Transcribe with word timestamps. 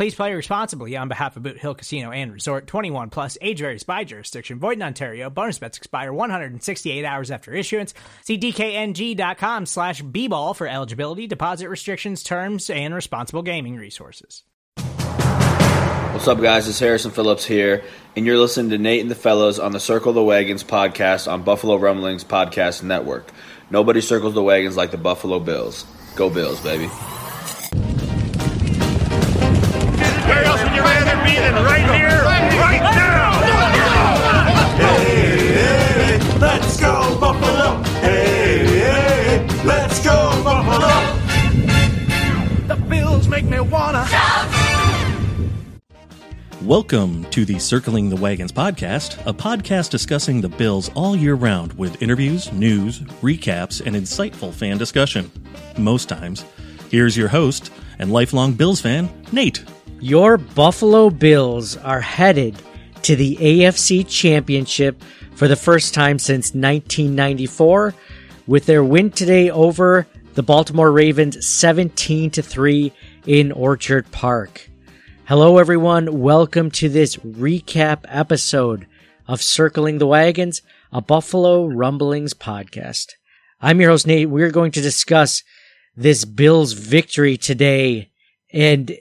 Please 0.00 0.14
play 0.14 0.32
responsibly 0.32 0.96
on 0.96 1.08
behalf 1.08 1.36
of 1.36 1.42
Boot 1.42 1.58
Hill 1.58 1.74
Casino 1.74 2.10
and 2.10 2.32
Resort 2.32 2.66
21 2.66 3.10
plus 3.10 3.36
age 3.42 3.58
varies 3.58 3.82
by 3.82 4.02
jurisdiction. 4.02 4.58
Void 4.58 4.78
in 4.78 4.82
Ontario. 4.82 5.28
Bonus 5.28 5.58
bets 5.58 5.76
expire 5.76 6.10
168 6.10 7.04
hours 7.04 7.30
after 7.30 7.52
issuance. 7.52 7.92
See 8.22 8.38
DKNG.com 8.38 9.66
slash 9.66 10.00
B 10.00 10.26
ball 10.26 10.54
for 10.54 10.66
eligibility, 10.66 11.26
deposit 11.26 11.68
restrictions, 11.68 12.22
terms, 12.22 12.70
and 12.70 12.94
responsible 12.94 13.42
gaming 13.42 13.76
resources. 13.76 14.42
What's 14.78 16.28
up, 16.28 16.40
guys? 16.40 16.66
It's 16.66 16.78
Harrison 16.78 17.10
Phillips 17.10 17.44
here, 17.44 17.84
and 18.16 18.24
you're 18.24 18.38
listening 18.38 18.70
to 18.70 18.78
Nate 18.78 19.02
and 19.02 19.10
the 19.10 19.14
Fellows 19.14 19.58
on 19.58 19.72
the 19.72 19.80
Circle 19.80 20.14
the 20.14 20.22
Wagons 20.22 20.64
podcast 20.64 21.30
on 21.30 21.42
Buffalo 21.42 21.76
Rumblings 21.76 22.24
Podcast 22.24 22.82
Network. 22.82 23.30
Nobody 23.68 24.00
circles 24.00 24.32
the 24.32 24.42
wagons 24.42 24.78
like 24.78 24.92
the 24.92 24.96
Buffalo 24.96 25.40
Bills. 25.40 25.84
Go 26.16 26.30
Bills, 26.30 26.58
baby. 26.62 26.88
Would 30.70 30.76
you 30.76 30.82
rather 30.84 31.24
be 31.24 31.34
than 31.34 31.54
right 31.64 31.82
here, 31.96 32.22
right 32.22 32.80
now? 32.94 33.32
Hey, 34.76 35.48
hey, 35.52 36.38
let's 36.38 36.78
go 36.78 37.18
Buffalo. 37.18 37.82
Hey, 38.00 38.66
hey, 38.66 39.48
let's 39.64 40.04
go 40.04 40.14
Buffalo. 40.44 41.16
The 42.68 42.76
Bills 42.88 43.26
make 43.26 43.46
me 43.46 43.58
wanna. 43.58 44.06
Welcome 46.62 47.24
to 47.30 47.44
the 47.44 47.58
Circling 47.58 48.08
the 48.08 48.16
Wagons 48.16 48.52
podcast, 48.52 49.18
a 49.26 49.32
podcast 49.32 49.90
discussing 49.90 50.40
the 50.40 50.48
Bills 50.48 50.88
all 50.94 51.16
year 51.16 51.34
round 51.34 51.72
with 51.72 52.00
interviews, 52.00 52.52
news, 52.52 53.00
recaps, 53.22 53.84
and 53.84 53.96
insightful 53.96 54.54
fan 54.54 54.78
discussion. 54.78 55.32
Most 55.76 56.08
times. 56.08 56.44
Here's 56.90 57.16
your 57.16 57.28
host 57.28 57.72
and 57.98 58.12
lifelong 58.12 58.52
Bills 58.52 58.80
fan, 58.80 59.08
Nate. 59.32 59.64
Your 60.02 60.38
Buffalo 60.38 61.10
Bills 61.10 61.76
are 61.76 62.00
headed 62.00 62.56
to 63.02 63.14
the 63.14 63.36
AFC 63.36 64.08
Championship 64.08 65.02
for 65.34 65.46
the 65.46 65.56
first 65.56 65.92
time 65.92 66.18
since 66.18 66.54
1994 66.54 67.94
with 68.46 68.64
their 68.64 68.82
win 68.82 69.10
today 69.10 69.50
over 69.50 70.06
the 70.32 70.42
Baltimore 70.42 70.90
Ravens 70.90 71.46
17 71.46 72.30
to 72.30 72.40
3 72.40 72.90
in 73.26 73.52
Orchard 73.52 74.10
Park. 74.10 74.70
Hello 75.26 75.58
everyone, 75.58 76.18
welcome 76.18 76.70
to 76.70 76.88
this 76.88 77.16
recap 77.16 78.06
episode 78.08 78.86
of 79.28 79.42
Circling 79.42 79.98
the 79.98 80.06
Wagons, 80.06 80.62
a 80.90 81.02
Buffalo 81.02 81.66
Rumblings 81.66 82.32
podcast. 82.32 83.08
I'm 83.60 83.82
your 83.82 83.90
host 83.90 84.06
Nate. 84.06 84.30
We're 84.30 84.50
going 84.50 84.72
to 84.72 84.80
discuss 84.80 85.42
this 85.94 86.24
Bills 86.24 86.72
victory 86.72 87.36
today 87.36 88.12
and 88.50 88.96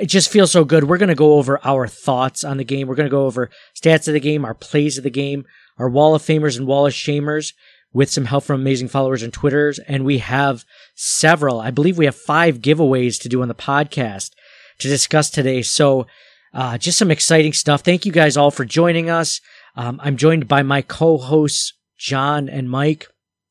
it 0.00 0.06
just 0.06 0.30
feels 0.30 0.50
so 0.50 0.64
good. 0.64 0.84
We're 0.84 0.98
going 0.98 1.08
to 1.08 1.14
go 1.14 1.34
over 1.34 1.60
our 1.64 1.86
thoughts 1.86 2.44
on 2.44 2.56
the 2.56 2.64
game. 2.64 2.86
We're 2.86 2.94
going 2.94 3.08
to 3.08 3.10
go 3.10 3.26
over 3.26 3.50
stats 3.74 4.08
of 4.08 4.14
the 4.14 4.20
game, 4.20 4.44
our 4.44 4.54
plays 4.54 4.98
of 4.98 5.04
the 5.04 5.10
game, 5.10 5.44
our 5.78 5.88
Wall 5.88 6.14
of 6.14 6.22
Famers 6.22 6.58
and 6.58 6.66
Wall 6.66 6.86
of 6.86 6.92
Shamers 6.92 7.52
with 7.92 8.10
some 8.10 8.24
help 8.24 8.44
from 8.44 8.60
amazing 8.60 8.88
followers 8.88 9.22
and 9.22 9.32
Twitters. 9.32 9.78
And 9.80 10.04
we 10.04 10.18
have 10.18 10.64
several, 10.94 11.60
I 11.60 11.70
believe 11.70 11.98
we 11.98 12.06
have 12.06 12.16
five 12.16 12.58
giveaways 12.58 13.20
to 13.20 13.28
do 13.28 13.42
on 13.42 13.48
the 13.48 13.54
podcast 13.54 14.30
to 14.78 14.88
discuss 14.88 15.30
today. 15.30 15.62
So, 15.62 16.06
uh, 16.54 16.76
just 16.76 16.98
some 16.98 17.10
exciting 17.10 17.52
stuff. 17.52 17.82
Thank 17.82 18.04
you 18.04 18.12
guys 18.12 18.36
all 18.36 18.50
for 18.50 18.64
joining 18.64 19.08
us. 19.08 19.40
Um, 19.74 19.98
I'm 20.02 20.16
joined 20.16 20.48
by 20.48 20.62
my 20.62 20.82
co-hosts, 20.82 21.72
John 21.96 22.48
and 22.48 22.68
Mike. 22.68 23.08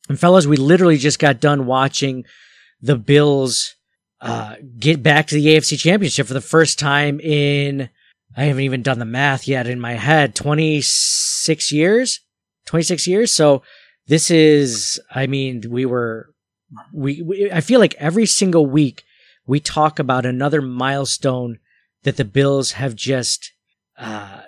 And 0.07 0.19
fellas, 0.19 0.46
we 0.46 0.57
literally 0.57 0.97
just 0.97 1.18
got 1.19 1.40
done 1.40 1.66
watching 1.66 2.25
the 2.80 2.97
Bills, 2.97 3.75
uh, 4.21 4.55
get 4.77 5.01
back 5.01 5.27
to 5.27 5.35
the 5.35 5.47
AFC 5.47 5.79
championship 5.79 6.27
for 6.27 6.33
the 6.35 6.41
first 6.41 6.77
time 6.77 7.19
in, 7.19 7.89
I 8.37 8.43
haven't 8.43 8.63
even 8.63 8.83
done 8.83 8.99
the 8.99 9.05
math 9.05 9.47
yet 9.47 9.67
in 9.67 9.79
my 9.79 9.93
head, 9.93 10.35
26 10.35 11.71
years, 11.71 12.19
26 12.67 13.07
years. 13.07 13.33
So 13.33 13.63
this 14.07 14.29
is, 14.29 15.01
I 15.13 15.25
mean, 15.25 15.63
we 15.69 15.85
were, 15.85 16.29
we, 16.93 17.21
we 17.21 17.51
I 17.51 17.61
feel 17.61 17.79
like 17.79 17.95
every 17.95 18.27
single 18.27 18.65
week 18.65 19.03
we 19.47 19.59
talk 19.59 19.97
about 19.97 20.25
another 20.25 20.61
milestone 20.61 21.57
that 22.03 22.17
the 22.17 22.25
Bills 22.25 22.73
have 22.73 22.95
just, 22.95 23.51
uh, 23.97 24.41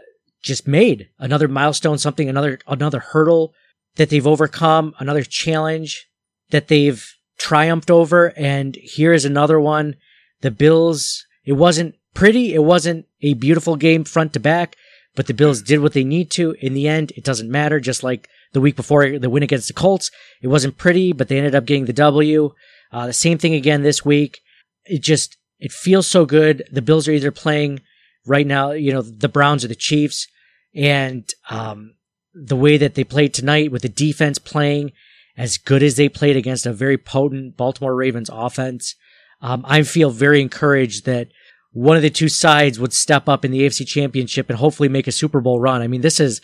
just 0.43 0.67
made 0.67 1.09
another 1.17 1.47
milestone, 1.47 1.97
something, 1.97 2.29
another, 2.29 2.59
another 2.67 2.99
hurdle 2.99 3.53
that 3.95 4.09
they've 4.09 4.27
overcome, 4.27 4.93
another 4.99 5.23
challenge 5.23 6.07
that 6.51 6.67
they've 6.67 7.15
triumphed 7.43 7.91
over. 7.91 8.33
And 8.37 8.75
here 8.77 9.11
is 9.11 9.25
another 9.25 9.59
one. 9.59 9.95
The 10.41 10.49
Bills, 10.51 11.25
it 11.45 11.53
wasn't 11.53 11.95
pretty. 12.13 12.53
It 12.53 12.63
wasn't 12.63 13.05
a 13.21 13.33
beautiful 13.33 13.75
game 13.75 14.05
front 14.05 14.31
to 14.33 14.39
back, 14.39 14.77
but 15.13 15.27
the 15.27 15.33
Bills 15.33 15.61
did 15.61 15.81
what 15.81 15.91
they 15.91 16.05
need 16.05 16.31
to. 16.31 16.55
In 16.61 16.73
the 16.73 16.87
end, 16.87 17.11
it 17.17 17.23
doesn't 17.25 17.51
matter. 17.51 17.81
Just 17.81 18.01
like 18.01 18.29
the 18.53 18.61
week 18.61 18.77
before 18.77 19.19
the 19.19 19.29
win 19.29 19.43
against 19.43 19.67
the 19.67 19.73
Colts, 19.73 20.09
it 20.41 20.47
wasn't 20.47 20.77
pretty, 20.77 21.11
but 21.11 21.27
they 21.27 21.37
ended 21.37 21.53
up 21.53 21.65
getting 21.65 21.85
the 21.85 21.93
W. 21.93 22.53
Uh, 22.93 23.07
the 23.07 23.13
same 23.13 23.37
thing 23.37 23.53
again 23.53 23.83
this 23.83 24.05
week. 24.05 24.39
It 24.85 25.01
just, 25.01 25.35
it 25.59 25.71
feels 25.73 26.07
so 26.07 26.25
good. 26.25 26.63
The 26.71 26.81
Bills 26.81 27.07
are 27.07 27.11
either 27.11 27.31
playing 27.31 27.81
right 28.25 28.47
now, 28.47 28.71
you 28.71 28.93
know, 28.93 29.01
the 29.01 29.29
Browns 29.29 29.65
or 29.65 29.67
the 29.67 29.75
Chiefs 29.75 30.27
and, 30.73 31.29
um, 31.49 31.95
the 32.33 32.55
way 32.55 32.77
that 32.77 32.95
they 32.95 33.03
played 33.03 33.33
tonight 33.33 33.71
with 33.71 33.81
the 33.81 33.89
defense 33.89 34.39
playing 34.39 34.91
as 35.37 35.57
good 35.57 35.83
as 35.83 35.95
they 35.95 36.09
played 36.09 36.37
against 36.37 36.65
a 36.65 36.73
very 36.73 36.97
potent 36.97 37.57
Baltimore 37.57 37.95
Ravens 37.95 38.29
offense. 38.31 38.95
Um, 39.41 39.65
I 39.67 39.83
feel 39.83 40.09
very 40.09 40.41
encouraged 40.41 41.05
that 41.05 41.29
one 41.71 41.97
of 41.97 42.03
the 42.03 42.09
two 42.09 42.29
sides 42.29 42.79
would 42.79 42.93
step 42.93 43.27
up 43.27 43.43
in 43.43 43.51
the 43.51 43.61
AFC 43.61 43.85
championship 43.87 44.49
and 44.49 44.59
hopefully 44.59 44.89
make 44.89 45.07
a 45.07 45.11
Super 45.11 45.41
Bowl 45.41 45.59
run. 45.59 45.81
I 45.81 45.87
mean, 45.87 46.01
this 46.01 46.19
is, 46.19 46.39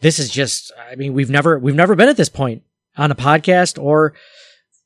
this 0.00 0.18
is 0.18 0.30
just, 0.30 0.72
I 0.90 0.96
mean, 0.96 1.12
we've 1.12 1.30
never, 1.30 1.58
we've 1.58 1.74
never 1.74 1.94
been 1.94 2.08
at 2.08 2.16
this 2.16 2.30
point 2.30 2.62
on 2.96 3.10
a 3.10 3.14
podcast 3.14 3.80
or 3.82 4.14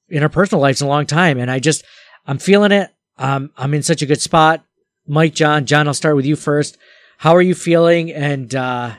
in 0.08 0.22
our 0.22 0.28
personal 0.28 0.60
lives 0.60 0.80
in 0.80 0.88
a 0.88 0.90
long 0.90 1.06
time. 1.06 1.38
And 1.38 1.50
I 1.50 1.60
just, 1.60 1.84
I'm 2.26 2.38
feeling 2.38 2.72
it. 2.72 2.90
Um, 3.16 3.50
I'm 3.56 3.74
in 3.74 3.82
such 3.82 4.02
a 4.02 4.06
good 4.06 4.20
spot. 4.20 4.64
Mike, 5.06 5.34
John, 5.34 5.66
John, 5.66 5.86
I'll 5.86 5.94
start 5.94 6.16
with 6.16 6.26
you 6.26 6.34
first. 6.34 6.76
How 7.18 7.34
are 7.36 7.42
you 7.42 7.54
feeling? 7.54 8.12
And, 8.12 8.52
uh, 8.54 8.94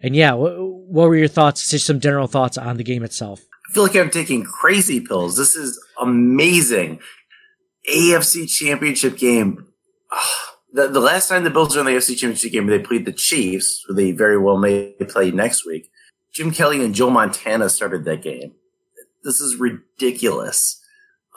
and 0.00 0.16
yeah, 0.16 0.32
what, 0.32 0.58
what 0.58 1.08
were 1.08 1.16
your 1.16 1.28
thoughts? 1.28 1.70
Just 1.70 1.86
some 1.86 2.00
general 2.00 2.26
thoughts 2.26 2.58
on 2.58 2.76
the 2.76 2.84
game 2.84 3.04
itself. 3.04 3.42
I 3.72 3.74
feel 3.74 3.84
like 3.84 3.96
I'm 3.96 4.10
taking 4.10 4.42
crazy 4.44 5.00
pills. 5.00 5.34
This 5.38 5.56
is 5.56 5.82
amazing. 5.98 7.00
AFC 7.90 8.46
championship 8.46 9.16
game. 9.16 9.66
Ah, 10.10 10.56
the, 10.74 10.88
the 10.88 11.00
last 11.00 11.30
time 11.30 11.42
the 11.42 11.48
Bills 11.48 11.74
were 11.74 11.80
in 11.80 11.86
the 11.86 11.92
AFC 11.92 12.14
championship 12.18 12.52
game, 12.52 12.66
they 12.66 12.78
played 12.78 13.06
the 13.06 13.14
Chiefs, 13.14 13.82
who 13.88 13.94
they 13.94 14.12
very 14.12 14.36
well 14.36 14.58
may 14.58 14.92
play 15.08 15.30
next 15.30 15.64
week. 15.64 15.90
Jim 16.34 16.50
Kelly 16.50 16.84
and 16.84 16.94
Joe 16.94 17.08
Montana 17.08 17.70
started 17.70 18.04
that 18.04 18.20
game. 18.22 18.52
This 19.24 19.40
is 19.40 19.56
ridiculous. 19.56 20.78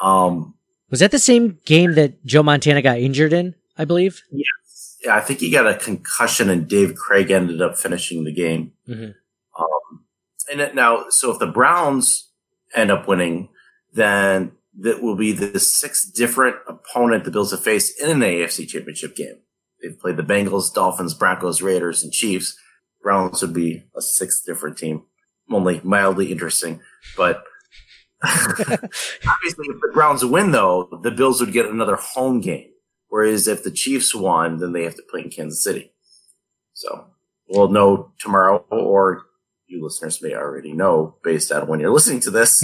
Um, 0.02 0.56
Was 0.90 1.00
that 1.00 1.12
the 1.12 1.20
same 1.20 1.60
game 1.66 1.94
that 1.96 2.26
Joe 2.26 2.44
Montana 2.44 2.82
got 2.82 3.00
injured 3.00 3.32
in? 3.32 3.56
I 3.78 3.86
believe. 3.86 4.22
yes. 4.30 4.98
Yeah, 5.06 5.16
I 5.16 5.22
think 5.22 5.40
he 5.40 5.52
got 5.52 5.68
a 5.68 5.76
concussion 5.78 6.50
and 6.50 6.68
Dave 6.68 6.96
Krieg 6.96 7.32
ended 7.32 7.62
up 7.62 7.78
finishing 7.78 8.26
the 8.26 8.34
game. 8.34 8.74
Mhm. 8.90 9.14
And 10.52 10.76
now, 10.76 11.06
so 11.10 11.32
if 11.32 11.40
the 11.40 11.48
Browns 11.48 12.30
end 12.76 12.92
up 12.92 13.08
winning, 13.08 13.50
then 13.94 14.52
that 14.80 15.02
will 15.02 15.16
be 15.16 15.32
the 15.32 15.60
sixth 15.60 16.14
different 16.14 16.58
opponent 16.68 17.24
the 17.24 17.32
Bills 17.32 17.52
have 17.52 17.64
faced 17.64 18.00
in 18.02 18.10
an 18.10 18.20
AFC 18.20 18.68
championship 18.68 19.16
game. 19.16 19.38
They've 19.82 20.00
played 20.00 20.18
the 20.18 20.24
Bengals, 20.24 20.74
Dolphins, 20.74 21.14
Broncos, 21.14 21.62
Raiders, 21.62 22.04
and 22.04 22.12
Chiefs. 22.12 22.58
Browns 23.02 23.42
would 23.42 23.54
be 23.54 23.84
a 23.96 24.02
sixth 24.02 24.46
different 24.46 24.78
team. 24.78 25.04
Only 25.50 25.80
mildly 25.84 26.32
interesting, 26.32 26.82
but 27.16 27.44
Obviously, 28.24 29.68
if 29.68 29.82
the 29.82 29.92
Browns 29.94 30.26
win, 30.26 30.52
though, 30.52 31.00
the 31.04 31.12
Bills 31.12 31.40
would 31.40 31.52
get 31.52 31.68
another 31.68 31.96
home 31.96 32.42
game. 32.42 32.70
Whereas 33.10 33.48
if 33.48 33.64
the 33.64 33.72
Chiefs 33.72 34.16
won, 34.16 34.58
then 34.58 34.74
they 34.74 34.84
have 34.84 34.96
to 34.96 35.04
play 35.04 35.22
in 35.22 35.30
Kansas 35.30 35.64
City. 35.64 35.92
So 36.74 37.08
we'll 37.48 37.70
know 37.70 38.12
tomorrow, 38.20 38.66
or 38.70 39.24
you 39.68 39.84
listeners 39.84 40.22
may 40.22 40.34
already 40.36 40.74
know 40.74 41.16
based 41.24 41.52
on 41.52 41.68
when 41.68 41.80
you're 41.80 41.92
listening 41.92 42.20
to 42.22 42.32
this. 42.32 42.64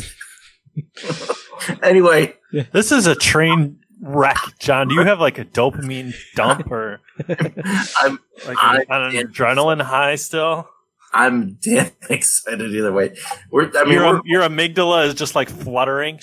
anyway, 1.83 2.35
This 2.71 2.91
is 2.91 3.07
a 3.07 3.15
train 3.15 3.79
wreck, 4.01 4.37
John. 4.59 4.87
Do 4.87 4.95
you 4.95 5.01
have 5.01 5.19
like 5.19 5.37
a 5.37 5.45
dopamine 5.45 6.13
dump 6.35 6.71
or 6.71 7.01
I'm 7.29 8.19
like 8.47 8.57
I- 8.57 8.85
an, 8.89 9.15
an 9.15 9.27
adrenaline 9.27 9.81
high 9.81 10.15
still? 10.15 10.67
I'm 11.13 11.57
damn 11.61 11.91
excited 12.09 12.73
either 12.73 12.93
way. 12.93 13.15
We're, 13.51 13.69
I 13.77 13.83
mean, 13.83 13.93
your, 13.93 14.13
we're, 14.13 14.21
your 14.23 14.41
amygdala 14.43 15.07
is 15.07 15.13
just 15.13 15.35
like 15.35 15.49
fluttering. 15.49 16.19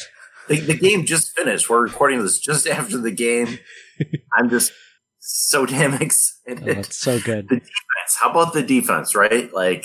the, 0.49 0.61
the 0.61 0.79
game 0.79 1.05
just 1.05 1.37
finished. 1.37 1.69
We're 1.69 1.83
recording 1.83 2.23
this 2.23 2.39
just 2.39 2.67
after 2.67 2.97
the 2.97 3.11
game. 3.11 3.59
I'm 4.33 4.49
just 4.49 4.73
so 5.19 5.67
damn 5.67 5.93
excited. 5.93 6.63
Oh, 6.67 6.71
it's 6.81 6.97
so 6.97 7.21
good. 7.21 7.49
the 7.51 7.57
defense. 7.57 8.17
How 8.19 8.31
about 8.31 8.55
the 8.55 8.63
defense, 8.63 9.15
right? 9.15 9.53
Like, 9.53 9.85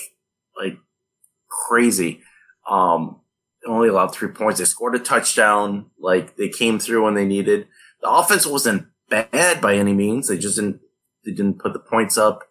like 0.58 0.78
crazy. 1.50 2.22
Um, 2.70 3.22
only 3.66 3.90
allowed 3.90 4.14
three 4.14 4.30
points. 4.30 4.60
They 4.60 4.66
scored 4.66 4.96
a 4.96 5.00
touchdown. 5.00 5.88
Like 6.00 6.36
they 6.36 6.50
came 6.50 6.80
through 6.80 7.06
when 7.06 7.14
they 7.14 7.26
needed. 7.26 7.68
The 8.02 8.10
offense 8.10 8.46
wasn't 8.46 8.88
bad 9.10 9.62
by 9.62 9.76
any 9.76 9.94
means. 9.94 10.28
They 10.28 10.38
just 10.38 10.56
didn't, 10.56 10.82
they 11.26 11.32
didn't 11.32 11.60
put 11.60 11.74
the 11.74 11.80
points 11.80 12.18
up. 12.18 12.44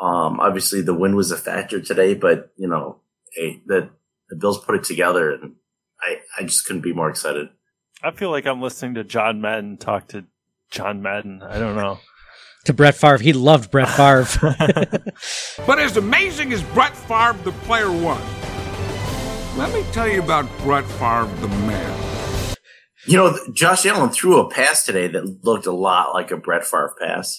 Um, 0.00 0.40
obviously 0.40 0.80
the 0.80 0.94
win 0.94 1.14
was 1.16 1.30
a 1.30 1.36
factor 1.36 1.80
today, 1.80 2.14
but 2.14 2.52
you 2.56 2.68
know, 2.68 3.00
hey, 3.34 3.62
the, 3.66 3.90
the 4.28 4.36
Bills 4.36 4.64
put 4.64 4.76
it 4.76 4.84
together 4.84 5.32
and 5.32 5.54
I, 6.00 6.18
I 6.38 6.42
just 6.44 6.64
couldn't 6.64 6.82
be 6.82 6.92
more 6.92 7.10
excited. 7.10 7.48
I 8.02 8.12
feel 8.12 8.30
like 8.30 8.46
I'm 8.46 8.62
listening 8.62 8.94
to 8.94 9.04
John 9.04 9.40
Madden 9.40 9.76
talk 9.76 10.08
to 10.08 10.24
John 10.70 11.02
Madden. 11.02 11.42
I 11.42 11.58
don't 11.58 11.76
know. 11.76 11.98
To 12.66 12.72
Brett 12.74 12.94
Favre, 12.94 13.18
he 13.18 13.32
loved 13.32 13.70
Brett 13.70 13.88
Favre. 13.88 14.26
But 15.66 15.78
as 15.78 15.96
amazing 15.96 16.52
as 16.52 16.62
Brett 16.62 16.96
Favre, 16.96 17.36
the 17.44 17.52
player, 17.52 17.90
was, 17.90 18.20
let 19.56 19.72
me 19.72 19.84
tell 19.92 20.08
you 20.08 20.22
about 20.22 20.46
Brett 20.58 20.84
Favre, 20.84 21.28
the 21.40 21.48
man. 21.48 22.56
You 23.06 23.16
know, 23.16 23.38
Josh 23.54 23.86
Allen 23.86 24.10
threw 24.10 24.38
a 24.40 24.50
pass 24.50 24.84
today 24.84 25.08
that 25.08 25.42
looked 25.44 25.66
a 25.66 25.72
lot 25.72 26.12
like 26.12 26.30
a 26.30 26.36
Brett 26.36 26.64
Favre 26.64 26.94
pass. 27.00 27.38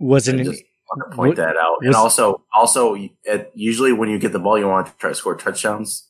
Wasn't 0.00 0.40
it? 0.40 0.44
just 0.44 0.62
want 0.90 1.10
to 1.10 1.16
point 1.16 1.28
what- 1.30 1.36
that 1.38 1.56
out. 1.56 1.78
and 1.80 1.94
also, 1.94 2.44
also, 2.54 2.96
at, 3.26 3.50
usually 3.54 3.92
when 3.92 4.10
you 4.10 4.18
get 4.18 4.32
the 4.32 4.38
ball, 4.38 4.58
you 4.58 4.68
want 4.68 4.86
to 4.86 4.92
try 4.98 5.10
to 5.10 5.14
score 5.14 5.34
touchdowns. 5.36 6.08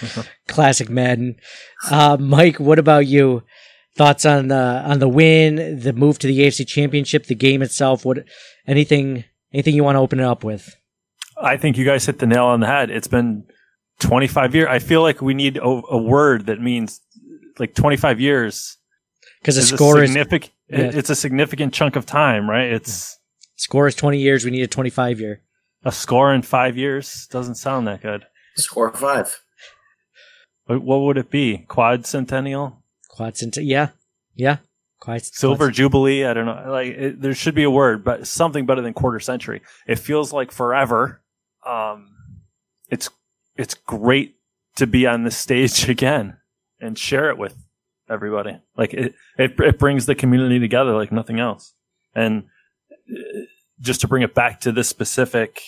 Classic 0.48 0.88
Madden. 0.88 1.36
Uh, 1.90 2.16
Mike, 2.20 2.60
what 2.60 2.78
about 2.78 3.06
you? 3.06 3.42
Thoughts 3.96 4.26
on 4.26 4.48
the 4.48 4.82
on 4.84 4.98
the 4.98 5.08
win, 5.08 5.80
the 5.80 5.92
move 5.92 6.18
to 6.18 6.26
the 6.26 6.40
AFC 6.40 6.66
Championship, 6.66 7.26
the 7.26 7.34
game 7.34 7.62
itself? 7.62 8.04
What 8.04 8.24
anything 8.66 9.24
anything 9.52 9.74
you 9.74 9.84
want 9.84 9.96
to 9.96 10.00
open 10.00 10.20
it 10.20 10.24
up 10.24 10.44
with? 10.44 10.76
I 11.40 11.56
think 11.56 11.78
you 11.78 11.84
guys 11.84 12.04
hit 12.06 12.18
the 12.18 12.26
nail 12.26 12.44
on 12.46 12.60
the 12.60 12.66
head. 12.66 12.90
It's 12.90 13.08
been 13.08 13.44
25 14.00 14.54
years. 14.54 14.68
I 14.70 14.78
feel 14.78 15.02
like 15.02 15.20
we 15.20 15.34
need 15.34 15.56
a, 15.58 15.64
a 15.64 15.98
word 15.98 16.46
that 16.46 16.60
means 16.60 17.00
like 17.58 17.74
25 17.74 18.20
years. 18.20 18.76
Because 19.40 19.56
the 19.56 19.62
is 19.62 19.72
a 19.72 19.76
score 19.76 20.02
is 20.02 20.10
significant. 20.10 20.52
yeah. 20.68 20.90
It's 20.92 21.10
a 21.10 21.14
significant 21.14 21.72
chunk 21.72 21.96
of 21.96 22.04
time, 22.04 22.50
right? 22.50 22.72
It's 22.72 23.18
score 23.56 23.86
is 23.86 23.94
twenty 23.94 24.18
years. 24.18 24.44
We 24.44 24.50
need 24.50 24.62
a 24.62 24.66
twenty 24.66 24.90
five 24.90 25.20
year. 25.20 25.42
a 25.84 25.92
score 25.92 26.34
in 26.34 26.42
five 26.42 26.76
years. 26.76 27.28
Doesn't 27.28 27.54
sound 27.54 27.86
that 27.86 28.02
good. 28.02 28.26
Score 28.56 28.92
five. 28.92 29.40
What, 30.64 30.82
what 30.82 31.00
would 31.02 31.16
it 31.16 31.30
be? 31.30 31.58
Quad 31.68 32.06
centennial, 32.06 32.82
Quad 33.16 33.36
cent- 33.36 33.56
yeah, 33.56 33.88
yeah. 34.34 34.58
Quad 35.00 35.22
silver 35.22 35.66
quad- 35.66 35.74
jubilee. 35.74 36.24
I 36.24 36.34
don't 36.34 36.44
know. 36.46 36.64
Like 36.70 36.88
it, 36.88 37.20
there 37.22 37.34
should 37.34 37.54
be 37.54 37.62
a 37.62 37.70
word, 37.70 38.04
but 38.04 38.26
something 38.26 38.66
better 38.66 38.82
than 38.82 38.92
quarter 38.92 39.20
century. 39.20 39.62
It 39.86 39.98
feels 39.98 40.32
like 40.32 40.52
forever. 40.52 41.22
Um, 41.66 42.10
it's 42.90 43.08
it's 43.56 43.74
great 43.74 44.36
to 44.76 44.86
be 44.86 45.06
on 45.06 45.24
this 45.24 45.36
stage 45.36 45.88
again 45.88 46.36
and 46.78 46.98
share 46.98 47.30
it 47.30 47.38
with 47.38 47.56
everybody. 48.08 48.58
Like 48.76 48.92
it, 48.92 49.14
it, 49.38 49.58
it 49.58 49.78
brings 49.78 50.04
the 50.04 50.14
community 50.14 50.58
together 50.58 50.92
like 50.92 51.10
nothing 51.10 51.40
else. 51.40 51.72
And 52.14 52.44
uh, 53.10 53.22
just 53.80 54.02
to 54.02 54.08
bring 54.08 54.22
it 54.22 54.34
back 54.34 54.60
to 54.60 54.72
this 54.72 54.88
specific 54.88 55.60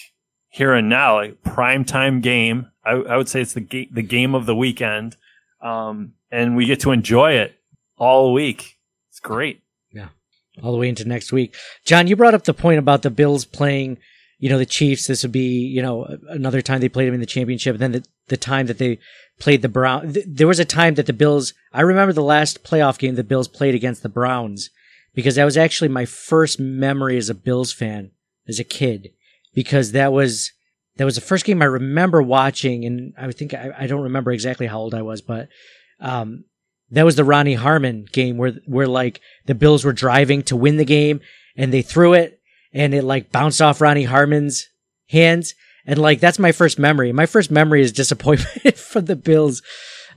here 0.50 0.74
and 0.74 0.88
now, 0.88 1.16
like 1.16 1.42
prime 1.42 1.84
time 1.84 2.20
game, 2.20 2.70
I, 2.84 2.92
I 2.92 3.16
would 3.16 3.28
say 3.28 3.40
it's 3.40 3.54
the 3.54 3.60
ga- 3.60 3.88
the 3.90 4.02
game 4.02 4.34
of 4.34 4.44
the 4.46 4.54
weekend. 4.54 5.16
Um, 5.62 6.12
and 6.30 6.56
we 6.56 6.66
get 6.66 6.80
to 6.80 6.92
enjoy 6.92 7.32
it 7.32 7.54
all 7.96 8.32
week. 8.32 8.78
It's 9.10 9.20
great. 9.20 9.62
Yeah. 9.92 10.08
All 10.62 10.72
the 10.72 10.78
way 10.78 10.88
into 10.88 11.06
next 11.06 11.32
week. 11.32 11.54
John, 11.84 12.06
you 12.06 12.16
brought 12.16 12.34
up 12.34 12.44
the 12.44 12.54
point 12.54 12.78
about 12.78 13.02
the 13.02 13.10
Bills 13.10 13.44
playing, 13.44 13.98
you 14.38 14.48
know, 14.48 14.58
the 14.58 14.66
Chiefs. 14.66 15.06
This 15.06 15.22
would 15.22 15.32
be, 15.32 15.66
you 15.66 15.82
know, 15.82 16.18
another 16.28 16.62
time 16.62 16.80
they 16.80 16.88
played 16.88 17.08
them 17.08 17.14
in 17.14 17.20
the 17.20 17.26
championship. 17.26 17.74
And 17.74 17.82
then 17.82 17.92
the, 17.92 18.04
the 18.28 18.36
time 18.36 18.66
that 18.66 18.78
they 18.78 18.98
played 19.40 19.62
the 19.62 19.68
Brown, 19.68 20.12
th- 20.12 20.26
there 20.28 20.46
was 20.46 20.58
a 20.58 20.64
time 20.64 20.94
that 20.94 21.06
the 21.06 21.12
Bills, 21.12 21.54
I 21.72 21.80
remember 21.80 22.12
the 22.12 22.22
last 22.22 22.62
playoff 22.64 22.98
game 22.98 23.14
the 23.14 23.24
Bills 23.24 23.48
played 23.48 23.74
against 23.74 24.02
the 24.02 24.08
Browns 24.08 24.70
because 25.14 25.34
that 25.36 25.44
was 25.44 25.56
actually 25.56 25.88
my 25.88 26.04
first 26.04 26.60
memory 26.60 27.16
as 27.16 27.28
a 27.28 27.34
Bills 27.34 27.72
fan 27.72 28.10
as 28.46 28.58
a 28.58 28.64
kid 28.64 29.10
because 29.54 29.92
that 29.92 30.12
was, 30.12 30.52
that 30.96 31.04
was 31.04 31.14
the 31.14 31.20
first 31.20 31.44
game 31.44 31.62
I 31.62 31.66
remember 31.66 32.22
watching. 32.22 32.84
And 32.84 33.14
I 33.16 33.30
think, 33.32 33.54
I, 33.54 33.72
I 33.76 33.86
don't 33.86 34.02
remember 34.02 34.32
exactly 34.32 34.66
how 34.66 34.78
old 34.78 34.94
I 34.94 35.02
was, 35.02 35.20
but, 35.20 35.48
um, 36.00 36.44
that 36.90 37.04
was 37.04 37.16
the 37.16 37.24
Ronnie 37.24 37.54
Harmon 37.54 38.06
game 38.10 38.38
where, 38.38 38.52
where 38.66 38.86
like 38.86 39.20
the 39.46 39.54
Bills 39.54 39.84
were 39.84 39.92
driving 39.92 40.42
to 40.44 40.56
win 40.56 40.76
the 40.76 40.84
game 40.84 41.20
and 41.56 41.72
they 41.72 41.82
threw 41.82 42.14
it 42.14 42.40
and 42.72 42.94
it 42.94 43.04
like 43.04 43.32
bounced 43.32 43.60
off 43.60 43.80
Ronnie 43.80 44.04
Harmon's 44.04 44.68
hands. 45.08 45.54
And 45.86 45.98
like, 45.98 46.20
that's 46.20 46.38
my 46.38 46.52
first 46.52 46.78
memory. 46.78 47.12
My 47.12 47.26
first 47.26 47.50
memory 47.50 47.82
is 47.82 47.92
disappointment 47.92 48.76
for 48.76 49.00
the 49.00 49.16
Bills, 49.16 49.62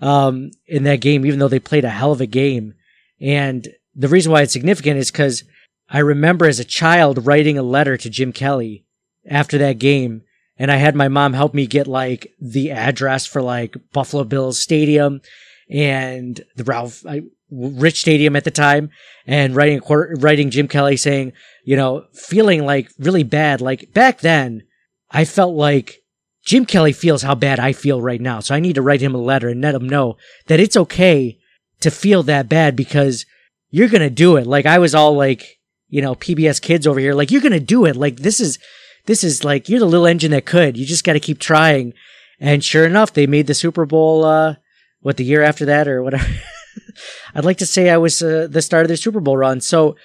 um, 0.01 0.51
in 0.68 0.83
that 0.83 1.01
game, 1.01 1.25
even 1.25 1.39
though 1.39 1.48
they 1.48 1.60
played 1.60 1.86
a 1.86 1.89
hell 1.89 2.12
of 2.12 2.22
a 2.22 2.25
game. 2.25 2.74
And 3.19 3.68
the 3.95 4.07
reason 4.07 4.31
why 4.31 4.42
it's 4.42 4.54
significant 4.54 4.98
is 4.98 5.12
because 5.12 5.44
I 5.89 6.00
remember 6.00 6.45
as 6.45 6.60
a 6.60 6.66
child 6.66 7.25
writing 7.25 7.57
a 7.57 7.63
letter 7.63 7.98
to 7.98 8.10
Jim 8.10 8.34
Kelly 8.34 8.86
after 9.30 9.57
that 9.60 9.80
game. 9.80 10.24
And 10.57 10.72
I 10.72 10.75
had 10.75 10.95
my 10.95 11.07
mom 11.07 11.34
help 11.34 11.54
me 11.54 11.68
get 11.68 11.88
like 11.88 12.34
the 12.39 12.72
address 12.72 13.25
for 13.25 13.42
like 13.42 13.75
Buffalo 13.94 14.24
Bills 14.24 14.60
Stadium 14.60 15.22
and 15.71 16.41
the 16.57 16.65
Ralph 16.65 17.06
I, 17.07 17.21
Rich 17.50 18.01
Stadium 18.01 18.36
at 18.36 18.43
the 18.43 18.51
time, 18.51 18.89
and 19.25 19.55
writing 19.55 19.81
writing 19.88 20.50
Jim 20.51 20.67
Kelly 20.67 20.98
saying, 20.98 21.31
you 21.63 21.75
know, 21.75 22.05
feeling 22.13 22.65
like 22.65 22.91
really 23.00 23.24
bad. 23.24 23.62
Like 23.62 23.93
back 23.93 24.19
then, 24.19 24.63
I 25.10 25.25
felt 25.25 25.55
like 25.55 26.03
Jim 26.46 26.65
Kelly 26.65 26.91
feels 26.91 27.22
how 27.22 27.36
bad 27.36 27.60
I 27.60 27.72
feel 27.72 28.01
right 28.01 28.22
now, 28.22 28.41
so 28.41 28.53
I 28.53 28.60
need 28.60 28.75
to 28.75 28.81
write 28.81 29.01
him 29.01 29.15
a 29.15 29.19
letter 29.19 29.48
and 29.48 29.62
let 29.62 29.75
him 29.75 29.88
know 29.88 30.17
that 30.48 30.60
it's 30.60 30.77
okay 30.77 31.39
to 31.79 31.89
feel 31.89 32.22
that 32.24 32.50
bad 32.50 32.75
because 32.75 33.25
you're 33.69 33.89
gonna 33.89 34.10
do 34.10 34.36
it. 34.36 34.46
Like 34.46 34.65
I 34.65 34.77
was 34.77 34.93
all 34.93 35.15
like, 35.15 35.60
you 35.88 36.01
know, 36.01 36.15
PBS 36.15 36.62
kids 36.62 36.86
over 36.86 37.00
here, 37.00 37.13
like 37.13 37.31
you're 37.31 37.41
gonna 37.41 37.60
do 37.60 37.86
it. 37.86 37.96
Like 37.96 38.17
this 38.17 38.39
is, 38.39 38.60
this 39.05 39.24
is 39.24 39.46
like 39.46 39.69
you're 39.69 39.79
the 39.79 39.86
little 39.86 40.05
engine 40.05 40.31
that 40.31 40.46
could. 40.46 40.77
You 40.77 40.86
just 40.86 41.05
got 41.05 41.13
to 41.13 41.19
keep 41.19 41.39
trying. 41.39 41.93
And 42.39 42.63
sure 42.63 42.86
enough, 42.86 43.13
they 43.13 43.27
made 43.27 43.48
the 43.48 43.53
Super 43.53 43.86
Bowl. 43.86 44.25
uh 44.25 44.55
what 45.01 45.17
the 45.17 45.25
year 45.25 45.41
after 45.43 45.65
that 45.65 45.88
or 45.88 46.01
whatever. 46.03 46.25
I'd 47.36 47.46
like 47.46 47.58
to 47.60 47.65
say 47.65 47.89
I 47.89 47.98
was 47.98 48.22
uh, 48.22 48.48
the 48.50 48.62
start 48.62 48.84
of 48.84 48.88
their 48.88 48.98
Super 48.98 49.20
Bowl 49.20 49.38
run. 49.38 49.62
So 49.62 49.96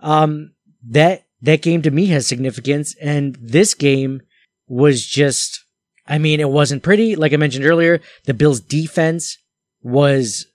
um, 0.00 0.52
that 0.88 1.24
that 1.42 1.62
game 1.62 1.82
to 1.82 1.90
me 1.90 2.06
has 2.06 2.26
significance, 2.26 2.94
and 3.00 3.36
this 3.40 3.74
game 3.74 4.22
was 4.66 5.04
just. 5.06 5.62
I 6.08 6.18
mean, 6.18 6.38
it 6.38 6.48
wasn't 6.50 6.84
pretty. 6.84 7.16
Like 7.16 7.32
I 7.32 7.36
mentioned 7.36 7.64
earlier, 7.64 8.00
the 8.26 8.34
Bills' 8.34 8.60
defense 8.60 9.38
was 9.82 10.46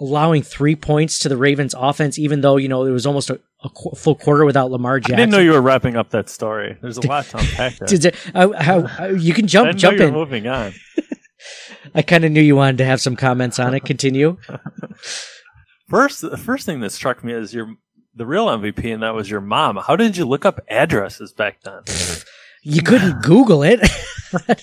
allowing 0.00 0.42
three 0.42 0.76
points 0.76 1.18
to 1.20 1.28
the 1.28 1.36
Ravens' 1.36 1.74
offense, 1.76 2.18
even 2.18 2.40
though 2.40 2.56
you 2.56 2.68
know 2.68 2.84
it 2.84 2.90
was 2.90 3.04
almost 3.04 3.28
a, 3.28 3.40
a 3.64 3.68
qu- 3.68 3.96
full 3.96 4.14
quarter 4.14 4.44
without 4.44 4.70
Lamar 4.70 4.96
I 4.96 5.00
didn't 5.00 5.30
know 5.30 5.40
you 5.40 5.52
were 5.52 5.60
wrapping 5.60 5.96
up 5.96 6.10
that 6.10 6.28
story. 6.28 6.78
There's 6.80 6.98
a 6.98 7.06
lot 7.06 7.24
to 7.26 7.38
unpack 7.38 7.78
there. 7.78 7.88
Did- 7.98 8.16
uh, 8.34 8.52
how- 8.62 8.86
how- 8.86 9.06
you 9.06 9.34
can 9.34 9.46
I 9.46 9.48
jump 9.48 9.76
jump 9.76 9.98
in. 9.98 10.12
moving 10.12 10.46
on. 10.46 10.72
I 11.94 12.02
kind 12.02 12.24
of 12.24 12.32
knew 12.32 12.40
you 12.40 12.56
wanted 12.56 12.78
to 12.78 12.84
have 12.84 13.00
some 13.00 13.16
comments 13.16 13.58
on 13.58 13.74
it. 13.74 13.84
Continue. 13.84 14.38
First, 15.88 16.22
the 16.22 16.38
first 16.38 16.64
thing 16.64 16.80
that 16.80 16.90
struck 16.90 17.22
me 17.22 17.34
is 17.34 17.52
your 17.52 17.74
the 18.14 18.24
real 18.24 18.46
MVP, 18.46 18.92
and 18.92 19.02
that 19.02 19.14
was 19.14 19.28
your 19.28 19.42
mom. 19.42 19.76
How 19.76 19.94
did 19.94 20.16
you 20.16 20.24
look 20.24 20.46
up 20.46 20.60
addresses 20.68 21.32
back 21.32 21.60
then? 21.62 21.82
You 22.62 22.82
couldn't 22.82 23.20
Google 23.22 23.62
it. 23.62 23.80
I, 24.48 24.56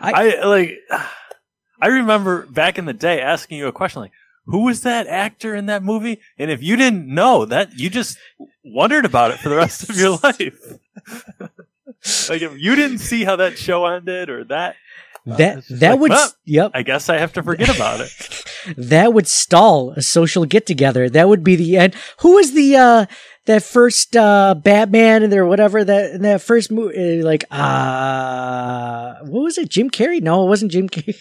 I 0.00 0.44
like. 0.44 0.78
I 1.80 1.86
remember 1.86 2.46
back 2.46 2.76
in 2.76 2.86
the 2.86 2.92
day 2.92 3.20
asking 3.20 3.58
you 3.58 3.68
a 3.68 3.72
question 3.72 4.02
like, 4.02 4.10
"Who 4.46 4.64
was 4.64 4.80
that 4.80 5.06
actor 5.06 5.54
in 5.54 5.66
that 5.66 5.84
movie?" 5.84 6.18
And 6.36 6.50
if 6.50 6.60
you 6.60 6.74
didn't 6.74 7.06
know 7.06 7.44
that, 7.44 7.78
you 7.78 7.88
just 7.88 8.18
wondered 8.64 9.04
about 9.04 9.30
it 9.30 9.38
for 9.38 9.48
the 9.48 9.56
rest 9.56 9.88
of 9.88 9.96
your 9.96 10.10
life. 10.24 10.78
like 12.28 12.42
if 12.42 12.58
you 12.58 12.74
didn't 12.74 12.98
see 12.98 13.22
how 13.22 13.36
that 13.36 13.56
show 13.56 13.86
ended 13.86 14.28
or 14.28 14.42
that 14.44 14.74
That 15.36 15.64
that 15.68 15.90
like, 15.92 16.00
would 16.00 16.10
well, 16.10 16.32
yep 16.44 16.70
I 16.74 16.82
guess 16.82 17.08
I 17.08 17.18
have 17.18 17.32
to 17.34 17.42
forget 17.42 17.74
about 17.74 18.00
it. 18.00 18.44
that 18.76 19.12
would 19.12 19.26
stall 19.26 19.90
a 19.92 20.02
social 20.02 20.44
get 20.44 20.66
together. 20.66 21.10
That 21.10 21.28
would 21.28 21.44
be 21.44 21.56
the 21.56 21.76
end. 21.76 21.94
Who 22.20 22.34
was 22.34 22.52
the 22.52 22.76
uh 22.76 23.06
that 23.46 23.62
first 23.62 24.16
uh 24.16 24.54
Batman 24.54 25.22
and 25.22 25.32
their 25.32 25.46
whatever 25.46 25.84
that 25.84 26.12
in 26.12 26.22
that 26.22 26.40
first 26.40 26.70
movie 26.70 27.22
like 27.22 27.44
uh 27.50 29.16
what 29.24 29.42
was 29.42 29.58
it 29.58 29.68
Jim 29.68 29.90
Carrey? 29.90 30.22
No, 30.22 30.44
it 30.44 30.48
wasn't 30.48 30.72
Jim 30.72 30.88
Carrey. 30.88 31.20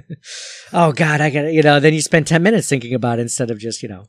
oh 0.72 0.92
god, 0.92 1.20
I 1.20 1.30
got 1.30 1.52
you 1.52 1.62
know, 1.62 1.80
then 1.80 1.94
you 1.94 2.02
spend 2.02 2.26
10 2.26 2.42
minutes 2.42 2.68
thinking 2.68 2.94
about 2.94 3.18
it 3.18 3.22
instead 3.22 3.50
of 3.50 3.58
just, 3.58 3.82
you 3.82 3.88
know. 3.88 4.06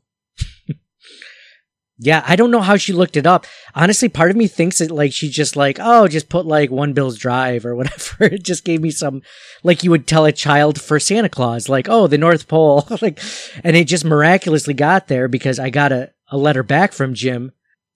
Yeah, 1.99 2.23
I 2.27 2.35
don't 2.35 2.51
know 2.51 2.61
how 2.61 2.75
she 2.75 2.91
looked 2.91 3.17
it 3.17 3.27
up. 3.27 3.45
Honestly, 3.75 4.09
part 4.09 4.31
of 4.31 4.37
me 4.37 4.47
thinks 4.47 4.79
that 4.79 4.89
like 4.89 5.13
she 5.13 5.29
just 5.29 5.55
like, 5.55 5.77
oh, 5.79 6.07
just 6.07 6.27
put 6.27 6.45
like 6.45 6.71
one 6.71 6.93
Bill's 6.93 7.17
Drive 7.17 7.65
or 7.65 7.75
whatever. 7.77 8.25
it 8.25 8.43
just 8.43 8.65
gave 8.65 8.81
me 8.81 8.91
some 8.91 9.21
like 9.63 9.83
you 9.83 9.91
would 9.91 10.07
tell 10.07 10.25
a 10.25 10.31
child 10.31 10.81
for 10.81 10.99
Santa 10.99 11.29
Claus, 11.29 11.69
like, 11.69 11.87
oh, 11.89 12.07
the 12.07 12.17
North 12.17 12.47
Pole. 12.47 12.87
like 13.01 13.19
and 13.63 13.77
it 13.77 13.87
just 13.87 14.05
miraculously 14.05 14.73
got 14.73 15.07
there 15.07 15.27
because 15.27 15.59
I 15.59 15.69
got 15.69 15.91
a, 15.91 16.11
a 16.29 16.37
letter 16.37 16.63
back 16.63 16.93
from 16.93 17.13
Jim, 17.13 17.51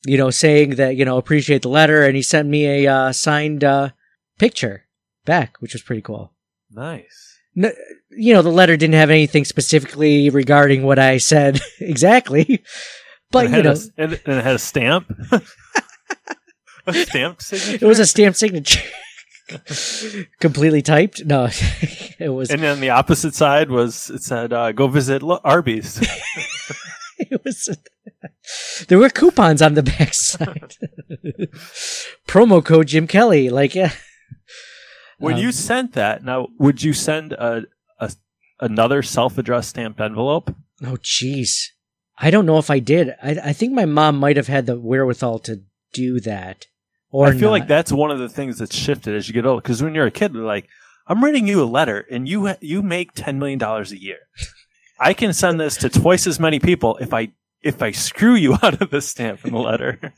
you 0.05 0.17
know, 0.17 0.29
saying 0.29 0.75
that, 0.75 0.95
you 0.95 1.03
know, 1.03 1.17
appreciate 1.17 1.63
the 1.63 1.69
letter 1.69 2.03
and 2.03 2.15
he 2.15 2.21
sent 2.21 2.47
me 2.47 2.85
a 2.85 2.93
uh, 2.93 3.11
signed 3.11 3.63
uh 3.63 3.89
picture 4.37 4.85
back, 5.25 5.57
which 5.59 5.73
was 5.73 5.81
pretty 5.81 6.01
cool. 6.03 6.33
Nice. 6.71 7.39
No, 7.55 7.71
you 8.11 8.35
know, 8.35 8.43
the 8.43 8.49
letter 8.49 8.77
didn't 8.77 8.93
have 8.93 9.09
anything 9.09 9.43
specifically 9.43 10.29
regarding 10.29 10.83
what 10.83 10.99
I 10.99 11.17
said 11.17 11.59
exactly, 11.79 12.63
but 13.31 13.50
you 13.50 13.63
know, 13.63 13.72
a, 13.72 14.01
and 14.01 14.13
it 14.13 14.25
had 14.25 14.55
a 14.55 14.60
stamp. 14.60 15.10
a 16.88 16.93
stamped 16.93 17.41
signature. 17.43 17.86
it 17.86 17.88
was 17.88 18.00
a 18.00 18.05
stamped 18.05 18.38
signature, 18.38 18.81
completely 20.39 20.81
typed. 20.81 21.25
No, 21.25 21.50
it 22.19 22.29
was. 22.34 22.50
and 22.50 22.62
then 22.62 22.79
the 22.79 22.89
opposite 22.91 23.36
side 23.36 23.69
was 23.69 24.10
it 24.10 24.24
said, 24.24 24.53
uh, 24.53 24.72
"Go 24.72 24.88
visit 24.88 25.22
Lo- 25.24 25.41
Arby's." 25.43 26.00
it 27.19 27.41
was. 27.43 27.69
There 28.88 28.98
were 29.00 29.10
coupons 29.10 29.62
on 29.62 29.74
the 29.74 29.84
back 29.84 30.13
side. 30.13 30.75
Promo 32.27 32.63
code 32.63 32.88
Jim 32.88 33.07
Kelly, 33.07 33.50
like 33.50 33.75
yeah. 33.75 33.91
when 35.17 35.36
Um, 35.36 35.41
you 35.41 35.51
sent 35.51 35.93
that, 35.93 36.24
now 36.24 36.48
would 36.60 36.84
you 36.84 36.93
send 36.93 37.34
a, 37.34 37.63
a 38.00 38.12
another 38.62 39.01
self-addressed 39.01 39.69
stamped 39.69 40.00
envelope? 40.00 40.55
Oh, 40.86 40.98
jeez. 41.03 41.50
I 42.17 42.31
don't 42.31 42.45
know 42.45 42.57
if 42.57 42.69
I 42.69 42.79
did. 42.79 43.15
I, 43.21 43.38
I 43.43 43.53
think 43.53 43.74
my 43.74 43.86
mom 43.86 44.17
might 44.17 44.38
have 44.38 44.47
had 44.47 44.65
the 44.65 44.79
wherewithal 44.79 45.39
to 45.39 45.62
do 45.93 46.19
that. 46.21 46.65
Or 47.12 47.27
I 47.27 47.31
feel 47.31 47.50
not. 47.50 47.51
like 47.51 47.67
that's 47.67 47.91
one 47.91 48.12
of 48.12 48.19
the 48.19 48.29
things 48.29 48.57
that's 48.57 48.75
shifted 48.75 49.15
as 49.15 49.27
you 49.27 49.33
get 49.33 49.45
older. 49.45 49.62
Because 49.62 49.81
when 49.81 49.95
you're 49.95 50.07
a 50.07 50.12
kid, 50.12 50.33
they're 50.33 50.41
like, 50.41 50.67
"I'm 51.07 51.24
writing 51.24 51.47
you 51.47 51.63
a 51.63 51.65
letter, 51.65 52.05
and 52.12 52.27
you 52.27 52.53
you 52.59 52.81
make 52.81 53.13
ten 53.13 53.39
million 53.39 53.59
dollars 53.59 53.91
a 53.91 54.01
year. 54.01 54.17
I 55.00 55.13
can 55.13 55.31
send 55.31 55.59
this 55.59 55.77
to 55.77 55.89
twice 55.89 56.27
as 56.27 56.39
many 56.39 56.59
people 56.59 56.97
if 56.97 57.13
I 57.13 57.29
if 57.62 57.81
I 57.81 57.91
screw 57.91 58.36
you 58.36 58.53
out 58.62 58.81
of 58.81 58.89
the 58.89 59.01
stamp 59.01 59.45
in 59.45 59.53
the 59.53 59.59
letter." 59.59 60.13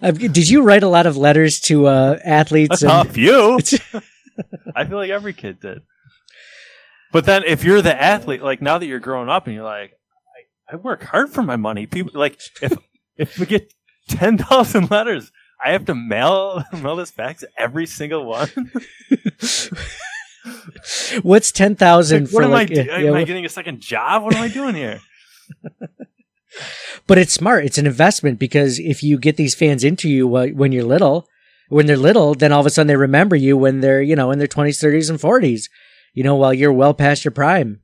Did 0.12 0.48
you 0.48 0.62
write 0.62 0.82
a 0.82 0.88
lot 0.88 1.06
of 1.06 1.16
letters 1.16 1.60
to 1.60 1.86
uh, 1.86 2.18
athletes? 2.24 2.82
A 2.86 3.04
few. 3.04 3.60
I 4.74 4.84
feel 4.84 4.96
like 4.96 5.10
every 5.10 5.32
kid 5.32 5.60
did. 5.60 5.82
But 7.12 7.24
then 7.26 7.42
if 7.44 7.64
you're 7.64 7.82
the 7.82 8.00
athlete, 8.00 8.42
like 8.42 8.62
now 8.62 8.78
that 8.78 8.86
you're 8.86 9.00
growing 9.00 9.28
up 9.28 9.46
and 9.46 9.54
you're 9.54 9.64
like, 9.64 9.92
I, 10.70 10.74
I 10.74 10.76
work 10.76 11.02
hard 11.02 11.30
for 11.30 11.42
my 11.42 11.56
money. 11.56 11.86
People 11.86 12.12
like 12.18 12.40
if 12.62 12.76
if 13.16 13.38
we 13.38 13.46
get 13.46 13.72
ten 14.08 14.38
thousand 14.38 14.90
letters, 14.90 15.32
I 15.64 15.72
have 15.72 15.84
to 15.86 15.94
mail 15.94 16.64
mail 16.72 16.96
this 16.96 17.10
back 17.10 17.38
to 17.38 17.48
every 17.58 17.86
single 17.86 18.24
one. 18.24 18.48
What's 21.22 21.52
ten 21.52 21.76
thousand 21.76 22.22
Like, 22.22 22.30
for? 22.30 22.34
what 22.36 22.44
am 22.44 22.50
like, 22.50 22.70
I? 22.70 22.74
yeah, 22.74 22.96
am 22.96 23.04
yeah, 23.04 23.12
I 23.12 23.24
getting 23.24 23.44
a 23.44 23.48
second 23.50 23.80
job? 23.80 24.22
What 24.22 24.34
am 24.34 24.42
I 24.42 24.48
doing 24.48 24.74
here? 24.74 25.00
but 27.06 27.18
it's 27.18 27.32
smart. 27.32 27.64
It's 27.64 27.78
an 27.78 27.86
investment 27.86 28.38
because 28.38 28.78
if 28.78 29.02
you 29.02 29.18
get 29.18 29.36
these 29.36 29.54
fans 29.54 29.84
into 29.84 30.08
you 30.08 30.26
when 30.26 30.72
you're 30.72 30.84
little, 30.84 31.26
when 31.68 31.86
they're 31.86 31.96
little, 31.96 32.34
then 32.34 32.52
all 32.52 32.60
of 32.60 32.66
a 32.66 32.70
sudden 32.70 32.86
they 32.86 32.96
remember 32.96 33.36
you 33.36 33.56
when 33.56 33.80
they're 33.80 34.00
you 34.00 34.16
know 34.16 34.30
in 34.30 34.38
their 34.38 34.48
twenties, 34.48 34.80
thirties, 34.80 35.10
and 35.10 35.20
forties. 35.20 35.68
You 36.14 36.24
know, 36.24 36.36
while 36.36 36.52
you're 36.52 36.72
well 36.72 36.94
past 36.94 37.24
your 37.24 37.32
prime, 37.32 37.80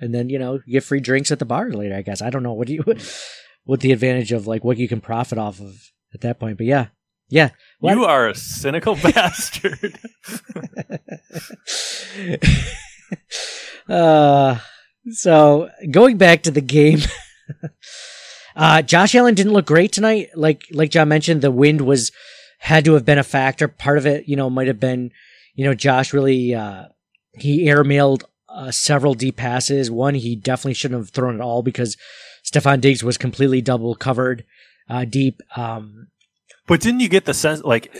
and 0.00 0.14
then 0.14 0.28
you 0.28 0.38
know 0.38 0.60
you 0.66 0.74
get 0.74 0.84
free 0.84 1.00
drinks 1.00 1.30
at 1.30 1.38
the 1.38 1.44
bar 1.44 1.70
later. 1.70 1.94
I 1.94 2.02
guess 2.02 2.22
I 2.22 2.30
don't 2.30 2.42
know 2.42 2.52
what 2.52 2.68
do 2.68 2.74
you 2.74 2.84
what 3.64 3.80
the 3.80 3.92
advantage 3.92 4.32
of 4.32 4.46
like 4.46 4.64
what 4.64 4.78
you 4.78 4.88
can 4.88 5.00
profit 5.00 5.38
off 5.38 5.60
of 5.60 5.90
at 6.14 6.20
that 6.22 6.38
point. 6.38 6.56
But 6.58 6.66
yeah, 6.66 6.86
yeah. 7.28 7.50
You 7.80 8.04
are 8.04 8.28
a 8.28 8.34
cynical 8.34 8.94
bastard. 9.02 9.98
uh, 13.88 14.58
so 15.12 15.70
going 15.90 16.18
back 16.18 16.42
to 16.42 16.50
the 16.50 16.60
game, 16.60 17.00
uh, 18.56 18.82
Josh 18.82 19.14
Allen 19.14 19.34
didn't 19.34 19.52
look 19.52 19.66
great 19.66 19.92
tonight. 19.92 20.30
Like 20.34 20.66
like 20.72 20.90
John 20.90 21.08
mentioned, 21.08 21.42
the 21.42 21.50
wind 21.50 21.80
was 21.80 22.12
had 22.58 22.84
to 22.84 22.94
have 22.94 23.04
been 23.04 23.18
a 23.18 23.24
factor. 23.24 23.68
Part 23.68 23.98
of 23.98 24.06
it, 24.06 24.28
you 24.28 24.36
know, 24.36 24.50
might 24.50 24.66
have 24.66 24.80
been, 24.80 25.12
you 25.54 25.64
know, 25.64 25.74
Josh 25.74 26.12
really 26.12 26.54
uh, 26.54 26.86
he 27.32 27.66
airmailed 27.66 28.24
uh, 28.48 28.70
several 28.70 29.14
deep 29.14 29.36
passes. 29.36 29.90
One 29.90 30.14
he 30.14 30.36
definitely 30.36 30.74
shouldn't 30.74 31.00
have 31.00 31.10
thrown 31.10 31.34
at 31.36 31.40
all 31.40 31.62
because 31.62 31.96
Stefon 32.44 32.80
Diggs 32.80 33.04
was 33.04 33.18
completely 33.18 33.60
double 33.60 33.94
covered 33.94 34.44
uh, 34.88 35.04
deep. 35.04 35.40
Um, 35.56 36.08
But 36.66 36.80
didn't 36.80 37.00
you 37.00 37.08
get 37.08 37.24
the 37.24 37.34
sense 37.34 37.62
like 37.62 37.94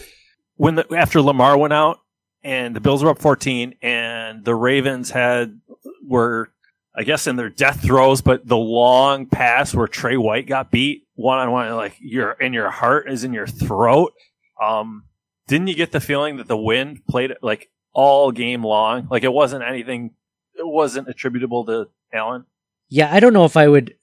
when 0.56 0.74
the, 0.74 0.86
after 0.96 1.20
Lamar 1.20 1.56
went 1.56 1.72
out 1.72 2.00
and 2.42 2.74
the 2.74 2.80
Bills 2.80 3.02
were 3.04 3.10
up 3.10 3.20
14 3.20 3.74
and 3.82 4.44
the 4.44 4.54
Ravens 4.54 5.10
had 5.10 5.60
were 6.06 6.50
I 6.94 7.04
guess 7.04 7.28
in 7.28 7.36
their 7.36 7.48
death 7.48 7.82
throes, 7.82 8.20
but 8.20 8.46
the 8.46 8.56
long 8.56 9.26
pass 9.26 9.72
where 9.72 9.86
Tre 9.86 10.16
White 10.16 10.48
got 10.48 10.72
beat 10.72 11.04
one 11.14 11.38
on 11.38 11.52
one, 11.52 11.72
like 11.76 11.94
your 12.00 12.32
in 12.32 12.52
your 12.52 12.70
heart 12.70 13.08
is 13.10 13.22
in 13.22 13.32
your 13.32 13.46
throat. 13.46 14.12
Um, 14.60 15.04
didn't 15.46 15.68
you 15.68 15.74
get 15.74 15.92
the 15.92 16.00
feeling 16.00 16.36
that 16.38 16.48
the 16.48 16.56
wind 16.56 17.06
played 17.08 17.32
like 17.42 17.70
all 17.92 18.32
game 18.32 18.64
long? 18.64 19.08
Like 19.10 19.24
it 19.24 19.32
wasn't 19.32 19.64
anything, 19.64 20.12
it 20.54 20.66
wasn't 20.66 21.08
attributable 21.08 21.64
to 21.66 21.88
Allen. 22.12 22.44
Yeah, 22.88 23.12
I 23.12 23.20
don't 23.20 23.32
know 23.32 23.44
if 23.44 23.56
I 23.56 23.68
would. 23.68 23.94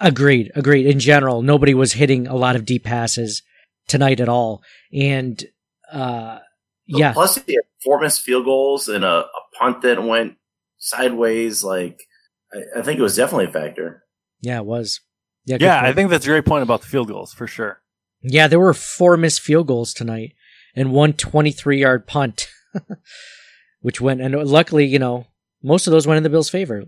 Agreed, 0.00 0.50
agreed. 0.54 0.86
In 0.86 0.98
general, 0.98 1.42
nobody 1.42 1.74
was 1.74 1.92
hitting 1.92 2.26
a 2.26 2.34
lot 2.34 2.56
of 2.56 2.64
deep 2.64 2.84
passes 2.84 3.42
tonight 3.88 4.20
at 4.20 4.28
all, 4.28 4.62
and 4.92 5.44
uh, 5.92 6.38
yeah, 6.86 7.12
Plus, 7.12 7.36
he 7.46 7.54
had 7.54 7.64
four 7.84 8.00
missed 8.00 8.22
field 8.22 8.44
goals 8.44 8.88
and 8.88 9.04
a, 9.04 9.26
a 9.26 9.40
punt 9.58 9.82
that 9.82 10.02
went 10.02 10.36
sideways. 10.78 11.62
Like, 11.62 12.00
I, 12.52 12.80
I 12.80 12.82
think 12.82 12.98
it 12.98 13.02
was 13.02 13.16
definitely 13.16 13.46
a 13.46 13.52
factor. 13.52 14.04
yeah, 14.40 14.58
it 14.58 14.64
was. 14.64 15.00
Yeah, 15.44 15.58
Yeah, 15.60 15.80
I 15.82 15.92
think 15.92 16.10
that's 16.10 16.24
a 16.24 16.28
great 16.28 16.44
point 16.44 16.62
about 16.62 16.82
the 16.82 16.86
field 16.86 17.08
goals 17.08 17.32
for 17.32 17.46
sure. 17.46 17.82
Yeah, 18.22 18.46
there 18.46 18.60
were 18.60 18.74
four 18.74 19.16
missed 19.16 19.40
field 19.40 19.66
goals 19.66 19.92
tonight 19.92 20.34
and 20.76 20.92
one 20.92 21.12
23 21.12 21.80
yard 21.80 22.06
punt, 22.06 22.48
which 23.80 24.00
went, 24.00 24.20
and 24.20 24.34
luckily, 24.34 24.86
you 24.86 24.98
know, 24.98 25.26
most 25.62 25.86
of 25.86 25.90
those 25.92 26.06
went 26.06 26.16
in 26.16 26.22
the 26.22 26.30
Bills' 26.30 26.50
favor. 26.50 26.84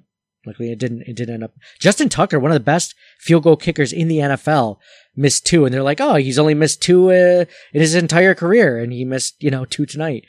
Luckily, 0.47 0.71
it 0.71 0.79
didn't, 0.79 1.03
it 1.03 1.17
didn't 1.17 1.35
end 1.35 1.45
up. 1.45 1.53
Justin 1.79 2.09
Tucker, 2.09 2.39
one 2.39 2.51
of 2.51 2.57
the 2.57 2.61
best 2.61 2.95
field 3.19 3.45
goal 3.45 3.57
kickers 3.57 3.93
in 3.93 4.09
the 4.09 4.19
NFL, 4.19 4.79
missed 5.17 5.47
two. 5.47 5.65
And 5.65 5.73
they're 5.73 5.83
like, 5.83 6.01
oh, 6.01 6.17
he's 6.17 6.39
only 6.39 6.55
missed 6.55 6.83
two 6.83 7.11
uh, 7.11 7.45
in 7.73 7.81
his 7.81 7.95
entire 7.95 8.35
career. 8.35 8.79
And 8.79 8.93
he 8.93 9.05
missed, 9.05 9.43
you 9.43 9.51
know, 9.51 9.65
two 9.65 9.87
tonight. 9.87 10.25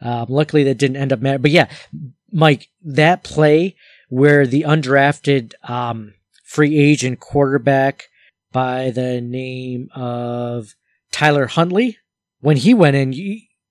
Um, 0.00 0.26
luckily, 0.28 0.64
that 0.64 0.78
didn't 0.78 0.96
end 0.96 1.12
up 1.12 1.20
matter. 1.20 1.38
But 1.38 1.50
yeah, 1.50 1.68
Mike, 2.32 2.68
that 2.82 3.24
play 3.24 3.76
where 4.08 4.46
the 4.46 4.62
undrafted 4.62 5.52
um, 5.68 6.14
free 6.44 6.78
agent 6.78 7.20
quarterback 7.20 8.08
by 8.52 8.90
the 8.90 9.20
name 9.20 9.90
of 9.94 10.74
Tyler 11.10 11.46
Huntley, 11.46 11.98
when 12.40 12.56
he 12.56 12.72
went 12.72 12.96
in, 12.96 13.12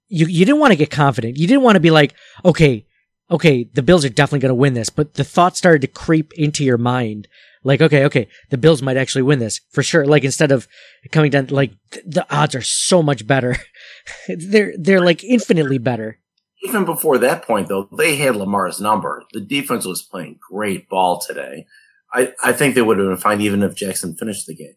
you, 0.09 0.25
you 0.27 0.45
didn't 0.45 0.59
want 0.59 0.71
to 0.71 0.77
get 0.77 0.89
confident. 0.89 1.37
You 1.37 1.47
didn't 1.47 1.63
want 1.63 1.75
to 1.75 1.81
be 1.81 1.91
like, 1.91 2.13
okay, 2.45 2.85
okay, 3.29 3.69
the 3.73 3.83
Bills 3.83 4.05
are 4.05 4.09
definitely 4.09 4.39
going 4.39 4.49
to 4.49 4.55
win 4.55 4.73
this. 4.73 4.89
But 4.89 5.15
the 5.15 5.23
thought 5.23 5.57
started 5.57 5.81
to 5.81 5.87
creep 5.87 6.33
into 6.33 6.63
your 6.63 6.77
mind. 6.77 7.27
Like, 7.63 7.81
okay, 7.81 8.05
okay, 8.05 8.27
the 8.49 8.57
Bills 8.57 8.81
might 8.81 8.97
actually 8.97 9.23
win 9.23 9.39
this 9.39 9.59
for 9.71 9.83
sure. 9.83 10.05
Like 10.05 10.23
instead 10.23 10.51
of 10.51 10.67
coming 11.11 11.31
down, 11.31 11.47
like 11.47 11.73
th- 11.91 12.05
the 12.07 12.25
odds 12.33 12.55
are 12.55 12.61
so 12.61 13.03
much 13.03 13.27
better. 13.27 13.57
they're, 14.27 14.73
they're 14.77 15.03
like 15.03 15.23
infinitely 15.23 15.77
better. 15.77 16.19
Even 16.63 16.85
before 16.85 17.17
that 17.19 17.43
point, 17.43 17.67
though, 17.67 17.89
they 17.97 18.15
had 18.15 18.35
Lamar's 18.35 18.79
number. 18.79 19.23
The 19.33 19.41
defense 19.41 19.85
was 19.85 20.01
playing 20.01 20.39
great 20.49 20.89
ball 20.89 21.19
today. 21.19 21.65
I, 22.13 22.33
I 22.43 22.53
think 22.53 22.73
they 22.73 22.81
would 22.81 22.97
have 22.97 23.07
been 23.07 23.17
fine 23.17 23.41
even 23.41 23.63
if 23.63 23.75
Jackson 23.75 24.15
finished 24.15 24.47
the 24.47 24.55
game. 24.55 24.75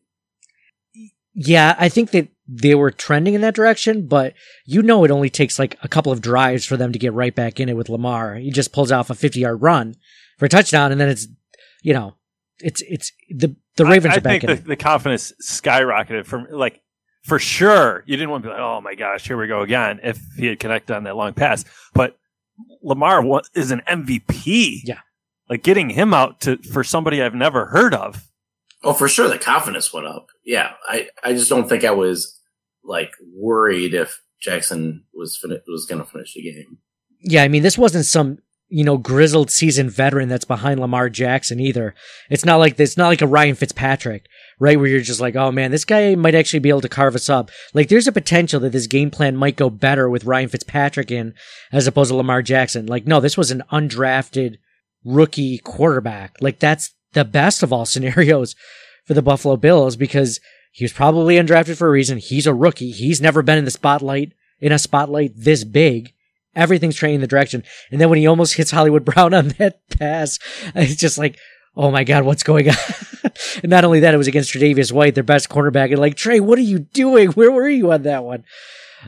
Yeah, 1.34 1.76
I 1.78 1.88
think 1.88 2.10
that 2.10 2.28
they 2.48 2.74
were 2.74 2.90
trending 2.90 3.34
in 3.34 3.40
that 3.42 3.54
direction, 3.54 4.06
but 4.06 4.34
you 4.66 4.82
know 4.82 5.04
it 5.04 5.10
only 5.10 5.30
takes 5.30 5.58
like 5.58 5.78
a 5.82 5.88
couple 5.88 6.10
of 6.10 6.20
drives 6.20 6.64
for 6.64 6.76
them 6.76 6.92
to 6.92 6.98
get 6.98 7.12
right 7.12 7.34
back 7.34 7.60
in 7.60 7.68
it 7.68 7.76
with 7.76 7.88
Lamar. 7.88 8.34
He 8.34 8.50
just 8.50 8.72
pulls 8.72 8.90
off 8.90 9.10
a 9.10 9.14
50 9.14 9.40
yard 9.40 9.62
run 9.62 9.94
for 10.38 10.46
a 10.46 10.48
touchdown 10.48 10.90
and 10.90 11.00
then 11.00 11.08
it's, 11.08 11.28
you 11.82 11.94
know, 11.94 12.14
it's, 12.58 12.82
it's 12.82 13.12
the, 13.30 13.54
the 13.76 13.86
Ravens 13.86 14.12
I, 14.12 14.16
I 14.16 14.18
are 14.18 14.20
back 14.20 14.30
think 14.32 14.44
in 14.44 14.46
the, 14.48 14.56
it. 14.56 14.64
the 14.66 14.76
confidence 14.76 15.32
skyrocketed 15.42 16.26
from 16.26 16.48
like 16.50 16.82
for 17.22 17.38
sure, 17.38 18.02
you 18.06 18.16
didn't 18.16 18.30
want 18.30 18.42
to 18.42 18.48
be 18.48 18.52
like, 18.52 18.62
oh 18.62 18.80
my 18.80 18.94
gosh, 18.94 19.26
here 19.26 19.36
we 19.36 19.46
go 19.46 19.60
again. 19.60 20.00
If 20.02 20.18
he 20.36 20.46
had 20.46 20.58
connected 20.58 20.96
on 20.96 21.04
that 21.04 21.16
long 21.16 21.34
pass, 21.34 21.64
but 21.94 22.18
Lamar 22.82 23.22
is 23.54 23.70
an 23.70 23.82
MVP. 23.86 24.80
Yeah. 24.84 25.00
like 25.48 25.62
getting 25.62 25.90
him 25.90 26.14
out 26.14 26.40
to 26.42 26.56
for 26.58 26.82
somebody 26.82 27.22
I've 27.22 27.34
never 27.34 27.66
heard 27.66 27.94
of. 27.94 28.29
Oh, 28.82 28.92
for 28.92 29.08
sure, 29.08 29.28
the 29.28 29.38
confidence 29.38 29.92
went 29.92 30.06
up. 30.06 30.28
Yeah, 30.44 30.72
I, 30.88 31.08
I 31.22 31.32
just 31.32 31.50
don't 31.50 31.68
think 31.68 31.84
I 31.84 31.90
was 31.90 32.40
like 32.82 33.12
worried 33.34 33.94
if 33.94 34.22
Jackson 34.40 35.04
was 35.14 35.36
fin- 35.36 35.60
was 35.68 35.86
going 35.86 36.02
to 36.02 36.10
finish 36.10 36.34
the 36.34 36.42
game. 36.42 36.78
Yeah, 37.22 37.42
I 37.42 37.48
mean, 37.48 37.62
this 37.62 37.76
wasn't 37.78 38.06
some 38.06 38.38
you 38.68 38.84
know 38.84 38.96
grizzled 38.96 39.50
seasoned 39.50 39.90
veteran 39.90 40.28
that's 40.28 40.44
behind 40.44 40.80
Lamar 40.80 41.10
Jackson 41.10 41.60
either. 41.60 41.94
It's 42.30 42.44
not 42.44 42.56
like 42.56 42.80
it's 42.80 42.96
not 42.96 43.08
like 43.08 43.20
a 43.20 43.26
Ryan 43.26 43.54
Fitzpatrick, 43.54 44.24
right? 44.58 44.78
Where 44.78 44.86
you're 44.88 45.00
just 45.00 45.20
like, 45.20 45.36
oh 45.36 45.52
man, 45.52 45.70
this 45.72 45.84
guy 45.84 46.14
might 46.14 46.34
actually 46.34 46.60
be 46.60 46.70
able 46.70 46.80
to 46.80 46.88
carve 46.88 47.14
us 47.14 47.28
up. 47.28 47.50
Like, 47.74 47.88
there's 47.88 48.08
a 48.08 48.12
potential 48.12 48.60
that 48.60 48.72
this 48.72 48.86
game 48.86 49.10
plan 49.10 49.36
might 49.36 49.56
go 49.56 49.68
better 49.68 50.08
with 50.08 50.24
Ryan 50.24 50.48
Fitzpatrick 50.48 51.10
in 51.10 51.34
as 51.72 51.86
opposed 51.86 52.10
to 52.10 52.16
Lamar 52.16 52.40
Jackson. 52.42 52.86
Like, 52.86 53.06
no, 53.06 53.20
this 53.20 53.36
was 53.36 53.50
an 53.50 53.62
undrafted 53.70 54.56
rookie 55.04 55.58
quarterback. 55.58 56.36
Like, 56.40 56.60
that's 56.60 56.94
the 57.12 57.24
best 57.24 57.62
of 57.62 57.72
all 57.72 57.86
scenarios 57.86 58.54
for 59.04 59.14
the 59.14 59.22
Buffalo 59.22 59.56
Bills 59.56 59.96
because 59.96 60.40
he 60.72 60.84
was 60.84 60.92
probably 60.92 61.36
undrafted 61.36 61.76
for 61.76 61.88
a 61.88 61.92
reason. 61.92 62.18
He's 62.18 62.46
a 62.46 62.54
rookie. 62.54 62.92
He's 62.92 63.20
never 63.20 63.42
been 63.42 63.58
in 63.58 63.64
the 63.64 63.70
spotlight 63.70 64.32
in 64.60 64.72
a 64.72 64.78
spotlight 64.78 65.32
this 65.36 65.64
big. 65.64 66.12
Everything's 66.54 66.96
training 66.96 67.16
in 67.16 67.20
the 67.20 67.26
direction. 67.26 67.62
And 67.90 68.00
then 68.00 68.08
when 68.08 68.18
he 68.18 68.26
almost 68.26 68.54
hits 68.54 68.70
Hollywood 68.70 69.04
Brown 69.04 69.34
on 69.34 69.48
that 69.58 69.80
pass, 69.88 70.38
it's 70.74 70.96
just 70.96 71.18
like, 71.18 71.38
oh 71.76 71.90
my 71.90 72.04
God, 72.04 72.24
what's 72.24 72.42
going 72.42 72.68
on? 72.68 72.76
and 73.62 73.70
not 73.70 73.84
only 73.84 74.00
that, 74.00 74.14
it 74.14 74.18
was 74.18 74.26
against 74.26 74.52
Tre'Davious 74.52 74.92
White, 74.92 75.14
their 75.14 75.24
best 75.24 75.48
cornerback. 75.48 75.90
And 75.90 75.98
like, 75.98 76.16
Trey, 76.16 76.40
what 76.40 76.58
are 76.58 76.62
you 76.62 76.80
doing? 76.80 77.30
Where 77.32 77.50
were 77.50 77.68
you 77.68 77.92
on 77.92 78.02
that 78.02 78.24
one? 78.24 78.44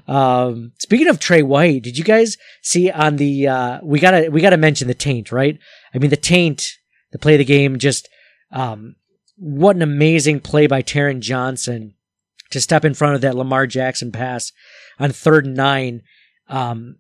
Um, 0.09 0.73
speaking 0.79 1.09
of 1.09 1.19
Tre 1.19 1.43
White, 1.43 1.83
did 1.83 1.99
you 1.99 2.05
guys 2.05 2.39
see 2.63 2.91
on 2.91 3.17
the, 3.17 3.49
uh, 3.49 3.81
we 3.83 4.01
gotta, 4.01 4.31
we 4.31 4.41
gotta 4.41 4.57
mention 4.57 4.89
the 4.89 4.95
taint, 4.95 5.31
right? 5.31 5.59
I 5.95 5.99
mean, 5.99 6.11
the 6.11 6.17
taint, 6.17 6.79
the 7.13 7.19
play 7.19 7.37
the 7.37 7.45
game, 7.45 7.79
just, 7.79 8.09
um, 8.51 8.97
what 9.37 9.77
an 9.77 9.83
amazing 9.83 10.41
play 10.41 10.67
by 10.67 10.83
Taron 10.83 11.21
Johnson 11.21 11.95
to 12.51 12.61
step 12.61 12.85
in 12.85 12.95
front 12.95 13.15
of 13.15 13.21
that 13.21 13.37
Lamar 13.37 13.67
Jackson 13.67 14.13
pass 14.13 14.53
on 14.99 15.11
third 15.11 15.47
and 15.47 15.57
nine, 15.57 16.03
um, 16.49 16.97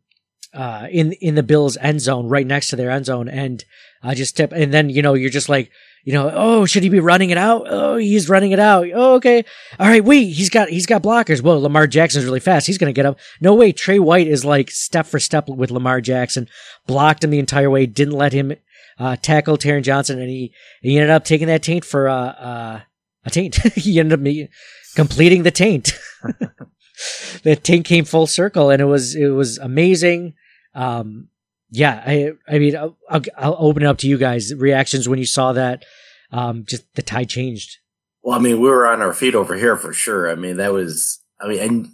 uh, 0.54 0.86
in, 0.90 1.12
in 1.14 1.34
the 1.34 1.42
Bills 1.42 1.76
end 1.78 2.00
zone, 2.00 2.28
right 2.28 2.46
next 2.46 2.68
to 2.68 2.76
their 2.76 2.90
end 2.90 3.06
zone. 3.06 3.28
And 3.28 3.64
I 4.02 4.14
just 4.14 4.30
step, 4.30 4.52
and 4.52 4.72
then, 4.72 4.90
you 4.90 5.02
know, 5.02 5.14
you're 5.14 5.30
just 5.30 5.48
like, 5.48 5.70
you 6.04 6.12
know, 6.12 6.32
oh, 6.34 6.66
should 6.66 6.82
he 6.82 6.88
be 6.88 6.98
running 6.98 7.30
it 7.30 7.38
out? 7.38 7.66
Oh, 7.68 7.96
he's 7.96 8.28
running 8.28 8.50
it 8.50 8.58
out. 8.58 8.88
Oh, 8.92 9.14
okay. 9.14 9.44
All 9.78 9.86
right. 9.86 10.04
Wait, 10.04 10.32
he's 10.32 10.50
got, 10.50 10.68
he's 10.68 10.84
got 10.84 11.02
blockers. 11.02 11.42
Well, 11.42 11.60
Lamar 11.60 11.86
Jackson's 11.86 12.24
really 12.24 12.40
fast. 12.40 12.66
He's 12.66 12.76
to 12.76 12.92
get 12.92 13.06
up. 13.06 13.20
No 13.40 13.54
way. 13.54 13.70
Tre 13.70 14.00
White 14.00 14.26
is 14.26 14.44
like 14.44 14.70
step 14.72 15.06
for 15.06 15.20
step 15.20 15.48
with 15.48 15.70
Lamar 15.70 16.00
Jackson, 16.00 16.48
blocked 16.88 17.22
him 17.22 17.30
the 17.30 17.38
entire 17.38 17.70
way, 17.70 17.86
didn't 17.86 18.14
let 18.14 18.32
him, 18.32 18.52
uh, 18.98 19.16
tackle 19.16 19.58
Taron 19.58 19.82
Johnson. 19.82 20.20
And 20.20 20.28
he, 20.28 20.52
he 20.80 20.96
ended 20.96 21.10
up 21.10 21.24
taking 21.24 21.46
that 21.48 21.62
taint 21.62 21.84
for, 21.84 22.08
uh, 22.08 22.14
uh, 22.14 22.80
a 23.24 23.30
taint. 23.30 23.56
he 23.74 23.98
ended 24.00 24.18
up 24.18 24.48
completing 24.94 25.42
the 25.42 25.50
taint. 25.50 25.98
the 27.42 27.56
taint 27.56 27.86
came 27.86 28.04
full 28.04 28.26
circle 28.26 28.70
and 28.70 28.80
it 28.82 28.86
was, 28.86 29.14
it 29.14 29.28
was 29.28 29.58
amazing. 29.58 30.34
Um, 30.74 31.28
yeah, 31.70 32.02
I, 32.06 32.32
I 32.46 32.58
mean, 32.58 32.76
I'll, 32.76 32.96
I'll, 33.08 33.56
open 33.58 33.82
it 33.82 33.86
up 33.86 33.98
to 33.98 34.08
you 34.08 34.18
guys. 34.18 34.54
Reactions 34.54 35.08
when 35.08 35.18
you 35.18 35.24
saw 35.24 35.52
that, 35.54 35.84
um, 36.30 36.64
just 36.66 36.84
the 36.94 37.02
tide 37.02 37.30
changed. 37.30 37.78
Well, 38.22 38.38
I 38.38 38.42
mean, 38.42 38.60
we 38.60 38.68
were 38.68 38.86
on 38.86 39.00
our 39.00 39.14
feet 39.14 39.34
over 39.34 39.56
here 39.56 39.76
for 39.76 39.92
sure. 39.92 40.30
I 40.30 40.34
mean, 40.34 40.58
that 40.58 40.72
was, 40.72 41.22
I 41.40 41.48
mean, 41.48 41.58
and 41.58 41.88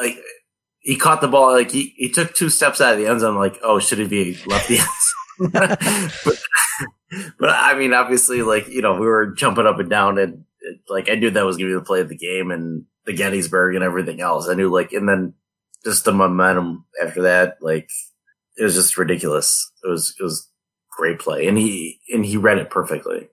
like 0.00 0.16
he 0.80 0.96
caught 0.96 1.20
the 1.20 1.28
ball, 1.28 1.52
like 1.52 1.70
he, 1.70 1.94
he 1.96 2.10
took 2.10 2.34
two 2.34 2.48
steps 2.48 2.80
out 2.80 2.94
of 2.94 2.98
the 2.98 3.06
end 3.06 3.20
zone, 3.20 3.36
like, 3.36 3.58
oh, 3.62 3.78
should 3.78 3.98
he 3.98 4.06
be 4.06 4.38
left 4.46 4.68
the 4.68 4.78
end? 4.78 4.88
But, 5.38 5.78
but 7.38 7.50
I 7.50 7.74
mean, 7.78 7.92
obviously, 7.92 8.42
like, 8.42 8.68
you 8.68 8.82
know, 8.82 8.94
we 8.94 9.06
were 9.06 9.34
jumping 9.34 9.66
up 9.66 9.78
and 9.78 9.90
down 9.90 10.18
and 10.18 10.44
like, 10.88 11.08
I 11.08 11.14
knew 11.14 11.30
that 11.30 11.44
was 11.44 11.56
going 11.56 11.70
to 11.70 11.76
be 11.76 11.78
the 11.78 11.84
play 11.86 12.00
of 12.00 12.08
the 12.08 12.16
game 12.16 12.50
and 12.50 12.84
the 13.04 13.12
Gettysburg 13.12 13.74
and 13.74 13.84
everything 13.84 14.20
else. 14.20 14.48
I 14.48 14.54
knew 14.54 14.68
like, 14.68 14.92
and 14.92 15.08
then 15.08 15.34
just 15.84 16.04
the 16.04 16.12
momentum 16.12 16.84
after 17.02 17.22
that, 17.22 17.58
like, 17.60 17.88
it 18.56 18.64
was 18.64 18.74
just 18.74 18.96
ridiculous. 18.96 19.70
It 19.84 19.88
was, 19.88 20.14
it 20.18 20.22
was 20.22 20.50
great 20.90 21.18
play. 21.18 21.46
And 21.46 21.58
he, 21.58 22.00
and 22.12 22.24
he 22.24 22.36
read 22.36 22.58
it 22.58 22.70
perfectly. 22.70 23.28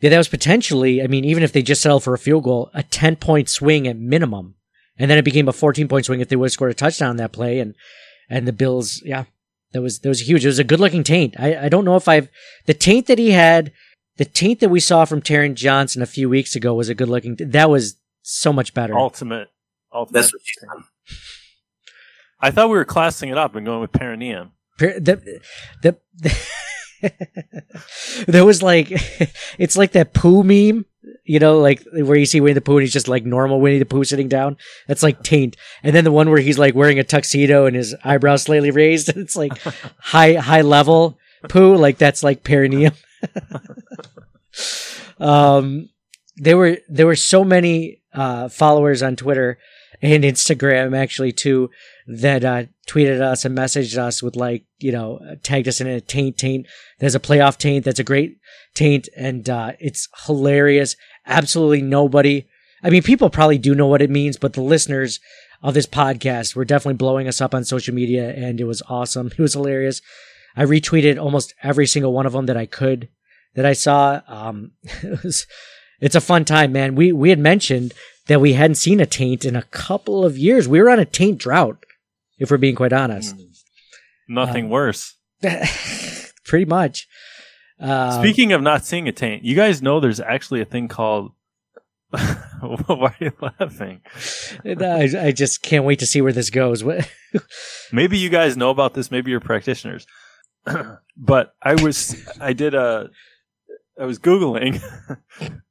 Yeah, 0.00 0.10
that 0.10 0.18
was 0.18 0.28
potentially, 0.28 1.02
I 1.02 1.08
mean, 1.08 1.24
even 1.24 1.42
if 1.42 1.52
they 1.52 1.62
just 1.62 1.82
settled 1.82 2.04
for 2.04 2.14
a 2.14 2.18
field 2.18 2.44
goal, 2.44 2.70
a 2.72 2.84
10 2.84 3.16
point 3.16 3.48
swing 3.48 3.88
at 3.88 3.96
minimum. 3.96 4.54
And 4.96 5.10
then 5.10 5.18
it 5.18 5.24
became 5.24 5.48
a 5.48 5.52
14 5.52 5.88
point 5.88 6.06
swing 6.06 6.20
if 6.20 6.28
they 6.28 6.36
would 6.36 6.46
have 6.46 6.52
scored 6.52 6.70
a 6.70 6.74
touchdown 6.74 7.10
on 7.10 7.16
that 7.16 7.32
play. 7.32 7.58
And, 7.58 7.74
and 8.30 8.46
the 8.46 8.52
Bills, 8.52 9.02
yeah, 9.04 9.24
that 9.72 9.82
was, 9.82 10.00
that 10.00 10.08
was 10.08 10.28
huge. 10.28 10.44
It 10.44 10.48
was 10.48 10.58
a 10.58 10.64
good 10.64 10.80
looking 10.80 11.04
taint. 11.04 11.34
I, 11.38 11.66
I 11.66 11.68
don't 11.68 11.84
know 11.84 11.96
if 11.96 12.08
I've, 12.08 12.28
the 12.66 12.74
taint 12.74 13.06
that 13.06 13.18
he 13.18 13.32
had, 13.32 13.72
the 14.16 14.24
taint 14.24 14.60
that 14.60 14.68
we 14.68 14.80
saw 14.80 15.04
from 15.04 15.22
Taron 15.22 15.54
Johnson 15.54 16.02
a 16.02 16.06
few 16.06 16.28
weeks 16.28 16.56
ago 16.56 16.74
was 16.74 16.88
a 16.88 16.94
good 16.94 17.08
looking, 17.08 17.36
that 17.36 17.70
was 17.70 17.96
so 18.22 18.52
much 18.52 18.74
better. 18.74 18.96
Ultimate, 18.96 19.48
ultimate. 19.92 20.20
That's 20.20 20.32
what 20.32 20.42
she's 20.44 20.62
done. 20.62 20.84
I 22.40 22.50
thought 22.50 22.68
we 22.68 22.76
were 22.76 22.84
classing 22.84 23.30
it 23.30 23.38
up 23.38 23.54
and 23.54 23.66
going 23.66 23.80
with 23.80 23.92
perineum. 23.92 24.52
Per- 24.78 25.00
the, 25.00 25.40
the, 25.82 25.96
there 28.26 28.44
was 28.44 28.62
like 28.62 28.88
it's 29.58 29.76
like 29.76 29.92
that 29.92 30.12
poo 30.12 30.42
meme 30.42 30.84
you 31.28 31.38
know 31.38 31.58
like 31.58 31.84
where 31.92 32.16
you 32.16 32.26
see 32.26 32.40
winnie 32.40 32.54
the 32.54 32.60
pooh 32.60 32.78
and 32.78 32.82
he's 32.82 32.92
just 32.92 33.06
like 33.06 33.24
normal 33.24 33.60
winnie 33.60 33.78
the 33.78 33.84
pooh 33.84 34.02
sitting 34.02 34.28
down 34.28 34.56
that's 34.86 35.02
like 35.02 35.22
taint 35.22 35.56
and 35.82 35.94
then 35.94 36.04
the 36.04 36.10
one 36.10 36.30
where 36.30 36.40
he's 36.40 36.58
like 36.58 36.74
wearing 36.74 36.98
a 36.98 37.04
tuxedo 37.04 37.66
and 37.66 37.76
his 37.76 37.94
eyebrows 38.02 38.42
slightly 38.42 38.70
raised 38.70 39.08
and 39.08 39.18
it's 39.22 39.36
like 39.36 39.52
high 39.98 40.34
high 40.34 40.62
level 40.62 41.18
poo 41.48 41.76
like 41.76 41.98
that's 41.98 42.22
like 42.22 42.42
perineum 42.42 42.94
um 45.20 45.88
there 46.36 46.56
were 46.56 46.78
there 46.88 47.06
were 47.06 47.16
so 47.16 47.44
many 47.44 48.00
uh 48.14 48.48
followers 48.48 49.02
on 49.02 49.14
twitter 49.14 49.58
and 50.00 50.24
instagram 50.24 50.96
actually 50.96 51.32
too 51.32 51.68
that 52.08 52.42
uh, 52.42 52.64
tweeted 52.88 53.20
us 53.20 53.44
and 53.44 53.56
messaged 53.56 53.98
us 53.98 54.22
with 54.22 54.34
like, 54.34 54.64
you 54.78 54.90
know, 54.90 55.20
tagged 55.42 55.68
us 55.68 55.80
in 55.80 55.86
a 55.86 56.00
taint 56.00 56.38
taint. 56.38 56.66
There's 56.98 57.14
a 57.14 57.20
playoff 57.20 57.58
taint. 57.58 57.84
That's 57.84 57.98
a 57.98 58.04
great 58.04 58.38
taint. 58.74 59.10
And, 59.14 59.48
uh, 59.48 59.72
it's 59.78 60.08
hilarious. 60.24 60.96
Absolutely 61.28 61.82
nobody. 61.82 62.46
I 62.82 62.90
mean, 62.90 63.02
people 63.02 63.28
probably 63.30 63.58
do 63.58 63.74
know 63.74 63.86
what 63.86 64.02
it 64.02 64.10
means, 64.10 64.36
but 64.36 64.54
the 64.54 64.62
listeners 64.62 65.20
of 65.62 65.74
this 65.74 65.86
podcast 65.86 66.54
were 66.56 66.64
definitely 66.64 66.94
blowing 66.96 67.28
us 67.28 67.40
up 67.40 67.54
on 67.54 67.64
social 67.64 67.94
media 67.94 68.32
and 68.32 68.60
it 68.60 68.64
was 68.64 68.82
awesome. 68.88 69.26
It 69.38 69.38
was 69.38 69.52
hilarious. 69.54 70.00
I 70.56 70.64
retweeted 70.64 71.20
almost 71.22 71.54
every 71.62 71.86
single 71.86 72.12
one 72.12 72.26
of 72.26 72.32
them 72.32 72.46
that 72.46 72.56
I 72.56 72.66
could 72.66 73.08
that 73.54 73.66
I 73.66 73.72
saw. 73.74 74.20
Um, 74.26 74.72
it 74.82 75.22
was, 75.22 75.46
it's 76.00 76.14
a 76.14 76.20
fun 76.20 76.44
time, 76.44 76.72
man. 76.72 76.94
We, 76.94 77.12
we 77.12 77.30
had 77.30 77.38
mentioned 77.38 77.92
that 78.28 78.40
we 78.40 78.52
hadn't 78.54 78.76
seen 78.76 79.00
a 79.00 79.06
taint 79.06 79.44
in 79.44 79.56
a 79.56 79.62
couple 79.62 80.24
of 80.24 80.38
years. 80.38 80.68
We 80.68 80.80
were 80.80 80.90
on 80.90 80.98
a 81.00 81.04
taint 81.04 81.38
drought 81.38 81.84
if 82.38 82.50
we're 82.50 82.56
being 82.56 82.76
quite 82.76 82.92
honest. 82.92 83.34
Nothing 84.28 84.66
Um, 84.66 84.70
worse. 84.70 85.16
Pretty 86.44 86.64
much. 86.66 87.08
Um, 87.80 88.12
Speaking 88.20 88.52
of 88.52 88.62
not 88.62 88.84
seeing 88.84 89.08
a 89.08 89.12
taint, 89.12 89.44
you 89.44 89.54
guys 89.54 89.80
know 89.82 90.00
there's 90.00 90.20
actually 90.20 90.60
a 90.60 90.64
thing 90.64 90.88
called. 90.88 91.32
Why 92.10 92.26
are 92.60 93.16
you 93.20 93.32
laughing? 93.40 94.00
I, 94.64 95.08
I 95.26 95.30
just 95.30 95.62
can't 95.62 95.84
wait 95.84 95.98
to 95.98 96.06
see 96.06 96.22
where 96.22 96.32
this 96.32 96.50
goes. 96.50 96.82
Maybe 97.92 98.16
you 98.16 98.30
guys 98.30 98.56
know 98.56 98.70
about 98.70 98.94
this. 98.94 99.10
Maybe 99.10 99.30
you're 99.30 99.40
practitioners. 99.40 100.06
but 101.16 101.54
I 101.62 101.74
was, 101.74 102.26
I 102.40 102.54
did 102.54 102.74
a, 102.74 103.10
I 104.00 104.06
was 104.06 104.18
Googling 104.18 104.80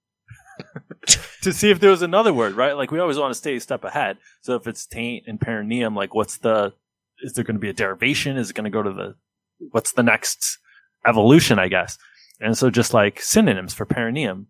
to 1.42 1.54
see 1.54 1.72
if 1.72 1.80
there 1.80 1.92
was 1.92 2.04
another 2.04 2.34
word, 2.34 2.54
right? 2.54 2.74
Like 2.74 2.92
we 2.92 3.00
always 3.00 3.18
want 3.18 3.32
to 3.32 3.38
stay 3.38 3.56
a 3.56 3.60
step 3.60 3.84
ahead. 3.84 4.18
So 4.42 4.56
if 4.56 4.68
it's 4.68 4.86
taint 4.86 5.24
and 5.28 5.42
perineum, 5.42 5.96
like 5.96 6.14
what's 6.14 6.38
the, 6.38 6.74
is 7.22 7.34
there 7.34 7.44
going 7.44 7.56
to 7.56 7.60
be 7.60 7.70
a 7.70 7.74
derivation? 7.74 8.38
Is 8.38 8.52
it 8.52 8.56
going 8.56 8.66
to 8.66 8.70
go 8.70 8.84
to 8.84 8.94
the, 8.94 9.16
what's 9.72 9.92
the 9.92 10.04
next 10.04 10.60
evolution, 11.06 11.60
I 11.60 11.68
guess? 11.68 11.98
And 12.40 12.58
so 12.58 12.70
just 12.70 12.94
like 12.94 13.22
synonyms 13.22 13.74
for 13.74 13.86
perineum, 13.86 14.48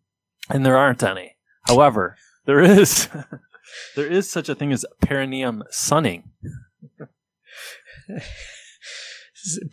and 0.50 0.66
there 0.66 0.78
aren't 0.78 1.04
any. 1.04 1.36
However, 1.64 2.16
there 2.46 2.62
is, 2.62 3.10
there 3.96 4.08
is 4.08 4.30
such 4.30 4.50
a 4.50 4.56
thing 4.56 4.72
as 4.72 4.86
perineum 5.02 5.64
sunning. 5.70 6.32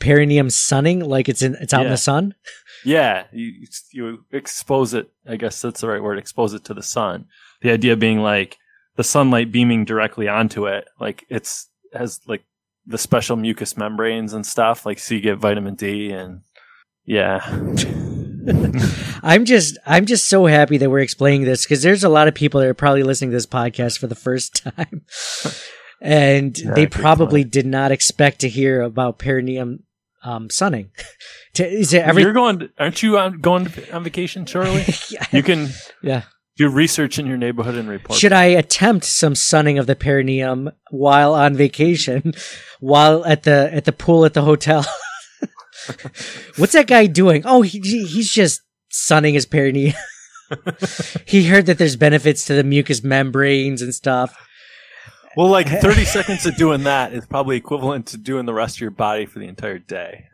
perineum 0.01 0.51
sunning, 0.51 1.01
like 1.01 1.29
it's 1.29 1.43
in, 1.43 1.57
it's 1.61 1.75
out 1.75 1.87
in 1.87 1.91
the 1.91 1.97
sun. 1.97 2.35
Yeah, 2.85 3.25
you 3.33 3.67
you 3.93 4.25
expose 4.31 4.95
it. 4.95 5.11
I 5.27 5.37
guess 5.37 5.61
that's 5.61 5.81
the 5.81 5.89
right 5.89 6.03
word. 6.03 6.19
Expose 6.19 6.53
it 6.53 6.65
to 6.65 6.75
the 6.75 6.83
sun. 6.83 7.27
The 7.63 7.71
idea 7.71 7.97
being 7.97 8.21
like 8.21 8.59
the 8.97 9.05
sunlight 9.05 9.51
beaming 9.51 9.85
directly 9.85 10.29
onto 10.29 10.67
it, 10.67 10.87
like 11.01 11.25
it's 11.31 11.71
has 11.95 12.21
like 12.27 12.45
the 12.87 12.99
special 12.99 13.37
mucous 13.37 13.77
membranes 13.77 14.35
and 14.35 14.47
stuff. 14.47 14.85
Like 14.85 14.99
so, 14.99 15.15
you 15.15 15.21
get 15.21 15.39
vitamin 15.39 15.75
D 15.75 16.11
and 16.11 16.43
yeah, 17.07 17.41
I'm 19.23 19.45
just 19.45 19.79
I'm 19.87 20.07
just 20.07 20.27
so 20.27 20.47
happy 20.47 20.79
that 20.79 20.91
we're 20.91 21.01
explaining 21.01 21.45
this 21.45 21.65
because 21.65 21.83
there's 21.83 22.05
a 22.05 22.09
lot 22.09 22.29
of 22.29 22.35
people 22.35 22.61
that 22.61 22.69
are 22.69 22.75
probably 22.75 23.03
listening 23.03 23.31
to 23.31 23.37
this 23.37 23.47
podcast 23.47 23.99
for 23.99 24.07
the 24.07 24.15
first 24.15 24.63
time, 24.77 25.03
and 26.01 26.59
Yeah, 26.59 26.75
they 26.75 26.87
probably 26.87 27.43
point. 27.45 27.53
did 27.53 27.67
not 27.67 27.93
expect 27.93 28.41
to 28.41 28.49
hear 28.49 28.83
about 28.83 29.19
perineum 29.19 29.85
um, 30.23 30.51
sunning. 30.51 30.91
to, 31.55 31.67
is 31.67 31.93
it 31.93 32.03
every 32.03 32.23
You're 32.23 32.33
going, 32.33 32.69
aren't 32.79 33.03
you 33.03 33.19
on, 33.19 33.41
going 33.41 33.69
on 33.93 34.05
vacation 34.05 34.47
shortly? 34.47 34.85
You 35.33 35.43
can 35.43 35.69
yeah? 36.03 36.23
do 36.57 36.69
research 36.69 37.19
in 37.19 37.27
your 37.27 37.37
neighborhood 37.37 37.75
and 37.75 37.89
report. 37.89 38.19
Should 38.19 38.33
I 38.33 38.45
attempt 38.45 39.05
some 39.05 39.35
sunning 39.35 39.79
of 39.79 39.87
the 39.87 39.97
perineum 39.97 40.71
while 40.91 41.35
on 41.35 41.55
vacation, 41.57 42.33
while 42.81 43.25
at 43.27 43.43
the 43.43 43.71
at 43.73 43.85
the 43.85 43.93
pool 43.93 44.25
at 44.25 44.35
the 44.35 44.43
hotel? 44.43 44.85
What's 46.57 46.73
that 46.73 46.87
guy 46.87 47.07
doing? 47.07 47.43
Oh, 47.45 47.63
he, 47.63 47.79
he's 47.81 48.31
just 48.31 48.63
sunning 48.91 49.35
his 49.35 49.47
perineum. 49.47 49.95
he 51.27 51.45
heard 51.45 51.67
that 51.67 51.79
there's 51.79 51.97
benefits 51.97 52.45
to 52.47 52.55
the 52.55 52.65
mucous 52.65 53.03
membranes 53.03 53.83
and 53.83 53.95
stuff. 53.95 54.37
Well, 55.37 55.49
like 55.49 55.69
30 55.69 56.05
seconds 56.05 56.47
of 56.47 56.57
doing 56.57 56.85
that 56.85 57.13
is 57.13 57.27
probably 57.27 57.57
equivalent 57.57 58.07
to 58.09 58.17
doing 58.17 58.47
the 58.47 58.55
rest 58.55 58.77
of 58.77 58.81
your 58.81 58.91
body 58.91 59.27
for 59.27 59.41
the 59.41 59.49
entire 59.49 59.79
day. 59.79 60.27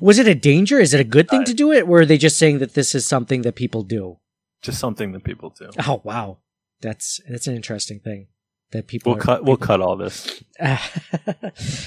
Was 0.00 0.18
it 0.18 0.28
a 0.28 0.34
danger? 0.34 0.78
Is 0.78 0.94
it 0.94 1.00
a 1.00 1.04
good 1.04 1.28
thing 1.28 1.42
uh, 1.42 1.46
to 1.46 1.54
do 1.54 1.72
it? 1.72 1.88
Or 1.88 2.00
are 2.00 2.06
they 2.06 2.18
just 2.18 2.38
saying 2.38 2.58
that 2.60 2.74
this 2.74 2.94
is 2.94 3.04
something 3.06 3.42
that 3.42 3.54
people 3.54 3.82
do? 3.82 4.18
Just 4.62 4.78
something 4.78 5.12
that 5.12 5.24
people 5.24 5.50
do. 5.50 5.70
Oh 5.86 6.00
wow, 6.04 6.38
that's 6.80 7.20
that's 7.28 7.48
an 7.48 7.56
interesting 7.56 7.98
thing 7.98 8.28
that 8.72 8.86
people 8.86 9.12
We'll 9.12 9.18
are- 9.20 9.24
cut. 9.24 9.44
We'll 9.44 9.56
cut 9.56 9.80
all 9.80 9.96
this. 9.96 10.42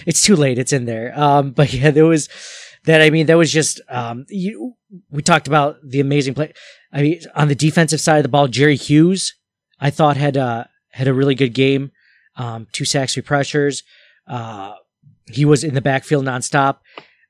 it's 0.06 0.22
too 0.24 0.36
late. 0.36 0.58
It's 0.58 0.74
in 0.74 0.86
there. 0.86 1.18
Um, 1.20 1.52
but 1.52 1.74
yeah, 1.74 1.92
there 1.92 2.06
was 2.06 2.30
that. 2.86 3.02
I 3.02 3.10
mean, 3.10 3.26
that 3.28 3.38
was 3.38 3.52
just 3.52 3.82
um, 3.90 4.26
you. 4.30 4.74
We 5.10 5.22
talked 5.22 5.48
about 5.48 5.78
the 5.84 6.00
amazing 6.00 6.34
play. 6.34 6.54
I 6.94 7.02
mean, 7.02 7.20
on 7.36 7.48
the 7.48 7.56
defensive 7.56 8.00
side 8.00 8.18
of 8.18 8.24
the 8.24 8.30
ball, 8.30 8.48
Jerry 8.48 8.76
Hughes, 8.78 9.36
I 9.80 9.90
thought 9.90 10.18
had 10.18 10.38
uh 10.38 10.66
had 10.92 11.08
a 11.08 11.14
really 11.14 11.36
good 11.36 11.54
game. 11.54 11.92
Um, 12.38 12.68
two 12.72 12.86
sacks, 12.86 13.14
three 13.14 13.24
pressures. 13.24 13.84
Uh, 14.28 14.74
he 15.28 15.46
was 15.46 15.64
in 15.64 15.74
the 15.74 15.82
backfield 15.82 16.26
nonstop. 16.26 16.78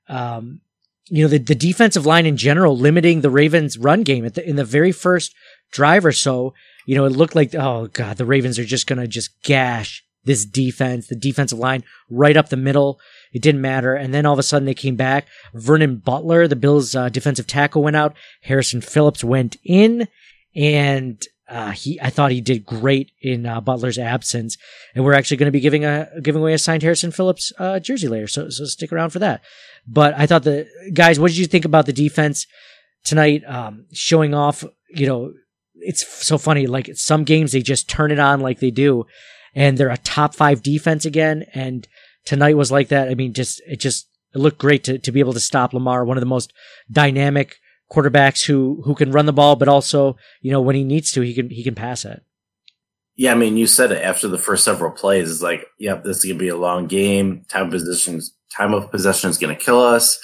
Um, 0.08 0.62
you 1.08 1.24
know, 1.24 1.28
the, 1.30 1.38
the 1.38 1.56
defensive 1.56 2.06
line 2.06 2.26
in 2.26 2.36
general 2.38 2.76
limiting 2.76 3.22
the 3.22 3.30
Ravens 3.30 3.78
run 3.78 4.02
game 4.02 4.26
at 4.26 4.34
the, 4.34 4.48
in 4.48 4.56
the 4.56 4.66
very 4.66 4.92
first 4.92 5.36
drive 5.72 6.04
or 6.06 6.12
so, 6.12 6.54
you 6.86 6.96
know, 6.96 7.06
it 7.06 7.12
looked 7.12 7.36
like, 7.36 7.54
oh 7.56 7.88
God, 7.88 8.18
the 8.18 8.26
Ravens 8.26 8.60
are 8.60 8.66
just 8.66 8.88
going 8.88 9.00
to 9.00 9.08
just 9.08 9.42
gash 9.44 10.04
this 10.24 10.46
defense, 10.46 11.08
the 11.08 11.16
defensive 11.16 11.60
line 11.60 11.84
right 12.10 12.36
up 12.36 12.50
the 12.50 12.58
middle. 12.58 13.00
It 13.32 13.42
didn't 13.42 13.62
matter. 13.62 13.94
And 13.94 14.14
then 14.14 14.26
all 14.26 14.34
of 14.34 14.40
a 14.40 14.44
sudden 14.44 14.66
they 14.66 14.74
came 14.74 14.96
back. 14.96 15.28
Vernon 15.54 15.98
Butler, 15.98 16.48
the 16.48 16.56
Bills 16.56 16.96
uh, 16.96 17.10
defensive 17.10 17.48
tackle 17.48 17.84
went 17.84 17.96
out. 17.96 18.16
Harrison 18.42 18.82
Phillips 18.82 19.24
went 19.24 19.58
in 19.64 20.08
and 20.56 21.24
uh, 21.48 21.72
he, 21.72 22.00
I 22.02 22.10
thought 22.10 22.32
he 22.32 22.42
did 22.42 22.66
great 22.66 23.12
in 23.22 23.46
uh, 23.46 23.62
Butler's 23.62 24.00
absence, 24.00 24.58
and 24.96 25.06
we're 25.06 25.14
actually 25.14 25.38
going 25.38 25.48
to 25.48 25.52
be 25.52 25.60
giving 25.60 25.86
a 25.86 26.10
giving 26.22 26.42
away 26.42 26.54
a 26.54 26.58
signed 26.58 26.82
Harrison 26.82 27.12
Phillips 27.12 27.54
uh, 27.60 27.80
jersey 27.80 28.08
later. 28.08 28.28
So 28.28 28.50
so 28.50 28.66
stick 28.66 28.92
around 28.92 29.12
for 29.12 29.20
that. 29.20 29.44
But 29.88 30.16
I 30.18 30.26
thought 30.26 30.44
the 30.44 30.68
guys, 30.94 31.20
what 31.20 31.28
did 31.28 31.38
you 31.38 31.46
think 31.46 31.66
about 31.66 31.86
the 31.86 31.94
defense 31.94 32.48
tonight? 33.04 33.44
Um, 33.46 33.86
showing 33.94 34.34
off, 34.34 34.64
you 34.90 35.06
know, 35.06 35.34
it's 35.80 36.06
so 36.26 36.38
funny. 36.38 36.68
Like 36.68 36.92
some 36.96 37.24
games 37.24 37.52
they 37.52 37.62
just 37.62 37.90
turn 37.90 38.12
it 38.12 38.20
on 38.20 38.40
like 38.40 38.60
they 38.60 38.72
do, 38.72 39.06
and 39.54 39.78
they're 39.78 39.90
a 39.90 39.98
top 39.98 40.36
five 40.36 40.64
defense 40.64 41.06
again. 41.06 41.46
And 41.54 41.88
tonight 42.26 42.58
was 42.58 42.72
like 42.72 42.90
that. 42.90 43.10
I 43.10 43.16
mean, 43.16 43.34
just 43.34 43.62
it 43.68 43.80
just 43.80 44.08
it 44.34 44.40
looked 44.40 44.58
great 44.58 44.84
to 44.86 44.98
to 45.00 45.12
be 45.12 45.20
able 45.20 45.34
to 45.34 45.40
stop 45.40 45.74
Lamar, 45.74 46.06
one 46.06 46.18
of 46.18 46.22
the 46.22 46.28
most 46.28 46.54
dynamic 46.92 47.58
quarterbacks 47.92 48.46
who 48.46 48.82
who 48.86 48.96
can 48.96 49.12
run 49.12 49.26
the 49.26 49.34
ball, 49.34 49.56
but 49.56 49.68
also 49.68 50.18
you 50.42 50.52
know 50.52 50.62
when 50.62 50.76
he 50.76 50.84
needs 50.84 51.12
to, 51.14 51.22
he 51.22 51.34
can 51.34 51.50
he 51.50 51.64
can 51.64 51.76
pass 51.76 52.06
it. 52.06 52.24
Yeah, 53.18 53.32
I 53.32 53.36
mean, 53.36 53.56
you 53.56 53.66
said 53.66 53.94
it 53.94 54.04
after 54.04 54.28
the 54.28 54.38
first 54.38 54.66
several 54.66 54.92
plays. 54.92 55.32
It's 55.32 55.42
like, 55.42 55.66
yep, 55.80 56.04
this 56.04 56.18
is 56.18 56.26
gonna 56.26 56.40
be 56.40 56.50
a 56.50 56.58
long 56.58 56.88
game. 56.88 57.46
Time 57.48 57.70
positions, 57.70 58.36
time 58.56 58.74
of 58.74 58.92
possession 58.92 59.30
is 59.30 59.38
gonna 59.38 59.56
kill 59.56 59.80
us. 59.80 60.20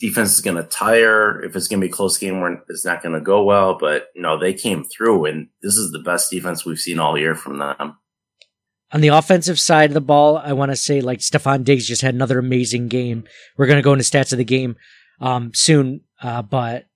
Defense 0.00 0.34
is 0.34 0.40
gonna 0.40 0.62
tire. 0.62 1.42
If 1.42 1.54
it's 1.54 1.68
gonna 1.68 1.80
be 1.80 1.88
a 1.88 1.92
close 1.92 2.18
game, 2.18 2.42
it's 2.68 2.84
not 2.84 3.02
gonna 3.02 3.20
go 3.20 3.44
well. 3.44 3.76
But 3.78 4.08
no, 4.16 4.38
they 4.38 4.54
came 4.54 4.84
through, 4.84 5.26
and 5.26 5.48
this 5.62 5.76
is 5.76 5.92
the 5.92 5.98
best 5.98 6.30
defense 6.30 6.64
we've 6.64 6.78
seen 6.78 6.98
all 6.98 7.18
year 7.18 7.34
from 7.34 7.58
them. 7.58 7.98
On 8.92 9.00
the 9.00 9.08
offensive 9.08 9.60
side 9.60 9.90
of 9.90 9.94
the 9.94 10.00
ball, 10.00 10.36
I 10.38 10.52
want 10.52 10.72
to 10.72 10.76
say 10.76 11.00
like 11.00 11.20
Stefon 11.20 11.62
Diggs 11.62 11.86
just 11.86 12.02
had 12.02 12.14
another 12.14 12.38
amazing 12.38 12.88
game. 12.88 13.24
We're 13.56 13.66
going 13.66 13.78
to 13.78 13.82
go 13.82 13.92
into 13.92 14.04
stats 14.04 14.32
of 14.32 14.38
the 14.38 14.44
game 14.44 14.74
um, 15.20 15.52
soon, 15.54 16.00
uh, 16.20 16.42
but 16.42 16.86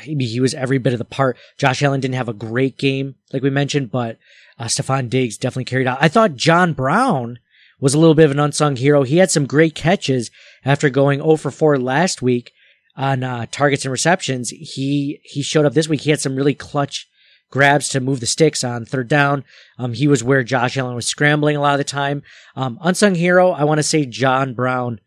he, 0.00 0.14
he 0.24 0.40
was 0.40 0.54
every 0.54 0.78
bit 0.78 0.94
of 0.94 0.98
the 0.98 1.04
part. 1.04 1.36
Josh 1.58 1.82
Allen 1.82 2.00
didn't 2.00 2.14
have 2.14 2.30
a 2.30 2.34
great 2.34 2.78
game, 2.78 3.16
like 3.30 3.42
we 3.42 3.50
mentioned, 3.50 3.90
but 3.90 4.18
uh, 4.58 4.64
Stefon 4.64 5.10
Diggs 5.10 5.36
definitely 5.36 5.64
carried 5.64 5.86
out. 5.86 5.98
I 6.00 6.08
thought 6.08 6.34
John 6.34 6.72
Brown 6.72 7.38
was 7.82 7.92
a 7.92 7.98
little 7.98 8.14
bit 8.14 8.24
of 8.24 8.30
an 8.30 8.38
unsung 8.38 8.76
hero. 8.76 9.02
He 9.02 9.18
had 9.18 9.30
some 9.30 9.44
great 9.44 9.74
catches 9.74 10.30
after 10.64 10.88
going 10.88 11.20
0 11.20 11.36
for 11.36 11.50
4 11.50 11.78
last 11.78 12.22
week 12.22 12.52
on 12.96 13.24
uh, 13.24 13.46
targets 13.50 13.84
and 13.84 13.92
receptions. 13.92 14.50
He 14.50 15.20
he 15.24 15.42
showed 15.42 15.66
up 15.66 15.74
this 15.74 15.88
week. 15.88 16.02
He 16.02 16.10
had 16.10 16.20
some 16.20 16.36
really 16.36 16.54
clutch 16.54 17.08
grabs 17.50 17.88
to 17.90 18.00
move 18.00 18.20
the 18.20 18.26
sticks 18.26 18.64
on 18.64 18.84
third 18.84 19.08
down. 19.08 19.44
Um, 19.78 19.92
he 19.92 20.06
was 20.06 20.24
where 20.24 20.42
Josh 20.42 20.76
Allen 20.76 20.94
was 20.94 21.06
scrambling 21.06 21.56
a 21.56 21.60
lot 21.60 21.74
of 21.74 21.78
the 21.78 21.84
time. 21.84 22.22
Um, 22.56 22.78
unsung 22.80 23.14
hero, 23.14 23.50
I 23.50 23.64
want 23.64 23.78
to 23.78 23.82
say 23.82 24.06
John 24.06 24.54
Brown 24.54 25.00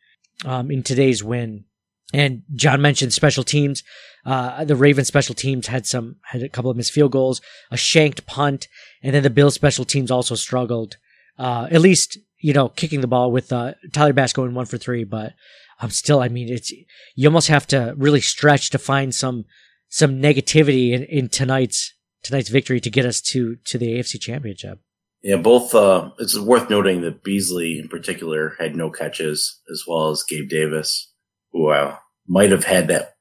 um, 0.44 0.70
in 0.70 0.84
today's 0.84 1.24
win. 1.24 1.66
And 2.14 2.44
John 2.54 2.82
mentioned 2.82 3.14
special 3.14 3.44
teams. 3.44 3.84
Uh, 4.26 4.64
the 4.64 4.76
Ravens 4.76 5.08
special 5.08 5.36
teams 5.36 5.68
had 5.68 5.86
some, 5.86 6.18
had 6.24 6.44
a 6.44 6.50
couple 6.50 6.72
of 6.72 6.78
missed 6.78 6.92
field 6.92 7.12
goals, 7.12 7.42
a 7.72 7.78
shanked 7.78 8.26
punt, 8.26 8.68
and 9.02 9.14
then 9.14 9.24
the 9.24 9.30
Bills 9.30 9.56
special 9.56 9.86
teams 9.86 10.12
also 10.12 10.36
struggled. 10.36 10.98
Uh, 11.38 11.68
at 11.72 11.82
least, 11.82 12.18
you 12.46 12.54
know, 12.54 12.70
kicking 12.70 13.02
the 13.02 13.08
ball 13.08 13.32
with, 13.32 13.52
uh, 13.52 13.74
Tyler 13.92 14.14
Bass 14.14 14.32
going 14.32 14.54
one 14.54 14.68
for 14.68 14.78
three, 14.78 15.04
but 15.04 15.34
I'm 15.80 15.90
still, 15.90 16.22
I 16.22 16.28
mean, 16.28 16.48
it's, 16.48 16.72
you 17.16 17.28
almost 17.28 17.48
have 17.48 17.66
to 17.68 17.96
really 17.98 18.22
stretch 18.22 18.70
to 18.70 18.78
find 18.78 19.16
some, 19.16 19.46
some 19.90 20.22
negativity 20.22 20.92
in, 20.92 21.06
in 21.06 21.28
tonight's, 21.28 21.92
tonight's 22.22 22.50
victory 22.50 22.80
to 22.82 22.92
get 22.92 23.04
us 23.04 23.20
to, 23.22 23.56
to 23.66 23.80
the 23.80 23.98
AFC 23.98 24.22
championship. 24.22 24.80
Yeah, 25.24 25.38
both. 25.38 25.74
Uh, 25.74 26.12
it's 26.20 26.38
worth 26.38 26.70
noting 26.70 27.02
that 27.02 27.24
Beasley, 27.24 27.80
in 27.80 27.88
particular, 27.88 28.54
had 28.60 28.76
no 28.76 28.92
catches, 28.92 29.60
as 29.72 29.82
well 29.88 30.12
as 30.12 30.24
Gabe 30.30 30.48
Davis, 30.48 31.12
who 31.52 31.70
uh, 31.70 31.98
might 32.28 32.52
have 32.52 32.66
had 32.66 32.88
that 32.90 33.16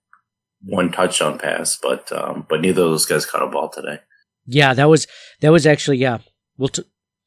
one 0.63 0.93
touchdown 0.93 1.39
pass, 1.39 1.79
but 1.83 2.13
um, 2.13 2.45
but 2.47 2.61
neither 2.61 2.83
of 2.83 2.91
those 2.91 3.07
guys 3.07 3.25
caught 3.25 3.43
a 3.43 3.47
ball 3.47 3.71
today. 3.71 4.01
Yeah, 4.45 4.75
that 4.75 4.91
was 4.91 5.07
that 5.41 5.51
was 5.51 5.67
actually 5.67 5.97
yeah. 5.97 6.19
Well, 6.59 6.69
t- 6.69 6.85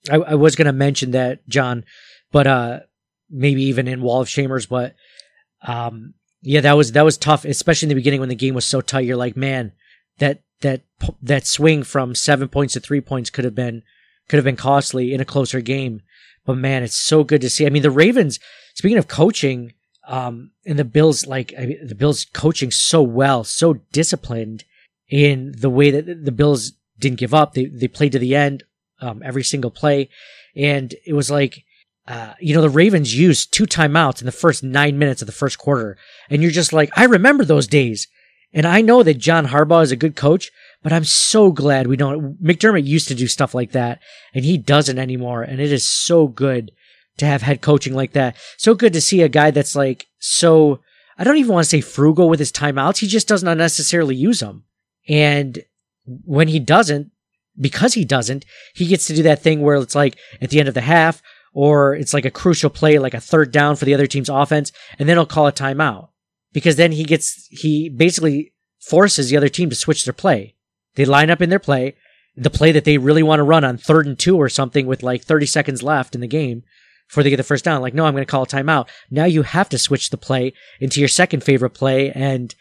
I, 0.09 0.15
I 0.15 0.35
was 0.35 0.55
gonna 0.55 0.73
mention 0.73 1.11
that 1.11 1.47
John, 1.47 1.85
but 2.31 2.47
uh, 2.47 2.79
maybe 3.29 3.63
even 3.63 3.87
in 3.87 4.01
Wall 4.01 4.21
of 4.21 4.27
Shamers, 4.27 4.67
but 4.67 4.95
um, 5.61 6.13
yeah, 6.41 6.61
that 6.61 6.73
was 6.73 6.91
that 6.93 7.05
was 7.05 7.17
tough, 7.17 7.45
especially 7.45 7.87
in 7.87 7.89
the 7.89 7.95
beginning 7.95 8.19
when 8.19 8.29
the 8.29 8.35
game 8.35 8.53
was 8.53 8.65
so 8.65 8.81
tight. 8.81 9.05
You're 9.05 9.17
like, 9.17 9.35
man, 9.35 9.73
that 10.19 10.41
that 10.61 10.81
that 11.21 11.45
swing 11.45 11.83
from 11.83 12.15
seven 12.15 12.47
points 12.47 12.73
to 12.73 12.79
three 12.79 13.01
points 13.01 13.29
could 13.29 13.45
have 13.45 13.55
been 13.55 13.83
could 14.27 14.37
have 14.37 14.45
been 14.45 14.55
costly 14.55 15.13
in 15.13 15.21
a 15.21 15.25
closer 15.25 15.61
game. 15.61 16.01
But 16.45 16.57
man, 16.57 16.83
it's 16.83 16.97
so 16.97 17.23
good 17.23 17.41
to 17.41 17.49
see. 17.49 17.65
I 17.65 17.69
mean, 17.69 17.83
the 17.83 17.91
Ravens. 17.91 18.39
Speaking 18.73 18.97
of 18.97 19.07
coaching, 19.07 19.73
um, 20.07 20.51
and 20.65 20.79
the 20.79 20.85
Bills, 20.85 21.27
like 21.27 21.53
I 21.59 21.65
mean, 21.65 21.85
the 21.85 21.95
Bills 21.95 22.25
coaching 22.33 22.71
so 22.71 23.01
well, 23.01 23.43
so 23.43 23.73
disciplined 23.91 24.63
in 25.09 25.53
the 25.57 25.69
way 25.69 25.91
that 25.91 26.25
the 26.25 26.31
Bills 26.31 26.73
didn't 26.97 27.19
give 27.19 27.33
up. 27.33 27.53
They 27.53 27.65
they 27.65 27.87
played 27.87 28.13
to 28.13 28.19
the 28.19 28.35
end, 28.35 28.63
um, 29.01 29.21
every 29.23 29.43
single 29.43 29.71
play, 29.71 30.09
and 30.55 30.93
it 31.05 31.13
was 31.13 31.29
like, 31.29 31.63
uh, 32.07 32.33
you 32.39 32.55
know, 32.55 32.61
the 32.61 32.69
Ravens 32.69 33.17
used 33.17 33.53
two 33.53 33.65
timeouts 33.65 34.21
in 34.21 34.25
the 34.25 34.31
first 34.31 34.63
nine 34.63 34.97
minutes 34.97 35.21
of 35.21 35.25
the 35.25 35.31
first 35.31 35.57
quarter, 35.57 35.97
and 36.29 36.41
you're 36.41 36.51
just 36.51 36.73
like, 36.73 36.89
I 36.95 37.05
remember 37.05 37.45
those 37.45 37.67
days, 37.67 38.07
and 38.53 38.65
I 38.65 38.81
know 38.81 39.03
that 39.03 39.17
John 39.17 39.47
Harbaugh 39.47 39.83
is 39.83 39.91
a 39.91 39.97
good 39.97 40.15
coach, 40.15 40.51
but 40.81 40.93
I'm 40.93 41.03
so 41.03 41.51
glad 41.51 41.87
we 41.87 41.97
don't. 41.97 42.41
McDermott 42.41 42.85
used 42.85 43.07
to 43.09 43.15
do 43.15 43.27
stuff 43.27 43.53
like 43.53 43.71
that, 43.71 43.99
and 44.33 44.45
he 44.45 44.57
doesn't 44.57 44.99
anymore, 44.99 45.43
and 45.43 45.59
it 45.59 45.71
is 45.71 45.87
so 45.87 46.27
good 46.27 46.71
to 47.17 47.25
have 47.25 47.41
head 47.41 47.61
coaching 47.61 47.93
like 47.93 48.13
that. 48.13 48.35
So 48.57 48.75
good 48.75 48.93
to 48.93 49.01
see 49.01 49.21
a 49.21 49.29
guy 49.29 49.51
that's 49.51 49.75
like 49.75 50.07
so. 50.19 50.79
I 51.17 51.23
don't 51.23 51.37
even 51.37 51.51
want 51.51 51.63
to 51.63 51.69
say 51.69 51.81
frugal 51.81 52.29
with 52.29 52.39
his 52.39 52.51
timeouts. 52.51 52.99
He 52.99 53.07
just 53.07 53.27
doesn't 53.27 53.47
unnecessarily 53.47 54.15
use 54.15 54.39
them. 54.39 54.65
And 55.09 55.63
when 56.05 56.47
he 56.47 56.59
doesn't, 56.59 57.11
because 57.59 57.93
he 57.93 58.05
doesn't, 58.05 58.45
he 58.73 58.87
gets 58.87 59.05
to 59.07 59.15
do 59.15 59.23
that 59.23 59.41
thing 59.41 59.61
where 59.61 59.77
it's 59.77 59.95
like 59.95 60.17
at 60.41 60.49
the 60.49 60.59
end 60.59 60.67
of 60.67 60.73
the 60.73 60.81
half, 60.81 61.21
or 61.53 61.95
it's 61.95 62.13
like 62.13 62.25
a 62.25 62.31
crucial 62.31 62.69
play, 62.69 62.99
like 62.99 63.13
a 63.13 63.19
third 63.19 63.51
down 63.51 63.75
for 63.75 63.85
the 63.85 63.93
other 63.93 64.07
team's 64.07 64.29
offense, 64.29 64.71
and 64.99 65.07
then 65.07 65.17
he'll 65.17 65.25
call 65.25 65.47
a 65.47 65.51
timeout. 65.51 66.09
Because 66.53 66.75
then 66.75 66.91
he 66.91 67.03
gets, 67.03 67.47
he 67.49 67.89
basically 67.89 68.53
forces 68.79 69.29
the 69.29 69.37
other 69.37 69.49
team 69.49 69.69
to 69.69 69.75
switch 69.75 70.05
their 70.05 70.13
play. 70.13 70.55
They 70.95 71.05
line 71.05 71.29
up 71.29 71.41
in 71.41 71.49
their 71.49 71.59
play, 71.59 71.95
the 72.35 72.49
play 72.49 72.71
that 72.71 72.85
they 72.85 72.97
really 72.97 73.23
want 73.23 73.39
to 73.39 73.43
run 73.43 73.63
on 73.63 73.77
third 73.77 74.05
and 74.05 74.17
two 74.17 74.37
or 74.37 74.49
something 74.49 74.85
with 74.85 75.03
like 75.03 75.23
30 75.23 75.45
seconds 75.47 75.81
left 75.83 76.13
in 76.13 76.21
the 76.21 76.27
game. 76.27 76.63
before 77.07 77.23
they 77.23 77.29
get 77.29 77.37
the 77.37 77.43
first 77.43 77.65
down. 77.65 77.81
Like, 77.81 77.93
no, 77.93 78.05
I'm 78.05 78.13
going 78.13 78.25
to 78.25 78.29
call 78.29 78.43
a 78.43 78.47
timeout. 78.47 78.87
Now 79.09 79.25
you 79.25 79.41
have 79.41 79.69
to 79.69 79.77
switch 79.77 80.09
the 80.09 80.17
play 80.17 80.53
into 80.79 80.99
your 80.99 81.09
second 81.09 81.43
favorite 81.43 81.71
play. 81.71 82.11
And, 82.11 82.53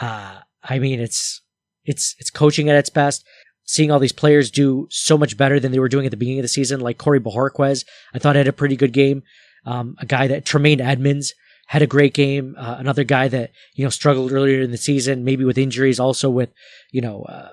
uh, 0.00 0.40
I 0.62 0.78
mean, 0.78 1.00
it's, 1.00 1.40
it's, 1.84 2.14
it's 2.18 2.30
coaching 2.30 2.68
at 2.68 2.76
its 2.76 2.90
best. 2.90 3.24
Seeing 3.72 3.90
all 3.90 3.98
these 3.98 4.12
players 4.12 4.50
do 4.50 4.86
so 4.90 5.16
much 5.16 5.38
better 5.38 5.58
than 5.58 5.72
they 5.72 5.78
were 5.78 5.88
doing 5.88 6.04
at 6.04 6.10
the 6.10 6.18
beginning 6.18 6.40
of 6.40 6.44
the 6.44 6.48
season, 6.48 6.80
like 6.80 6.98
Corey 6.98 7.18
Bojorquez, 7.18 7.86
I 8.12 8.18
thought 8.18 8.36
had 8.36 8.46
a 8.46 8.52
pretty 8.52 8.76
good 8.76 8.92
game. 8.92 9.22
Um, 9.64 9.96
a 9.98 10.04
guy 10.04 10.26
that 10.26 10.44
Tremaine 10.44 10.78
Edmunds 10.78 11.32
had 11.68 11.80
a 11.80 11.86
great 11.86 12.12
game. 12.12 12.54
Uh, 12.58 12.76
another 12.78 13.02
guy 13.02 13.28
that, 13.28 13.50
you 13.72 13.82
know, 13.82 13.88
struggled 13.88 14.30
earlier 14.30 14.60
in 14.60 14.72
the 14.72 14.76
season, 14.76 15.24
maybe 15.24 15.42
with 15.42 15.56
injuries, 15.56 15.98
also 15.98 16.28
with, 16.28 16.50
you 16.90 17.00
know, 17.00 17.22
uh, 17.22 17.48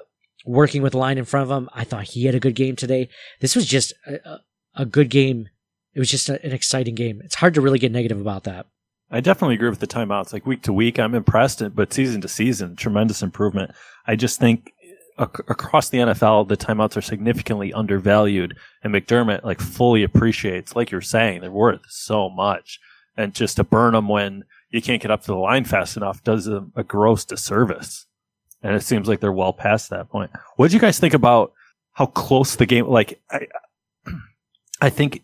working 0.45 0.81
with 0.81 0.91
the 0.91 0.97
line 0.97 1.17
in 1.17 1.23
front 1.23 1.49
of 1.49 1.57
him. 1.57 1.69
I 1.73 1.85
thought 1.85 2.03
he 2.03 2.25
had 2.25 2.35
a 2.35 2.39
good 2.41 2.55
game 2.55 2.75
today. 2.75 3.07
This 3.39 3.55
was 3.55 3.65
just 3.65 3.93
a, 4.05 4.39
a 4.75 4.85
good 4.85 5.09
game. 5.09 5.47
It 5.93 5.99
was 5.99 6.11
just 6.11 6.27
a, 6.27 6.43
an 6.45 6.51
exciting 6.51 6.95
game. 6.95 7.21
It's 7.23 7.35
hard 7.35 7.53
to 7.53 7.61
really 7.61 7.79
get 7.79 7.93
negative 7.93 8.19
about 8.19 8.43
that. 8.43 8.65
I 9.09 9.21
definitely 9.21 9.55
agree 9.55 9.69
with 9.69 9.79
the 9.79 9.87
timeouts. 9.87 10.33
Like 10.33 10.45
week 10.45 10.63
to 10.63 10.73
week, 10.73 10.99
I'm 10.99 11.15
impressed, 11.15 11.63
but 11.73 11.93
season 11.93 12.19
to 12.21 12.27
season, 12.27 12.75
tremendous 12.75 13.23
improvement. 13.23 13.71
I 14.05 14.17
just 14.17 14.37
think 14.37 14.73
ac- 15.19 15.43
across 15.47 15.89
the 15.89 15.99
NFL, 15.99 16.47
the 16.47 16.57
timeouts 16.57 16.97
are 16.97 17.01
significantly 17.01 17.73
undervalued, 17.73 18.57
and 18.83 18.93
McDermott 18.93 19.43
like 19.43 19.59
fully 19.59 20.03
appreciates, 20.03 20.75
like 20.75 20.91
you're 20.91 21.01
saying, 21.01 21.41
they're 21.41 21.51
worth 21.51 21.81
so 21.89 22.29
much, 22.29 22.79
and 23.17 23.33
just 23.33 23.57
to 23.57 23.63
burn 23.63 23.93
them 23.93 24.07
when 24.07 24.45
you 24.69 24.81
can't 24.81 25.01
get 25.01 25.11
up 25.11 25.21
to 25.21 25.27
the 25.27 25.35
line 25.35 25.65
fast 25.65 25.97
enough 25.97 26.23
does 26.23 26.47
a, 26.47 26.65
a 26.75 26.83
gross 26.83 27.25
disservice. 27.25 28.05
And 28.61 28.75
it 28.75 28.83
seems 28.83 29.07
like 29.07 29.19
they're 29.19 29.31
well 29.31 29.53
past 29.53 29.89
that 29.89 30.09
point. 30.09 30.31
What 30.55 30.67
did 30.67 30.73
you 30.73 30.79
guys 30.79 30.99
think 30.99 31.13
about 31.13 31.53
how 31.93 32.07
close 32.07 32.55
the 32.55 32.65
game? 32.65 32.87
Like, 32.87 33.21
I, 33.31 33.47
I 34.81 34.89
think 34.89 35.23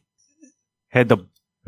had 0.89 1.09
the 1.09 1.17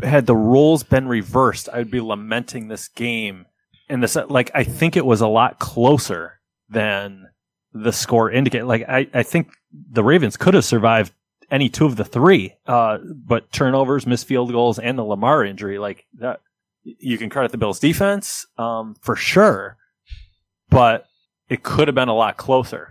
had 0.04 0.26
the 0.26 0.36
roles 0.36 0.84
been 0.84 1.08
reversed, 1.08 1.70
I'd 1.74 1.92
be 1.92 2.00
lamenting 2.00 2.68
this 2.68 2.88
game. 2.88 3.46
And 3.90 4.04
this, 4.04 4.16
like, 4.16 4.52
I 4.54 4.64
think 4.64 4.96
it 4.96 5.06
was 5.06 5.22
a 5.22 5.28
lot 5.28 5.60
closer 5.60 6.40
than 6.70 7.28
the 7.74 7.92
score 7.92 8.32
indicate. 8.32 8.66
Like, 8.66 8.88
I, 8.88 9.08
I 9.14 9.24
think 9.24 9.52
the 9.72 10.04
Ravens 10.04 10.38
could 10.38 10.54
have 10.54 10.66
survived 10.66 11.14
any 11.50 11.70
two 11.70 11.86
of 11.86 11.96
the 11.96 12.06
three, 12.06 12.56
uh, 12.66 12.98
but 13.04 13.52
turnovers, 13.52 14.06
missed 14.06 14.28
field 14.28 14.52
goals, 14.52 14.80
and 14.80 14.98
the 14.98 15.04
Lamar 15.04 15.46
injury, 15.46 15.80
like 15.80 16.06
that, 16.20 16.42
you 16.84 17.18
can 17.18 17.30
credit 17.30 17.52
the 17.52 17.58
Bills 17.58 17.80
defense, 17.80 18.46
um, 18.58 18.96
for 19.02 19.16
sure, 19.16 19.78
but 20.70 21.06
it 21.50 21.64
could 21.64 21.88
have 21.88 21.96
been 21.96 22.10
a 22.10 22.14
lot 22.16 22.38
closer 22.38 22.90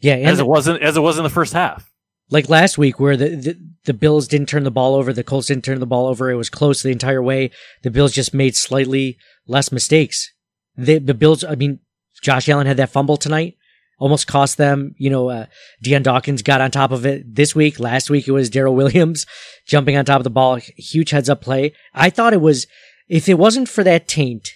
Yeah. 0.00 0.14
And 0.14 0.26
as 0.28 0.38
it 0.40 0.46
wasn't, 0.46 0.82
as 0.82 0.96
it 0.96 1.00
was 1.00 1.18
in 1.18 1.24
the 1.24 1.30
first 1.30 1.52
half. 1.52 1.90
like 2.30 2.48
last 2.48 2.78
week 2.78 3.00
where 3.00 3.16
the, 3.16 3.28
the 3.28 3.58
the 3.84 3.94
Bills 3.94 4.28
didn't 4.28 4.48
turn 4.48 4.64
the 4.64 4.70
ball 4.70 4.94
over, 4.94 5.12
the 5.12 5.24
Colts 5.24 5.46
didn't 5.48 5.64
turn 5.64 5.80
the 5.80 5.86
ball 5.86 6.06
over. 6.06 6.30
It 6.30 6.36
was 6.36 6.50
close 6.50 6.82
the 6.82 6.90
entire 6.90 7.22
way. 7.22 7.50
The 7.82 7.90
Bills 7.90 8.12
just 8.12 8.34
made 8.34 8.54
slightly 8.56 9.16
less 9.46 9.72
mistakes. 9.72 10.32
The 10.76 10.98
the 10.98 11.14
Bills, 11.14 11.42
I 11.44 11.54
mean, 11.54 11.80
Josh 12.22 12.48
Allen 12.48 12.66
had 12.66 12.76
that 12.76 12.90
fumble 12.90 13.16
tonight, 13.16 13.56
almost 13.98 14.26
cost 14.26 14.56
them. 14.56 14.94
You 14.98 15.10
know, 15.10 15.28
uh, 15.28 15.46
Dion 15.82 16.02
Dawkins 16.02 16.42
got 16.42 16.60
on 16.60 16.70
top 16.70 16.90
of 16.90 17.04
it 17.06 17.34
this 17.34 17.54
week. 17.54 17.78
Last 17.78 18.10
week 18.10 18.28
it 18.28 18.32
was 18.32 18.50
Daryl 18.50 18.74
Williams 18.74 19.26
jumping 19.66 19.96
on 19.96 20.04
top 20.04 20.20
of 20.20 20.24
the 20.24 20.30
ball, 20.30 20.56
huge 20.76 21.10
heads 21.10 21.28
up 21.28 21.40
play. 21.40 21.72
I 21.94 22.10
thought 22.10 22.32
it 22.32 22.40
was 22.40 22.66
if 23.08 23.28
it 23.28 23.38
wasn't 23.38 23.68
for 23.68 23.84
that 23.84 24.08
taint, 24.08 24.50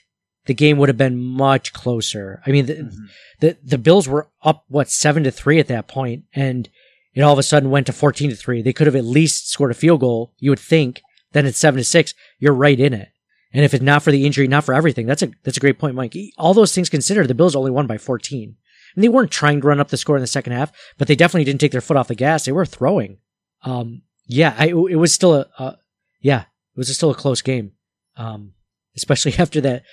the 0.46 0.54
game 0.54 0.78
would 0.78 0.88
have 0.88 0.98
been 0.98 1.18
much 1.18 1.72
closer. 1.72 2.42
I 2.46 2.50
mean, 2.50 2.66
the, 2.66 3.08
the 3.40 3.58
the 3.62 3.78
Bills 3.78 4.08
were 4.08 4.28
up 4.42 4.64
what 4.68 4.90
seven 4.90 5.24
to 5.24 5.30
three 5.30 5.58
at 5.58 5.68
that 5.68 5.88
point, 5.88 6.24
and 6.34 6.68
it 7.14 7.22
all 7.22 7.32
of 7.32 7.38
a 7.38 7.42
sudden 7.42 7.70
went 7.70 7.86
to 7.86 7.92
14 7.92 8.30
to 8.30 8.36
3. 8.36 8.62
They 8.62 8.72
could 8.72 8.86
have 8.86 8.96
at 8.96 9.04
least 9.04 9.50
scored 9.50 9.70
a 9.70 9.74
field 9.74 10.00
goal, 10.00 10.32
you 10.38 10.50
would 10.50 10.58
think. 10.58 11.02
Then 11.32 11.46
it's 11.46 11.58
7 11.58 11.78
to 11.78 11.84
6. 11.84 12.14
You're 12.38 12.54
right 12.54 12.78
in 12.78 12.92
it. 12.92 13.08
And 13.52 13.64
if 13.64 13.74
it's 13.74 13.82
not 13.82 14.02
for 14.02 14.10
the 14.10 14.24
injury, 14.24 14.48
not 14.48 14.64
for 14.64 14.72
everything, 14.72 15.06
that's 15.06 15.22
a 15.22 15.30
that's 15.42 15.58
a 15.58 15.60
great 15.60 15.78
point, 15.78 15.94
Mike. 15.94 16.16
All 16.38 16.54
those 16.54 16.74
things 16.74 16.88
considered, 16.88 17.28
the 17.28 17.34
Bills 17.34 17.54
only 17.54 17.70
won 17.70 17.86
by 17.86 17.98
14. 17.98 18.56
And 18.94 19.02
they 19.02 19.08
weren't 19.08 19.30
trying 19.30 19.60
to 19.60 19.66
run 19.66 19.80
up 19.80 19.88
the 19.88 19.96
score 19.96 20.16
in 20.16 20.22
the 20.22 20.26
second 20.26 20.52
half, 20.52 20.72
but 20.98 21.08
they 21.08 21.16
definitely 21.16 21.44
didn't 21.44 21.60
take 21.60 21.72
their 21.72 21.80
foot 21.80 21.96
off 21.96 22.08
the 22.08 22.14
gas. 22.14 22.44
They 22.44 22.52
were 22.52 22.66
throwing. 22.66 23.18
Um, 23.62 24.02
yeah, 24.26 24.54
I, 24.58 24.68
it 24.68 24.98
was 24.98 25.12
still 25.12 25.34
a, 25.34 25.46
a 25.58 25.78
yeah, 26.20 26.42
it 26.42 26.78
was 26.78 26.94
still 26.94 27.10
a 27.10 27.14
close 27.14 27.42
game. 27.42 27.72
Um, 28.16 28.52
especially 28.96 29.34
after 29.38 29.60
that 29.62 29.84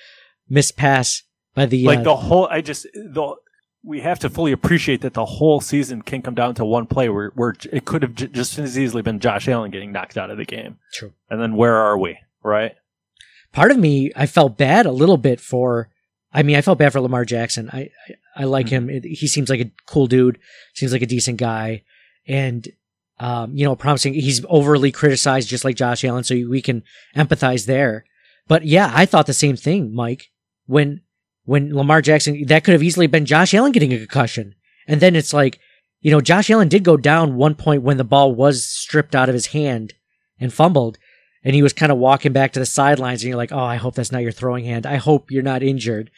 missed 0.48 0.76
pass 0.76 1.22
by 1.54 1.66
the 1.66 1.84
like 1.84 2.00
uh, 2.00 2.02
the 2.02 2.16
whole 2.16 2.46
i 2.48 2.60
just 2.60 2.82
the 2.92 3.34
we 3.82 4.00
have 4.00 4.18
to 4.18 4.28
fully 4.28 4.52
appreciate 4.52 5.00
that 5.00 5.14
the 5.14 5.24
whole 5.24 5.60
season 5.60 6.02
can 6.02 6.20
come 6.20 6.34
down 6.34 6.54
to 6.54 6.64
one 6.66 6.86
play 6.86 7.08
where, 7.08 7.30
where 7.34 7.54
it 7.72 7.86
could 7.86 8.02
have 8.02 8.14
j- 8.14 8.26
just 8.26 8.58
as 8.58 8.78
easily 8.78 9.00
been 9.00 9.18
Josh 9.18 9.48
Allen 9.48 9.70
getting 9.70 9.90
knocked 9.90 10.18
out 10.18 10.28
of 10.28 10.36
the 10.36 10.44
game. 10.44 10.76
True. 10.92 11.14
And 11.30 11.40
then 11.40 11.56
where 11.56 11.76
are 11.76 11.96
we? 11.96 12.18
Right. 12.42 12.74
part 13.54 13.70
of 13.70 13.78
me 13.78 14.12
I 14.14 14.26
felt 14.26 14.58
bad 14.58 14.84
a 14.84 14.92
little 14.92 15.16
bit 15.16 15.40
for 15.40 15.88
I 16.32 16.42
mean 16.42 16.56
I 16.56 16.62
felt 16.62 16.78
bad 16.78 16.92
for 16.92 17.00
Lamar 17.00 17.24
Jackson. 17.24 17.70
I 17.72 17.90
I, 18.08 18.14
I 18.42 18.44
like 18.44 18.68
him. 18.68 18.88
He 18.88 19.26
seems 19.26 19.50
like 19.50 19.60
a 19.60 19.70
cool 19.86 20.06
dude. 20.06 20.38
Seems 20.74 20.92
like 20.92 21.02
a 21.02 21.06
decent 21.06 21.38
guy, 21.38 21.82
and 22.26 22.68
um, 23.20 23.54
you 23.54 23.64
know, 23.64 23.76
promising. 23.76 24.14
He's 24.14 24.44
overly 24.48 24.90
criticized, 24.90 25.48
just 25.48 25.64
like 25.64 25.76
Josh 25.76 26.04
Allen, 26.04 26.24
so 26.24 26.34
we 26.34 26.62
can 26.62 26.82
empathize 27.14 27.66
there. 27.66 28.06
But 28.48 28.64
yeah, 28.64 28.90
I 28.94 29.04
thought 29.04 29.26
the 29.26 29.34
same 29.34 29.56
thing, 29.56 29.94
Mike. 29.94 30.30
When 30.66 31.02
when 31.44 31.74
Lamar 31.74 32.00
Jackson, 32.00 32.46
that 32.46 32.64
could 32.64 32.72
have 32.72 32.82
easily 32.82 33.06
been 33.06 33.26
Josh 33.26 33.52
Allen 33.52 33.72
getting 33.72 33.92
a 33.92 33.98
concussion, 33.98 34.54
and 34.88 35.00
then 35.00 35.14
it's 35.14 35.34
like, 35.34 35.60
you 36.00 36.10
know, 36.10 36.22
Josh 36.22 36.48
Allen 36.50 36.68
did 36.68 36.82
go 36.82 36.96
down 36.96 37.36
one 37.36 37.54
point 37.54 37.82
when 37.82 37.98
the 37.98 38.04
ball 38.04 38.34
was 38.34 38.66
stripped 38.66 39.14
out 39.14 39.28
of 39.28 39.34
his 39.34 39.48
hand 39.48 39.92
and 40.38 40.52
fumbled 40.52 40.96
and 41.44 41.54
he 41.54 41.62
was 41.62 41.72
kind 41.72 41.90
of 41.92 41.98
walking 41.98 42.32
back 42.32 42.52
to 42.52 42.60
the 42.60 42.66
sidelines 42.66 43.22
and 43.22 43.28
you're 43.28 43.36
like, 43.36 43.52
"Oh, 43.52 43.58
I 43.58 43.76
hope 43.76 43.94
that's 43.94 44.12
not 44.12 44.22
your 44.22 44.32
throwing 44.32 44.64
hand. 44.64 44.86
I 44.86 44.96
hope 44.96 45.30
you're 45.30 45.42
not 45.42 45.62
injured." 45.62 46.10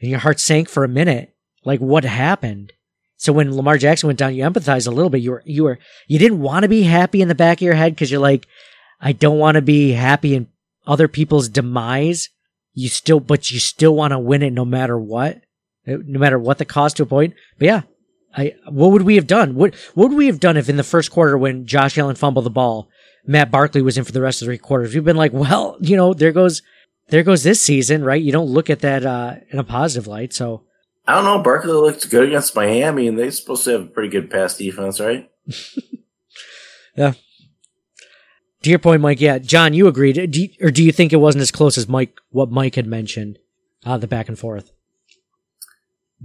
And 0.00 0.10
your 0.10 0.20
heart 0.20 0.38
sank 0.38 0.68
for 0.68 0.84
a 0.84 0.88
minute. 0.88 1.34
Like 1.64 1.80
what 1.80 2.04
happened? 2.04 2.72
So 3.16 3.32
when 3.32 3.54
Lamar 3.54 3.78
Jackson 3.78 4.06
went 4.06 4.18
down, 4.18 4.34
you 4.34 4.44
empathized 4.44 4.86
a 4.86 4.92
little 4.92 5.10
bit. 5.10 5.22
You 5.22 5.32
were 5.32 5.42
you 5.44 5.64
were 5.64 5.78
you 6.06 6.18
didn't 6.18 6.40
want 6.40 6.62
to 6.62 6.68
be 6.68 6.82
happy 6.84 7.20
in 7.20 7.28
the 7.28 7.34
back 7.34 7.58
of 7.58 7.62
your 7.62 7.74
head 7.74 7.96
cuz 7.96 8.10
you're 8.10 8.20
like, 8.20 8.46
"I 9.00 9.12
don't 9.12 9.38
want 9.38 9.56
to 9.56 9.62
be 9.62 9.92
happy 9.92 10.34
in 10.34 10.46
other 10.86 11.08
people's 11.08 11.48
demise." 11.48 12.28
You 12.74 12.88
still 12.88 13.18
but 13.18 13.50
you 13.50 13.58
still 13.58 13.94
want 13.96 14.12
to 14.12 14.18
win 14.20 14.42
it 14.42 14.52
no 14.52 14.64
matter 14.64 14.96
what. 14.96 15.42
Uh, 15.86 15.96
No 16.06 16.20
matter 16.20 16.38
what 16.38 16.58
the 16.58 16.64
cost 16.64 16.96
to 16.98 17.02
a 17.02 17.06
point. 17.06 17.34
But 17.58 17.66
yeah, 17.66 17.82
I 18.36 18.54
what 18.70 18.92
would 18.92 19.02
we 19.02 19.16
have 19.16 19.26
done? 19.26 19.56
What 19.56 19.74
what 19.94 20.10
would 20.10 20.16
we 20.16 20.26
have 20.26 20.38
done 20.38 20.56
if 20.56 20.68
in 20.68 20.76
the 20.76 20.84
first 20.84 21.10
quarter 21.10 21.36
when 21.36 21.66
Josh 21.66 21.98
Allen 21.98 22.14
fumbled 22.14 22.46
the 22.46 22.50
ball, 22.50 22.88
Matt 23.26 23.50
Barkley 23.50 23.82
was 23.82 23.98
in 23.98 24.04
for 24.04 24.12
the 24.12 24.22
rest 24.22 24.40
of 24.40 24.46
the 24.46 24.50
three 24.50 24.58
quarters? 24.58 24.94
We've 24.94 25.04
been 25.04 25.16
like, 25.16 25.32
well, 25.32 25.76
you 25.80 25.96
know, 25.96 26.14
there 26.14 26.32
goes 26.32 26.62
there 27.08 27.22
goes 27.22 27.42
this 27.42 27.60
season, 27.60 28.04
right? 28.04 28.22
You 28.22 28.32
don't 28.32 28.48
look 28.50 28.70
at 28.70 28.80
that 28.80 29.04
uh, 29.04 29.36
in 29.50 29.58
a 29.58 29.64
positive 29.64 30.06
light. 30.06 30.32
So 30.32 30.64
I 31.06 31.14
don't 31.14 31.24
know. 31.24 31.42
Barkley 31.42 31.72
looked 31.72 32.10
good 32.10 32.28
against 32.28 32.54
Miami, 32.54 33.08
and 33.08 33.18
they're 33.18 33.30
supposed 33.30 33.64
to 33.64 33.70
have 33.70 33.82
a 33.82 33.86
pretty 33.86 34.10
good 34.10 34.30
pass 34.30 34.56
defense, 34.56 35.00
right? 35.00 35.30
Yeah. 36.98 37.12
To 38.64 38.70
your 38.70 38.80
point, 38.80 39.00
Mike, 39.00 39.20
yeah, 39.20 39.38
John, 39.38 39.72
you 39.72 39.86
agreed, 39.86 40.32
do 40.32 40.42
you, 40.42 40.48
or 40.60 40.72
do 40.72 40.82
you 40.82 40.90
think 40.90 41.12
it 41.12 41.18
wasn't 41.18 41.42
as 41.42 41.52
close 41.52 41.78
as 41.78 41.88
Mike 41.88 42.18
what 42.30 42.50
Mike 42.50 42.74
had 42.74 42.88
mentioned, 42.88 43.38
uh, 43.86 43.96
the 43.98 44.08
back 44.08 44.28
and 44.28 44.36
forth? 44.36 44.72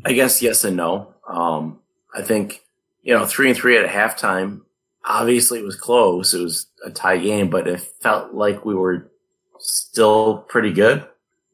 I 0.04 0.14
guess 0.14 0.42
yes 0.42 0.64
and 0.64 0.76
no. 0.76 1.14
Um, 1.30 1.80
I 2.16 2.24
think 2.24 2.64
you 3.04 3.14
know 3.14 3.28
three 3.28 3.50
and 3.50 3.58
three 3.58 3.78
at 3.78 3.88
halftime. 3.88 4.62
Obviously, 5.06 5.60
it 5.60 5.66
was 5.66 5.76
close. 5.76 6.34
It 6.34 6.42
was 6.42 6.68
a 6.86 6.90
tie 6.92 7.18
game, 7.18 7.50
but 7.50 7.68
it 7.68 7.82
felt 7.82 8.34
like 8.34 8.64
we 8.66 8.76
were 8.76 9.12
still 9.60 10.40
pretty 10.50 10.72
good. 10.72 11.06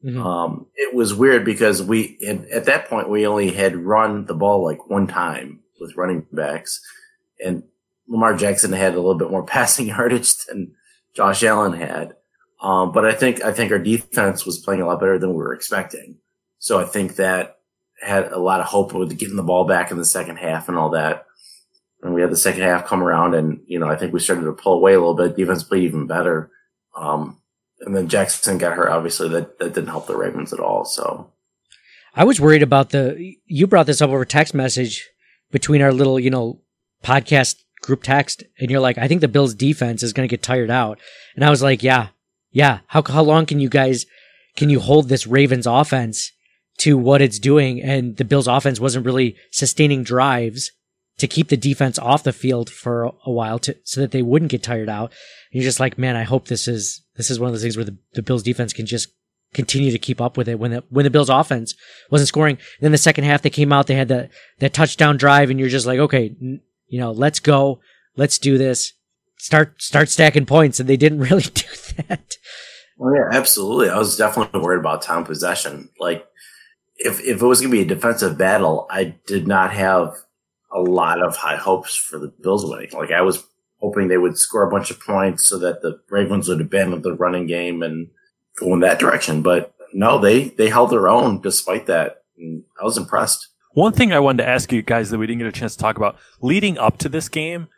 Mhm. 0.04 0.24
Um, 0.24 0.66
it 0.76 0.94
was 0.94 1.12
weird 1.14 1.44
because 1.44 1.82
we 1.82 2.18
at, 2.26 2.44
at 2.50 2.64
that 2.66 2.88
point 2.88 3.10
we 3.10 3.26
only 3.26 3.50
had 3.50 3.76
run 3.76 4.24
the 4.24 4.34
ball 4.34 4.64
like 4.64 4.88
one 4.88 5.06
time 5.06 5.60
with 5.80 5.96
running 5.96 6.26
backs, 6.32 6.80
and 7.44 7.62
Lamar 8.08 8.34
Jackson 8.36 8.72
had 8.72 8.94
a 8.94 8.96
little 8.96 9.14
bit 9.16 9.30
more 9.30 9.42
passing 9.56 9.88
yardage 9.88 10.34
than 10.46 10.74
Josh 11.14 11.42
Allen 11.42 11.72
had. 11.74 12.16
Um, 12.62 12.92
but 12.92 13.04
I 13.04 13.12
think 13.12 13.42
I 13.44 13.52
think 13.52 13.72
our 13.72 13.78
defense 13.78 14.46
was 14.46 14.58
playing 14.58 14.80
a 14.80 14.86
lot 14.86 15.00
better 15.00 15.18
than 15.18 15.30
we 15.30 15.36
were 15.36 15.54
expecting. 15.54 16.16
So 16.58 16.78
I 16.78 16.84
think 16.84 17.16
that 17.16 17.58
had 18.00 18.32
a 18.32 18.38
lot 18.38 18.60
of 18.60 18.66
hope 18.66 18.94
with 18.94 19.18
getting 19.18 19.36
the 19.36 19.42
ball 19.42 19.64
back 19.66 19.90
in 19.90 19.98
the 19.98 20.04
second 20.04 20.36
half 20.36 20.68
and 20.68 20.78
all 20.78 20.90
that. 20.90 21.26
And 22.02 22.14
we 22.14 22.22
had 22.22 22.30
the 22.30 22.36
second 22.36 22.62
half 22.62 22.86
come 22.86 23.02
around, 23.02 23.34
and 23.34 23.60
you 23.66 23.78
know 23.78 23.88
I 23.88 23.96
think 23.96 24.12
we 24.12 24.20
started 24.20 24.44
to 24.44 24.52
pull 24.52 24.74
away 24.74 24.94
a 24.94 24.98
little 24.98 25.14
bit. 25.14 25.36
Defense 25.36 25.62
played 25.62 25.84
even 25.84 26.06
better. 26.06 26.50
Um, 26.96 27.40
and 27.80 27.96
then 27.96 28.08
Jackson 28.08 28.58
got 28.58 28.74
hurt. 28.76 28.90
Obviously, 28.90 29.28
that 29.30 29.58
that 29.58 29.74
didn't 29.74 29.90
help 29.90 30.06
the 30.06 30.16
Ravens 30.16 30.52
at 30.52 30.60
all. 30.60 30.84
So 30.84 31.32
I 32.14 32.24
was 32.24 32.40
worried 32.40 32.62
about 32.62 32.90
the. 32.90 33.34
You 33.46 33.66
brought 33.66 33.86
this 33.86 34.00
up 34.00 34.10
over 34.10 34.24
text 34.24 34.54
message 34.54 35.08
between 35.50 35.82
our 35.82 35.92
little, 35.92 36.18
you 36.18 36.30
know, 36.30 36.60
podcast 37.04 37.56
group 37.82 38.02
text, 38.02 38.44
and 38.58 38.70
you're 38.70 38.80
like, 38.80 38.98
I 38.98 39.08
think 39.08 39.20
the 39.20 39.28
Bills' 39.28 39.54
defense 39.54 40.02
is 40.02 40.12
going 40.12 40.28
to 40.28 40.30
get 40.30 40.42
tired 40.42 40.70
out, 40.70 40.98
and 41.34 41.44
I 41.44 41.50
was 41.50 41.62
like, 41.62 41.82
yeah, 41.82 42.08
yeah. 42.50 42.80
How 42.88 43.02
how 43.06 43.22
long 43.22 43.46
can 43.46 43.60
you 43.60 43.68
guys 43.68 44.06
can 44.56 44.70
you 44.70 44.80
hold 44.80 45.08
this 45.08 45.26
Ravens 45.26 45.66
offense 45.66 46.32
to 46.78 46.96
what 46.98 47.22
it's 47.22 47.38
doing? 47.38 47.80
And 47.82 48.16
the 48.16 48.24
Bills' 48.24 48.48
offense 48.48 48.80
wasn't 48.80 49.06
really 49.06 49.36
sustaining 49.50 50.02
drives 50.02 50.72
to 51.20 51.28
keep 51.28 51.48
the 51.48 51.56
defense 51.56 51.98
off 51.98 52.22
the 52.22 52.32
field 52.32 52.70
for 52.70 53.04
a 53.04 53.30
while 53.30 53.58
to 53.60 53.76
so 53.84 54.00
that 54.00 54.10
they 54.10 54.22
wouldn't 54.22 54.50
get 54.50 54.62
tired 54.62 54.88
out. 54.88 55.12
And 55.52 55.60
you're 55.60 55.68
just 55.68 55.80
like, 55.80 55.98
man, 55.98 56.16
I 56.16 56.22
hope 56.22 56.48
this 56.48 56.66
is 56.66 57.02
this 57.16 57.30
is 57.30 57.38
one 57.38 57.48
of 57.48 57.54
those 57.54 57.62
things 57.62 57.76
where 57.76 57.84
the, 57.84 57.96
the 58.14 58.22
Bills 58.22 58.42
defense 58.42 58.72
can 58.72 58.86
just 58.86 59.08
continue 59.52 59.90
to 59.90 59.98
keep 59.98 60.20
up 60.20 60.36
with 60.36 60.48
it 60.48 60.58
when 60.58 60.70
the 60.70 60.84
when 60.88 61.04
the 61.04 61.10
Bills 61.10 61.28
offense 61.28 61.74
wasn't 62.10 62.28
scoring. 62.28 62.58
Then 62.80 62.92
the 62.92 62.98
second 62.98 63.24
half 63.24 63.42
they 63.42 63.50
came 63.50 63.72
out, 63.72 63.86
they 63.86 63.94
had 63.94 64.08
that 64.08 64.30
that 64.60 64.72
touchdown 64.72 65.16
drive, 65.16 65.50
and 65.50 65.60
you're 65.60 65.68
just 65.68 65.86
like, 65.86 65.98
okay, 65.98 66.34
n- 66.40 66.62
you 66.86 66.98
know, 66.98 67.12
let's 67.12 67.38
go, 67.38 67.80
let's 68.16 68.38
do 68.38 68.56
this, 68.56 68.94
start 69.36 69.80
start 69.82 70.08
stacking 70.08 70.46
points, 70.46 70.80
and 70.80 70.88
they 70.88 70.96
didn't 70.96 71.20
really 71.30 71.42
do 71.42 71.66
that. 72.08 72.36
Well, 72.96 73.14
yeah, 73.14 73.36
absolutely. 73.36 73.90
I 73.90 73.98
was 73.98 74.16
definitely 74.16 74.60
worried 74.60 74.80
about 74.80 75.02
time 75.02 75.24
possession. 75.24 75.90
Like, 75.98 76.26
if 76.96 77.20
if 77.20 77.42
it 77.42 77.46
was 77.46 77.60
going 77.60 77.70
to 77.70 77.76
be 77.76 77.82
a 77.82 77.94
defensive 77.94 78.38
battle, 78.38 78.86
I 78.90 79.16
did 79.26 79.46
not 79.46 79.72
have 79.72 80.14
a 80.72 80.80
lot 80.80 81.22
of 81.22 81.36
high 81.36 81.56
hopes 81.56 81.96
for 81.96 82.18
the 82.18 82.28
Bills 82.28 82.68
winning. 82.68 82.90
Like, 82.92 83.10
I 83.10 83.22
was 83.22 83.44
hoping 83.80 84.08
they 84.08 84.18
would 84.18 84.38
score 84.38 84.62
a 84.62 84.70
bunch 84.70 84.90
of 84.90 85.00
points 85.00 85.46
so 85.46 85.58
that 85.58 85.82
the 85.82 86.00
Ravens 86.10 86.48
would 86.48 86.60
abandon 86.60 87.02
the 87.02 87.14
running 87.14 87.46
game 87.46 87.82
and 87.82 88.08
go 88.56 88.72
in 88.74 88.80
that 88.80 88.98
direction. 88.98 89.42
But 89.42 89.74
no, 89.92 90.18
they 90.18 90.50
they 90.50 90.68
held 90.68 90.90
their 90.90 91.08
own 91.08 91.40
despite 91.40 91.86
that. 91.86 92.22
And 92.38 92.64
I 92.80 92.84
was 92.84 92.96
impressed. 92.96 93.48
One 93.72 93.92
thing 93.92 94.12
I 94.12 94.20
wanted 94.20 94.42
to 94.42 94.48
ask 94.48 94.72
you 94.72 94.82
guys 94.82 95.10
that 95.10 95.18
we 95.18 95.26
didn't 95.26 95.38
get 95.38 95.48
a 95.48 95.52
chance 95.52 95.76
to 95.76 95.78
talk 95.78 95.96
about 95.96 96.16
leading 96.40 96.76
up 96.76 96.98
to 96.98 97.08
this 97.08 97.28
game, 97.28 97.68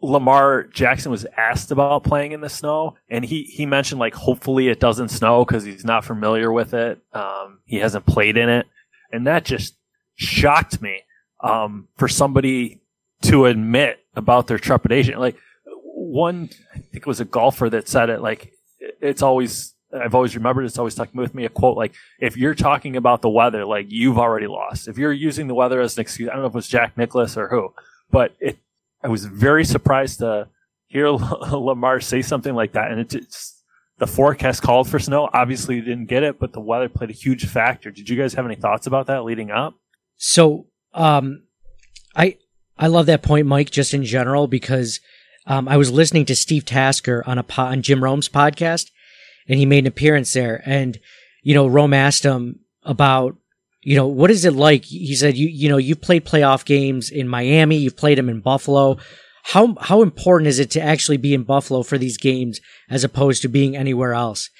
Lamar 0.00 0.64
Jackson 0.64 1.10
was 1.10 1.24
asked 1.36 1.70
about 1.70 2.04
playing 2.04 2.32
in 2.32 2.40
the 2.40 2.50
snow, 2.50 2.96
and 3.08 3.24
he 3.24 3.44
he 3.44 3.64
mentioned 3.66 3.98
like 3.98 4.14
hopefully 4.14 4.68
it 4.68 4.80
doesn't 4.80 5.08
snow 5.08 5.44
because 5.44 5.64
he's 5.64 5.84
not 5.84 6.04
familiar 6.04 6.52
with 6.52 6.74
it. 6.74 7.00
Um, 7.12 7.60
he 7.64 7.78
hasn't 7.78 8.06
played 8.06 8.36
in 8.36 8.48
it, 8.48 8.66
and 9.10 9.26
that 9.26 9.44
just 9.44 9.74
shocked 10.16 10.82
me 10.82 11.00
um, 11.42 11.88
for 11.96 12.08
somebody 12.08 12.80
to 13.22 13.46
admit 13.46 14.00
about 14.14 14.46
their 14.46 14.58
trepidation. 14.58 15.18
Like 15.18 15.36
one, 15.64 16.50
I 16.74 16.78
think 16.78 16.96
it 16.96 17.06
was 17.06 17.20
a 17.20 17.24
golfer 17.24 17.70
that 17.70 17.88
said 17.88 18.10
it. 18.10 18.20
Like 18.20 18.52
it's 19.00 19.22
always 19.22 19.74
I've 19.94 20.14
always 20.14 20.34
remembered 20.34 20.64
it's 20.64 20.78
always 20.78 20.94
stuck 20.94 21.14
with 21.14 21.34
me 21.34 21.44
a 21.44 21.50
quote 21.50 21.76
like 21.76 21.92
if 22.18 22.36
you're 22.36 22.54
talking 22.54 22.96
about 22.96 23.20
the 23.20 23.28
weather, 23.28 23.64
like 23.64 23.86
you've 23.88 24.18
already 24.18 24.46
lost. 24.46 24.88
If 24.88 24.98
you're 24.98 25.12
using 25.12 25.48
the 25.48 25.54
weather 25.54 25.80
as 25.80 25.96
an 25.96 26.00
excuse, 26.00 26.28
I 26.28 26.32
don't 26.32 26.42
know 26.42 26.48
if 26.48 26.54
it 26.54 26.56
was 26.56 26.68
Jack 26.68 26.96
Nicklaus 26.96 27.36
or 27.36 27.48
who, 27.48 27.74
but 28.10 28.34
it 28.40 28.58
I 29.02 29.08
was 29.08 29.24
very 29.26 29.64
surprised 29.64 30.20
to 30.20 30.48
hear 30.86 31.08
Lamar 31.10 32.00
say 32.00 32.22
something 32.22 32.54
like 32.54 32.72
that. 32.72 32.90
And 32.90 33.00
it 33.00 33.10
just, 33.10 33.64
the 33.98 34.06
forecast 34.06 34.62
called 34.62 34.88
for 34.88 34.98
snow. 34.98 35.28
Obviously, 35.32 35.76
you 35.76 35.82
didn't 35.82 36.06
get 36.06 36.22
it, 36.22 36.38
but 36.38 36.52
the 36.52 36.60
weather 36.60 36.88
played 36.88 37.10
a 37.10 37.14
huge 37.14 37.46
factor. 37.46 37.90
Did 37.90 38.08
you 38.08 38.16
guys 38.16 38.34
have 38.34 38.46
any 38.46 38.56
thoughts 38.56 38.86
about 38.86 39.06
that 39.06 39.24
leading 39.24 39.50
up? 39.50 39.74
So, 40.16 40.66
um, 40.94 41.42
I 42.14 42.38
I 42.78 42.86
love 42.88 43.06
that 43.06 43.22
point, 43.22 43.46
Mike, 43.46 43.70
just 43.70 43.94
in 43.94 44.04
general 44.04 44.46
because 44.46 45.00
um, 45.46 45.68
I 45.68 45.76
was 45.76 45.90
listening 45.90 46.24
to 46.26 46.36
Steve 46.36 46.64
Tasker 46.64 47.22
on 47.26 47.38
a 47.38 47.42
po- 47.42 47.62
on 47.62 47.82
Jim 47.82 48.02
Rome's 48.02 48.28
podcast, 48.28 48.90
and 49.48 49.58
he 49.58 49.66
made 49.66 49.80
an 49.80 49.86
appearance 49.86 50.32
there, 50.32 50.62
and 50.64 50.98
you 51.42 51.54
know, 51.54 51.66
Rome 51.66 51.94
asked 51.94 52.24
him 52.24 52.60
about 52.84 53.36
you 53.82 53.96
know, 53.96 54.06
what 54.06 54.30
is 54.30 54.44
it 54.44 54.54
like? 54.54 54.84
He 54.84 55.14
said, 55.14 55.36
you, 55.36 55.48
you 55.48 55.68
know, 55.68 55.76
you've 55.76 56.00
played 56.00 56.24
playoff 56.24 56.64
games 56.64 57.10
in 57.10 57.28
Miami, 57.28 57.76
you've 57.76 57.96
played 57.96 58.16
them 58.16 58.28
in 58.28 58.40
Buffalo. 58.40 58.98
How, 59.44 59.74
how 59.80 60.02
important 60.02 60.46
is 60.46 60.60
it 60.60 60.70
to 60.72 60.80
actually 60.80 61.16
be 61.16 61.34
in 61.34 61.42
Buffalo 61.42 61.82
for 61.82 61.98
these 61.98 62.16
games 62.16 62.60
as 62.88 63.02
opposed 63.02 63.42
to 63.42 63.48
being 63.48 63.76
anywhere 63.76 64.14
else? 64.14 64.50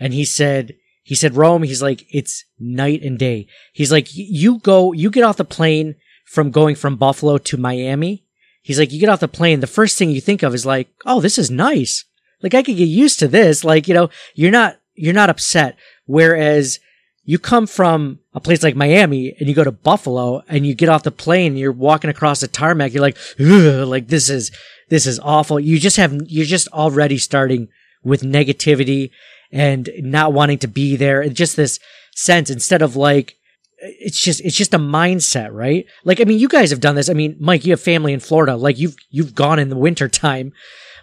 And 0.00 0.12
he 0.12 0.24
said, 0.24 0.74
he 1.02 1.14
said, 1.14 1.34
Rome, 1.34 1.62
he's 1.64 1.82
like, 1.82 2.06
it's 2.10 2.44
night 2.58 3.02
and 3.02 3.18
day. 3.18 3.48
He's 3.72 3.90
like, 3.90 4.08
you 4.12 4.58
go, 4.58 4.92
you 4.92 5.10
get 5.10 5.24
off 5.24 5.36
the 5.36 5.44
plane 5.44 5.96
from 6.24 6.50
going 6.50 6.76
from 6.76 6.96
Buffalo 6.96 7.38
to 7.38 7.56
Miami. 7.56 8.24
He's 8.62 8.78
like, 8.78 8.92
you 8.92 9.00
get 9.00 9.08
off 9.08 9.20
the 9.20 9.28
plane. 9.28 9.60
The 9.60 9.66
first 9.66 9.98
thing 9.98 10.10
you 10.10 10.20
think 10.20 10.42
of 10.42 10.54
is 10.54 10.64
like, 10.64 10.88
oh, 11.04 11.20
this 11.20 11.38
is 11.38 11.50
nice. 11.50 12.04
Like 12.42 12.54
I 12.54 12.62
could 12.62 12.76
get 12.76 12.84
used 12.84 13.18
to 13.18 13.28
this. 13.28 13.64
Like, 13.64 13.88
you 13.88 13.94
know, 13.94 14.10
you're 14.34 14.52
not, 14.52 14.78
you're 14.94 15.12
not 15.12 15.30
upset. 15.30 15.76
Whereas 16.06 16.78
you 17.24 17.38
come 17.38 17.66
from 17.66 18.20
a 18.32 18.40
place 18.40 18.62
like 18.62 18.76
Miami 18.76 19.34
and 19.38 19.48
you 19.48 19.54
go 19.54 19.64
to 19.64 19.72
Buffalo 19.72 20.42
and 20.48 20.64
you 20.64 20.74
get 20.74 20.88
off 20.88 21.02
the 21.02 21.10
plane 21.10 21.56
you're 21.56 21.72
walking 21.72 22.10
across 22.10 22.40
the 22.40 22.48
tarmac, 22.48 22.92
you're 22.92 23.02
like, 23.02 23.18
like 23.38 24.06
this 24.06 24.28
is, 24.28 24.52
this 24.88 25.06
is 25.06 25.18
awful. 25.20 25.58
You 25.58 25.80
just 25.80 25.96
have, 25.96 26.14
you're 26.26 26.46
just 26.46 26.68
already 26.68 27.18
starting 27.18 27.68
with 28.04 28.22
negativity 28.22 29.10
and 29.52 29.88
not 29.98 30.32
wanting 30.32 30.58
to 30.58 30.68
be 30.68 30.96
there. 30.96 31.22
It's 31.22 31.34
just 31.34 31.56
this 31.56 31.78
sense 32.14 32.50
instead 32.50 32.82
of 32.82 32.96
like, 32.96 33.36
it's 33.78 34.20
just, 34.20 34.40
it's 34.40 34.56
just 34.56 34.74
a 34.74 34.78
mindset, 34.78 35.52
right? 35.52 35.86
Like, 36.04 36.20
I 36.20 36.24
mean, 36.24 36.38
you 36.38 36.48
guys 36.48 36.70
have 36.70 36.80
done 36.80 36.94
this. 36.94 37.10
I 37.10 37.14
mean, 37.14 37.36
Mike, 37.40 37.64
you 37.64 37.72
have 37.72 37.80
family 37.80 38.12
in 38.12 38.20
Florida. 38.20 38.56
Like 38.56 38.78
you've, 38.78 38.96
you've 39.10 39.34
gone 39.34 39.58
in 39.58 39.68
the 39.68 39.76
winter 39.76 40.08
time 40.08 40.52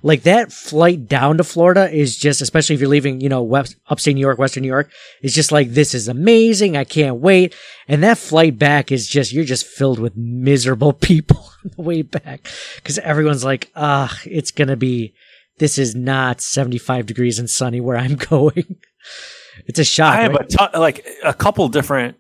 like 0.02 0.24
that 0.24 0.52
flight 0.52 1.08
down 1.08 1.38
to 1.38 1.44
Florida 1.44 1.90
is 1.92 2.18
just, 2.18 2.42
especially 2.42 2.76
if 2.76 2.82
you're 2.82 2.90
leaving, 2.90 3.22
you 3.22 3.30
know, 3.30 3.44
west, 3.44 3.76
upstate 3.88 4.16
New 4.16 4.22
York, 4.22 4.40
Western 4.40 4.62
New 4.62 4.70
York, 4.70 4.92
is 5.22 5.34
just 5.34 5.52
like, 5.52 5.72
this 5.72 5.94
is 5.94 6.08
amazing. 6.08 6.78
I 6.78 6.84
can't 6.84 7.18
wait. 7.18 7.56
And 7.88 8.04
that 8.04 8.18
flight 8.18 8.58
back 8.58 8.92
is 8.92 9.08
just, 9.08 9.34
you're 9.34 9.44
just 9.44 9.66
filled 9.66 10.00
with 10.00 10.16
miserable 10.16 10.94
people 11.10 11.52
on 11.66 11.72
the 11.76 11.82
way 11.82 12.02
back. 12.02 12.48
Cause 12.84 12.98
everyone's 13.00 13.44
like, 13.44 13.72
ah, 13.76 14.18
it's 14.26 14.52
going 14.52 14.70
to 14.70 14.78
be, 14.78 15.14
this 15.60 15.78
is 15.78 15.96
not 15.96 16.42
75 16.42 17.06
degrees 17.06 17.40
and 17.40 17.50
sunny 17.50 17.80
where 17.80 17.98
I'm 17.98 18.16
going. 18.30 18.78
it's 19.66 19.80
a 19.80 19.84
shock. 19.84 20.16
I 20.16 20.22
have 20.22 20.34
right? 20.34 20.54
a 20.54 20.58
ton, 20.58 20.70
like 20.74 21.06
a 21.24 21.34
couple 21.34 21.68
different 21.70 22.18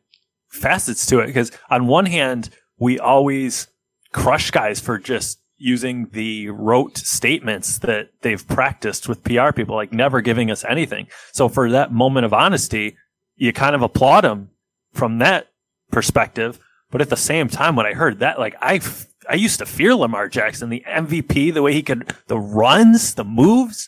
facets 0.47 1.05
to 1.07 1.19
it 1.19 1.27
because 1.27 1.51
on 1.69 1.87
one 1.87 2.05
hand, 2.05 2.49
we 2.77 2.99
always 2.99 3.67
crush 4.13 4.51
guys 4.51 4.79
for 4.79 4.97
just 4.97 5.39
using 5.57 6.07
the 6.13 6.49
rote 6.49 6.97
statements 6.97 7.79
that 7.79 8.09
they've 8.21 8.47
practiced 8.47 9.09
with 9.09 9.23
PR 9.23 9.51
people, 9.51 9.75
like 9.75 9.91
never 9.91 10.21
giving 10.21 10.49
us 10.49 10.63
anything. 10.63 11.07
So 11.33 11.49
for 11.49 11.69
that 11.71 11.91
moment 11.91 12.25
of 12.25 12.33
honesty, 12.33 12.95
you 13.35 13.51
kind 13.51 13.75
of 13.75 13.81
applaud 13.81 14.21
them 14.21 14.49
from 14.93 15.19
that 15.19 15.47
perspective. 15.91 16.59
But 16.91 17.01
at 17.01 17.09
the 17.09 17.17
same 17.17 17.49
time, 17.49 17.75
when 17.75 17.85
I 17.85 17.93
heard 17.93 18.19
that, 18.19 18.39
like 18.39 18.55
I, 18.61 18.79
I 19.29 19.35
used 19.35 19.59
to 19.59 19.65
fear 19.67 19.93
Lamar 19.93 20.27
Jackson, 20.27 20.69
the 20.69 20.83
MVP, 20.87 21.53
the 21.53 21.61
way 21.61 21.73
he 21.73 21.83
could, 21.83 22.13
the 22.27 22.39
runs, 22.39 23.13
the 23.13 23.23
moves. 23.23 23.87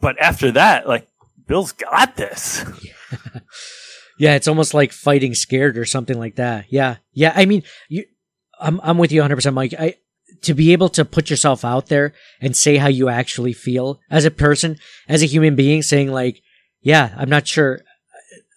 But 0.00 0.16
after 0.20 0.52
that, 0.52 0.86
like 0.86 1.08
Bill's 1.48 1.72
got 1.72 2.16
this. 2.16 2.64
yeah, 4.18 4.36
it's 4.36 4.46
almost 4.46 4.74
like 4.74 4.92
fighting 4.92 5.34
scared 5.34 5.76
or 5.76 5.84
something 5.84 6.18
like 6.18 6.36
that. 6.36 6.66
Yeah. 6.70 6.96
Yeah. 7.12 7.32
I 7.34 7.46
mean, 7.46 7.64
you, 7.88 8.04
I'm, 8.60 8.80
I'm 8.82 8.96
with 8.96 9.10
you 9.10 9.22
100%, 9.22 9.52
Mike. 9.54 9.74
I, 9.76 9.96
to 10.42 10.54
be 10.54 10.72
able 10.72 10.88
to 10.90 11.04
put 11.04 11.30
yourself 11.30 11.64
out 11.64 11.86
there 11.86 12.12
and 12.40 12.56
say 12.56 12.76
how 12.76 12.88
you 12.88 13.08
actually 13.08 13.52
feel 13.52 14.00
as 14.08 14.24
a 14.24 14.30
person, 14.30 14.78
as 15.08 15.22
a 15.22 15.26
human 15.26 15.56
being, 15.56 15.82
saying 15.82 16.12
like, 16.12 16.42
yeah, 16.80 17.12
I'm 17.16 17.28
not 17.28 17.48
sure, 17.48 17.80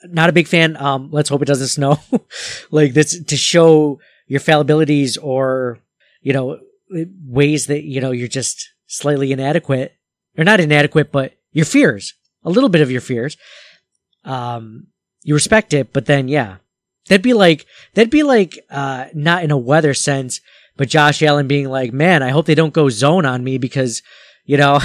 not 0.04 0.30
a 0.30 0.34
big 0.34 0.48
fan. 0.48 0.78
Um, 0.78 1.10
let's 1.12 1.30
hope 1.30 1.42
it 1.42 1.46
doesn't 1.46 1.70
snow. 1.70 2.00
like 2.72 2.94
this 2.94 3.20
to 3.24 3.36
show 3.36 4.00
your 4.28 4.40
fallibilities 4.40 5.18
or, 5.20 5.80
you 6.22 6.34
know, 6.34 6.60
ways 7.26 7.68
that, 7.68 7.84
you 7.84 8.02
know, 8.02 8.12
you're 8.12 8.28
just 8.28 8.70
slightly 8.88 9.32
inadequate 9.32 9.94
or 10.38 10.44
not 10.44 10.60
inadequate, 10.60 11.12
but 11.12 11.34
your 11.52 11.66
fears, 11.66 12.14
a 12.44 12.50
little 12.50 12.70
bit 12.70 12.82
of 12.82 12.92
your 12.92 13.02
fears. 13.02 13.38
Um, 14.24 14.88
you 15.24 15.34
respect 15.34 15.74
it, 15.74 15.94
but 15.94 16.06
then, 16.06 16.28
yeah, 16.28 16.58
that'd 17.08 17.22
be 17.22 17.34
like, 17.34 17.66
that'd 17.94 18.10
be 18.10 18.24
like, 18.24 18.58
uh, 18.70 19.06
not 19.14 19.44
in 19.44 19.52
a 19.52 19.58
weather 19.58 19.94
sense, 19.94 20.42
but 20.78 20.90
Josh 20.90 21.22
Allen 21.22 21.48
being 21.48 21.68
like, 21.70 21.92
man, 21.92 22.24
I 22.24 22.30
hope 22.30 22.46
they 22.46 22.56
don't 22.56 22.74
go 22.74 22.90
zone 22.90 23.26
on 23.26 23.44
me 23.44 23.58
because, 23.58 24.02
you 24.46 24.58
know, 24.58 24.80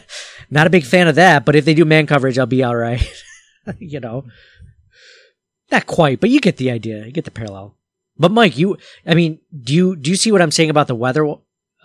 not 0.50 0.66
a 0.66 0.70
big 0.70 0.84
fan 0.84 1.08
of 1.08 1.16
that. 1.16 1.44
But 1.44 1.56
if 1.56 1.64
they 1.64 1.74
do 1.74 1.84
man 1.84 2.06
coverage, 2.06 2.38
I'll 2.38 2.46
be 2.46 2.62
all 2.62 2.76
right. 2.76 3.02
you 3.78 4.00
know, 4.00 4.26
not 5.70 5.86
quite, 5.86 6.20
but 6.20 6.30
you 6.30 6.40
get 6.40 6.56
the 6.56 6.70
idea. 6.70 7.04
You 7.04 7.12
get 7.12 7.24
the 7.24 7.30
parallel. 7.30 7.76
But 8.20 8.32
Mike, 8.32 8.58
you, 8.58 8.76
I 9.06 9.14
mean, 9.14 9.40
do 9.62 9.74
you, 9.74 9.96
do 9.96 10.10
you 10.10 10.16
see 10.16 10.30
what 10.30 10.42
I'm 10.42 10.50
saying 10.50 10.68
about 10.68 10.88
the 10.88 10.94
weather, 10.94 11.26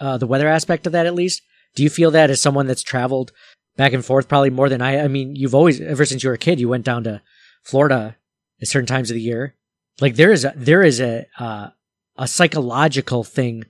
uh, 0.02 0.18
the 0.18 0.28
weather 0.28 0.50
aspect 0.50 0.86
of 0.86 0.92
that 0.92 1.06
at 1.06 1.16
least? 1.16 1.42
Do 1.76 1.82
you 1.84 1.90
feel 1.90 2.12
that 2.12 2.30
as 2.30 2.42
someone 2.42 2.68
that's 2.68 2.84
traveled 2.84 3.32
back 3.78 3.94
and 3.94 4.04
forth 4.04 4.28
probably 4.28 4.50
more 4.50 4.68
than 4.68 4.82
I, 4.82 5.00
I 5.00 5.08
mean, 5.08 5.38
you've 5.38 5.56
always, 5.56 5.80
ever 5.80 6.04
since 6.04 6.24
you 6.24 6.30
were 6.30 6.36
a 6.36 6.38
kid, 6.38 6.60
you 6.60 6.68
went 6.68 6.84
down 6.84 7.06
to 7.06 7.22
Florida 7.64 8.18
at 8.62 8.68
certain 8.68 8.86
times 8.86 9.10
of 9.10 9.16
the 9.16 9.22
year. 9.22 9.56
Like 10.02 10.16
there 10.16 10.34
is 10.34 10.44
a, 10.44 10.52
there 10.58 10.84
is 10.84 11.00
a, 11.00 11.26
uh, 11.40 11.70
a 12.18 12.28
psychological 12.28 13.24
thing 13.24 13.64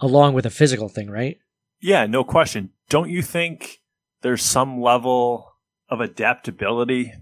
along 0.00 0.34
with 0.34 0.46
a 0.46 0.50
physical 0.50 0.88
thing, 0.88 1.10
right? 1.10 1.38
Yeah, 1.80 2.06
no 2.06 2.22
question. 2.22 2.70
Don't 2.88 3.10
you 3.10 3.20
think 3.20 3.80
there's 4.20 4.44
some 4.44 4.80
level 4.80 5.54
of 5.88 6.00
adaptability 6.00 7.14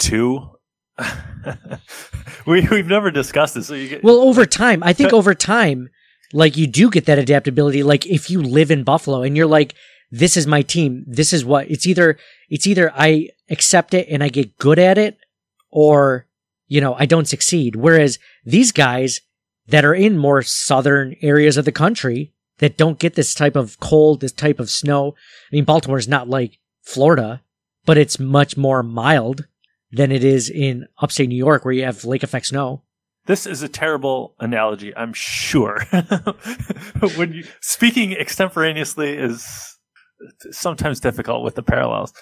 to? 0.00 0.58
we 2.46 2.66
we've 2.70 2.86
never 2.86 3.10
discussed 3.10 3.54
this. 3.54 3.66
So 3.66 3.74
you 3.74 3.88
get, 3.88 4.04
well, 4.04 4.20
over 4.20 4.46
time, 4.46 4.82
I 4.82 4.92
think 4.92 5.12
over 5.12 5.34
time, 5.34 5.88
like 6.32 6.56
you 6.56 6.66
do 6.66 6.90
get 6.90 7.06
that 7.06 7.18
adaptability. 7.18 7.82
Like 7.82 8.06
if 8.06 8.30
you 8.30 8.42
live 8.42 8.70
in 8.70 8.84
Buffalo 8.84 9.22
and 9.22 9.36
you're 9.36 9.46
like, 9.46 9.74
this 10.10 10.36
is 10.36 10.46
my 10.46 10.62
team. 10.62 11.04
This 11.06 11.32
is 11.32 11.44
what 11.44 11.70
it's 11.70 11.86
either. 11.86 12.18
It's 12.50 12.66
either 12.66 12.92
I 12.94 13.30
accept 13.50 13.94
it 13.94 14.08
and 14.10 14.22
I 14.22 14.28
get 14.28 14.58
good 14.58 14.78
at 14.78 14.98
it, 14.98 15.18
or 15.70 16.26
you 16.68 16.80
know 16.80 16.94
I 16.98 17.06
don't 17.06 17.28
succeed. 17.28 17.76
Whereas 17.76 18.18
these 18.44 18.72
guys 18.72 19.20
that 19.66 19.84
are 19.84 19.94
in 19.94 20.18
more 20.18 20.42
southern 20.42 21.16
areas 21.22 21.56
of 21.56 21.64
the 21.64 21.72
country 21.72 22.32
that 22.58 22.76
don't 22.76 22.98
get 22.98 23.14
this 23.14 23.34
type 23.34 23.56
of 23.56 23.80
cold, 23.80 24.20
this 24.20 24.32
type 24.32 24.60
of 24.60 24.70
snow. 24.70 25.14
I 25.50 25.56
mean, 25.56 25.64
Baltimore 25.64 25.98
is 25.98 26.08
not 26.08 26.28
like 26.28 26.58
Florida. 26.82 27.42
but 27.84 27.98
it's 27.98 28.18
much 28.18 28.56
more 28.56 28.82
mild 28.82 29.46
than 29.92 30.10
it 30.10 30.24
is 30.24 30.50
in 30.50 30.86
upstate 30.98 31.28
New 31.28 31.36
York 31.36 31.64
where 31.64 31.74
you 31.74 31.84
have 31.84 32.04
lake 32.04 32.22
effect 32.22 32.46
snow. 32.46 32.82
This 33.26 33.46
is 33.46 33.62
a 33.62 33.68
terrible 33.68 34.34
analogy, 34.40 34.96
I'm 34.96 35.12
sure. 35.12 35.84
when 37.16 37.34
you 37.34 37.44
speaking 37.60 38.14
extemporaneously 38.14 39.16
is 39.16 39.78
sometimes 40.50 40.98
difficult 40.98 41.44
with 41.44 41.54
the 41.54 41.62
parallels. 41.62 42.12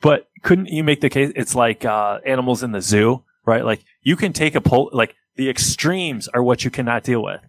But 0.00 0.28
couldn't 0.42 0.68
you 0.68 0.84
make 0.84 1.00
the 1.00 1.10
case? 1.10 1.32
It's 1.34 1.54
like 1.54 1.84
uh, 1.84 2.20
animals 2.24 2.62
in 2.62 2.72
the 2.72 2.80
zoo, 2.80 3.24
right? 3.44 3.64
Like 3.64 3.84
you 4.02 4.16
can 4.16 4.32
take 4.32 4.54
a 4.54 4.60
pol, 4.60 4.88
like 4.92 5.14
the 5.36 5.50
extremes 5.50 6.28
are 6.28 6.42
what 6.42 6.64
you 6.64 6.70
cannot 6.70 7.02
deal 7.02 7.22
with. 7.22 7.40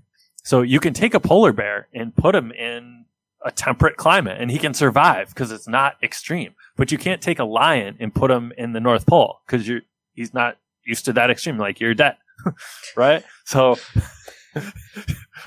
So 0.44 0.62
you 0.62 0.80
can 0.80 0.94
take 0.94 1.14
a 1.14 1.20
polar 1.20 1.54
bear 1.54 1.88
and 1.94 2.16
put 2.16 2.36
him 2.36 2.52
in 2.52 3.06
a 3.44 3.52
temperate 3.52 3.96
climate, 3.96 4.42
and 4.42 4.50
he 4.50 4.58
can 4.58 4.74
survive 4.74 5.30
because 5.30 5.52
it's 5.52 5.68
not 5.68 5.96
extreme. 6.04 6.56
But 6.78 6.92
you 6.92 6.98
can't 6.98 7.22
take 7.22 7.40
a 7.40 7.46
lion 7.46 7.98
and 8.00 8.14
put 8.14 8.32
him 8.32 8.52
in 8.58 8.74
the 8.74 8.80
North 8.80 9.06
Pole 9.06 9.40
because 9.46 9.68
you're 9.68 9.82
he's 10.14 10.34
not 10.34 10.58
used 10.86 11.06
to 11.06 11.14
that 11.14 11.30
extreme. 11.30 11.58
Like 11.58 11.80
you're 11.80 11.94
dead, 11.94 12.18
right? 12.96 13.24
So. 13.46 13.78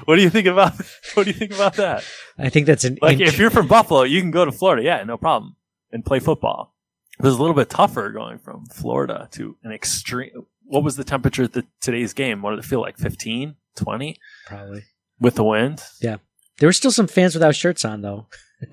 what 0.05 0.17
do 0.17 0.23
you 0.23 0.31
think 0.31 0.47
about 0.47 0.73
what 1.15 1.25
do 1.25 1.31
you 1.31 1.37
think 1.37 1.53
about 1.55 1.75
that? 1.75 2.05
I 2.39 2.49
think 2.51 2.67
that's 2.67 2.85
an 2.85 2.99
Like 3.01 3.19
int- 3.21 3.29
if 3.29 3.39
you're 3.39 3.51
from 3.51 3.67
Buffalo, 3.69 4.03
you 4.03 4.21
can 4.21 4.31
go 4.31 4.45
to 4.45 4.53
Florida, 4.53 4.83
yeah, 4.83 5.03
no 5.05 5.17
problem, 5.17 5.57
and 5.93 6.05
play 6.05 6.19
football. 6.21 6.75
It 7.19 7.23
was 7.25 7.35
a 7.35 7.41
little 7.41 7.55
bit 7.57 7.69
tougher 7.71 8.11
going 8.11 8.39
from 8.39 8.67
Florida 8.67 9.29
to 9.33 9.57
an 9.65 9.73
extreme. 9.73 10.31
What 10.65 10.85
was 10.85 10.97
the 10.97 11.05
temperature 11.05 11.45
at 11.45 11.53
the, 11.55 11.65
today's 11.81 12.13
game? 12.13 12.43
What 12.43 12.51
did 12.51 12.59
it 12.61 12.65
feel 12.67 12.81
like? 12.83 12.99
15, 12.99 13.57
20 13.75 14.17
probably. 14.47 14.85
with 15.19 15.35
the 15.35 15.43
wind? 15.45 15.83
Yeah. 16.01 16.19
There 16.59 16.69
were 16.69 16.73
still 16.75 16.93
some 16.93 17.07
fans 17.09 17.35
without 17.35 17.57
shirts 17.57 17.85
on 17.85 18.03
though. 18.03 18.27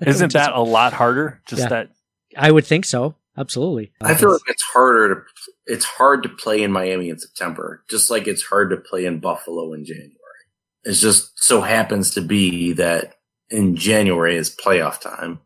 Isn't 0.06 0.32
that 0.34 0.52
a 0.52 0.60
lot 0.60 0.92
harder? 0.92 1.40
Just 1.46 1.62
Yeah. 1.62 1.68
that 1.70 1.90
I 2.36 2.50
would 2.50 2.66
think 2.66 2.84
so. 2.84 3.14
Absolutely. 3.38 3.92
I 4.00 4.14
feel 4.14 4.32
like 4.32 4.40
it's 4.48 4.64
harder 4.72 5.14
to 5.14 5.20
it's 5.66 5.84
hard 5.84 6.22
to 6.22 6.28
play 6.28 6.62
in 6.62 6.72
Miami 6.72 7.10
in 7.10 7.18
September, 7.18 7.84
just 7.90 8.10
like 8.10 8.26
it's 8.26 8.44
hard 8.44 8.70
to 8.70 8.76
play 8.76 9.04
in 9.04 9.20
Buffalo 9.20 9.72
in 9.72 9.84
January. 9.84 10.12
It 10.84 10.92
just 10.92 11.32
so 11.36 11.60
happens 11.60 12.12
to 12.12 12.22
be 12.22 12.72
that 12.74 13.16
in 13.50 13.76
January 13.76 14.36
is 14.36 14.54
playoff 14.54 15.00
time. 15.00 15.40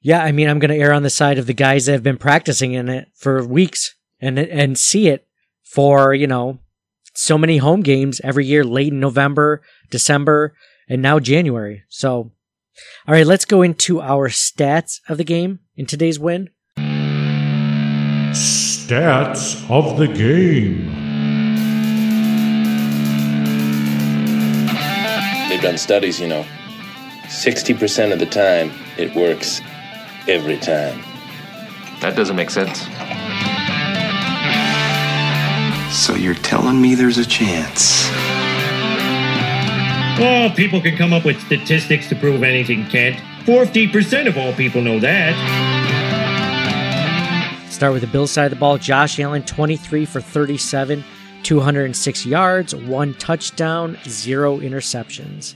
Yeah, 0.00 0.22
I 0.22 0.30
mean, 0.30 0.48
I'm 0.48 0.60
going 0.60 0.70
to 0.70 0.76
err 0.76 0.92
on 0.92 1.02
the 1.02 1.10
side 1.10 1.38
of 1.38 1.46
the 1.46 1.54
guys 1.54 1.86
that 1.86 1.92
have 1.92 2.02
been 2.02 2.18
practicing 2.18 2.72
in 2.72 2.88
it 2.88 3.08
for 3.14 3.44
weeks 3.44 3.96
and 4.20 4.38
and 4.38 4.78
see 4.78 5.08
it 5.08 5.26
for 5.64 6.14
you 6.14 6.26
know 6.26 6.60
so 7.14 7.36
many 7.36 7.56
home 7.56 7.80
games 7.80 8.20
every 8.22 8.46
year, 8.46 8.62
late 8.62 8.92
in 8.92 9.00
November, 9.00 9.62
December, 9.90 10.54
and 10.88 11.02
now 11.02 11.18
January. 11.18 11.82
So, 11.88 12.30
all 13.06 13.14
right, 13.14 13.26
let's 13.26 13.44
go 13.44 13.62
into 13.62 14.00
our 14.00 14.28
stats 14.28 15.00
of 15.08 15.18
the 15.18 15.24
game 15.24 15.60
in 15.76 15.86
today's 15.86 16.18
win. 16.18 16.50
Stats 18.30 19.68
of 19.70 19.98
the 19.98 20.08
game. 20.08 20.86
They've 25.48 25.62
done 25.62 25.78
studies, 25.78 26.20
you 26.20 26.28
know. 26.28 26.44
60% 27.24 28.12
of 28.12 28.18
the 28.18 28.26
time, 28.26 28.72
it 28.96 29.14
works 29.14 29.60
every 30.26 30.58
time. 30.58 31.02
That 32.00 32.14
doesn't 32.16 32.36
make 32.36 32.50
sense. 32.50 32.80
So 35.94 36.14
you're 36.14 36.34
telling 36.34 36.80
me 36.80 36.94
there's 36.94 37.18
a 37.18 37.26
chance? 37.26 38.08
Oh, 40.20 40.52
people 40.56 40.80
can 40.80 40.96
come 40.96 41.12
up 41.12 41.24
with 41.24 41.40
statistics 41.40 42.08
to 42.08 42.16
prove 42.16 42.42
anything, 42.42 42.84
Kent. 42.86 43.22
40% 43.44 44.26
of 44.26 44.36
all 44.36 44.52
people 44.52 44.82
know 44.82 44.98
that. 44.98 45.32
Start 47.70 47.92
with 47.92 48.02
the 48.02 48.08
Bills 48.08 48.32
side 48.32 48.46
of 48.46 48.50
the 48.50 48.56
ball. 48.56 48.78
Josh 48.78 49.20
Allen, 49.20 49.44
23 49.44 50.04
for 50.04 50.20
37, 50.20 51.04
206 51.44 52.26
yards, 52.26 52.74
one 52.74 53.14
touchdown, 53.14 53.96
zero 54.08 54.58
interceptions. 54.58 55.54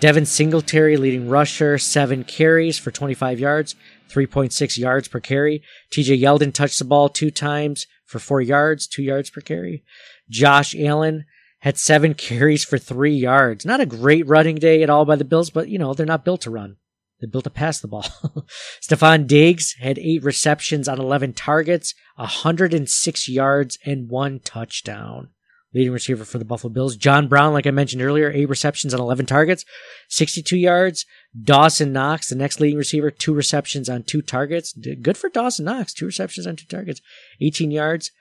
Devin 0.00 0.26
Singletary, 0.26 0.96
leading 0.96 1.28
rusher, 1.28 1.78
seven 1.78 2.24
carries 2.24 2.80
for 2.80 2.90
25 2.90 3.38
yards, 3.38 3.76
3.6 4.10 4.78
yards 4.78 5.06
per 5.06 5.20
carry. 5.20 5.62
TJ 5.92 6.20
Yeldon 6.20 6.52
touched 6.52 6.80
the 6.80 6.84
ball 6.84 7.08
two 7.08 7.30
times 7.30 7.86
for 8.04 8.18
four 8.18 8.40
yards, 8.40 8.88
two 8.88 9.04
yards 9.04 9.30
per 9.30 9.40
carry. 9.40 9.84
Josh 10.28 10.74
Allen 10.76 11.24
had 11.66 11.76
seven 11.76 12.14
carries 12.14 12.64
for 12.64 12.78
three 12.78 13.16
yards. 13.16 13.66
Not 13.66 13.80
a 13.80 13.86
great 13.86 14.24
running 14.28 14.54
day 14.54 14.84
at 14.84 14.88
all 14.88 15.04
by 15.04 15.16
the 15.16 15.24
Bills, 15.24 15.50
but 15.50 15.68
you 15.68 15.80
know, 15.80 15.94
they're 15.94 16.06
not 16.06 16.24
built 16.24 16.42
to 16.42 16.50
run. 16.50 16.76
They're 17.18 17.28
built 17.28 17.42
to 17.42 17.50
pass 17.50 17.80
the 17.80 17.88
ball. 17.88 18.04
Stefon 18.80 19.26
Diggs 19.26 19.74
had 19.80 19.98
eight 19.98 20.22
receptions 20.22 20.86
on 20.86 21.00
11 21.00 21.32
targets, 21.32 21.92
106 22.14 23.28
yards, 23.28 23.80
and 23.84 24.08
one 24.08 24.38
touchdown. 24.38 25.30
Leading 25.74 25.92
receiver 25.92 26.24
for 26.24 26.38
the 26.38 26.44
Buffalo 26.44 26.72
Bills. 26.72 26.94
John 26.94 27.26
Brown, 27.26 27.52
like 27.52 27.66
I 27.66 27.72
mentioned 27.72 28.00
earlier, 28.00 28.30
eight 28.30 28.48
receptions 28.48 28.94
on 28.94 29.00
11 29.00 29.26
targets, 29.26 29.64
62 30.08 30.56
yards. 30.56 31.04
Dawson 31.42 31.92
Knox, 31.92 32.28
the 32.28 32.36
next 32.36 32.60
leading 32.60 32.78
receiver, 32.78 33.10
two 33.10 33.34
receptions 33.34 33.88
on 33.88 34.04
two 34.04 34.22
targets. 34.22 34.72
Good 34.72 35.16
for 35.16 35.30
Dawson 35.30 35.64
Knox, 35.64 35.92
two 35.92 36.06
receptions 36.06 36.46
on 36.46 36.54
two 36.54 36.66
targets, 36.66 37.00
18 37.40 37.72
yards. 37.72 38.12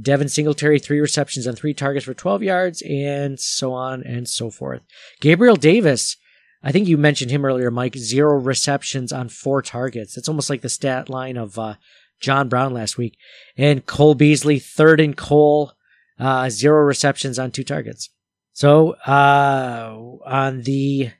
Devin 0.00 0.28
Singletary, 0.28 0.78
three 0.78 1.00
receptions 1.00 1.46
on 1.46 1.54
three 1.54 1.74
targets 1.74 2.04
for 2.04 2.14
12 2.14 2.42
yards, 2.42 2.82
and 2.82 3.38
so 3.38 3.72
on 3.72 4.02
and 4.02 4.28
so 4.28 4.50
forth. 4.50 4.82
Gabriel 5.20 5.56
Davis, 5.56 6.16
I 6.62 6.72
think 6.72 6.88
you 6.88 6.96
mentioned 6.96 7.30
him 7.30 7.44
earlier, 7.44 7.70
Mike, 7.70 7.96
zero 7.96 8.38
receptions 8.38 9.12
on 9.12 9.28
four 9.28 9.62
targets. 9.62 10.14
That's 10.14 10.28
almost 10.28 10.50
like 10.50 10.62
the 10.62 10.68
stat 10.68 11.08
line 11.08 11.36
of 11.36 11.58
uh, 11.58 11.74
John 12.20 12.48
Brown 12.48 12.72
last 12.72 12.98
week. 12.98 13.16
And 13.56 13.86
Cole 13.86 14.14
Beasley, 14.14 14.58
third 14.58 15.00
and 15.00 15.16
Cole, 15.16 15.72
uh, 16.18 16.48
zero 16.50 16.82
receptions 16.84 17.38
on 17.38 17.50
two 17.50 17.64
targets. 17.64 18.10
So, 18.52 18.92
uh, 19.06 19.96
on 20.24 20.62
the 20.62 21.10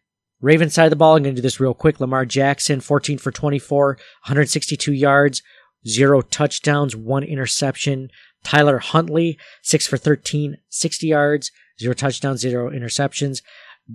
Ravens 0.41 0.75
side 0.75 0.85
of 0.85 0.91
the 0.91 0.97
ball, 0.97 1.17
I'm 1.17 1.23
going 1.23 1.35
to 1.35 1.41
do 1.41 1.43
this 1.43 1.61
real 1.61 1.75
quick. 1.75 2.01
Lamar 2.01 2.25
Jackson, 2.25 2.81
14 2.81 3.19
for 3.19 3.33
24, 3.33 3.87
162 3.87 4.93
yards, 4.93 5.43
zero 5.87 6.21
touchdowns, 6.23 6.95
one 6.95 7.25
interception. 7.25 8.11
Tyler 8.45 8.79
Huntley, 8.79 9.39
6 9.63 9.87
for 9.87 9.97
13, 9.97 10.59
60 10.69 11.07
yards, 11.07 11.51
zero 11.81 11.95
touchdowns, 11.95 12.41
zero 12.41 12.71
interceptions. 12.71 13.43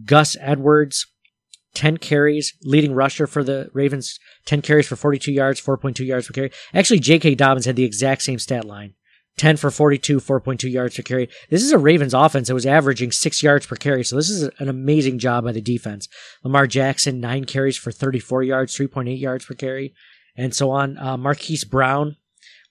Gus 0.06 0.36
Edwards, 0.42 1.08
10 1.76 1.98
carries, 1.98 2.54
leading 2.64 2.94
rusher 2.94 3.28
for 3.28 3.44
the 3.44 3.70
Ravens, 3.74 4.20
10 4.46 4.62
carries 4.62 4.88
for 4.88 4.96
42 4.96 5.32
yards, 5.32 5.62
4.2 5.62 6.06
yards 6.06 6.28
per 6.28 6.34
carry. 6.34 6.52
Actually, 6.74 7.00
J.K. 7.00 7.36
Dobbins 7.36 7.66
had 7.66 7.76
the 7.76 7.84
exact 7.84 8.24
same 8.24 8.40
stat 8.40 8.66
line. 8.66 8.96
10 9.38 9.56
for 9.56 9.72
42, 9.72 10.20
4.2 10.20 10.70
yards 10.70 10.98
per 10.98 11.04
carry. 11.04 11.30
This 11.50 11.64
is 11.64 11.72
a 11.72 11.78
Ravens 11.78 12.14
offense 12.14 12.50
that 12.50 12.54
was 12.54 12.66
averaging 12.66 13.12
6 13.12 13.42
yards 13.42 13.66
per 13.66 13.78
carry, 13.78 14.04
so 14.04 14.18
this 14.18 14.30
is 14.30 14.50
an 14.60 14.68
amazing 14.68 15.18
job 15.18 15.46
by 15.46 15.54
the 15.54 15.62
defense. 15.62 16.10
Lamar 16.44 16.68
Jackson, 16.68 17.22
9 17.22 17.46
carries 17.46 17.78
for 17.78 17.92
34 17.92 18.44
yards, 18.44 18.76
3.8 18.76 19.18
yards 19.20 19.46
per 19.46 19.54
carry, 19.54 19.94
and 20.36 20.54
so 20.54 20.72
on. 20.72 20.98
Uh, 20.98 21.16
Marquise 21.16 21.64
Brown, 21.64 22.18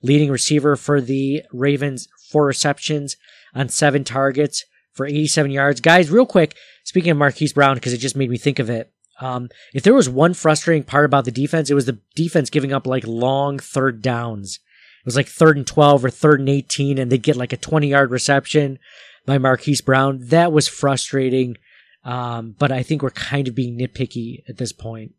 leading 0.02 0.30
receiver 0.30 0.76
for 0.76 1.00
the 1.00 1.42
Ravens, 1.52 2.08
4 2.30 2.46
receptions 2.46 3.16
on 3.54 3.68
7 3.68 4.04
targets 4.04 4.64
for 4.92 5.06
87 5.06 5.50
yards. 5.50 5.80
Guys, 5.80 6.10
real 6.10 6.26
quick, 6.26 6.54
speaking 6.84 7.10
of 7.10 7.16
Marquise 7.16 7.52
Brown, 7.52 7.74
because 7.74 7.92
it 7.92 7.98
just 7.98 8.16
made 8.16 8.30
me 8.30 8.38
think 8.38 8.58
of 8.58 8.68
it. 8.68 8.92
Um, 9.20 9.48
if 9.74 9.82
there 9.82 9.94
was 9.94 10.08
one 10.08 10.34
frustrating 10.34 10.84
part 10.84 11.04
about 11.04 11.24
the 11.24 11.30
defense, 11.30 11.70
it 11.70 11.74
was 11.74 11.86
the 11.86 12.00
defense 12.14 12.50
giving 12.50 12.72
up 12.72 12.86
like 12.86 13.06
long 13.06 13.58
third 13.58 14.00
downs. 14.02 14.60
It 15.00 15.06
was 15.06 15.16
like 15.16 15.28
third 15.28 15.56
and 15.56 15.66
12 15.66 16.04
or 16.04 16.10
third 16.10 16.40
and 16.40 16.48
18, 16.48 16.98
and 16.98 17.10
they'd 17.10 17.22
get 17.22 17.36
like 17.36 17.52
a 17.52 17.56
20 17.56 17.88
yard 17.88 18.10
reception 18.10 18.78
by 19.26 19.38
Marquise 19.38 19.80
Brown. 19.80 20.18
That 20.22 20.52
was 20.52 20.68
frustrating. 20.68 21.56
Um, 22.04 22.54
but 22.58 22.72
I 22.72 22.82
think 22.82 23.02
we're 23.02 23.10
kind 23.10 23.48
of 23.48 23.54
being 23.54 23.78
nitpicky 23.78 24.42
at 24.48 24.56
this 24.56 24.72
point. 24.72 25.12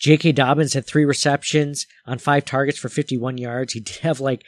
J.K. 0.00 0.32
Dobbins 0.32 0.72
had 0.72 0.86
three 0.86 1.04
receptions 1.04 1.86
on 2.06 2.18
five 2.18 2.44
targets 2.44 2.78
for 2.78 2.88
51 2.88 3.38
yards. 3.38 3.74
He 3.74 3.80
did 3.80 3.96
have 3.96 4.20
like, 4.20 4.42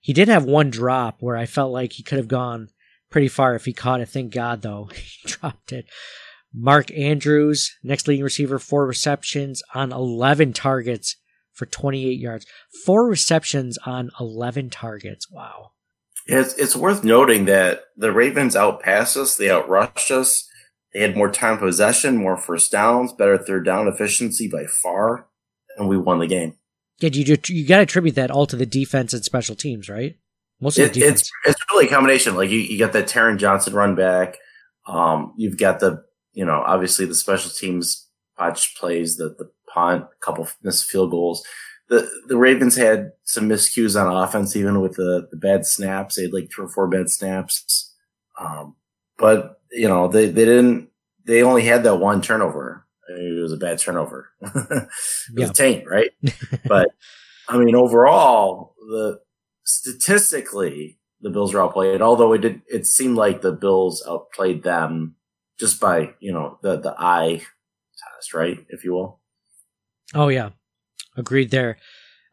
he 0.00 0.12
did 0.12 0.28
have 0.28 0.44
one 0.44 0.70
drop 0.70 1.16
where 1.20 1.36
I 1.36 1.46
felt 1.46 1.72
like 1.72 1.94
he 1.94 2.02
could 2.02 2.18
have 2.18 2.28
gone 2.28 2.68
pretty 3.10 3.28
far 3.28 3.54
if 3.54 3.64
he 3.64 3.72
caught 3.72 4.00
it. 4.00 4.08
Thank 4.08 4.32
God 4.32 4.62
though. 4.62 4.84
he 4.94 5.28
dropped 5.28 5.72
it. 5.72 5.86
Mark 6.54 6.90
Andrews, 6.92 7.76
next 7.82 8.08
leading 8.08 8.24
receiver, 8.24 8.58
four 8.58 8.86
receptions 8.86 9.62
on 9.74 9.92
11 9.92 10.52
targets 10.54 11.16
for 11.52 11.66
28 11.66 12.18
yards. 12.18 12.46
Four 12.86 13.08
receptions 13.08 13.78
on 13.84 14.10
11 14.18 14.70
targets. 14.70 15.30
Wow. 15.30 15.72
It's, 16.26 16.54
it's 16.54 16.76
worth 16.76 17.04
noting 17.04 17.46
that 17.46 17.84
the 17.96 18.12
Ravens 18.12 18.54
outpassed 18.54 19.16
us. 19.16 19.36
They 19.36 19.46
outrushed 19.46 20.10
us. 20.10 20.47
They 20.94 21.00
had 21.00 21.16
more 21.16 21.30
time 21.30 21.58
possession, 21.58 22.16
more 22.16 22.36
first 22.36 22.72
downs, 22.72 23.12
better 23.12 23.36
third 23.38 23.64
down 23.64 23.88
efficiency 23.88 24.48
by 24.48 24.64
far, 24.66 25.26
and 25.76 25.88
we 25.88 25.96
won 25.98 26.18
the 26.18 26.26
game. 26.26 26.54
Yeah, 27.00 27.10
you 27.12 27.36
you 27.48 27.66
got 27.66 27.76
to 27.76 27.82
attribute 27.82 28.14
that 28.16 28.30
all 28.30 28.46
to 28.46 28.56
the 28.56 28.66
defense 28.66 29.12
and 29.12 29.24
special 29.24 29.54
teams, 29.54 29.88
right? 29.88 30.16
Most 30.60 30.78
of 30.78 30.86
It, 30.86 30.94
the 30.94 31.00
defense. 31.00 31.20
it's 31.20 31.30
it's 31.44 31.60
really 31.72 31.86
a 31.86 31.90
combination. 31.90 32.34
Like 32.34 32.50
you, 32.50 32.58
you 32.58 32.78
got 32.78 32.92
that 32.94 33.06
Taron 33.06 33.38
Johnson 33.38 33.74
run 33.74 33.94
back. 33.94 34.36
Um, 34.86 35.34
you've 35.36 35.58
got 35.58 35.80
the 35.80 36.04
you 36.32 36.44
know 36.44 36.62
obviously 36.66 37.04
the 37.06 37.14
special 37.14 37.50
teams 37.50 38.08
botched 38.36 38.76
plays, 38.78 39.16
the 39.16 39.34
the 39.38 39.50
punt, 39.72 40.04
a 40.04 40.24
couple 40.24 40.48
missed 40.62 40.86
field 40.90 41.10
goals. 41.10 41.44
the 41.88 42.08
the 42.26 42.36
Ravens 42.38 42.76
had 42.76 43.12
some 43.24 43.48
miscues 43.48 44.00
on 44.00 44.12
offense, 44.12 44.56
even 44.56 44.80
with 44.80 44.94
the, 44.96 45.28
the 45.30 45.36
bad 45.36 45.66
snaps. 45.66 46.16
They 46.16 46.22
had 46.22 46.32
like 46.32 46.50
three 46.50 46.64
or 46.64 46.68
four 46.68 46.88
bad 46.88 47.10
snaps. 47.10 47.94
Um, 48.40 48.74
but 49.18 49.57
you 49.72 49.88
know, 49.88 50.08
they, 50.08 50.26
they 50.26 50.44
didn't, 50.44 50.90
they 51.24 51.42
only 51.42 51.62
had 51.64 51.84
that 51.84 51.96
one 51.96 52.22
turnover. 52.22 52.86
It 53.08 53.40
was 53.42 53.52
a 53.52 53.56
bad 53.56 53.78
turnover. 53.78 54.30
it 54.40 54.52
was 54.52 54.88
Yeah. 55.34 55.46
a 55.50 55.52
taint, 55.52 55.88
right? 55.88 56.10
but 56.66 56.90
I 57.48 57.58
mean, 57.58 57.74
overall, 57.74 58.74
the 58.78 59.20
statistically, 59.64 60.98
the 61.20 61.30
Bills 61.30 61.52
were 61.54 61.60
outplayed, 61.62 62.00
although 62.02 62.32
it 62.32 62.38
did, 62.42 62.62
it 62.68 62.86
seemed 62.86 63.16
like 63.16 63.40
the 63.40 63.52
Bills 63.52 64.02
outplayed 64.06 64.62
them 64.62 65.16
just 65.58 65.80
by, 65.80 66.14
you 66.20 66.32
know, 66.32 66.58
the, 66.62 66.78
the 66.78 66.94
eye 66.98 67.42
test, 68.16 68.34
right? 68.34 68.58
If 68.68 68.84
you 68.84 68.92
will. 68.92 69.20
Oh 70.14 70.28
yeah, 70.28 70.50
agreed 71.16 71.50
there. 71.50 71.78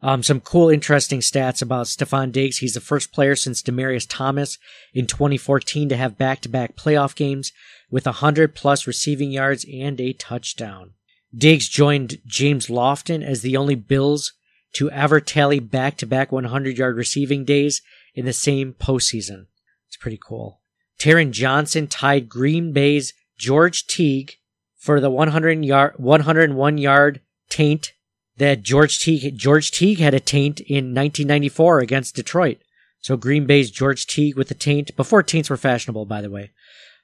Um, 0.02 0.22
some 0.22 0.40
cool, 0.40 0.68
interesting 0.68 1.20
stats 1.20 1.62
about 1.62 1.86
Stefon 1.86 2.30
Diggs. 2.30 2.58
He's 2.58 2.74
the 2.74 2.80
first 2.80 3.12
player 3.12 3.34
since 3.34 3.62
Demaryius 3.62 4.06
Thomas 4.08 4.58
in 4.92 5.06
2014 5.06 5.88
to 5.88 5.96
have 5.96 6.18
back-to-back 6.18 6.76
playoff 6.76 7.14
games 7.14 7.52
with 7.90 8.06
100 8.06 8.54
plus 8.54 8.86
receiving 8.86 9.30
yards 9.30 9.64
and 9.72 10.00
a 10.00 10.12
touchdown. 10.12 10.92
Diggs 11.34 11.68
joined 11.68 12.18
James 12.26 12.66
Lofton 12.66 13.22
as 13.22 13.42
the 13.42 13.56
only 13.56 13.74
Bills 13.74 14.32
to 14.74 14.90
ever 14.90 15.20
tally 15.20 15.60
back-to-back 15.60 16.30
100-yard 16.30 16.96
receiving 16.96 17.44
days 17.44 17.80
in 18.14 18.26
the 18.26 18.32
same 18.32 18.74
postseason. 18.74 19.46
It's 19.88 19.96
pretty 19.96 20.18
cool. 20.22 20.60
Taron 20.98 21.30
Johnson 21.30 21.86
tied 21.86 22.28
Green 22.28 22.72
Bay's 22.72 23.12
George 23.38 23.86
Teague 23.86 24.34
for 24.76 25.00
the 25.00 25.10
100 25.10 25.64
yard, 25.64 25.94
101 25.96 26.78
yard 26.78 27.20
taint 27.48 27.92
that 28.38 28.62
George 28.62 28.98
Teague, 28.98 29.36
George 29.36 29.70
Teague 29.70 29.98
had 29.98 30.14
a 30.14 30.20
taint 30.20 30.60
in 30.60 30.94
1994 30.94 31.80
against 31.80 32.16
Detroit. 32.16 32.58
So 33.00 33.16
Green 33.16 33.46
Bay's 33.46 33.70
George 33.70 34.06
Teague 34.06 34.36
with 34.36 34.50
a 34.50 34.54
taint, 34.54 34.94
before 34.96 35.22
taints 35.22 35.48
were 35.48 35.56
fashionable, 35.56 36.06
by 36.06 36.20
the 36.20 36.30
way, 36.30 36.50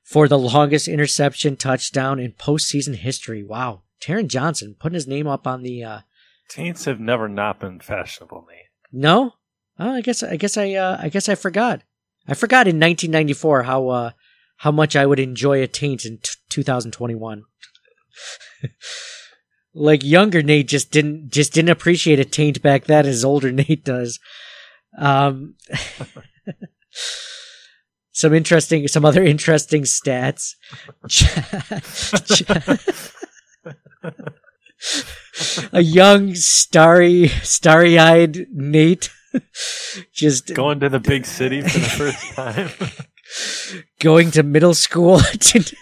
for 0.03 0.29
the 0.29 0.39
longest 0.39 0.89
interception 0.89 1.57
touchdown 1.57 2.19
in 2.19 2.33
postseason 2.33 2.97
history. 2.97 3.43
Wow. 3.43 3.83
Taron 4.01 4.27
Johnson 4.27 4.75
putting 4.79 4.95
his 4.95 5.07
name 5.07 5.27
up 5.27 5.47
on 5.47 5.63
the, 5.63 5.85
uh, 5.85 6.01
Taints 6.49 6.85
have 6.85 7.01
never 7.01 7.29
not 7.29 7.61
been 7.61 7.81
fashionable, 7.81 8.47
Nate. 8.51 8.67
no? 8.93 9.35
Oh, 9.79 9.95
I 9.95 10.01
guess, 10.03 10.23
I 10.23 10.37
guess 10.37 10.59
I, 10.59 10.73
uh, 10.75 10.99
I 11.01 11.09
guess 11.09 11.29
I 11.29 11.35
forgot. 11.35 11.83
I 12.29 12.35
forgot 12.35 12.69
in 12.69 12.79
1994 12.79 13.63
how, 13.63 13.89
uh, 13.89 14.11
how 14.59 14.71
much 14.71 14.95
I 14.95 15.07
would 15.07 15.19
enjoy 15.19 15.63
a 15.63 15.67
taint 15.67 16.05
in 16.05 16.19
t- 16.19 16.31
2021. 16.51 17.45
like 19.75 20.05
younger 20.05 20.43
Nate 20.43 20.69
just 20.69 20.91
didn't 20.91 21.31
just 21.31 21.53
didn't 21.53 21.71
appreciate 21.71 22.21
a 22.21 22.25
taint 22.25 22.63
back 22.63 22.85
then 22.85 23.07
as 23.07 23.25
older 23.25 23.53
Nate 23.53 23.85
does. 23.85 24.19
Um, 24.99 25.55
some 28.13 28.35
interesting, 28.35 28.87
some 28.89 29.05
other 29.05 29.23
interesting 29.23 29.83
stats. 29.83 30.55
a 35.73 35.81
young, 35.81 36.35
starry, 36.35 37.29
starry-eyed 37.29 38.47
Nate 38.53 39.11
just 40.13 40.55
Going 40.55 40.81
to 40.81 40.89
the 40.89 41.01
big 41.01 41.25
city 41.25 41.63
for 41.63 41.79
the 41.79 41.89
first 41.89 42.35
time. 42.35 42.69
going 43.99 44.31
to 44.33 44.43
middle 44.43 44.75
school 44.75 45.21
didn't, 45.39 45.73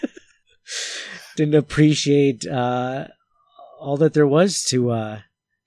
didn't 1.35 1.55
appreciate 1.55 2.47
uh, 2.47 3.07
all 3.81 3.97
that 3.97 4.13
there 4.13 4.27
was 4.27 4.63
to 4.65 4.91
uh, 4.91 5.19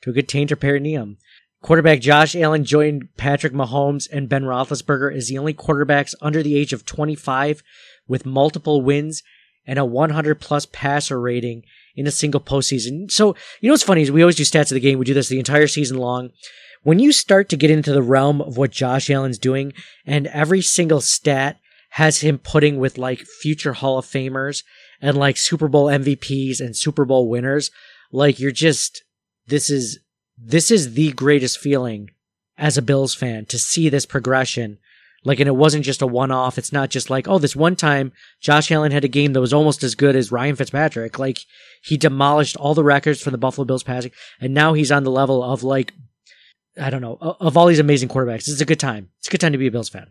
to 0.02 0.10
a 0.10 0.12
good 0.12 0.28
taint 0.28 0.52
or 0.52 0.56
perineum. 0.56 1.18
Quarterback 1.62 2.00
Josh 2.00 2.36
Allen 2.36 2.64
joined 2.64 3.08
Patrick 3.16 3.54
Mahomes 3.54 4.06
and 4.12 4.28
Ben 4.28 4.44
Roethlisberger 4.44 5.14
as 5.14 5.28
the 5.28 5.38
only 5.38 5.54
quarterbacks 5.54 6.14
under 6.20 6.42
the 6.42 6.56
age 6.58 6.74
of 6.74 6.84
25 6.84 7.62
with 8.06 8.26
multiple 8.26 8.82
wins 8.82 9.22
and 9.66 9.78
a 9.78 9.84
100 9.84 10.40
plus 10.40 10.66
passer 10.66 11.18
rating 11.18 11.62
in 11.96 12.06
a 12.06 12.10
single 12.10 12.40
postseason. 12.40 13.10
So, 13.10 13.34
you 13.60 13.68
know 13.68 13.72
what's 13.72 13.82
funny 13.82 14.02
is 14.02 14.10
we 14.10 14.22
always 14.22 14.36
do 14.36 14.42
stats 14.42 14.70
of 14.70 14.74
the 14.74 14.80
game. 14.80 14.98
We 14.98 15.06
do 15.06 15.14
this 15.14 15.28
the 15.28 15.38
entire 15.38 15.66
season 15.66 15.96
long. 15.96 16.30
When 16.82 16.98
you 16.98 17.12
start 17.12 17.48
to 17.48 17.56
get 17.56 17.70
into 17.70 17.92
the 17.92 18.02
realm 18.02 18.42
of 18.42 18.58
what 18.58 18.70
Josh 18.70 19.08
Allen's 19.08 19.38
doing 19.38 19.72
and 20.04 20.26
every 20.26 20.60
single 20.60 21.00
stat 21.00 21.58
has 21.90 22.20
him 22.20 22.36
putting 22.36 22.78
with 22.78 22.98
like 22.98 23.20
future 23.20 23.72
Hall 23.72 23.96
of 23.96 24.04
Famers 24.04 24.64
and 25.00 25.16
like 25.16 25.38
Super 25.38 25.68
Bowl 25.68 25.86
MVPs 25.86 26.60
and 26.60 26.76
Super 26.76 27.06
Bowl 27.06 27.30
winners, 27.30 27.70
like 28.12 28.38
you're 28.40 28.52
just, 28.52 29.04
this 29.46 29.70
is, 29.70 29.98
this 30.36 30.70
is 30.70 30.94
the 30.94 31.12
greatest 31.12 31.58
feeling 31.58 32.10
as 32.56 32.76
a 32.76 32.82
Bills 32.82 33.14
fan 33.14 33.46
to 33.46 33.58
see 33.58 33.88
this 33.88 34.06
progression. 34.06 34.78
Like, 35.26 35.40
and 35.40 35.48
it 35.48 35.56
wasn't 35.56 35.86
just 35.86 36.02
a 36.02 36.06
one 36.06 36.30
off. 36.30 36.58
It's 36.58 36.72
not 36.72 36.90
just 36.90 37.08
like, 37.08 37.26
oh, 37.26 37.38
this 37.38 37.56
one 37.56 37.76
time 37.76 38.12
Josh 38.40 38.70
Allen 38.70 38.92
had 38.92 39.04
a 39.04 39.08
game 39.08 39.32
that 39.32 39.40
was 39.40 39.54
almost 39.54 39.82
as 39.82 39.94
good 39.94 40.16
as 40.16 40.30
Ryan 40.30 40.54
Fitzpatrick. 40.54 41.18
Like, 41.18 41.38
he 41.82 41.96
demolished 41.96 42.56
all 42.56 42.74
the 42.74 42.84
records 42.84 43.22
for 43.22 43.30
the 43.30 43.38
Buffalo 43.38 43.64
Bills 43.64 43.82
passing, 43.82 44.10
and 44.40 44.52
now 44.52 44.74
he's 44.74 44.92
on 44.92 45.04
the 45.04 45.10
level 45.10 45.42
of 45.42 45.62
like, 45.62 45.94
I 46.78 46.90
don't 46.90 47.00
know, 47.00 47.16
of 47.20 47.56
all 47.56 47.66
these 47.66 47.78
amazing 47.78 48.08
quarterbacks. 48.10 48.48
It's 48.48 48.60
a 48.60 48.66
good 48.66 48.80
time. 48.80 49.10
It's 49.18 49.28
a 49.28 49.30
good 49.30 49.40
time 49.40 49.52
to 49.52 49.58
be 49.58 49.66
a 49.66 49.70
Bills 49.70 49.88
fan. 49.88 50.08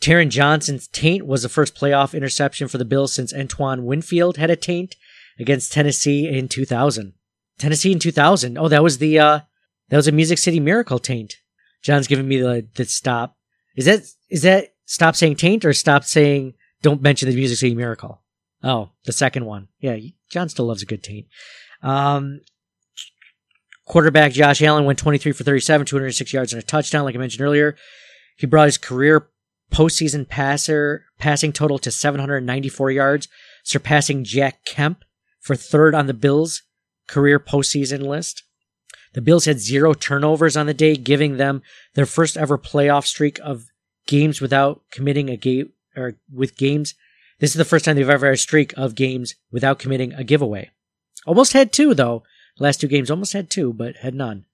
Taron 0.00 0.28
Johnson's 0.28 0.88
taint 0.88 1.26
was 1.26 1.42
the 1.42 1.48
first 1.48 1.74
playoff 1.74 2.14
interception 2.14 2.68
for 2.68 2.78
the 2.78 2.84
Bills 2.84 3.12
since 3.12 3.32
Antoine 3.32 3.84
Winfield 3.84 4.36
had 4.36 4.50
a 4.50 4.56
taint 4.56 4.96
against 5.38 5.72
Tennessee 5.72 6.28
in 6.28 6.48
2000. 6.48 7.14
Tennessee 7.58 7.92
in 7.92 7.98
2000. 7.98 8.58
Oh, 8.58 8.68
that 8.68 8.82
was 8.82 8.98
the, 8.98 9.18
uh, 9.18 9.40
that 9.88 9.96
was 9.96 10.08
a 10.08 10.12
Music 10.12 10.38
City 10.38 10.60
Miracle 10.60 10.98
taint. 10.98 11.36
John's 11.82 12.06
giving 12.06 12.28
me 12.28 12.38
the, 12.40 12.66
the 12.74 12.84
stop. 12.84 13.36
Is 13.76 13.84
that, 13.86 14.02
is 14.30 14.42
that 14.42 14.74
stop 14.84 15.16
saying 15.16 15.36
taint 15.36 15.64
or 15.64 15.72
stop 15.72 16.04
saying 16.04 16.54
don't 16.82 17.02
mention 17.02 17.28
the 17.28 17.34
Music 17.34 17.58
City 17.58 17.74
Miracle? 17.74 18.22
Oh, 18.62 18.90
the 19.04 19.12
second 19.12 19.44
one. 19.46 19.68
Yeah, 19.80 19.96
John 20.30 20.48
still 20.48 20.66
loves 20.66 20.82
a 20.82 20.86
good 20.86 21.02
taint. 21.02 21.26
Um, 21.82 22.40
quarterback 23.86 24.32
Josh 24.32 24.62
Allen 24.62 24.84
went 24.84 24.98
23 24.98 25.32
for 25.32 25.44
37, 25.44 25.86
206 25.86 26.32
yards 26.32 26.52
and 26.52 26.62
a 26.62 26.66
touchdown, 26.66 27.04
like 27.04 27.14
I 27.14 27.18
mentioned 27.18 27.42
earlier. 27.42 27.76
He 28.36 28.46
brought 28.46 28.66
his 28.66 28.78
career 28.78 29.28
postseason 29.72 30.28
passer 30.28 31.06
passing 31.18 31.52
total 31.52 31.78
to 31.78 31.90
794 31.90 32.90
yards, 32.90 33.28
surpassing 33.64 34.24
Jack 34.24 34.64
Kemp 34.64 35.04
for 35.42 35.54
third 35.54 35.94
on 35.94 36.06
the 36.06 36.14
Bills' 36.14 36.62
career 37.08 37.38
postseason 37.38 38.06
list. 38.06 38.44
The 39.12 39.20
Bills 39.20 39.44
had 39.44 39.60
zero 39.60 39.92
turnovers 39.92 40.56
on 40.56 40.66
the 40.66 40.72
day, 40.72 40.96
giving 40.96 41.36
them 41.36 41.62
their 41.94 42.06
first 42.06 42.38
ever 42.38 42.56
playoff 42.56 43.04
streak 43.04 43.38
of 43.40 43.66
games 44.06 44.40
without 44.40 44.82
committing 44.90 45.28
a 45.28 45.36
game 45.36 45.72
or 45.94 46.14
with 46.32 46.56
games. 46.56 46.94
This 47.40 47.50
is 47.50 47.56
the 47.56 47.64
first 47.66 47.84
time 47.84 47.96
they've 47.96 48.08
ever 48.08 48.26
had 48.26 48.36
a 48.36 48.38
streak 48.38 48.72
of 48.76 48.94
games 48.94 49.34
without 49.50 49.78
committing 49.78 50.14
a 50.14 50.24
giveaway. 50.24 50.70
Almost 51.26 51.52
had 51.52 51.72
two 51.72 51.92
though. 51.92 52.22
Last 52.58 52.80
two 52.80 52.88
games 52.88 53.10
almost 53.10 53.32
had 53.32 53.50
two, 53.50 53.72
but 53.72 53.96
had 53.96 54.14
none. 54.14 54.46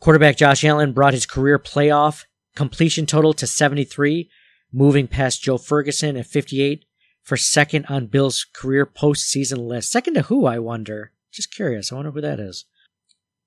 Quarterback 0.00 0.36
Josh 0.36 0.64
Allen 0.64 0.92
brought 0.92 1.14
his 1.14 1.26
career 1.26 1.58
playoff 1.58 2.24
completion 2.54 3.06
total 3.06 3.32
to 3.34 3.46
73, 3.46 4.28
moving 4.72 5.06
past 5.06 5.42
Joe 5.42 5.58
Ferguson 5.58 6.16
at 6.16 6.26
58 6.26 6.84
for 7.28 7.36
second 7.36 7.84
on 7.90 8.06
Bill's 8.06 8.46
career 8.54 8.86
postseason 8.86 9.66
list. 9.68 9.92
Second 9.92 10.14
to 10.14 10.22
who, 10.22 10.46
I 10.46 10.58
wonder? 10.58 11.12
Just 11.30 11.54
curious. 11.54 11.92
I 11.92 11.96
wonder 11.96 12.10
who 12.10 12.22
that 12.22 12.40
is. 12.40 12.64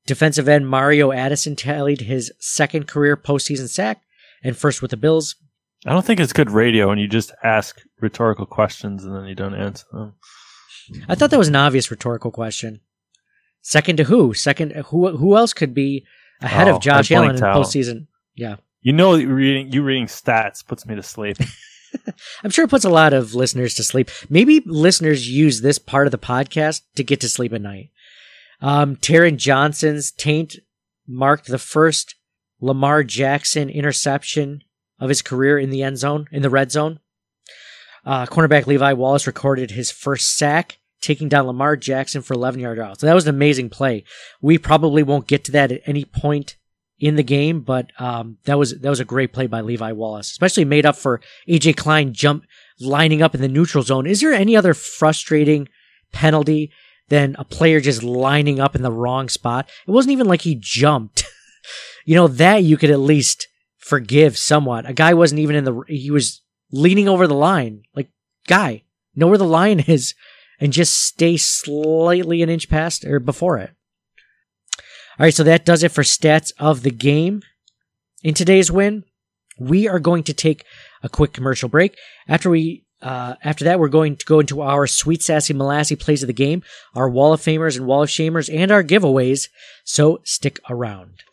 Defensive 0.06 0.48
end 0.48 0.68
Mario 0.68 1.12
Addison 1.12 1.56
tallied 1.56 2.02
his 2.02 2.32
second 2.40 2.88
career 2.88 3.18
postseason 3.18 3.68
sack 3.68 4.04
and 4.44 4.56
first 4.56 4.84
with 4.84 4.92
the 4.92 4.98
Bills. 4.98 5.36
I 5.88 5.94
don't 5.94 6.06
think 6.06 6.20
it's 6.20 6.32
good 6.32 6.52
radio 6.52 6.90
when 6.90 7.00
you 7.00 7.08
just 7.08 7.32
ask 7.44 7.82
rhetorical 8.00 8.46
questions 8.46 9.04
and 9.04 9.16
then 9.16 9.26
you 9.26 9.34
don't 9.34 9.56
answer 9.56 9.86
them. 9.92 10.14
I 11.10 11.16
thought 11.16 11.32
that 11.32 11.40
was 11.40 11.48
an 11.48 11.56
obvious 11.56 11.90
rhetorical 11.90 12.30
question. 12.30 12.82
Second 13.64 13.98
to 13.98 14.04
who? 14.04 14.36
Second 14.36 14.74
who? 14.74 15.18
Who 15.18 15.36
else 15.36 15.54
could 15.54 15.74
be 15.74 16.06
ahead 16.40 16.68
Oh, 16.68 16.76
of 16.76 16.84
Josh 16.84 17.12
Allen 17.12 17.36
in 17.38 17.44
out. 17.44 17.58
postseason? 17.58 18.06
Yeah, 18.36 18.58
You 18.82 18.94
know, 18.94 19.14
reading 19.18 19.72
you 19.72 19.82
reading 19.82 20.06
stats 20.06 20.64
puts 20.66 20.86
me 20.86 20.96
to 20.96 21.04
sleep. 21.04 21.38
I'm 22.44 22.52
sure 22.52 22.66
it 22.66 22.70
puts 22.70 22.86
a 22.86 22.90
lot 22.90 23.14
of 23.14 23.34
listeners 23.34 23.74
to 23.76 23.84
sleep. 23.84 24.10
Maybe 24.30 24.62
listeners 24.66 25.30
use 25.30 25.62
this 25.62 25.80
part 25.80 26.08
of 26.08 26.12
the 26.12 26.18
podcast 26.18 26.82
to 26.96 27.04
get 27.04 27.22
to 27.22 27.30
sleep 27.30 27.54
at 27.54 27.62
night. 27.62 27.90
Um, 28.62 28.96
Taron 28.96 29.38
Johnson's 29.38 30.12
taint 30.12 30.58
marked 31.08 31.48
the 31.48 31.58
first 31.58 32.16
Lamar 32.60 33.04
Jackson 33.04 33.70
interception 33.70 34.64
of 35.00 35.10
his 35.10 35.22
career 35.22 35.58
in 35.58 35.72
the 35.72 35.84
end 35.84 35.98
zone, 35.98 36.28
in 36.32 36.44
the 36.44 36.50
red 36.50 36.72
zone. 36.72 37.00
Uh, 38.06 38.26
cornerback 38.26 38.68
Levi 38.68 38.94
Wallace 38.94 39.28
recorded 39.28 39.72
his 39.72 39.92
first 39.92 40.38
sack, 40.38 40.78
taking 41.02 41.28
down 41.28 41.48
Lamar 41.48 41.76
Jackson 41.76 42.22
for 42.22 42.34
11 42.34 42.60
yard 42.60 42.80
out. 42.80 43.00
So 43.00 43.08
that 43.08 43.16
was 43.16 43.28
an 43.28 43.36
amazing 43.36 43.70
play. 43.70 44.04
We 44.42 44.58
probably 44.58 45.04
won't 45.04 45.28
get 45.28 45.44
to 45.46 45.52
that 45.54 45.72
at 45.72 45.82
any 45.86 46.06
point 46.06 46.56
in 47.02 47.16
the 47.16 47.24
game, 47.24 47.60
but 47.62 47.92
um, 48.00 48.38
that 48.46 48.58
was 48.58 48.80
that 48.80 48.90
was 48.90 49.02
a 49.02 49.06
great 49.06 49.34
play 49.34 49.48
by 49.48 49.60
Levi 49.60 49.92
Wallace, 49.92 50.32
especially 50.32 50.64
made 50.64 50.86
up 50.86 50.96
for 50.96 51.20
AJ 51.50 51.76
Klein 51.76 52.14
jump 52.14 52.46
lining 52.80 53.22
up 53.22 53.36
in 53.36 53.42
the 53.42 53.50
neutral 53.50 53.84
zone. 53.84 54.08
Is 54.08 54.22
there 54.22 54.34
any 54.34 54.56
other 54.56 54.74
frustrating 54.74 55.68
penalty 56.12 56.72
than 57.12 57.36
a 57.38 57.44
player 57.44 57.82
just 57.82 58.02
lining 58.02 58.60
up 58.60 58.74
in 58.74 58.84
the 58.84 58.92
wrong 58.92 59.28
spot. 59.28 59.70
It 59.86 59.92
wasn't 59.92 60.14
even 60.14 60.28
like 60.28 60.44
he 60.44 60.56
jumped. 60.56 61.26
you 62.06 62.16
know, 62.16 62.28
that 62.28 62.64
you 62.64 62.78
could 62.78 62.90
at 62.90 63.00
least 63.00 63.50
forgive 63.78 64.38
somewhat. 64.38 64.90
A 64.90 64.94
guy 64.94 65.14
wasn't 65.14 65.40
even 65.40 65.58
in 65.58 65.66
the, 65.66 65.84
he 65.90 66.10
was 66.10 66.42
leaning 66.72 67.10
over 67.10 67.28
the 67.28 67.36
line. 67.36 67.84
Like, 67.94 68.10
guy, 68.48 68.84
know 69.14 69.28
where 69.28 69.38
the 69.38 69.44
line 69.44 69.80
is 69.88 70.16
and 70.60 70.72
just 70.72 70.98
stay 70.98 71.36
slightly 71.36 72.42
an 72.42 72.50
inch 72.50 72.70
past 72.70 73.04
or 73.04 73.20
before 73.20 73.58
it. 73.58 73.72
All 75.20 75.26
right, 75.26 75.34
so 75.34 75.44
that 75.44 75.66
does 75.66 75.84
it 75.84 75.92
for 75.92 76.04
stats 76.04 76.54
of 76.58 76.84
the 76.84 76.92
game. 76.92 77.42
In 78.24 78.34
today's 78.34 78.72
win, 78.72 79.04
we 79.60 79.88
are 79.88 80.00
going 80.00 80.24
to 80.24 80.34
take 80.34 80.64
a 81.04 81.10
quick 81.10 81.34
commercial 81.34 81.68
break. 81.68 81.98
After 82.28 82.50
we 82.50 82.86
uh, 83.02 83.36
after 83.44 83.66
that, 83.66 83.80
we're 83.80 83.90
going 83.90 84.16
to 84.16 84.26
go 84.26 84.40
into 84.40 84.62
our 84.62 84.86
sweet 84.86 85.24
sassy 85.24 85.54
molassy 85.54 86.00
plays 86.00 86.24
of 86.24 86.28
the 86.28 86.34
game, 86.34 86.64
our 86.96 87.10
wall 87.10 87.34
of 87.34 87.42
famers 87.42 87.76
and 87.76 87.88
wall 87.88 88.04
of 88.04 88.10
shamers, 88.10 88.54
and 88.54 88.72
our 88.72 88.84
giveaways. 88.84 89.50
So 89.84 90.22
stick 90.24 90.60
around. 90.70 91.24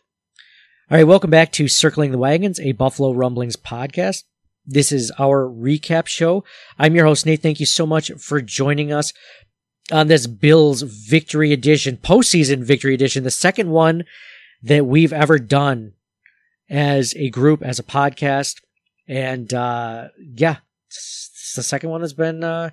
All 0.91 0.97
right, 0.97 1.03
welcome 1.05 1.29
back 1.29 1.51
to 1.53 1.67
Circling 1.67 2.11
the 2.11 2.17
Wagons, 2.17 2.59
a 2.59 2.71
Buffalo 2.73 3.13
Rumblings 3.13 3.55
podcast. 3.55 4.23
This 4.65 4.91
is 4.91 5.11
our 5.19 5.47
recap 5.47 6.07
show. 6.07 6.43
I'm 6.77 6.95
your 6.95 7.05
host, 7.05 7.25
Nate. 7.25 7.41
Thank 7.41 7.59
you 7.59 7.65
so 7.65 7.85
much 7.85 8.11
for 8.17 8.41
joining 8.41 8.91
us 8.91 9.13
on 9.91 10.07
this 10.07 10.27
Bills 10.27 10.81
Victory 10.81 11.51
Edition, 11.51 11.97
postseason 11.97 12.63
Victory 12.63 12.93
Edition, 12.93 13.23
the 13.23 13.31
second 13.31 13.69
one 13.69 14.03
that 14.61 14.85
we've 14.85 15.13
ever 15.13 15.39
done 15.39 15.93
as 16.69 17.13
a 17.15 17.29
group, 17.29 17.63
as 17.63 17.79
a 17.79 17.83
podcast. 17.83 18.61
And 19.07 19.53
uh, 19.53 20.09
yeah, 20.19 20.57
it's 20.87 21.53
the 21.55 21.63
second 21.63 21.89
one 21.89 22.01
that's 22.01 22.13
been 22.13 22.43
uh, 22.43 22.69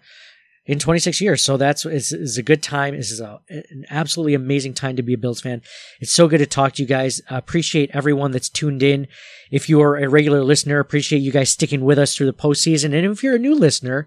in 0.67 0.79
26 0.79 1.21
years. 1.21 1.43
So 1.43 1.57
that's 1.57 1.87
it's, 1.87 2.13
it's 2.13 2.37
a 2.37 2.43
good 2.43 2.63
time. 2.63 2.95
This 2.95 3.11
is 3.11 3.21
a, 3.21 3.41
an 3.49 3.87
absolutely 3.89 4.35
amazing 4.35 4.75
time 4.75 4.97
to 4.97 5.03
be 5.03 5.15
a 5.15 5.19
Bills 5.19 5.41
fan. 5.41 5.63
It's 6.01 6.13
so 6.13 6.29
good 6.29 6.39
to 6.39 6.47
talk 6.47 6.75
to 6.75 6.83
you 6.83 6.89
guys. 6.89 7.23
I 7.31 7.39
appreciate 7.39 7.91
everyone 7.95 8.33
that's 8.33 8.51
tuned 8.51 8.83
in. 8.83 9.07
If 9.51 9.69
you 9.69 9.81
are 9.81 9.97
a 9.97 10.09
regular 10.09 10.43
listener, 10.43 10.79
appreciate 10.79 11.21
you 11.21 11.33
guys 11.33 11.51
sticking 11.51 11.83
with 11.83 11.99
us 11.99 12.15
through 12.15 12.27
the 12.27 12.33
postseason. 12.33 12.87
And 12.95 13.07
if 13.07 13.23
you're 13.23 13.37
a 13.37 13.41
new 13.41 13.55
listener, 13.55 14.07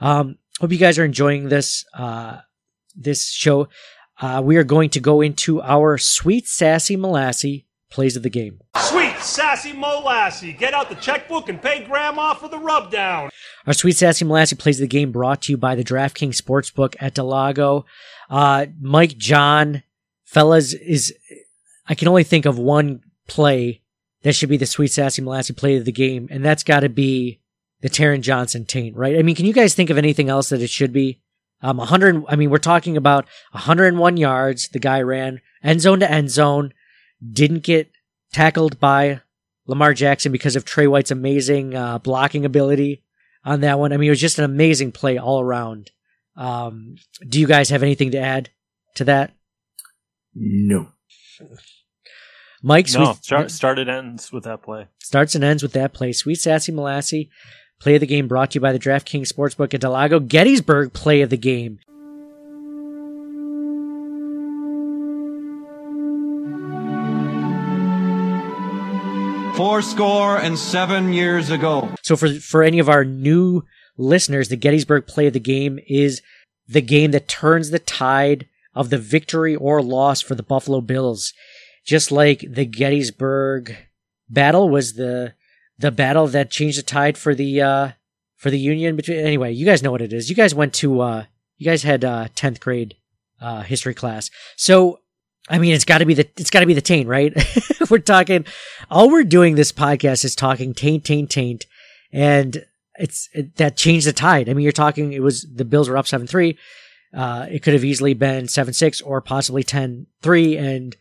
um, 0.00 0.38
hope 0.60 0.72
you 0.72 0.78
guys 0.78 0.98
are 0.98 1.04
enjoying 1.04 1.48
this 1.48 1.84
uh, 1.94 2.38
this 2.98 3.30
show. 3.30 3.68
Uh, 4.20 4.42
we 4.44 4.56
are 4.56 4.64
going 4.64 4.90
to 4.90 5.00
go 5.00 5.20
into 5.20 5.62
our 5.62 5.96
sweet 5.96 6.46
sassy 6.48 6.96
molassy 6.96 7.64
plays 7.90 8.16
of 8.16 8.22
the 8.22 8.30
game. 8.30 8.60
Sweet 8.76 9.16
sassy 9.18 9.72
molassy. 9.72 10.56
Get 10.56 10.74
out 10.74 10.88
the 10.88 10.96
checkbook 10.96 11.48
and 11.48 11.60
pay 11.60 11.84
grandma 11.84 12.34
for 12.34 12.48
the 12.48 12.58
rub 12.58 12.90
down. 12.90 13.30
Our 13.66 13.72
sweet 13.72 13.96
sassy 13.96 14.24
molassy 14.24 14.58
plays 14.58 14.78
of 14.78 14.82
the 14.82 14.88
game 14.88 15.12
brought 15.12 15.42
to 15.42 15.52
you 15.52 15.56
by 15.56 15.74
the 15.74 15.84
DraftKings 15.84 16.40
Sportsbook 16.40 16.96
at 17.00 17.14
del 17.14 17.26
Lago. 17.26 17.86
Uh, 18.28 18.66
Mike 18.80 19.16
John, 19.16 19.82
fellas, 20.24 20.72
is 20.74 21.14
I 21.88 21.94
can 21.94 22.08
only 22.08 22.24
think 22.24 22.44
of 22.44 22.58
one 22.58 23.02
play 23.26 23.82
that 24.22 24.34
should 24.34 24.48
be 24.48 24.56
the 24.56 24.66
sweet 24.66 24.92
sassy 24.92 25.22
molassy 25.22 25.56
play 25.56 25.76
of 25.76 25.84
the 25.84 25.92
game, 25.92 26.28
and 26.30 26.44
that's 26.44 26.64
got 26.64 26.80
to 26.80 26.88
be 26.88 27.40
the 27.80 27.88
Taron 27.88 28.20
Johnson 28.20 28.64
taint, 28.64 28.96
right? 28.96 29.16
I 29.16 29.22
mean, 29.22 29.36
can 29.36 29.46
you 29.46 29.52
guys 29.52 29.74
think 29.74 29.90
of 29.90 29.98
anything 29.98 30.28
else 30.28 30.48
that 30.48 30.60
it 30.60 30.70
should 30.70 30.92
be? 30.92 31.20
Um, 31.60 31.78
100. 31.78 32.24
I 32.28 32.36
mean, 32.36 32.50
we're 32.50 32.58
talking 32.58 32.96
about 32.96 33.26
101 33.52 34.16
yards. 34.16 34.68
The 34.68 34.78
guy 34.78 35.02
ran 35.02 35.40
end 35.62 35.80
zone 35.80 36.00
to 36.00 36.10
end 36.10 36.30
zone, 36.30 36.72
didn't 37.32 37.64
get 37.64 37.90
tackled 38.32 38.78
by 38.78 39.20
Lamar 39.66 39.92
Jackson 39.94 40.32
because 40.32 40.56
of 40.56 40.64
Tre 40.64 40.86
White's 40.86 41.10
amazing 41.10 41.74
uh, 41.74 41.98
blocking 41.98 42.44
ability 42.44 43.02
on 43.44 43.60
that 43.60 43.78
one. 43.78 43.92
I 43.92 43.96
mean, 43.96 44.06
it 44.08 44.10
was 44.10 44.20
just 44.20 44.38
an 44.38 44.44
amazing 44.44 44.92
play 44.92 45.18
all 45.18 45.40
around. 45.40 45.90
Um, 46.36 46.96
do 47.28 47.40
you 47.40 47.46
guys 47.46 47.70
have 47.70 47.82
anything 47.82 48.12
to 48.12 48.18
add 48.18 48.50
to 48.94 49.04
that? 49.04 49.32
No. 50.34 50.92
Mike's 52.62 52.94
no, 52.94 53.12
sweet, 53.12 53.24
start, 53.24 53.50
started 53.50 53.88
ends 53.88 54.32
with 54.32 54.44
that 54.44 54.62
play. 54.62 54.88
starts 54.98 55.34
and 55.34 55.44
ends 55.44 55.62
with 55.62 55.72
that 55.74 55.92
play. 55.92 56.12
Sweet 56.12 56.36
Sassy 56.36 56.72
Molassy, 56.72 57.28
play 57.80 57.94
of 57.94 58.00
the 58.00 58.06
game 58.06 58.28
brought 58.28 58.50
to 58.52 58.56
you 58.56 58.60
by 58.60 58.72
the 58.72 58.78
DraftKings 58.78 59.32
Sportsbook 59.32 59.74
at 59.74 59.80
del 59.80 59.92
Lago. 59.92 60.20
Gettysburg, 60.20 60.92
play 60.92 61.20
of 61.20 61.30
the 61.30 61.36
game. 61.36 61.78
Four 69.56 69.82
score 69.82 70.38
and 70.38 70.56
seven 70.56 71.12
years 71.12 71.50
ago. 71.50 71.88
So 72.02 72.16
for 72.16 72.28
for 72.34 72.62
any 72.62 72.78
of 72.78 72.88
our 72.88 73.04
new 73.04 73.64
listeners, 73.96 74.48
the 74.48 74.56
Gettysburg 74.56 75.08
play 75.08 75.26
of 75.26 75.32
the 75.32 75.40
game 75.40 75.80
is 75.88 76.22
the 76.68 76.80
game 76.80 77.10
that 77.10 77.26
turns 77.26 77.70
the 77.70 77.80
tide 77.80 78.46
of 78.74 78.90
the 78.90 78.98
victory 78.98 79.56
or 79.56 79.82
loss 79.82 80.20
for 80.20 80.36
the 80.36 80.44
Buffalo 80.44 80.80
Bills. 80.80 81.32
Just 81.84 82.12
like 82.12 82.44
the 82.48 82.66
Gettysburg 82.66 83.76
battle 84.28 84.68
was 84.68 84.92
the 84.92 85.34
the 85.78 85.90
battle 85.90 86.26
that 86.28 86.50
changed 86.50 86.78
the 86.78 86.82
tide 86.82 87.16
for 87.16 87.34
the 87.34 87.60
uh 87.60 87.90
for 88.36 88.50
the 88.50 88.58
Union 88.58 88.96
between 88.96 89.18
anyway, 89.18 89.52
you 89.52 89.66
guys 89.66 89.82
know 89.82 89.90
what 89.90 90.02
it 90.02 90.12
is. 90.12 90.30
You 90.30 90.36
guys 90.36 90.54
went 90.54 90.74
to 90.74 91.00
uh 91.00 91.24
you 91.56 91.64
guys 91.64 91.82
had 91.82 92.04
uh 92.04 92.28
10th 92.34 92.60
grade 92.60 92.94
uh 93.40 93.62
history 93.62 93.94
class. 93.94 94.30
So 94.56 95.00
I 95.48 95.58
mean, 95.58 95.74
it's 95.74 95.84
got 95.84 95.98
to 95.98 96.06
be 96.06 96.14
the 96.14 96.28
it's 96.36 96.50
got 96.50 96.60
to 96.60 96.66
be 96.66 96.74
the 96.74 96.80
taint, 96.80 97.08
right? 97.08 97.32
we're 97.90 97.98
talking. 97.98 98.44
All 98.90 99.10
we're 99.10 99.24
doing 99.24 99.54
this 99.54 99.72
podcast 99.72 100.24
is 100.24 100.34
talking 100.34 100.74
taint, 100.74 101.04
taint, 101.04 101.30
taint, 101.30 101.64
and 102.12 102.64
it's 102.96 103.28
it, 103.32 103.56
that 103.56 103.76
changed 103.76 104.06
the 104.06 104.12
tide. 104.12 104.48
I 104.48 104.54
mean, 104.54 104.62
you're 104.62 104.72
talking. 104.72 105.12
It 105.12 105.22
was 105.22 105.46
the 105.50 105.64
Bills 105.64 105.88
were 105.88 105.96
up 105.96 106.06
seven 106.06 106.26
three. 106.26 106.58
Uh, 107.14 107.46
it 107.50 107.62
could 107.62 107.72
have 107.72 107.84
easily 107.84 108.12
been 108.12 108.48
seven 108.48 108.74
six 108.74 109.00
or 109.00 109.22
possibly 109.22 109.64
10-3 109.64 110.60
and 110.60 110.94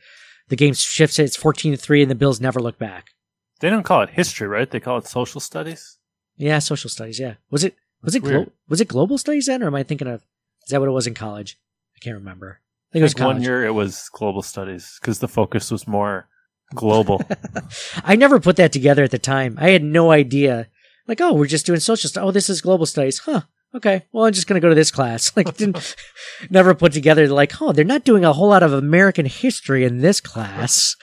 the 0.47 0.55
game 0.55 0.73
shifts. 0.73 1.19
It's 1.19 1.35
fourteen 1.35 1.75
three, 1.75 2.01
and 2.01 2.09
the 2.09 2.15
Bills 2.15 2.39
never 2.39 2.61
look 2.61 2.79
back. 2.79 3.11
They 3.59 3.69
don't 3.69 3.83
call 3.83 4.01
it 4.01 4.09
history, 4.11 4.47
right? 4.47 4.69
They 4.69 4.79
call 4.79 4.97
it 4.97 5.07
social 5.07 5.41
studies. 5.41 5.97
Yeah, 6.35 6.59
social 6.59 6.89
studies. 6.89 7.19
Yeah, 7.19 7.35
was 7.49 7.63
it 7.63 7.75
was 8.03 8.15
it 8.15 8.23
glo- 8.23 8.51
was 8.69 8.81
it 8.81 8.87
global 8.87 9.17
studies 9.17 9.47
then, 9.47 9.63
or 9.63 9.67
am 9.67 9.75
I 9.75 9.83
thinking 9.83 10.07
of? 10.07 10.23
Is 10.63 10.69
that 10.69 10.79
what 10.79 10.89
it 10.89 10.93
was 10.93 11.07
in 11.07 11.13
college? 11.13 11.57
I 11.95 11.99
can't 11.99 12.15
remember. 12.17 12.59
I 12.89 12.93
think 12.93 13.01
it 13.01 13.03
was 13.03 13.15
one 13.15 13.41
year 13.41 13.65
it 13.65 13.73
was 13.73 14.09
global 14.13 14.41
studies 14.41 14.97
because 15.01 15.19
the 15.19 15.27
focus 15.27 15.71
was 15.71 15.87
more 15.87 16.27
global. 16.75 17.21
I 18.03 18.15
never 18.15 18.39
put 18.39 18.55
that 18.57 18.71
together 18.71 19.03
at 19.03 19.11
the 19.11 19.19
time. 19.19 19.57
I 19.59 19.71
had 19.71 19.83
no 19.83 20.11
idea. 20.11 20.67
Like, 21.07 21.21
oh, 21.21 21.33
we're 21.33 21.47
just 21.47 21.65
doing 21.65 21.79
social. 21.79 22.09
Oh, 22.17 22.31
this 22.31 22.49
is 22.49 22.61
global 22.61 22.85
studies. 22.85 23.19
Huh. 23.19 23.41
Okay. 23.73 24.05
Well, 24.11 24.25
I'm 24.25 24.33
just 24.33 24.47
going 24.47 24.59
to 24.59 24.65
go 24.65 24.69
to 24.69 24.75
this 24.75 24.91
class. 24.91 25.31
Like, 25.37 25.55
didn't, 25.55 25.95
never 26.49 26.73
put 26.73 26.93
together 26.93 27.27
like, 27.27 27.61
oh, 27.61 27.71
they're 27.71 27.85
not 27.85 28.03
doing 28.03 28.25
a 28.25 28.33
whole 28.33 28.49
lot 28.49 28.63
of 28.63 28.73
American 28.73 29.25
history 29.25 29.83
in 29.83 29.99
this 29.99 30.19
class. 30.21 30.95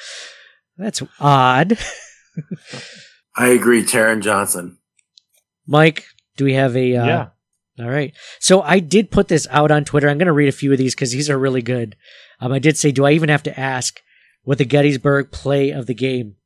That's 0.77 1.03
odd. 1.21 1.79
I 3.37 3.49
agree, 3.49 3.83
Taron 3.83 4.23
Johnson. 4.23 4.79
Mike, 5.67 6.05
do 6.37 6.45
we 6.45 6.55
have 6.55 6.77
a, 6.77 6.97
uh, 6.97 7.07
Yeah. 7.07 7.29
all 7.81 7.91
right. 7.91 8.13
So 8.39 8.63
I 8.63 8.79
did 8.79 9.11
put 9.11 9.29
this 9.29 9.47
out 9.51 9.71
on 9.71 9.85
Twitter. 9.85 10.09
I'm 10.09 10.19
going 10.19 10.27
to 10.27 10.33
read 10.33 10.49
a 10.49 10.53
few 10.53 10.73
of 10.73 10.79
these 10.79 10.95
because 10.95 11.13
these 11.13 11.31
are 11.31 11.39
really 11.39 11.63
good. 11.63 11.97
Um, 12.41 12.53
I 12.53 12.59
did 12.59 12.77
say, 12.77 12.93
do 12.93 13.05
I 13.05 13.13
even 13.13 13.29
have 13.29 13.43
to 13.45 13.59
ask 13.59 14.01
what 14.43 14.59
the 14.59 14.65
Gettysburg 14.65 15.31
play 15.31 15.71
of 15.71 15.87
the 15.87 15.95
game 15.95 16.37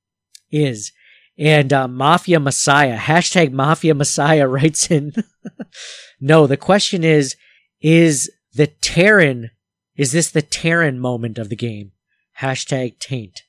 is? 0.50 0.92
And 1.36 1.72
uh, 1.72 1.86
Mafia 1.88 2.40
Messiah, 2.40 2.96
hashtag 2.98 3.52
Mafia 3.52 3.94
Messiah 3.94 4.46
writes 4.48 4.90
in, 4.90 5.12
no, 6.20 6.46
the 6.46 6.56
question 6.56 7.04
is, 7.04 7.36
is 7.80 8.30
the 8.54 8.66
Taron, 8.66 9.50
is 9.96 10.12
this 10.12 10.30
the 10.30 10.42
Taron 10.42 10.98
moment 10.98 11.38
of 11.38 11.48
the 11.48 11.56
game? 11.56 11.92
Hashtag 12.40 12.98
taint. 12.98 13.42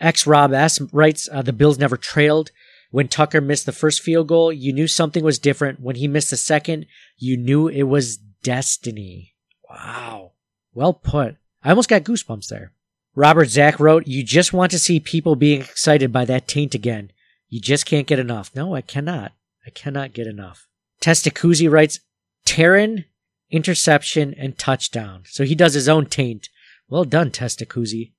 X 0.00 0.26
Rob 0.26 0.52
S 0.52 0.80
writes, 0.92 1.28
uh, 1.32 1.42
the 1.42 1.52
Bills 1.52 1.78
never 1.78 1.96
trailed. 1.96 2.50
When 2.90 3.08
Tucker 3.08 3.40
missed 3.40 3.66
the 3.66 3.72
first 3.72 4.00
field 4.00 4.28
goal, 4.28 4.52
you 4.52 4.72
knew 4.72 4.86
something 4.86 5.24
was 5.24 5.38
different. 5.38 5.80
When 5.80 5.96
he 5.96 6.08
missed 6.08 6.30
the 6.30 6.36
second, 6.36 6.86
you 7.16 7.36
knew 7.36 7.68
it 7.68 7.84
was 7.84 8.16
destiny. 8.16 9.34
Wow. 9.68 10.32
Well 10.72 10.94
put. 10.94 11.36
I 11.64 11.70
almost 11.70 11.88
got 11.88 12.04
goosebumps 12.04 12.48
there. 12.48 12.72
Robert 13.14 13.48
Zach 13.48 13.80
wrote, 13.80 14.06
You 14.06 14.22
just 14.22 14.52
want 14.52 14.70
to 14.72 14.78
see 14.78 15.00
people 15.00 15.36
being 15.36 15.60
excited 15.60 16.12
by 16.12 16.24
that 16.26 16.46
taint 16.46 16.74
again. 16.74 17.10
You 17.48 17.60
just 17.60 17.86
can't 17.86 18.06
get 18.06 18.18
enough. 18.18 18.54
No, 18.54 18.74
I 18.74 18.82
cannot. 18.82 19.32
I 19.66 19.70
cannot 19.70 20.12
get 20.12 20.26
enough. 20.26 20.68
Testacuzzi 21.00 21.70
writes, 21.70 22.00
Taron, 22.44 23.06
interception, 23.50 24.34
and 24.34 24.58
touchdown. 24.58 25.24
So 25.26 25.44
he 25.44 25.54
does 25.54 25.74
his 25.74 25.88
own 25.88 26.06
taint. 26.06 26.48
Well 26.88 27.04
done, 27.04 27.30
Testacuzzi. 27.30 28.12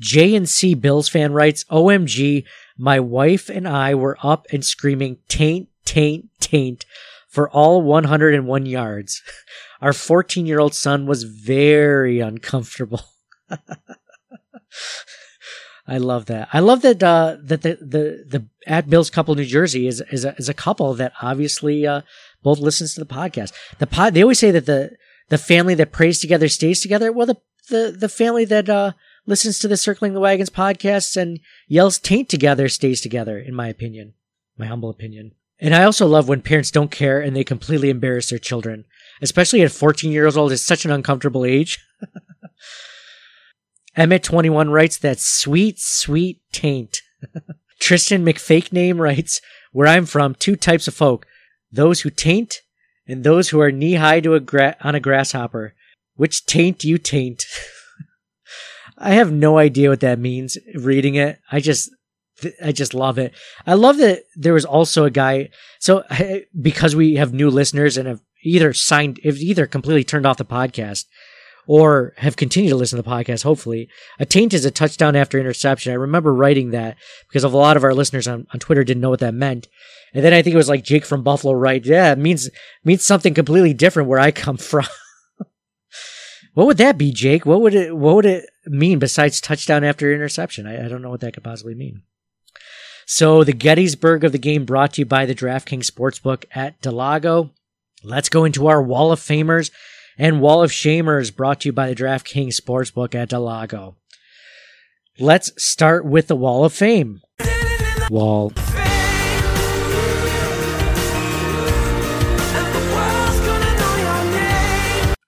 J 0.00 0.34
and 0.34 0.48
C 0.48 0.74
Bills 0.74 1.08
fan 1.08 1.32
writes, 1.32 1.64
OMG, 1.64 2.44
my 2.76 3.00
wife 3.00 3.48
and 3.48 3.66
I 3.66 3.94
were 3.94 4.18
up 4.22 4.46
and 4.52 4.64
screaming 4.64 5.18
taint, 5.28 5.68
taint, 5.84 6.28
taint 6.40 6.84
for 7.28 7.50
all 7.50 7.82
101 7.82 8.66
yards. 8.66 9.22
Our 9.80 9.92
14 9.92 10.46
year 10.46 10.58
old 10.58 10.74
son 10.74 11.06
was 11.06 11.24
very 11.24 12.20
uncomfortable. 12.20 13.02
I 15.88 15.98
love 15.98 16.26
that. 16.26 16.48
I 16.52 16.60
love 16.60 16.82
that 16.82 17.02
uh, 17.02 17.36
that 17.44 17.62
the, 17.62 17.78
the 17.80 18.24
the 18.26 18.46
at 18.66 18.90
Bills 18.90 19.08
couple 19.08 19.34
New 19.34 19.44
Jersey 19.44 19.86
is 19.86 20.02
is 20.10 20.24
a, 20.24 20.34
is 20.36 20.48
a 20.48 20.54
couple 20.54 20.94
that 20.94 21.12
obviously 21.22 21.86
uh, 21.86 22.00
both 22.42 22.58
listens 22.58 22.94
to 22.94 23.00
the 23.00 23.06
podcast. 23.06 23.52
The 23.78 23.86
pod 23.86 24.14
they 24.14 24.22
always 24.22 24.40
say 24.40 24.50
that 24.50 24.66
the 24.66 24.96
the 25.28 25.38
family 25.38 25.74
that 25.74 25.92
prays 25.92 26.20
together 26.20 26.48
stays 26.48 26.80
together. 26.80 27.12
Well, 27.12 27.26
the 27.26 27.36
the 27.68 27.96
the 27.96 28.08
family 28.08 28.44
that 28.46 28.68
uh, 28.68 28.92
listens 29.26 29.58
to 29.58 29.68
the 29.68 29.76
Circling 29.76 30.14
the 30.14 30.20
Wagons 30.20 30.50
podcasts 30.50 31.16
and 31.16 31.40
yells 31.68 31.98
taint 31.98 32.28
together 32.28 32.68
stays 32.68 33.00
together, 33.00 33.38
in 33.38 33.54
my 33.54 33.68
opinion, 33.68 34.14
my 34.56 34.66
humble 34.66 34.88
opinion. 34.88 35.32
And 35.58 35.74
I 35.74 35.84
also 35.84 36.06
love 36.06 36.28
when 36.28 36.42
parents 36.42 36.70
don't 36.70 36.90
care 36.90 37.20
and 37.20 37.34
they 37.34 37.44
completely 37.44 37.90
embarrass 37.90 38.30
their 38.30 38.38
children, 38.38 38.84
especially 39.22 39.62
at 39.62 39.72
14 39.72 40.12
years 40.12 40.36
old. 40.36 40.52
It's 40.52 40.62
such 40.62 40.84
an 40.84 40.90
uncomfortable 40.90 41.44
age. 41.44 41.84
Emmett21 43.96 44.70
writes 44.70 44.98
that 44.98 45.18
sweet, 45.18 45.78
sweet 45.78 46.42
taint. 46.52 47.00
Tristan 47.80 48.24
McFake 48.24 48.72
name 48.72 49.00
writes, 49.00 49.40
where 49.72 49.88
I'm 49.88 50.06
from, 50.06 50.34
two 50.34 50.56
types 50.56 50.86
of 50.86 50.94
folk, 50.94 51.26
those 51.72 52.02
who 52.02 52.10
taint 52.10 52.60
and 53.06 53.24
those 53.24 53.48
who 53.48 53.60
are 53.60 53.72
knee 53.72 53.94
high 53.94 54.20
to 54.20 54.34
a 54.34 54.40
gra- 54.40 54.76
on 54.82 54.94
a 54.94 55.00
grasshopper. 55.00 55.74
Which 56.14 56.46
taint 56.46 56.84
you 56.84 56.98
taint? 56.98 57.44
I 58.98 59.14
have 59.14 59.32
no 59.32 59.58
idea 59.58 59.90
what 59.90 60.00
that 60.00 60.18
means 60.18 60.56
reading 60.74 61.16
it. 61.16 61.38
I 61.50 61.60
just, 61.60 61.90
I 62.62 62.72
just 62.72 62.94
love 62.94 63.18
it. 63.18 63.32
I 63.66 63.74
love 63.74 63.98
that 63.98 64.22
there 64.34 64.54
was 64.54 64.64
also 64.64 65.04
a 65.04 65.10
guy. 65.10 65.50
So 65.80 66.04
because 66.60 66.96
we 66.96 67.14
have 67.14 67.32
new 67.32 67.50
listeners 67.50 67.96
and 67.96 68.08
have 68.08 68.20
either 68.44 68.72
signed, 68.72 69.20
have 69.24 69.38
either 69.38 69.66
completely 69.66 70.04
turned 70.04 70.26
off 70.26 70.38
the 70.38 70.44
podcast 70.44 71.04
or 71.66 72.14
have 72.18 72.36
continued 72.36 72.70
to 72.70 72.76
listen 72.76 72.96
to 72.96 73.02
the 73.02 73.10
podcast, 73.10 73.42
hopefully. 73.42 73.88
A 74.18 74.24
taint 74.24 74.54
is 74.54 74.64
a 74.64 74.70
touchdown 74.70 75.16
after 75.16 75.38
interception. 75.38 75.92
I 75.92 75.96
remember 75.96 76.32
writing 76.32 76.70
that 76.70 76.96
because 77.28 77.44
of 77.44 77.52
a 77.52 77.56
lot 77.56 77.76
of 77.76 77.84
our 77.84 77.94
listeners 77.94 78.28
on, 78.28 78.46
on 78.52 78.60
Twitter 78.60 78.84
didn't 78.84 79.00
know 79.00 79.10
what 79.10 79.20
that 79.20 79.34
meant. 79.34 79.68
And 80.14 80.24
then 80.24 80.32
I 80.32 80.42
think 80.42 80.54
it 80.54 80.58
was 80.58 80.68
like 80.68 80.84
Jake 80.84 81.04
from 81.04 81.24
Buffalo, 81.24 81.52
right? 81.52 81.84
Yeah, 81.84 82.12
it 82.12 82.18
means, 82.18 82.48
means 82.84 83.04
something 83.04 83.34
completely 83.34 83.74
different 83.74 84.08
where 84.08 84.20
I 84.20 84.30
come 84.30 84.56
from. 84.56 84.86
What 86.56 86.68
would 86.68 86.78
that 86.78 86.96
be, 86.96 87.12
Jake? 87.12 87.44
What 87.44 87.60
would 87.60 87.74
it, 87.74 87.94
what 87.94 88.16
would 88.16 88.24
it 88.24 88.48
mean 88.64 88.98
besides 88.98 89.42
touchdown 89.42 89.84
after 89.84 90.10
interception? 90.10 90.66
I, 90.66 90.86
I 90.86 90.88
don't 90.88 91.02
know 91.02 91.10
what 91.10 91.20
that 91.20 91.34
could 91.34 91.44
possibly 91.44 91.74
mean. 91.74 92.00
So 93.04 93.44
the 93.44 93.52
Gettysburg 93.52 94.24
of 94.24 94.32
the 94.32 94.38
game 94.38 94.64
brought 94.64 94.94
to 94.94 95.02
you 95.02 95.04
by 95.04 95.26
the 95.26 95.34
DraftKings 95.34 95.84
Sportsbook 95.84 96.46
at 96.52 96.80
del 96.80 96.94
Lago. 96.94 97.50
Let's 98.02 98.30
go 98.30 98.46
into 98.46 98.68
our 98.68 98.82
Wall 98.82 99.12
of 99.12 99.20
Famers 99.20 99.70
and 100.16 100.40
Wall 100.40 100.62
of 100.62 100.70
Shamers 100.70 101.36
brought 101.36 101.60
to 101.60 101.68
you 101.68 101.72
by 101.74 101.92
the 101.92 101.94
DraftKings 101.94 102.58
Sportsbook 102.58 103.14
at 103.14 103.28
del 103.28 103.42
Lago. 103.42 103.96
Let's 105.18 105.52
start 105.62 106.06
with 106.06 106.28
the 106.28 106.36
Wall 106.36 106.64
of 106.64 106.72
Fame. 106.72 107.20
Wall. 108.08 108.54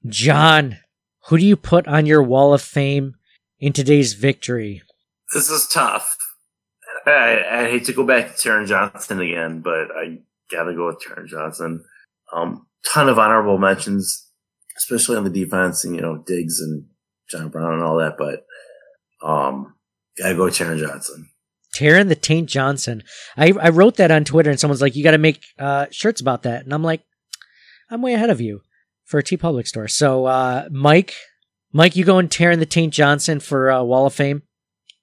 John, 0.06 0.78
who 1.28 1.36
do 1.36 1.44
you 1.44 1.56
put 1.56 1.86
on 1.86 2.06
your 2.06 2.22
Wall 2.22 2.54
of 2.54 2.62
Fame 2.62 3.14
in 3.58 3.72
today's 3.72 4.14
victory? 4.14 4.82
This 5.34 5.50
is 5.50 5.68
tough. 5.68 6.16
I, 7.06 7.42
I 7.50 7.64
hate 7.64 7.84
to 7.84 7.92
go 7.92 8.04
back 8.04 8.34
to 8.34 8.48
Taron 8.48 8.66
Johnson 8.66 9.20
again, 9.20 9.60
but 9.60 9.88
I 9.94 10.18
gotta 10.50 10.74
go 10.74 10.86
with 10.86 11.02
Taron 11.06 11.26
Johnson. 11.26 11.84
Um, 12.32 12.66
ton 12.92 13.08
of 13.08 13.18
honorable 13.18 13.58
mentions, 13.58 14.30
especially 14.78 15.16
on 15.16 15.24
the 15.24 15.30
defense, 15.30 15.84
and 15.84 15.94
you 15.94 16.00
know 16.00 16.22
Diggs 16.26 16.60
and 16.60 16.84
John 17.30 17.50
Brown 17.50 17.74
and 17.74 17.82
all 17.82 17.98
that. 17.98 18.16
But 18.18 18.46
um, 19.26 19.74
gotta 20.18 20.34
go 20.34 20.44
with 20.44 20.54
Taron 20.54 20.78
Johnson. 20.78 21.28
Taron 21.74 22.08
the 22.08 22.14
Taint 22.14 22.48
Johnson. 22.48 23.02
I 23.36 23.52
I 23.60 23.68
wrote 23.68 23.96
that 23.96 24.10
on 24.10 24.24
Twitter, 24.24 24.50
and 24.50 24.58
someone's 24.58 24.82
like, 24.82 24.96
"You 24.96 25.04
got 25.04 25.10
to 25.12 25.18
make 25.18 25.42
uh, 25.58 25.86
shirts 25.90 26.22
about 26.22 26.44
that," 26.44 26.64
and 26.64 26.72
I'm 26.72 26.82
like, 26.82 27.02
"I'm 27.90 28.02
way 28.02 28.14
ahead 28.14 28.30
of 28.30 28.40
you 28.40 28.62
for 29.08 29.18
a 29.18 29.24
TeePublic 29.24 29.66
store." 29.66 29.88
So, 29.88 30.26
uh, 30.26 30.68
Mike, 30.70 31.14
Mike, 31.72 31.96
you 31.96 32.04
going 32.04 32.28
Taron 32.28 32.60
the 32.60 32.66
Taint 32.66 32.94
Johnson 32.94 33.40
for 33.40 33.70
uh, 33.70 33.82
Wall 33.82 34.06
of 34.06 34.14
Fame? 34.14 34.42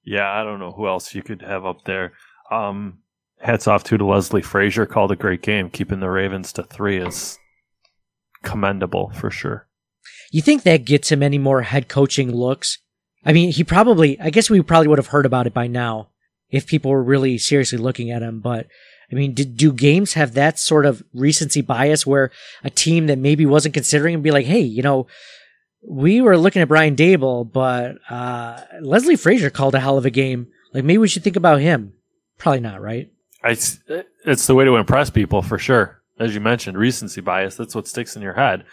Yeah, 0.05 0.31
I 0.31 0.43
don't 0.43 0.59
know 0.59 0.71
who 0.71 0.87
else 0.87 1.13
you 1.13 1.23
could 1.23 1.41
have 1.41 1.65
up 1.65 1.83
there. 1.85 2.13
Um, 2.51 2.99
hats 3.39 3.67
off 3.67 3.83
to, 3.85 3.97
to 3.97 4.05
Leslie 4.05 4.41
Frazier. 4.41 4.85
Called 4.85 5.11
a 5.11 5.15
great 5.15 5.41
game. 5.41 5.69
Keeping 5.69 5.99
the 5.99 6.09
Ravens 6.09 6.53
to 6.53 6.63
three 6.63 6.97
is 6.97 7.37
commendable 8.43 9.11
for 9.15 9.31
sure. 9.31 9.67
You 10.31 10.41
think 10.41 10.63
that 10.63 10.85
gets 10.85 11.11
him 11.11 11.23
any 11.23 11.37
more 11.37 11.63
head 11.63 11.87
coaching 11.87 12.31
looks? 12.31 12.79
I 13.25 13.33
mean, 13.33 13.51
he 13.51 13.63
probably, 13.63 14.19
I 14.19 14.29
guess 14.29 14.49
we 14.49 14.61
probably 14.61 14.87
would 14.87 14.99
have 14.99 15.07
heard 15.07 15.25
about 15.25 15.47
it 15.47 15.53
by 15.53 15.67
now 15.67 16.09
if 16.49 16.67
people 16.67 16.91
were 16.91 17.03
really 17.03 17.37
seriously 17.37 17.79
looking 17.79 18.11
at 18.11 18.21
him. 18.21 18.39
But 18.39 18.67
I 19.11 19.15
mean, 19.15 19.33
did, 19.33 19.57
do 19.57 19.71
games 19.71 20.13
have 20.13 20.33
that 20.33 20.59
sort 20.59 20.85
of 20.85 21.03
recency 21.13 21.61
bias 21.61 22.05
where 22.05 22.31
a 22.63 22.69
team 22.69 23.07
that 23.07 23.17
maybe 23.17 23.45
wasn't 23.45 23.73
considering 23.73 24.15
and 24.15 24.23
be 24.23 24.31
like, 24.31 24.45
hey, 24.45 24.61
you 24.61 24.81
know, 24.81 25.07
we 25.87 26.21
were 26.21 26.37
looking 26.37 26.61
at 26.61 26.67
Brian 26.67 26.95
Daboll, 26.95 27.49
but 27.49 27.97
uh, 28.09 28.61
Leslie 28.81 29.15
Frazier 29.15 29.49
called 29.49 29.75
a 29.75 29.79
hell 29.79 29.97
of 29.97 30.05
a 30.05 30.09
game. 30.09 30.47
Like 30.73 30.83
maybe 30.83 30.97
we 30.97 31.07
should 31.07 31.23
think 31.23 31.35
about 31.35 31.61
him. 31.61 31.93
Probably 32.37 32.59
not, 32.59 32.81
right? 32.81 33.11
It's, 33.43 33.79
it's 34.25 34.47
the 34.47 34.55
way 34.55 34.65
to 34.65 34.75
impress 34.75 35.09
people 35.09 35.41
for 35.41 35.59
sure. 35.59 36.01
As 36.19 36.33
you 36.33 36.41
mentioned, 36.41 36.77
recency 36.77 37.21
bias. 37.21 37.55
That's 37.55 37.75
what 37.75 37.87
sticks 37.87 38.15
in 38.15 38.21
your 38.21 38.33
head. 38.33 38.65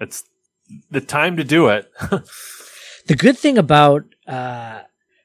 It's 0.00 0.24
the 0.90 1.00
time 1.00 1.36
to 1.36 1.44
do 1.44 1.68
it. 1.68 1.90
the 3.06 3.16
good 3.16 3.38
thing 3.38 3.56
about 3.56 4.04
uh, 4.26 4.80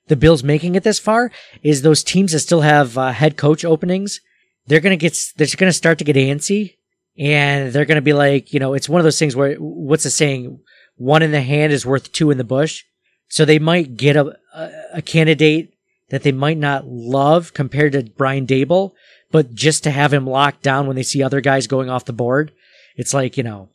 the 0.07 0.15
Bills 0.15 0.43
making 0.43 0.75
it 0.75 0.83
this 0.83 0.99
far 0.99 1.31
is 1.63 1.81
those 1.81 2.03
teams 2.03 2.31
that 2.31 2.39
still 2.39 2.61
have 2.61 2.97
uh, 2.97 3.11
head 3.11 3.37
coach 3.37 3.65
openings. 3.65 4.21
They're 4.67 4.79
gonna 4.79 4.97
get. 4.97 5.17
They're 5.37 5.47
gonna 5.57 5.73
start 5.73 5.99
to 5.99 6.03
get 6.03 6.15
antsy, 6.15 6.75
and 7.17 7.71
they're 7.71 7.85
gonna 7.85 8.01
be 8.01 8.13
like, 8.13 8.53
you 8.53 8.59
know, 8.59 8.73
it's 8.73 8.89
one 8.89 8.99
of 8.99 9.03
those 9.03 9.19
things 9.19 9.35
where 9.35 9.55
what's 9.55 10.03
the 10.03 10.09
saying? 10.09 10.59
One 10.97 11.21
in 11.21 11.31
the 11.31 11.41
hand 11.41 11.73
is 11.73 11.85
worth 11.85 12.11
two 12.11 12.31
in 12.31 12.37
the 12.37 12.43
bush. 12.43 12.83
So 13.27 13.43
they 13.43 13.59
might 13.59 13.97
get 13.97 14.15
a, 14.15 14.37
a, 14.53 14.71
a 14.95 15.01
candidate 15.01 15.73
that 16.09 16.23
they 16.23 16.31
might 16.31 16.57
not 16.57 16.85
love 16.85 17.53
compared 17.53 17.93
to 17.93 18.03
Brian 18.03 18.45
Daboll, 18.45 18.91
but 19.31 19.53
just 19.53 19.83
to 19.83 19.91
have 19.91 20.13
him 20.13 20.27
locked 20.27 20.61
down 20.61 20.87
when 20.87 20.95
they 20.95 21.03
see 21.03 21.23
other 21.23 21.41
guys 21.41 21.67
going 21.67 21.89
off 21.89 22.05
the 22.05 22.13
board, 22.13 22.51
it's 22.95 23.13
like, 23.13 23.37
you 23.37 23.43
know, 23.43 23.69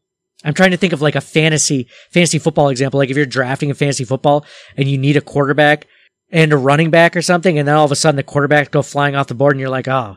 I'm 0.45 0.55
trying 0.55 0.71
to 0.71 0.77
think 0.77 0.93
of 0.93 1.03
like 1.03 1.17
a 1.17 1.21
fantasy, 1.21 1.89
fantasy 2.11 2.39
football 2.39 2.69
example. 2.69 2.99
Like 2.99 3.11
if 3.11 3.17
you're 3.17 3.27
drafting 3.27 3.71
a 3.71 3.75
fantasy 3.75 4.05
football 4.05 4.47
and 4.77 4.89
you 4.89 4.97
need 4.97 5.17
a 5.17 5.21
quarterback 5.21 5.87
and 6.31 6.53
a 6.53 6.57
running 6.57 6.91
back 6.91 7.17
or 7.17 7.23
something, 7.23 7.59
and 7.59 7.67
then 7.67 7.75
all 7.75 7.85
of 7.85 7.93
a 7.93 7.97
sudden 7.97 8.17
the 8.17 8.23
quarterbacks 8.23 8.71
go 8.71 8.83
flying 8.83 9.17
off 9.17 9.27
the 9.27 9.35
board 9.35 9.53
and 9.53 9.61
you're 9.61 9.69
like, 9.69 9.89
oh, 9.89 10.17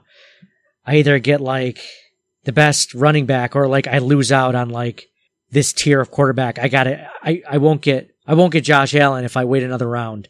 I 0.86 0.98
either 0.98 1.20
get 1.20 1.42
like 1.42 1.80
the 2.44 2.52
best 2.52 2.94
running 2.94 3.26
back 3.26 3.56
or 3.56 3.68
like 3.68 3.88
I 3.88 4.00
lose 4.00 4.32
out 4.32 4.56
on 4.56 4.70
like 4.70 5.08
this 5.52 5.74
tier 5.74 6.02
of 6.02 6.12
quarterback. 6.12 6.60
I 6.60 6.68
got 6.68 6.88
it. 6.88 7.00
I, 7.22 7.42
I 7.50 7.58
won't 7.58 7.82
get, 7.82 8.16
I 8.28 8.34
won't 8.34 8.52
get 8.54 8.64
Josh 8.64 8.96
Allen 8.96 9.26
if 9.26 9.38
I 9.38 9.46
wait 9.46 9.64
another 9.64 9.88
round. 9.88 10.28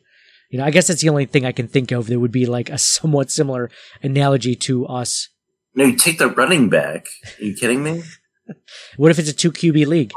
You 0.49 0.59
know, 0.59 0.65
I 0.65 0.71
guess 0.71 0.87
that's 0.87 1.01
the 1.01 1.09
only 1.09 1.25
thing 1.25 1.45
I 1.45 1.51
can 1.51 1.67
think 1.67 1.91
of 1.91 2.07
that 2.07 2.19
would 2.19 2.31
be 2.31 2.45
like 2.45 2.69
a 2.69 2.77
somewhat 2.77 3.31
similar 3.31 3.71
analogy 4.03 4.55
to 4.55 4.85
us. 4.85 5.29
No, 5.73 5.85
you 5.85 5.95
take 5.95 6.19
the 6.19 6.29
running 6.29 6.69
back. 6.69 7.07
Are 7.39 7.43
you 7.43 7.55
kidding 7.55 7.83
me? 7.83 8.03
what 8.97 9.09
if 9.09 9.17
it's 9.17 9.29
a 9.29 9.33
two 9.33 9.51
QB 9.51 9.87
league? 9.87 10.13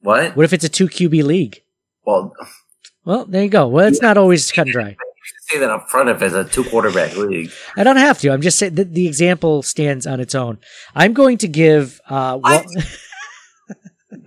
What? 0.00 0.36
What 0.36 0.44
if 0.44 0.52
it's 0.52 0.64
a 0.64 0.68
two 0.68 0.88
QB 0.88 1.24
league? 1.24 1.62
Well, 2.04 2.34
well, 3.06 3.24
there 3.24 3.42
you 3.42 3.48
go. 3.48 3.66
Well, 3.68 3.86
it's 3.86 4.00
yeah. 4.02 4.08
not 4.08 4.18
always 4.18 4.52
cut 4.52 4.66
and 4.66 4.72
dry. 4.72 4.96
Say 5.48 5.58
that 5.58 5.70
up 5.70 5.88
front 5.88 6.08
if 6.08 6.22
it's 6.22 6.34
a 6.34 6.44
two 6.44 6.64
quarterback 6.64 7.16
league. 7.16 7.50
I 7.76 7.84
don't 7.84 7.96
have 7.96 8.18
to. 8.20 8.30
I'm 8.30 8.42
just 8.42 8.58
saying 8.58 8.74
that 8.76 8.94
the 8.94 9.06
example 9.06 9.62
stands 9.62 10.06
on 10.06 10.20
its 10.20 10.34
own. 10.34 10.58
I'm 10.94 11.12
going 11.12 11.38
to 11.38 11.48
give. 11.48 12.00
Uh, 12.08 12.38
well, 12.42 12.64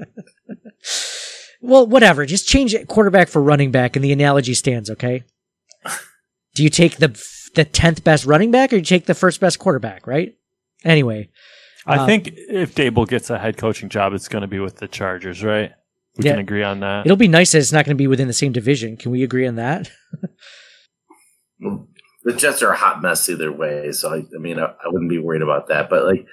well, 1.61 1.87
whatever. 1.87 2.25
Just 2.25 2.47
change 2.47 2.73
it 2.73 2.87
quarterback 2.87 3.27
for 3.29 3.41
running 3.41 3.71
back, 3.71 3.95
and 3.95 4.03
the 4.03 4.11
analogy 4.11 4.53
stands. 4.53 4.89
Okay. 4.89 5.23
Do 6.55 6.63
you 6.63 6.69
take 6.69 6.97
the 6.97 7.09
the 7.55 7.65
tenth 7.65 8.03
best 8.03 8.25
running 8.25 8.51
back, 8.51 8.73
or 8.73 8.77
you 8.77 8.83
take 8.83 9.05
the 9.05 9.15
first 9.15 9.39
best 9.39 9.59
quarterback? 9.59 10.07
Right. 10.07 10.35
Anyway, 10.83 11.29
I 11.85 11.97
uh, 11.97 12.05
think 12.05 12.29
if 12.33 12.75
Daboll 12.75 13.07
gets 13.07 13.29
a 13.29 13.39
head 13.39 13.57
coaching 13.57 13.89
job, 13.89 14.13
it's 14.13 14.27
going 14.27 14.41
to 14.41 14.47
be 14.47 14.59
with 14.59 14.77
the 14.77 14.87
Chargers, 14.87 15.43
right? 15.43 15.71
We 16.17 16.25
yeah, 16.25 16.31
can 16.31 16.39
agree 16.39 16.63
on 16.63 16.79
that. 16.81 17.05
It'll 17.05 17.15
be 17.15 17.27
nice 17.27 17.51
that 17.51 17.59
it's 17.59 17.71
not 17.71 17.85
going 17.85 17.95
to 17.95 18.01
be 18.01 18.07
within 18.07 18.27
the 18.27 18.33
same 18.33 18.51
division. 18.51 18.97
Can 18.97 19.11
we 19.11 19.23
agree 19.23 19.47
on 19.47 19.55
that? 19.55 19.89
well, 21.59 21.87
the 22.23 22.33
Jets 22.33 22.61
are 22.61 22.71
a 22.71 22.77
hot 22.77 23.01
mess 23.01 23.29
either 23.29 23.51
way, 23.51 23.91
so 23.91 24.13
I, 24.13 24.17
I 24.17 24.39
mean, 24.39 24.59
I, 24.59 24.65
I, 24.65 24.87
wouldn't 24.87 25.09
be 25.09 25.19
worried 25.19 25.41
about 25.41 25.67
that. 25.67 25.89
But 25.89 26.05
like, 26.05 26.25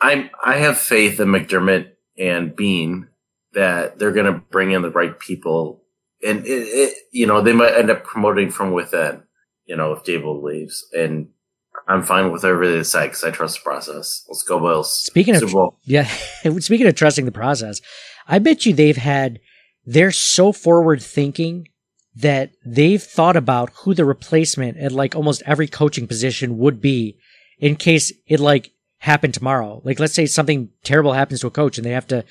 I'm 0.00 0.30
I 0.44 0.56
have 0.56 0.78
faith 0.78 1.18
in 1.20 1.28
McDermott 1.28 1.92
and 2.18 2.54
Beane 2.54 3.08
that 3.54 3.98
they're 3.98 4.12
going 4.12 4.32
to 4.32 4.40
bring 4.50 4.72
in 4.72 4.82
the 4.82 4.90
right 4.90 5.18
people, 5.18 5.82
and 6.26 6.44
it, 6.46 6.50
it, 6.50 6.98
you 7.10 7.26
know 7.26 7.40
they 7.40 7.52
might 7.52 7.74
end 7.74 7.90
up 7.90 8.04
promoting 8.04 8.50
from 8.50 8.72
within. 8.72 9.22
You 9.66 9.76
know, 9.76 9.92
if 9.92 10.04
Daboll 10.04 10.42
leaves, 10.42 10.86
and 10.92 11.28
I'm 11.88 12.02
fine 12.02 12.30
with 12.30 12.42
whatever 12.42 12.66
they 12.66 12.74
decide 12.74 13.06
because 13.06 13.24
I 13.24 13.30
trust 13.30 13.58
the 13.58 13.64
process. 13.64 14.24
Let's 14.28 14.42
go 14.42 14.60
Bills. 14.60 14.92
Speaking 14.92 15.34
Super 15.34 15.46
of 15.46 15.52
Bowl. 15.52 15.78
yeah, 15.84 16.04
speaking 16.58 16.86
of 16.86 16.94
trusting 16.94 17.24
the 17.24 17.32
process, 17.32 17.80
I 18.28 18.38
bet 18.40 18.66
you 18.66 18.74
they've 18.74 18.96
had 18.96 19.40
they're 19.86 20.12
so 20.12 20.52
forward 20.52 21.02
thinking 21.02 21.68
that 22.16 22.52
they've 22.64 23.02
thought 23.02 23.36
about 23.36 23.70
who 23.78 23.94
the 23.94 24.04
replacement 24.04 24.76
at 24.78 24.92
like 24.92 25.16
almost 25.16 25.42
every 25.46 25.66
coaching 25.66 26.06
position 26.06 26.58
would 26.58 26.80
be 26.80 27.16
in 27.58 27.76
case 27.76 28.12
it 28.26 28.40
like 28.40 28.72
happened 28.98 29.34
tomorrow. 29.34 29.80
Like 29.84 29.98
let's 29.98 30.14
say 30.14 30.26
something 30.26 30.70
terrible 30.82 31.12
happens 31.12 31.40
to 31.40 31.48
a 31.48 31.50
coach 31.50 31.76
and 31.76 31.84
they 31.84 31.90
have 31.90 32.06
to, 32.08 32.24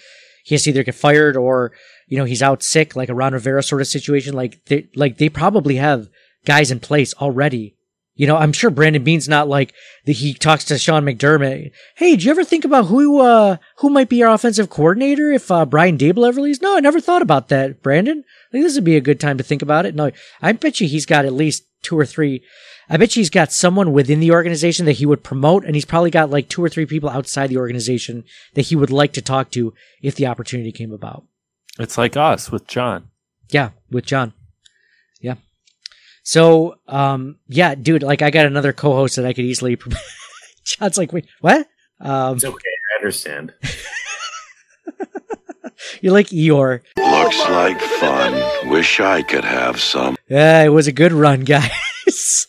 he 0.44 0.56
has 0.56 0.64
to 0.64 0.70
either 0.70 0.84
get 0.84 0.96
fired 0.96 1.36
or, 1.36 1.72
you 2.08 2.18
know, 2.18 2.26
he's 2.26 2.42
out 2.42 2.64
sick, 2.64 2.96
like 2.96 3.10
a 3.10 3.16
Ron 3.16 3.34
Rivera 3.34 3.64
sort 3.64 3.82
of 3.82 3.88
situation. 3.88 4.34
Like 4.34 4.64
they, 4.66 4.88
like 4.96 5.18
they 5.18 5.30
probably 5.30 5.76
have 5.76 6.10
guys 6.46 6.72
in 6.72 6.80
place 6.80 7.14
already. 7.16 7.76
You 8.16 8.28
know, 8.28 8.38
I'm 8.38 8.53
sure 8.53 8.70
Brandon 8.70 9.03
Beane's 9.03 9.28
not 9.28 9.47
like 9.47 9.74
that. 10.05 10.14
He 10.14 10.36
talks 10.36 10.66
to 10.66 10.78
Sean 10.78 11.03
McDermott. 11.03 11.72
Hey, 11.95 12.11
did 12.11 12.24
you 12.24 12.32
ever 12.32 12.43
think 12.43 12.64
about 12.64 12.86
who, 12.86 13.22
uh, 13.22 13.57
who 13.78 13.89
might 13.89 14.09
be 14.09 14.22
our 14.22 14.34
offensive 14.34 14.70
coordinator 14.70 15.32
if, 15.32 15.49
uh, 15.49 15.66
Brian 15.66 15.97
Daboll 15.97 16.28
ever 16.28 16.39
leaves? 16.39 16.61
No, 16.61 16.78
I 16.78 16.80
never 16.80 17.01
thought 17.01 17.24
about 17.24 17.49
that, 17.49 17.82
Brandon. 17.82 18.24
I 18.49 18.51
think 18.51 18.66
this 18.66 18.76
would 18.76 18.84
be 18.84 18.97
a 18.97 19.01
good 19.01 19.20
time 19.20 19.38
to 19.39 19.43
think 19.43 19.64
about 19.64 19.88
it. 19.88 19.95
No, 19.95 20.11
I 20.41 20.51
bet 20.51 20.80
you 20.80 20.88
he's 20.88 21.07
got 21.07 21.26
at 21.26 21.34
least 21.34 21.64
two 21.82 21.97
or 21.97 22.05
three. 22.05 22.43
I 22.89 22.97
bet 22.97 23.16
you 23.16 23.22
he's 23.22 23.30
got 23.32 23.51
someone 23.51 23.93
within 23.93 24.20
the 24.20 24.32
organization 24.32 24.86
that 24.86 24.93
he 24.93 25.05
would 25.05 25.24
promote, 25.24 25.66
and 25.66 25.74
he's 25.74 25.86
probably 25.86 26.11
got 26.11 26.30
like 26.30 26.49
two 26.49 26.64
or 26.64 26.70
three 26.70 26.86
people 26.86 27.09
outside 27.09 27.47
the 27.47 27.57
organization 27.57 28.26
that 28.53 28.68
he 28.68 28.76
would 28.76 28.91
like 28.91 29.14
to 29.14 29.22
talk 29.22 29.49
to 29.51 29.74
if 30.01 30.16
the 30.16 30.28
opportunity 30.28 30.72
came 30.72 30.91
about. 30.91 31.24
It's 31.80 31.97
like 31.97 32.16
us 32.16 32.51
with 32.51 32.68
John. 32.68 33.09
Yeah, 33.49 33.72
with 33.89 34.05
John. 34.05 34.34
Yeah. 36.24 36.30
So, 36.32 36.76
um, 36.88 37.38
yeah, 37.47 37.76
dude, 37.76 38.03
like 38.03 38.21
I 38.21 38.32
got 38.32 38.45
another 38.45 38.74
co-host 38.74 39.15
that 39.17 39.26
I 39.26 39.34
could 39.34 39.45
easily. 39.45 39.78
John's 40.63 40.97
like, 41.01 41.11
wait, 41.13 41.28
what? 41.41 41.67
Um, 41.99 42.36
It's 42.36 42.45
okay. 42.45 42.57
I 42.93 42.97
understand. 42.99 43.53
you're 46.01 46.13
like 46.13 46.28
Eeyore. 46.28 46.82
Looks 46.97 47.39
like 47.49 47.80
fun. 47.80 48.69
Wish 48.69 48.99
I 48.99 49.21
could 49.24 49.43
have 49.45 49.80
some. 49.82 50.15
Yeah, 50.30 50.63
it 50.63 50.69
was 50.69 50.88
a 50.88 50.91
good 50.91 51.11
run, 51.11 51.41
guys. 51.45 52.47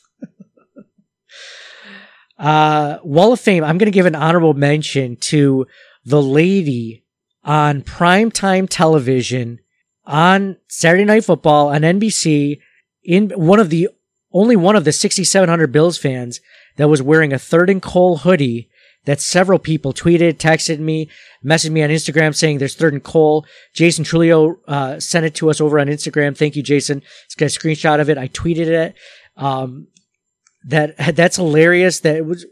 uh, 2.38 2.98
Wall 3.02 3.32
of 3.32 3.40
Fame. 3.40 3.64
I'm 3.64 3.78
going 3.78 3.90
to 3.90 3.94
give 3.94 4.06
an 4.06 4.14
honorable 4.14 4.54
mention 4.54 5.16
to 5.16 5.66
the 6.04 6.22
lady 6.22 7.04
on 7.44 7.82
primetime 7.82 8.66
television 8.68 9.60
on 10.04 10.56
Saturday 10.68 11.04
Night 11.04 11.24
Football 11.24 11.68
on 11.68 11.80
NBC 11.82 12.60
in 13.04 13.30
one 13.30 13.60
of 13.60 13.70
the 13.70 13.88
only 14.32 14.56
one 14.56 14.76
of 14.76 14.84
the 14.84 14.92
6,700 14.92 15.70
Bills 15.70 15.96
fans 15.96 16.40
that 16.76 16.88
was 16.88 17.02
wearing 17.02 17.32
a 17.32 17.38
third 17.38 17.70
and 17.70 17.80
Cole 17.80 18.18
hoodie 18.18 18.68
that 19.04 19.20
several 19.20 19.58
people 19.58 19.92
tweeted, 19.92 20.34
texted 20.34 20.78
me, 20.78 21.08
messaged 21.44 21.70
me 21.70 21.82
on 21.82 21.90
Instagram 21.90 22.34
saying 22.34 22.58
there's 22.58 22.74
third 22.74 22.94
and 22.94 23.04
Cole. 23.04 23.46
Jason 23.74 24.04
Trulio 24.04 24.56
uh, 24.66 24.98
sent 24.98 25.26
it 25.26 25.34
to 25.36 25.50
us 25.50 25.60
over 25.60 25.78
on 25.78 25.86
Instagram. 25.88 26.36
Thank 26.36 26.56
you, 26.56 26.62
Jason. 26.62 27.02
It's 27.26 27.34
got 27.34 27.46
a 27.46 27.48
screenshot 27.48 28.00
of 28.00 28.08
it. 28.08 28.18
I 28.18 28.28
tweeted 28.28 28.66
it. 28.66 28.94
Um, 29.36 29.88
that 30.66 30.94
that's 31.16 31.36
hilarious. 31.36 32.00
That 32.00 32.16
it 32.16 32.26
was 32.26 32.46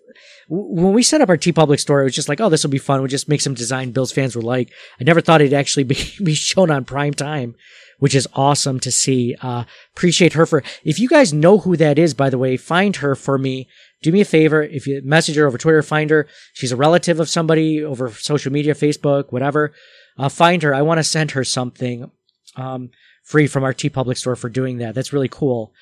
when 0.49 0.93
we 0.93 1.03
set 1.03 1.21
up 1.21 1.29
our 1.29 1.39
TeePublic 1.39 1.81
store. 1.81 2.03
It 2.03 2.05
was 2.05 2.15
just 2.15 2.29
like, 2.29 2.41
oh, 2.41 2.49
this 2.49 2.63
will 2.63 2.71
be 2.71 2.79
fun. 2.79 3.01
We'll 3.01 3.09
just 3.09 3.29
make 3.29 3.41
some 3.41 3.55
design 3.55 3.93
Bills 3.93 4.13
fans 4.13 4.37
were 4.37 4.43
like. 4.43 4.71
I 5.01 5.05
never 5.05 5.21
thought 5.21 5.41
it'd 5.41 5.55
actually 5.55 5.85
be, 5.85 5.97
be 6.23 6.35
shown 6.35 6.71
on 6.71 6.85
prime 6.85 7.15
time, 7.15 7.55
which 8.03 8.17
is 8.17 8.27
awesome 8.35 8.81
to 8.81 8.91
see. 8.91 9.37
Uh, 9.41 9.63
appreciate 9.95 10.33
her 10.33 10.45
for. 10.45 10.65
If 10.83 10.99
you 10.99 11.09
guys 11.09 11.33
know 11.33 11.59
who 11.59 11.77
that 11.77 12.01
is, 12.01 12.15
by 12.15 12.31
the 12.31 12.37
way, 12.37 12.57
find 12.57 12.97
her 12.97 13.15
for 13.15 13.39
me. 13.39 13.69
Do 14.03 14.11
me 14.11 14.21
a 14.21 14.25
favor. 14.25 14.61
If 14.61 14.89
you 14.89 15.01
message 15.05 15.37
her 15.37 15.47
over 15.47 15.57
Twitter, 15.57 15.81
find 15.85 16.11
her. 16.11 16.27
She's 16.53 16.73
a 16.73 16.77
relative 16.77 17.21
of 17.21 17.29
somebody 17.29 17.81
over 17.81 18.11
social 18.11 18.51
media, 18.51 18.75
Facebook, 18.75 19.31
whatever. 19.31 19.73
Uh, 20.19 20.29
find 20.29 20.65
her. 20.65 20.75
I 20.75 20.83
want 20.83 20.99
to 20.99 21.05
send 21.05 21.31
her 21.31 21.45
something, 21.45 22.11
um, 22.57 22.91
free 23.23 23.47
from 23.47 23.63
our 23.63 23.73
TeePublic 23.73 24.19
store 24.19 24.35
for 24.35 24.49
doing 24.49 24.79
that. 24.79 24.97
That's 24.97 25.13
really 25.13 25.29
cool. 25.29 25.73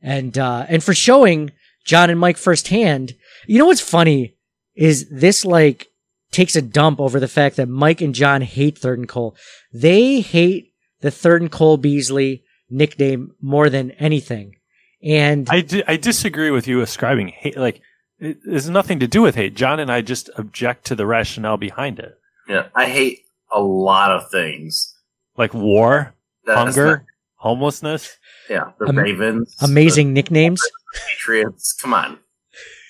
And, 0.00 0.38
uh, 0.38 0.64
and 0.70 0.82
for 0.82 0.94
showing 0.94 1.50
John 1.84 2.08
and 2.08 2.18
Mike 2.18 2.38
firsthand. 2.38 3.14
You 3.46 3.58
know 3.58 3.66
what's 3.66 3.82
funny 3.82 4.34
is 4.74 5.10
this 5.10 5.44
like 5.44 5.88
takes 6.30 6.56
a 6.56 6.62
dump 6.62 7.00
over 7.00 7.20
the 7.20 7.28
fact 7.28 7.56
that 7.56 7.68
Mike 7.68 8.00
and 8.00 8.14
John 8.14 8.40
hate 8.40 8.78
Third 8.78 8.98
and 8.98 9.06
Cole. 9.06 9.36
They 9.74 10.22
hate 10.22 10.72
the 11.06 11.10
Third 11.12 11.40
and 11.40 11.50
Cole 11.50 11.76
Beasley 11.76 12.42
nickname 12.68 13.32
more 13.40 13.70
than 13.70 13.92
anything. 13.92 14.56
And 15.02 15.48
I, 15.48 15.60
di- 15.60 15.84
I 15.86 15.96
disagree 15.96 16.50
with 16.50 16.66
you 16.66 16.80
ascribing 16.80 17.28
hate. 17.28 17.56
Like, 17.56 17.80
it 18.18 18.38
has 18.50 18.68
nothing 18.68 18.98
to 19.00 19.06
do 19.06 19.22
with 19.22 19.34
hate. 19.36 19.54
John 19.54 19.78
and 19.78 19.90
I 19.92 20.00
just 20.02 20.30
object 20.36 20.84
to 20.86 20.94
the 20.96 21.06
rationale 21.06 21.56
behind 21.58 21.98
it. 22.00 22.18
Yeah, 22.48 22.66
I 22.74 22.86
hate 22.86 23.20
a 23.52 23.60
lot 23.60 24.10
of 24.10 24.30
things. 24.30 24.94
Like 25.36 25.54
war, 25.54 26.14
That's 26.44 26.58
hunger, 26.58 26.86
not- 26.86 27.04
homelessness. 27.36 28.16
Yeah, 28.50 28.72
the 28.80 28.88
Am- 28.88 28.98
Ravens, 28.98 29.54
amazing 29.62 30.12
nicknames, 30.12 30.60
the 30.60 31.00
Patriots. 31.10 31.72
Come 31.80 31.94
on. 31.94 32.18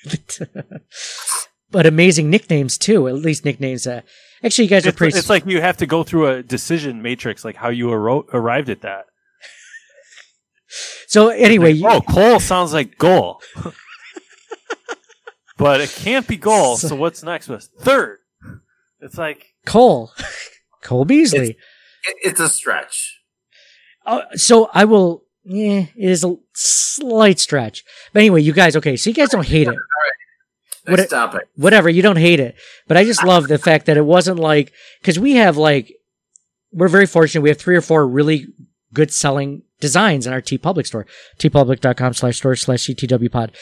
but 1.70 1.86
amazing 1.86 2.30
nicknames 2.30 2.78
too. 2.78 3.08
At 3.08 3.14
least 3.16 3.44
nicknames 3.44 3.84
that 3.84 4.04
actually 4.42 4.64
you 4.64 4.70
guys 4.70 4.86
are 4.86 4.90
It's, 4.90 4.98
pretty. 4.98 5.18
it's 5.18 5.30
like 5.30 5.46
you 5.46 5.60
have 5.60 5.76
to 5.78 5.86
go 5.86 6.02
through 6.02 6.28
a 6.28 6.42
decision 6.42 7.02
matrix, 7.02 7.44
like 7.44 7.56
how 7.56 7.68
you 7.68 7.86
arro- 7.88 8.26
arrived 8.32 8.68
at 8.70 8.82
that. 8.82 9.06
so 11.06 11.28
anyway, 11.28 11.72
you, 11.72 11.86
Oh, 11.88 12.00
Cole 12.00 12.40
sounds 12.40 12.72
like 12.72 12.98
goal. 12.98 13.40
but 15.58 15.80
it 15.80 15.90
can't 15.90 16.26
be 16.26 16.36
goal, 16.36 16.76
so 16.76 16.94
what's 16.94 17.22
next 17.22 17.48
was 17.48 17.68
third. 17.80 18.18
It's 19.00 19.16
like 19.18 19.54
Cole, 19.64 20.12
Cole 20.82 21.04
Beasley. 21.04 21.50
It, 21.50 21.56
it's 22.22 22.40
a 22.40 22.48
stretch. 22.48 23.20
Uh, 24.04 24.22
so 24.34 24.70
I 24.72 24.84
will. 24.84 25.24
Yeah, 25.48 25.86
it 25.96 26.10
is 26.10 26.24
a 26.24 26.34
slight 26.54 27.38
stretch. 27.38 27.84
But 28.12 28.20
anyway, 28.20 28.42
you 28.42 28.52
guys, 28.52 28.74
okay, 28.76 28.96
so 28.96 29.10
you 29.10 29.14
guys 29.14 29.28
don't 29.28 29.46
hate 29.46 29.68
it. 29.68 29.76
Next 30.86 31.00
What- 31.02 31.10
topic. 31.10 31.48
Whatever, 31.56 31.88
you 31.88 32.02
don't 32.02 32.16
hate 32.18 32.40
it. 32.40 32.54
But 32.88 32.96
I 32.96 33.04
just 33.04 33.24
love 33.24 33.48
the 33.48 33.58
fact 33.58 33.86
that 33.86 33.96
it 33.96 34.04
wasn't 34.04 34.38
like, 34.38 34.72
cause 35.02 35.18
we 35.18 35.32
have 35.36 35.56
like, 35.56 35.92
we're 36.72 36.88
very 36.88 37.06
fortunate. 37.06 37.42
We 37.42 37.48
have 37.48 37.58
three 37.58 37.76
or 37.76 37.80
four 37.80 38.06
really 38.06 38.46
good 38.92 39.12
selling 39.12 39.62
designs 39.80 40.26
in 40.26 40.32
our 40.32 40.40
TeePublic 40.40 40.86
store. 40.86 41.06
teepublic.com 41.38 42.14
slash 42.14 42.36
store 42.36 42.56
slash 42.56 42.86
CTW 42.86 43.30
pod. 43.30 43.52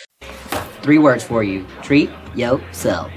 Three 0.83 0.99
words 0.99 1.25
for 1.25 1.43
you. 1.43 1.67
Treat 1.83 2.11
yourself. 2.35 3.11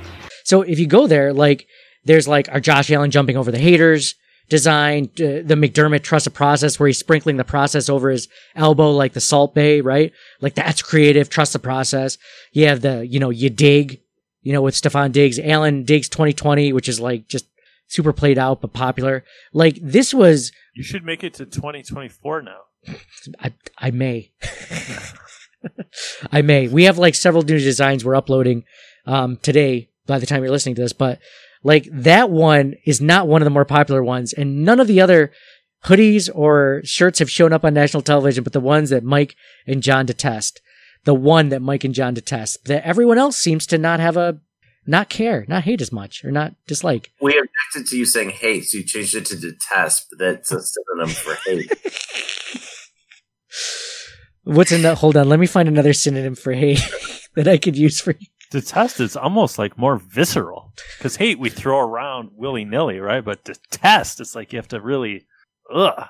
So 0.43 0.61
if 0.61 0.79
you 0.79 0.87
go 0.87 1.07
there, 1.07 1.33
like, 1.33 1.67
there's 2.05 2.27
like 2.27 2.47
our 2.49 2.59
Josh 2.61 2.89
Allen 2.91 3.11
jumping 3.11 3.35
over 3.37 3.51
the 3.51 3.59
haters 3.59 4.15
design, 4.49 5.09
uh, 5.15 5.43
the 5.43 5.57
McDermott 5.57 6.03
trust 6.03 6.25
the 6.25 6.31
process 6.31 6.79
where 6.79 6.87
he's 6.87 6.97
sprinkling 6.97 7.37
the 7.37 7.43
process 7.43 7.89
over 7.89 8.09
his 8.09 8.27
elbow 8.55 8.91
like 8.91 9.13
the 9.13 9.21
Salt 9.21 9.53
Bae, 9.53 9.79
right? 9.79 10.13
Like 10.41 10.55
that's 10.55 10.81
creative. 10.81 11.29
Trust 11.29 11.53
the 11.53 11.59
process. 11.59 12.17
You 12.51 12.67
have 12.67 12.81
the, 12.81 13.05
you 13.05 13.19
know, 13.19 13.29
you 13.29 13.49
dig, 13.49 14.01
you 14.41 14.53
know, 14.53 14.61
with 14.61 14.75
Stefon 14.75 15.11
Diggs, 15.11 15.39
Allen 15.39 15.83
Diggs 15.83 16.09
2020, 16.09 16.71
which 16.73 16.87
is 16.87 16.99
like 16.99 17.27
just 17.27 17.45
super 17.87 18.13
played 18.13 18.37
out 18.37 18.61
but 18.61 18.73
popular. 18.73 19.23
Like 19.53 19.79
this 19.81 20.13
was, 20.13 20.51
you 20.75 20.83
should 20.83 21.03
make 21.03 21.23
it 21.23 21.33
to 21.35 21.45
2024 21.45 22.41
now. 22.43 22.59
I, 23.39 23.53
I 23.77 23.91
may. 23.91 24.31
I 26.31 26.41
may. 26.41 26.67
We 26.67 26.85
have 26.85 26.97
like 26.97 27.15
several 27.15 27.43
new 27.43 27.59
designs 27.59 28.05
we're 28.05 28.15
uploading 28.15 28.63
um, 29.05 29.37
today 29.37 29.89
by 30.05 30.19
the 30.19 30.25
time 30.25 30.41
you're 30.41 30.51
listening 30.51 30.75
to 30.75 30.81
this, 30.81 30.93
but 30.93 31.19
like 31.63 31.87
that 31.91 32.29
one 32.29 32.75
is 32.85 33.01
not 33.01 33.27
one 33.27 33.41
of 33.41 33.45
the 33.45 33.51
more 33.51 33.65
popular 33.65 34.03
ones, 34.03 34.33
and 34.33 34.63
none 34.63 34.79
of 34.79 34.87
the 34.87 35.01
other 35.01 35.31
hoodies 35.85 36.29
or 36.33 36.81
shirts 36.83 37.19
have 37.19 37.31
shown 37.31 37.53
up 37.53 37.63
on 37.63 37.73
national 37.73 38.03
television, 38.03 38.43
but 38.43 38.53
the 38.53 38.59
ones 38.59 38.89
that 38.89 39.03
Mike 39.03 39.35
and 39.65 39.83
John 39.83 40.05
detest. 40.05 40.61
The 41.05 41.13
one 41.13 41.49
that 41.49 41.61
Mike 41.61 41.83
and 41.83 41.93
John 41.93 42.13
detest. 42.13 42.65
That 42.65 42.83
everyone 42.85 43.17
else 43.17 43.37
seems 43.37 43.65
to 43.67 43.77
not 43.77 43.99
have 43.99 44.17
a 44.17 44.39
not 44.85 45.09
care, 45.09 45.45
not 45.47 45.63
hate 45.63 45.81
as 45.81 45.91
much, 45.91 46.23
or 46.23 46.31
not 46.31 46.53
dislike. 46.65 47.11
We 47.21 47.37
objected 47.37 47.89
to 47.91 47.97
you 47.97 48.05
saying 48.05 48.29
hate, 48.31 48.65
so 48.65 48.77
you 48.77 48.83
changed 48.83 49.15
it 49.15 49.25
to 49.25 49.37
detest, 49.37 50.07
but 50.09 50.19
that's 50.19 50.51
a 50.51 50.61
synonym 50.61 51.09
for 51.13 51.35
hate. 51.45 51.71
What's 54.43 54.71
in 54.71 54.83
that? 54.83 54.99
Hold 54.99 55.17
on, 55.17 55.27
let 55.27 55.39
me 55.39 55.47
find 55.47 55.67
another 55.67 55.91
synonym 55.91 56.35
for 56.35 56.53
hate 56.53 56.79
that 57.35 57.49
I 57.49 57.57
could 57.57 57.77
use 57.77 57.99
for 57.99 58.11
you. 58.11 58.27
Detest 58.49 58.99
is 58.99 59.15
almost 59.17 59.59
like 59.59 59.77
more 59.77 59.97
visceral 59.97 60.73
because 60.97 61.17
hate 61.17 61.37
we 61.39 61.49
throw 61.49 61.79
around 61.79 62.29
willy 62.33 62.63
nilly, 62.63 62.99
right? 62.99 63.23
But 63.23 63.43
detest, 63.43 64.21
it's 64.21 64.35
like 64.35 64.53
you 64.53 64.57
have 64.57 64.69
to 64.69 64.79
really, 64.79 65.25
ugh, 65.73 66.07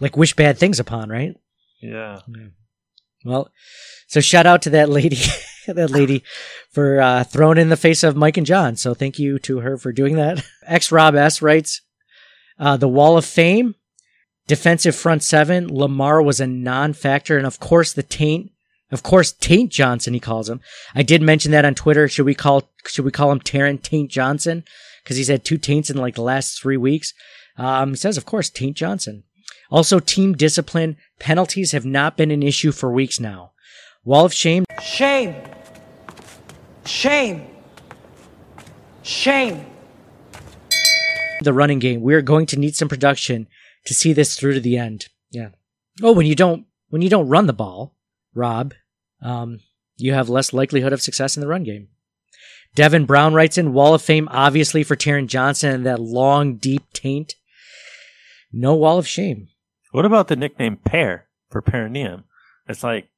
Like 0.00 0.16
wish 0.16 0.34
bad 0.34 0.58
things 0.58 0.78
upon, 0.80 1.08
right? 1.08 1.34
yeah. 1.80 2.20
Well, 3.24 3.50
so 4.06 4.20
shout 4.20 4.46
out 4.46 4.62
to 4.62 4.70
that 4.70 4.88
lady, 4.88 5.18
that 5.66 5.90
lady 5.90 6.22
for 6.70 7.00
uh, 7.00 7.24
throwing 7.24 7.58
in 7.58 7.68
the 7.68 7.76
face 7.76 8.02
of 8.02 8.16
Mike 8.16 8.36
and 8.36 8.46
John. 8.46 8.76
So 8.76 8.94
thank 8.94 9.18
you 9.18 9.38
to 9.40 9.60
her 9.60 9.76
for 9.78 9.92
doing 9.92 10.16
that. 10.16 10.44
X 10.66 10.92
Rob 10.92 11.14
S 11.14 11.40
writes, 11.40 11.80
uh, 12.58 12.76
the 12.76 12.88
Wall 12.88 13.16
of 13.16 13.24
Fame, 13.24 13.74
defensive 14.46 14.94
front 14.94 15.22
seven. 15.22 15.68
Lamar 15.74 16.22
was 16.22 16.38
a 16.38 16.46
non-factor, 16.46 17.36
and 17.38 17.46
of 17.46 17.58
course 17.60 17.92
the 17.92 18.02
taint. 18.02 18.50
Of 18.90 19.02
course, 19.02 19.32
Taint 19.32 19.72
Johnson, 19.72 20.14
he 20.14 20.20
calls 20.20 20.48
him. 20.48 20.60
I 20.94 21.02
did 21.02 21.22
mention 21.22 21.52
that 21.52 21.64
on 21.64 21.74
Twitter. 21.74 22.06
Should 22.08 22.26
we 22.26 22.34
call 22.34 22.70
should 22.86 23.04
we 23.04 23.10
call 23.10 23.32
him 23.32 23.40
Taron 23.40 23.82
Taint 23.82 24.10
Johnson? 24.10 24.64
Because 25.02 25.16
he's 25.16 25.28
had 25.28 25.44
two 25.44 25.58
taints 25.58 25.90
in 25.90 25.96
like 25.96 26.14
the 26.14 26.22
last 26.22 26.60
three 26.60 26.76
weeks. 26.76 27.12
Um, 27.56 27.90
he 27.90 27.96
says, 27.96 28.16
of 28.16 28.24
course, 28.24 28.50
Taint 28.50 28.76
Johnson. 28.76 29.24
Also, 29.70 30.00
team 30.00 30.34
discipline. 30.34 30.96
Penalties 31.18 31.72
have 31.72 31.84
not 31.84 32.16
been 32.16 32.30
an 32.30 32.42
issue 32.42 32.72
for 32.72 32.90
weeks 32.92 33.18
now. 33.18 33.52
Wall 34.04 34.24
of 34.26 34.32
shame. 34.34 34.64
Shame. 34.82 35.34
Shame. 36.84 37.46
Shame. 39.02 39.66
the 41.40 41.52
running 41.52 41.78
game. 41.78 42.00
We're 42.00 42.22
going 42.22 42.46
to 42.46 42.58
need 42.58 42.76
some 42.76 42.88
production 42.88 43.46
to 43.86 43.94
see 43.94 44.12
this 44.12 44.36
through 44.36 44.54
to 44.54 44.60
the 44.60 44.76
end. 44.78 45.08
Yeah. 45.30 45.50
Oh, 46.02 46.12
when 46.12 46.26
you 46.26 46.34
don't 46.34 46.66
when 46.88 47.02
you 47.02 47.10
don't 47.10 47.28
run 47.28 47.46
the 47.46 47.52
ball, 47.52 47.94
Rob, 48.34 48.74
um, 49.22 49.60
you 49.96 50.12
have 50.12 50.28
less 50.28 50.52
likelihood 50.52 50.92
of 50.92 51.02
success 51.02 51.36
in 51.36 51.40
the 51.40 51.46
run 51.48 51.64
game. 51.64 51.88
Devin 52.74 53.06
Brown 53.06 53.34
writes 53.34 53.56
in 53.56 53.72
Wall 53.72 53.94
of 53.94 54.02
Fame, 54.02 54.28
obviously 54.30 54.82
for 54.82 54.96
Taron 54.96 55.28
Johnson 55.28 55.70
and 55.72 55.86
that 55.86 56.00
long, 56.00 56.56
deep 56.56 56.82
taint. 56.92 57.34
No 58.52 58.74
wall 58.74 58.98
of 58.98 59.06
shame. 59.06 59.48
What 59.92 60.04
about 60.04 60.28
the 60.28 60.36
nickname 60.36 60.76
Pear 60.76 61.28
for 61.50 61.62
perineum? 61.62 62.24
It's 62.68 62.82
like 62.82 63.08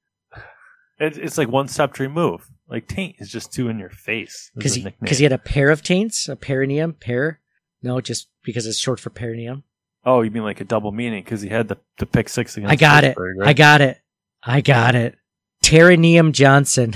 it, 0.99 1.17
it's 1.17 1.39
like 1.39 1.49
one 1.49 1.69
step 1.69 1.95
to 1.95 2.03
remove. 2.03 2.49
Like 2.69 2.89
taint 2.89 3.17
is 3.19 3.31
just 3.31 3.53
too 3.53 3.69
in 3.69 3.79
your 3.79 3.91
face. 3.91 4.51
Because 4.55 4.75
he, 4.75 4.87
he 5.07 5.23
had 5.23 5.33
a 5.33 5.39
pair 5.39 5.71
of 5.71 5.83
taints, 5.83 6.29
a 6.29 6.37
perineum, 6.37 6.93
pair. 6.95 7.41
No, 7.83 8.01
just 8.01 8.29
because 8.43 8.67
it's 8.67 8.79
short 8.79 8.99
for 8.99 9.11
perineum. 9.11 9.63
oh, 10.05 10.23
you 10.23 10.31
mean 10.31 10.43
like 10.43 10.61
a 10.61 10.65
double 10.65 10.93
meaning 10.93 11.23
because 11.23 11.43
he 11.43 11.49
had 11.49 11.69
the, 11.69 11.77
the 11.99 12.07
pick 12.07 12.29
six 12.29 12.57
against. 12.57 12.73
I 12.73 12.77
got 12.77 13.05
it. 13.05 13.09
Pittsburgh, 13.09 13.37
I 13.43 13.53
got 13.53 13.81
it. 13.81 13.99
I 14.47 14.61
got 14.61 14.95
it. 14.95 15.17
Perineum 15.65 16.33
Johnson. 16.33 16.95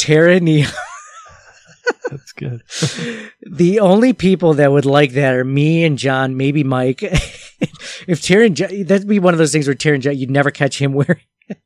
Perineum. 0.00 0.70
That's 2.10 2.32
good. 2.32 2.62
the 3.42 3.78
only 3.80 4.12
people 4.12 4.54
that 4.54 4.72
would 4.72 4.84
like 4.84 5.12
that 5.12 5.34
are 5.34 5.44
me 5.44 5.84
and 5.84 5.96
John, 5.96 6.36
maybe 6.36 6.64
Mike. 6.64 7.02
if 7.02 8.20
Taron, 8.20 8.86
that'd 8.86 9.08
be 9.08 9.20
one 9.20 9.34
of 9.34 9.38
those 9.38 9.52
things 9.52 9.68
where 9.68 9.76
Taron, 9.76 10.16
you'd 10.16 10.30
never 10.30 10.50
catch 10.50 10.80
him 10.80 10.92
wearing. 10.94 11.20
It. 11.48 11.58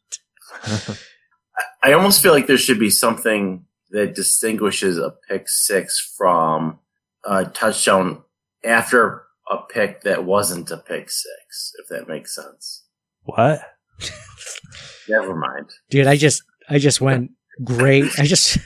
I 1.83 1.93
almost 1.93 2.23
feel 2.23 2.33
like 2.33 2.47
there 2.47 2.59
should 2.59 2.79
be 2.79 2.91
something 2.91 3.65
that 3.91 4.15
distinguishes 4.15 4.99
a 4.99 5.15
pick 5.29 5.49
six 5.49 6.15
from 6.19 6.81
a 7.25 7.47
touchdown 7.47 8.23
after 8.63 9.26
a 9.51 9.59
pick 9.73 10.03
that 10.03 10.25
wasn't 10.25 10.71
a 10.71 10.77
pick 10.77 11.11
six, 11.11 11.73
if 11.79 11.89
that 11.89 12.09
makes 12.09 12.35
sense. 12.35 12.85
What? 13.23 13.61
Never 15.09 15.35
mind. 15.37 15.71
Dude, 15.91 16.07
I 16.07 16.17
just, 16.17 16.43
I 16.69 16.79
just 16.79 17.01
went 17.01 17.31
great. 17.63 18.05
I 18.19 18.25
just, 18.25 18.59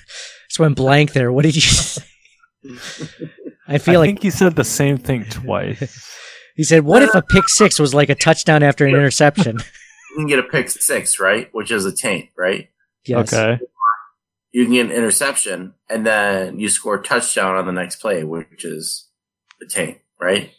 just 0.48 0.58
went 0.58 0.76
blank 0.76 1.12
there. 1.12 1.32
What 1.32 1.44
did 1.44 1.54
you 1.54 1.62
say? 1.62 2.02
I 3.66 3.78
feel 3.78 3.94
I 3.94 3.98
like 3.98 4.08
think 4.08 4.22
he 4.22 4.30
said 4.30 4.56
the 4.56 4.64
same 4.64 4.98
thing 4.98 5.24
twice. 5.30 6.10
he 6.56 6.64
said, 6.64 6.84
"What 6.84 7.02
if 7.02 7.14
a 7.14 7.22
pick 7.22 7.48
six 7.48 7.78
was 7.78 7.94
like 7.94 8.08
a 8.08 8.14
touchdown 8.14 8.62
after 8.62 8.84
an 8.86 8.94
interception?" 8.94 9.58
You 10.10 10.16
can 10.16 10.26
get 10.26 10.38
a 10.40 10.42
pick 10.42 10.68
six, 10.68 11.20
right? 11.20 11.48
Which 11.52 11.70
is 11.70 11.84
a 11.84 11.94
taint, 11.94 12.30
right? 12.36 12.68
Yes. 13.04 13.32
Okay. 13.32 13.62
You 14.50 14.64
can 14.64 14.72
get 14.72 14.86
an 14.86 14.90
interception 14.90 15.74
and 15.88 16.04
then 16.04 16.58
you 16.58 16.68
score 16.68 16.96
a 16.96 17.02
touchdown 17.02 17.54
on 17.54 17.64
the 17.64 17.70
next 17.70 18.00
play, 18.00 18.24
which 18.24 18.64
is 18.64 19.06
a 19.62 19.66
taint, 19.66 19.98
right? 20.20 20.50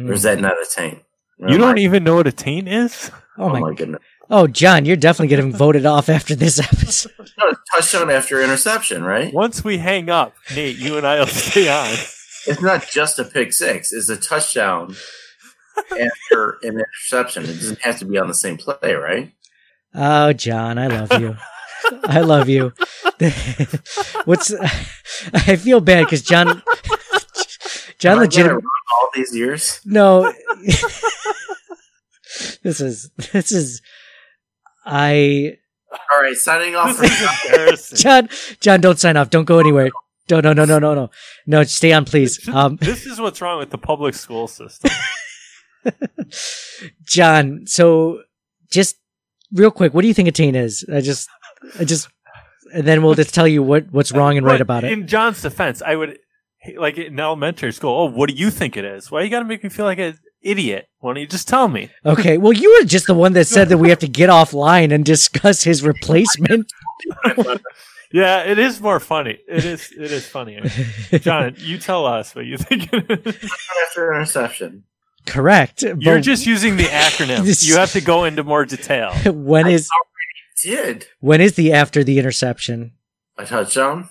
Or 0.00 0.12
is 0.12 0.22
hmm. 0.22 0.26
that 0.26 0.40
not 0.40 0.52
a 0.52 0.66
taint? 0.68 1.02
You 1.38 1.56
don't 1.56 1.78
even 1.78 2.04
know 2.04 2.16
what 2.16 2.26
a 2.26 2.32
taint 2.32 2.68
is? 2.68 3.10
Oh, 3.38 3.48
my, 3.48 3.60
my 3.60 3.74
goodness. 3.74 4.02
Oh, 4.28 4.46
John, 4.46 4.84
you're 4.84 4.96
definitely 4.96 5.28
getting 5.28 5.52
voted 5.52 5.84
off 5.86 6.08
after 6.08 6.34
this 6.34 6.58
episode. 6.58 7.12
No, 7.38 7.54
touchdown 7.74 8.10
after 8.10 8.42
interception, 8.42 9.02
right? 9.02 9.32
Once 9.32 9.64
we 9.64 9.78
hang 9.78 10.10
up, 10.10 10.34
Nate, 10.54 10.76
you 10.76 10.98
and 10.98 11.06
I 11.06 11.20
will 11.20 11.26
stay 11.26 11.70
on. 11.70 11.90
It's 12.46 12.60
not 12.60 12.86
just 12.86 13.18
a 13.18 13.24
pick 13.24 13.54
six; 13.54 13.92
it's 13.92 14.10
a 14.10 14.16
touchdown 14.16 14.94
after 15.90 16.58
an 16.62 16.78
interception. 16.80 17.44
It 17.44 17.54
doesn't 17.54 17.80
have 17.80 17.98
to 18.00 18.04
be 18.04 18.18
on 18.18 18.28
the 18.28 18.34
same 18.34 18.58
play, 18.58 18.92
right? 18.92 19.32
Oh, 19.94 20.34
John, 20.34 20.78
I 20.78 20.88
love 20.88 21.18
you. 21.18 21.36
I 22.04 22.20
love 22.20 22.48
you. 22.48 22.72
What's? 24.24 24.52
I 25.34 25.56
feel 25.56 25.80
bad 25.80 26.04
because 26.04 26.22
John, 26.22 26.62
John, 28.00 28.14
Am 28.16 28.18
legit. 28.20 28.42
gonna 28.46 28.54
run 28.54 28.62
all 29.00 29.08
these 29.14 29.34
years. 29.36 29.80
No, 29.84 30.32
this 32.62 32.80
is 32.80 33.10
this 33.32 33.52
is. 33.52 33.82
I 34.86 35.56
All 35.92 36.22
right, 36.22 36.34
signing 36.34 36.74
off. 36.74 36.96
For. 36.96 37.94
John, 37.96 38.28
John, 38.60 38.80
don't 38.80 38.98
sign 38.98 39.16
off. 39.16 39.30
Don't 39.30 39.44
go 39.44 39.58
anywhere. 39.58 39.90
No, 40.30 40.40
no, 40.40 40.52
no, 40.52 40.64
no, 40.64 40.78
no, 40.78 40.94
no, 40.94 41.10
no. 41.46 41.62
Stay 41.64 41.92
on, 41.92 42.04
please. 42.04 42.48
Um, 42.48 42.76
This 42.76 43.04
is 43.04 43.20
what's 43.20 43.40
wrong 43.42 43.58
with 43.58 43.70
the 43.70 43.78
public 43.78 44.14
school 44.14 44.46
system. 44.48 44.90
John. 47.04 47.66
So, 47.66 48.22
just 48.70 48.96
real 49.52 49.70
quick, 49.70 49.92
what 49.92 50.02
do 50.02 50.08
you 50.08 50.14
think 50.14 50.28
a 50.28 50.32
teen 50.32 50.54
is? 50.54 50.84
I 50.92 51.00
just, 51.00 51.28
I 51.78 51.84
just, 51.84 52.08
and 52.72 52.86
then 52.86 53.02
we'll 53.02 53.14
just 53.14 53.34
tell 53.34 53.48
you 53.48 53.62
what 53.62 53.90
what's 53.92 54.12
wrong 54.12 54.36
and 54.38 54.46
right 54.46 54.60
about 54.60 54.84
it. 54.84 54.92
In 54.92 55.06
John's 55.06 55.42
defense, 55.42 55.82
I 55.82 55.96
would 55.96 56.18
like 56.76 56.98
in 56.98 57.18
elementary 57.18 57.72
school. 57.72 57.90
Oh, 57.90 58.04
what 58.10 58.28
do 58.28 58.34
you 58.34 58.50
think 58.50 58.76
it 58.76 58.84
is? 58.84 59.10
Why 59.10 59.22
you 59.22 59.30
got 59.30 59.40
to 59.40 59.44
make 59.46 59.62
me 59.64 59.70
feel 59.70 59.84
like 59.86 59.98
an 59.98 60.18
idiot? 60.42 60.88
Why 60.98 61.10
don't 61.14 61.20
you 61.20 61.26
just 61.26 61.48
tell 61.48 61.68
me? 61.68 61.90
Okay. 62.04 62.38
Well, 62.38 62.52
you 62.52 62.76
were 62.78 62.86
just 62.86 63.06
the 63.06 63.14
one 63.14 63.32
that 63.34 63.46
said 63.46 63.68
that 63.70 63.78
we 63.78 63.88
have 63.90 63.98
to 64.00 64.08
get 64.08 64.30
offline 64.30 64.92
and 64.92 65.04
discuss 65.04 65.62
his 65.64 65.82
replacement. 65.84 66.72
Yeah, 68.12 68.40
it 68.42 68.58
is 68.58 68.80
more 68.80 68.98
funny. 68.98 69.38
It 69.46 69.64
is. 69.64 69.92
It 69.96 70.10
is 70.10 70.26
funnier. 70.26 70.62
John, 71.20 71.54
you 71.58 71.78
tell 71.78 72.06
us 72.06 72.34
what 72.34 72.44
you 72.44 72.56
think. 72.58 72.92
it 72.92 73.24
is. 73.24 73.52
after 73.86 74.12
interception. 74.12 74.82
Correct. 75.26 75.84
You're 75.96 76.18
just 76.20 76.44
using 76.44 76.76
the 76.76 76.86
acronym. 76.86 77.44
This- 77.44 77.64
You 77.64 77.76
have 77.76 77.92
to 77.92 78.00
go 78.00 78.24
into 78.24 78.42
more 78.42 78.64
detail. 78.64 79.12
when 79.32 79.68
is 79.68 79.88
Did 80.60 81.06
when 81.20 81.40
is 81.40 81.54
the 81.54 81.72
after 81.72 82.02
the 82.02 82.18
interception? 82.18 82.94
a 83.38 83.46
touchdown? 83.46 84.08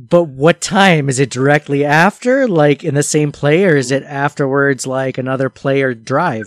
But 0.00 0.24
what 0.28 0.60
time 0.60 1.08
is 1.08 1.18
it 1.18 1.28
directly 1.28 1.84
after, 1.84 2.46
like 2.46 2.84
in 2.84 2.94
the 2.94 3.02
same 3.02 3.32
play, 3.32 3.64
or 3.64 3.74
is 3.76 3.90
it 3.90 4.04
afterwards, 4.04 4.86
like 4.86 5.18
another 5.18 5.50
play 5.50 5.82
or 5.82 5.92
drive? 5.92 6.44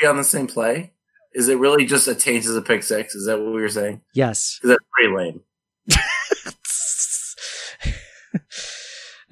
Be 0.00 0.06
on 0.06 0.16
the 0.16 0.22
same 0.22 0.46
play? 0.46 0.92
Is 1.32 1.48
it 1.48 1.58
really 1.58 1.86
just 1.86 2.06
a 2.06 2.14
taint 2.14 2.44
as 2.46 2.54
a 2.54 2.62
pick 2.62 2.84
six? 2.84 3.16
Is 3.16 3.26
that 3.26 3.40
what 3.40 3.52
we 3.52 3.60
were 3.60 3.68
saying? 3.68 4.00
Yes. 4.12 4.60
'Cause 4.62 4.68
that's 4.68 4.84
pretty 4.92 5.12
lame. 5.14 5.40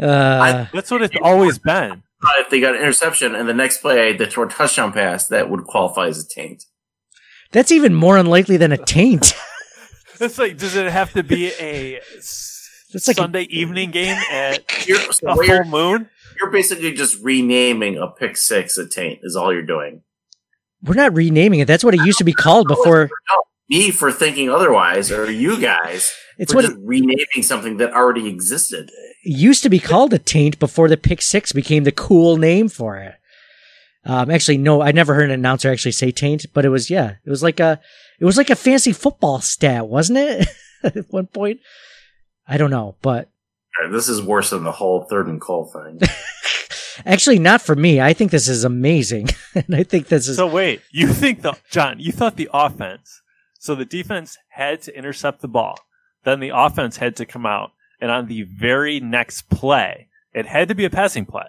Uh, 0.01 0.67
That's 0.73 0.91
what 0.91 1.03
it's 1.03 1.15
always 1.23 1.59
been. 1.59 2.03
If 2.39 2.51
they 2.51 2.61
got 2.61 2.75
an 2.75 2.81
interception 2.81 3.35
and 3.37 3.49
the 3.49 3.55
next 3.55 3.79
play 3.83 4.13
they 4.17 4.27
throw 4.27 4.47
a 4.47 4.49
touchdown 4.49 4.93
pass, 4.93 5.29
that 5.29 5.49
would 5.51 5.65
qualify 5.65 6.07
as 6.09 6.25
a 6.25 6.29
taint. 6.29 6.65
that's 7.53 7.71
even 7.71 7.95
more 7.95 8.17
unlikely 8.17 8.57
than 8.57 8.73
a 8.73 8.79
taint. 8.79 9.35
It's 10.21 10.39
like, 10.39 10.57
does 10.57 10.77
it 10.77 10.91
have 10.91 11.13
to 11.15 11.23
be 11.25 11.53
a 11.59 11.99
s- 12.17 12.52
It's 12.95 13.09
like 13.09 13.17
a- 13.17 13.23
Sunday 13.23 13.43
evening 13.45 13.91
game 13.91 14.17
at 14.31 14.63
You're, 14.87 14.99
a 15.01 15.35
full 15.37 15.65
moon? 15.65 16.09
you're 16.41 16.51
basically 16.51 16.93
just 16.93 17.23
renaming 17.23 17.97
a 17.99 18.09
pick 18.09 18.37
six 18.37 18.79
a 18.79 18.89
taint 18.89 19.21
is 19.23 19.37
all 19.37 19.53
you're 19.53 19.63
doing. 19.63 20.03
We're 20.83 20.95
not 20.95 21.15
renaming 21.15 21.61
it. 21.61 21.67
That's 21.67 21.85
what 21.85 21.95
it 21.95 22.05
used 22.05 22.19
to 22.19 22.25
be 22.25 22.33
called 22.33 22.67
before. 22.69 23.09
Me 23.69 23.91
for 23.91 24.11
thinking 24.11 24.51
otherwise, 24.51 25.11
or 25.13 25.31
you 25.31 25.61
guys 25.61 26.13
It's 26.39 26.53
for 26.53 26.57
what 26.57 26.67
just 26.67 26.77
renaming 26.83 27.43
something 27.43 27.77
that 27.77 27.93
already 27.93 28.29
existed. 28.29 28.91
It 29.25 29.37
used 29.39 29.63
to 29.63 29.71
be 29.71 29.79
called 29.79 30.13
a 30.13 30.19
taint 30.19 30.59
before 30.59 30.89
the 30.89 30.97
pick 30.97 31.23
six 31.23 31.53
became 31.53 31.85
the 31.85 31.93
cool 31.93 32.37
name 32.37 32.69
for 32.69 32.97
it. 32.99 33.15
Um, 34.05 34.31
actually, 34.31 34.59
no, 34.59 34.83
I 34.83 34.91
never 34.91 35.15
heard 35.15 35.27
an 35.27 35.31
announcer 35.31 35.71
actually 35.71 35.93
say 35.93 36.11
taint, 36.11 36.47
but 36.53 36.65
it 36.65 36.71
was 36.71 36.91
yeah, 36.91 37.15
it 37.25 37.31
was 37.31 37.43
like 37.43 37.61
a, 37.61 37.81
it 38.19 38.25
was 38.25 38.37
like 38.37 38.51
a 38.51 38.57
fancy 38.57 38.93
football 38.93 39.41
stat, 39.41 39.87
wasn't 39.87 40.19
it? 40.19 40.49
At 40.83 41.11
one 41.11 41.29
point, 41.29 41.61
I 42.47 42.57
don't 42.57 42.71
know, 42.71 42.97
but 43.03 43.29
This 43.91 44.09
is 44.09 44.21
worse 44.23 44.51
than 44.51 44.65
the 44.65 44.73
whole 44.73 45.05
third 45.05 45.27
and 45.29 45.41
Cole 45.41 45.65
thing. 45.67 46.01
actually, 47.07 47.39
not 47.39 47.63
for 47.63 47.75
me. 47.75 48.01
I 48.01 48.13
think 48.13 48.31
this 48.31 48.49
is 48.49 48.65
amazing, 48.65 49.29
and 49.55 49.75
I 49.75 49.83
think 49.83 50.09
this 50.09 50.29
is 50.29 50.37
So 50.37 50.47
wait, 50.47 50.83
you 50.91 51.09
think 51.09 51.43
the 51.43 51.55
John? 51.71 51.99
You 52.01 52.13
thought 52.13 52.37
the 52.37 52.51
offense? 52.53 53.23
So 53.59 53.75
the 53.75 53.85
defense 53.85 54.39
had 54.49 54.83
to 54.83 54.97
intercept 54.97 55.41
the 55.41 55.49
ball, 55.49 55.79
then 56.25 56.41
the 56.41 56.51
offense 56.55 56.97
had 56.97 57.17
to 57.17 57.27
come 57.27 57.47
out, 57.47 57.71
and 58.01 58.11
on 58.11 58.27
the 58.27 58.43
very 58.43 58.99
next 59.01 59.49
play, 59.51 60.09
it 60.35 60.47
had 60.47 60.69
to 60.69 60.75
be 60.75 60.85
a 60.85 60.91
passing 60.91 61.25
play, 61.27 61.47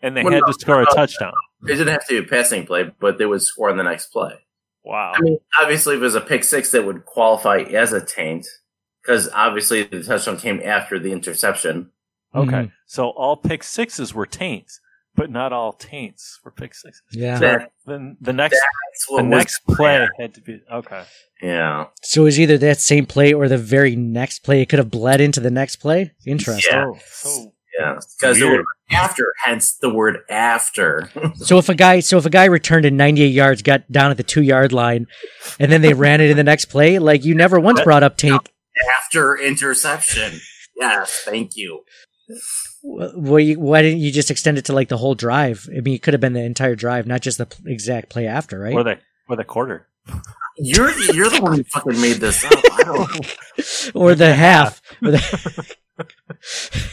and 0.00 0.16
they 0.16 0.24
Well, 0.24 0.32
had 0.32 0.40
no, 0.40 0.46
to 0.48 0.54
score 0.54 0.82
a 0.82 0.86
touchdown. 0.86 1.32
It 1.62 1.76
didn't 1.76 1.88
have 1.88 2.06
to 2.08 2.20
be 2.20 2.26
a 2.26 2.28
passing 2.28 2.66
play, 2.66 2.90
but 3.00 3.18
they 3.18 3.26
would 3.26 3.42
score 3.42 3.70
on 3.70 3.76
the 3.76 3.84
next 3.84 4.08
play. 4.08 4.34
Wow. 4.84 5.12
I 5.14 5.20
mean, 5.20 5.38
obviously, 5.62 5.94
if 5.94 6.00
it 6.00 6.04
was 6.04 6.16
a 6.16 6.20
pick 6.20 6.42
six, 6.42 6.72
that 6.72 6.84
would 6.84 7.04
qualify 7.04 7.58
as 7.58 7.92
a 7.92 8.04
taint 8.04 8.44
because 9.02 9.28
obviously 9.34 9.82
the 9.82 10.02
touchdown 10.02 10.38
came 10.38 10.60
after 10.64 10.98
the 10.98 11.12
interception. 11.12 11.90
Okay, 12.34 12.50
Mhm. 12.50 12.72
so 12.86 13.08
all 13.10 13.36
pick 13.36 13.62
sixes 13.62 14.14
were 14.14 14.24
taints, 14.26 14.80
but 15.14 15.30
not 15.30 15.52
all 15.52 15.72
taints 15.74 16.40
were 16.44 16.50
pick 16.50 16.74
sixes. 16.74 17.02
Yeah. 17.12 17.34
So 17.38 17.40
That- 17.46 17.70
then 17.86 18.16
the 18.20 18.32
next 18.32 18.58
the 19.16 19.22
next 19.22 19.60
play 19.66 19.76
planned. 19.76 20.10
had 20.18 20.34
to 20.34 20.40
be 20.40 20.60
okay. 20.72 21.02
Yeah. 21.42 21.86
so. 22.02 22.22
It 22.22 22.24
was 22.24 22.40
either 22.40 22.56
that 22.58 22.78
same 22.80 23.04
play 23.04 23.32
or 23.34 23.48
the 23.48 23.58
very 23.58 23.96
next 23.96 24.40
play. 24.44 24.62
It 24.62 24.68
could 24.68 24.78
have 24.78 24.90
bled 24.90 25.20
into 25.20 25.40
the 25.40 25.50
next 25.50 25.76
play. 25.76 26.12
Interesting. 26.26 26.72
Yeah. 26.72 26.84
Oh, 26.86 26.98
so 27.06 27.52
Yeah. 27.78 27.98
Because 28.20 28.38
it 28.40 28.44
Weird. 28.44 28.58
would 28.58 28.66
after, 28.96 29.32
hence 29.44 29.72
the 29.72 29.88
word 29.90 30.18
after. 30.28 31.08
So 31.36 31.56
if 31.58 31.68
a 31.70 31.74
guy, 31.74 32.00
so 32.00 32.18
if 32.18 32.26
a 32.26 32.30
guy 32.30 32.44
returned 32.44 32.84
in 32.84 32.96
98 32.98 33.28
yards, 33.28 33.62
got 33.62 33.90
down 33.90 34.10
at 34.10 34.18
the 34.18 34.22
two 34.22 34.42
yard 34.42 34.72
line, 34.72 35.06
and 35.58 35.72
then 35.72 35.80
they 35.82 35.94
ran 35.94 36.20
it 36.20 36.30
in 36.30 36.36
the 36.36 36.44
next 36.44 36.66
play, 36.66 36.98
like 36.98 37.24
you 37.24 37.34
never 37.34 37.58
once 37.58 37.80
brought 37.80 38.02
up 38.02 38.16
taint 38.18 38.46
after 39.02 39.36
interception. 39.36 40.40
Yes, 40.76 41.22
thank 41.24 41.56
you. 41.56 41.82
Well, 42.82 43.38
you, 43.40 43.60
why 43.60 43.82
didn't 43.82 44.00
you 44.00 44.10
just 44.10 44.30
extend 44.30 44.58
it 44.58 44.64
to 44.66 44.72
like 44.72 44.88
the 44.88 44.96
whole 44.96 45.14
drive? 45.14 45.68
I 45.76 45.80
mean, 45.80 45.94
it 45.94 46.02
could 46.02 46.14
have 46.14 46.20
been 46.20 46.32
the 46.32 46.42
entire 46.42 46.74
drive, 46.74 47.06
not 47.06 47.20
just 47.20 47.38
the 47.38 47.46
p- 47.46 47.56
exact 47.66 48.08
play 48.10 48.26
after, 48.26 48.58
right? 48.58 48.72
Or 48.74 48.82
the 48.82 48.98
or 49.28 49.36
the 49.36 49.44
quarter. 49.44 49.88
You're 50.58 50.90
you're 51.12 51.28
the 51.30 51.40
one 51.40 51.56
who 51.58 51.64
fucking 51.64 52.00
made 52.00 52.16
this 52.16 52.44
up. 52.44 52.52
I 52.72 52.82
don't. 52.84 53.94
or 53.94 54.14
the 54.14 54.32
half. 54.34 54.80
Or 55.02 55.10
the- 55.12 55.76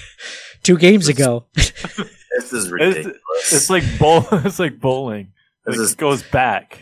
Two 0.63 0.77
games 0.77 1.07
ago. 1.07 1.45
This 1.55 2.53
is 2.53 2.69
ridiculous. 2.71 3.17
It's, 3.37 3.53
it's 3.53 3.69
like 3.69 3.83
bowl. 3.97 4.25
It's 4.31 4.59
like 4.59 4.79
bowling. 4.79 5.31
This 5.65 5.77
Like, 5.77 5.83
is- 5.85 5.95
goes 5.95 6.23
back. 6.23 6.79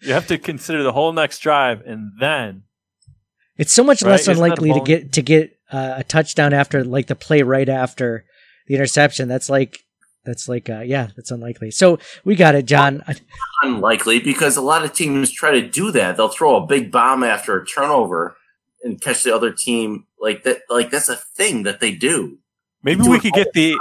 You 0.00 0.12
have 0.12 0.28
to 0.28 0.38
consider 0.38 0.82
the 0.84 0.92
whole 0.92 1.12
next 1.12 1.40
drive, 1.40 1.80
and 1.84 2.12
then 2.20 2.62
It's 3.58 3.72
so 3.72 3.82
much 3.84 4.02
Right? 4.02 4.12
less 4.12 4.22
Isn't 4.22 4.34
unlikely 4.34 4.72
to 4.72 4.80
get 4.80 5.12
to 5.12 5.22
get 5.22 5.58
uh, 5.70 5.94
a 5.98 6.04
touchdown 6.04 6.52
after 6.52 6.84
like 6.84 7.08
the 7.08 7.14
play 7.16 7.42
right 7.42 7.68
after 7.68 8.24
the 8.66 8.74
interception. 8.74 9.28
That's 9.28 9.50
like 9.50 9.84
that's 10.24 10.48
like 10.48 10.70
uh, 10.70 10.80
yeah, 10.80 11.08
that's 11.16 11.30
unlikely. 11.30 11.70
So 11.72 11.98
we 12.24 12.36
got 12.36 12.54
it, 12.54 12.64
John. 12.66 13.02
I- 13.06 13.16
unlikely 13.62 14.20
because 14.20 14.56
a 14.56 14.60
lot 14.62 14.84
of 14.84 14.92
teams 14.92 15.30
try 15.32 15.50
to 15.50 15.68
do 15.68 15.90
that. 15.92 16.16
They'll 16.16 16.28
throw 16.28 16.56
a 16.56 16.66
big 16.66 16.92
bomb 16.92 17.24
after 17.24 17.58
a 17.60 17.66
turnover 17.66 18.36
and 18.84 19.00
catch 19.00 19.24
the 19.24 19.34
other 19.34 19.50
team 19.52 20.06
like 20.20 20.44
that. 20.44 20.60
Like 20.70 20.90
that's 20.90 21.08
a 21.08 21.16
thing 21.16 21.64
that 21.64 21.80
they 21.80 21.90
do. 21.92 22.38
maybe 22.82 23.02
Do 23.02 23.10
we 23.10 23.18
could 23.20 23.32
get 23.32 23.52
the 23.52 23.76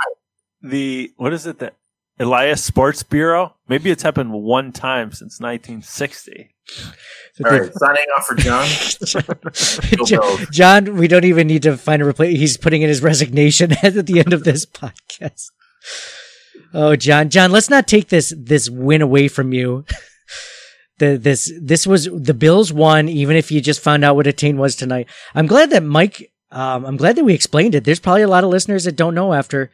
the 0.62 1.12
what 1.18 1.34
is 1.34 1.46
it 1.46 1.60
that 1.60 1.76
Elias 2.20 2.64
Sports 2.64 3.04
Bureau? 3.04 3.54
Maybe 3.68 3.92
it's 3.92 4.02
happened 4.04 4.34
one 4.34 4.72
time 4.72 5.12
since 5.12 5.40
1960. 5.40 6.56
All 7.46 7.52
right, 7.52 7.72
signing 7.74 8.06
off 8.18 8.26
for 8.26 8.36
John. 8.36 8.68
John, 10.52 10.98
we 10.98 11.08
don't 11.08 11.24
even 11.24 11.48
need 11.48 11.64
to 11.64 11.78
find 11.78 12.02
a 12.02 12.06
replace. 12.06 12.38
He's 12.38 12.58
putting 12.58 12.82
in 12.82 12.90
his 12.90 13.04
resignation 13.04 13.72
at 13.84 14.06
the 14.06 14.20
end 14.20 14.34
of 14.34 14.44
this 14.44 14.66
podcast. 14.66 15.52
Oh, 16.74 16.96
John, 16.96 17.30
John, 17.30 17.52
let's 17.52 17.70
not 17.70 17.88
take 17.88 18.10
this 18.10 18.34
this 18.36 18.70
win 18.70 19.02
away 19.02 19.28
from 19.28 19.54
you. 19.54 19.86
The, 21.00 21.16
this 21.16 21.54
this 21.62 21.86
was 21.86 22.06
the 22.06 22.34
Bills 22.34 22.74
won, 22.74 23.08
even 23.08 23.36
if 23.36 23.52
you 23.52 23.62
just 23.62 23.82
found 23.82 24.04
out 24.04 24.16
what 24.16 24.26
a 24.26 24.34
team 24.34 24.58
was 24.58 24.76
tonight. 24.76 25.08
I'm 25.36 25.46
glad 25.46 25.70
that 25.70 25.84
Mike. 25.84 26.32
Um, 26.50 26.88
I'm 26.88 26.98
glad 26.98 27.18
that 27.18 27.24
we 27.24 27.36
explained 27.36 27.76
it. 27.76 27.84
There's 27.84 28.00
probably 28.00 28.24
a 28.24 28.28
lot 28.28 28.44
of 28.44 28.50
listeners 28.50 28.86
that 28.86 28.96
don't 28.96 29.14
know 29.14 29.32
after 29.32 29.70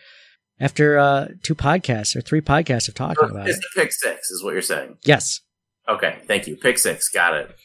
after 0.60 1.00
uh, 1.00 1.28
two 1.42 1.56
podcasts 1.56 2.14
or 2.16 2.20
three 2.20 2.42
podcasts 2.42 2.90
of 2.90 2.96
talking 2.96 3.30
about 3.30 3.48
it. 3.48 3.52
It's 3.52 3.60
the 3.60 3.82
pick 3.82 3.94
six, 3.94 4.32
is 4.32 4.44
what 4.44 4.52
you're 4.52 4.62
saying. 4.62 4.98
Yes, 5.06 5.40
Okay, 5.88 6.20
thank 6.28 6.48
you. 6.48 6.56
Pick 6.56 6.78
six, 6.78 7.10
got 7.10 7.34
it. 7.36 7.56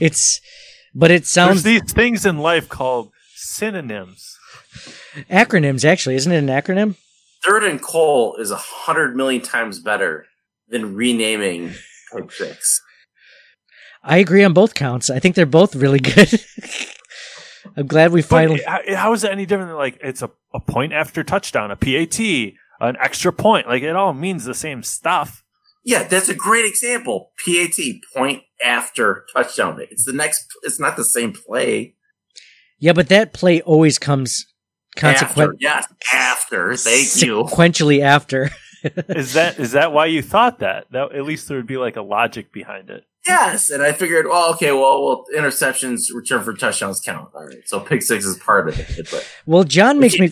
it's 0.00 0.40
but 0.94 1.10
it 1.10 1.20
There's 1.22 1.28
sounds 1.28 1.62
these 1.62 1.92
things 1.92 2.24
in 2.24 2.38
life 2.38 2.68
called 2.68 3.10
synonyms. 3.34 4.36
acronyms. 5.30 5.84
Actually, 5.84 6.14
isn't 6.16 6.32
it 6.32 6.38
an 6.38 6.46
acronym? 6.48 6.96
Third 7.44 7.64
and 7.64 7.80
Cole 7.82 8.36
is 8.36 8.50
a 8.50 8.56
hundred 8.56 9.14
million 9.14 9.42
times 9.42 9.78
better 9.78 10.26
than 10.68 10.94
renaming 10.94 11.74
pick 12.14 12.32
six. 12.32 12.80
I 14.02 14.18
agree 14.18 14.42
on 14.44 14.52
both 14.52 14.74
counts. 14.74 15.10
I 15.10 15.18
think 15.18 15.34
they're 15.34 15.46
both 15.46 15.74
really 15.76 15.98
good. 15.98 16.40
I'm 17.76 17.86
glad 17.86 18.12
we 18.12 18.22
finally. 18.22 18.62
how, 18.66 18.80
how 18.94 19.12
is 19.12 19.24
it 19.24 19.32
any 19.32 19.44
different 19.44 19.70
than 19.70 19.76
like 19.76 19.98
it's 20.02 20.22
a, 20.22 20.30
a 20.54 20.60
point 20.60 20.92
after 20.92 21.22
touchdown, 21.22 21.70
a 21.70 21.76
PAT, 21.76 22.18
an 22.80 22.96
extra 23.00 23.32
point? 23.32 23.66
Like 23.66 23.82
it 23.82 23.94
all 23.96 24.12
means 24.14 24.44
the 24.44 24.54
same 24.54 24.82
stuff. 24.82 25.42
Yeah, 25.86 26.02
that's 26.02 26.28
a 26.28 26.34
great 26.34 26.66
example. 26.66 27.30
PAT 27.44 27.78
point 28.12 28.42
after 28.62 29.24
touchdown. 29.32 29.78
It's 29.90 30.04
the 30.04 30.12
next. 30.12 30.48
It's 30.64 30.80
not 30.80 30.96
the 30.96 31.04
same 31.04 31.32
play. 31.32 31.94
Yeah, 32.78 32.92
but 32.92 33.08
that 33.08 33.32
play 33.32 33.62
always 33.62 33.98
comes 33.98 34.44
After, 34.96 35.18
consequent 35.26 35.56
yes, 35.60 35.86
after. 36.12 36.74
Thank 36.76 37.22
you. 37.22 37.44
sequentially 37.44 38.00
after. 38.02 38.50
Is 39.08 39.32
that 39.32 39.58
is 39.58 39.72
that 39.72 39.92
why 39.92 40.06
you 40.06 40.22
thought 40.22 40.60
that? 40.60 40.86
That 40.92 41.12
at 41.12 41.24
least 41.24 41.48
there 41.48 41.56
would 41.56 41.66
be 41.66 41.76
like 41.78 41.96
a 41.96 42.02
logic 42.02 42.52
behind 42.52 42.88
it. 42.90 43.04
Yes, 43.26 43.70
and 43.70 43.82
I 43.82 43.90
figured, 43.92 44.26
well, 44.28 44.52
okay, 44.52 44.70
well, 44.70 45.02
well, 45.04 45.24
interceptions, 45.36 46.02
return 46.14 46.44
for 46.44 46.54
touchdowns 46.54 47.00
count. 47.00 47.30
All 47.34 47.44
right, 47.46 47.62
so 47.64 47.80
pick 47.80 48.02
six 48.02 48.24
is 48.24 48.36
part 48.38 48.68
of 48.68 48.78
it. 48.78 49.08
But 49.10 49.26
Well, 49.44 49.64
John 49.64 49.98
makes 49.98 50.18
me. 50.20 50.30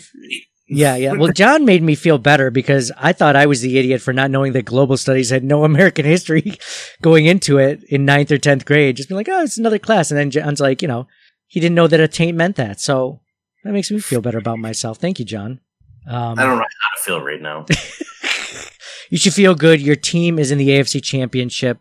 Yeah, 0.67 0.97
yeah. 0.97 1.13
Well, 1.13 1.33
John 1.33 1.65
made 1.67 1.83
me 1.83 1.95
feel 1.95 2.17
better 2.17 2.51
because 2.51 2.91
I 2.97 3.13
thought 3.13 3.37
I 3.37 3.47
was 3.47 3.61
the 3.61 3.79
idiot 3.79 4.01
for 4.01 4.15
not 4.15 4.31
knowing 4.31 4.53
that 4.55 4.65
global 4.65 4.97
studies 4.97 5.31
had 5.31 5.45
no 5.45 5.65
American 5.65 6.05
history 6.05 6.59
going 7.03 7.27
into 7.27 7.59
it 7.59 7.83
in 7.85 8.05
ninth 8.05 8.33
or 8.33 8.39
tenth 8.39 8.65
grade. 8.65 8.97
Just 8.97 9.09
be 9.09 9.15
like, 9.15 9.29
oh, 9.29 9.43
it's 9.43 9.59
another 9.59 9.79
class, 9.79 10.11
and 10.11 10.19
then 10.19 10.31
John's 10.31 10.61
like, 10.61 10.81
you 10.81 10.89
know, 10.89 11.07
he 11.47 11.61
didn't 11.61 11.75
know 11.75 11.87
that 11.87 12.01
a 12.01 12.09
taint 12.09 12.37
meant 12.37 12.57
that. 12.57 12.81
So 12.81 13.21
that 13.63 13.73
makes 13.73 13.91
me 13.91 13.99
feel 13.99 14.21
better 14.21 14.39
about 14.39 14.59
myself. 14.59 14.99
Thank 14.99 15.19
you, 15.19 15.25
John. 15.25 15.61
Um, 16.07 16.39
I 16.39 16.45
don't 16.45 16.57
know 16.59 16.65
how 16.65 16.97
to 16.97 17.03
feel 17.03 17.21
right 17.23 17.41
now. 17.41 17.67
you 19.11 19.19
should 19.19 19.35
feel 19.35 19.55
good. 19.55 19.81
Your 19.81 19.97
team 19.97 20.39
is 20.39 20.51
in 20.51 20.59
the 20.59 20.69
AFC 20.69 21.03
Championship. 21.03 21.79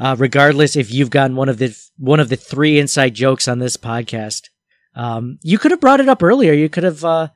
Uh, 0.00 0.14
regardless 0.16 0.76
if 0.76 0.92
you've 0.92 1.10
gotten 1.10 1.34
one 1.34 1.48
of 1.48 1.58
the 1.58 1.76
one 1.96 2.20
of 2.20 2.28
the 2.28 2.36
three 2.36 2.78
inside 2.78 3.14
jokes 3.14 3.48
on 3.48 3.58
this 3.58 3.76
podcast, 3.76 4.48
um, 4.94 5.38
you 5.42 5.58
could 5.58 5.72
have 5.72 5.80
brought 5.80 6.00
it 6.00 6.08
up 6.08 6.22
earlier. 6.22 6.52
You 6.52 6.68
could 6.68 6.84
have, 6.84 7.04
uh, 7.04 7.28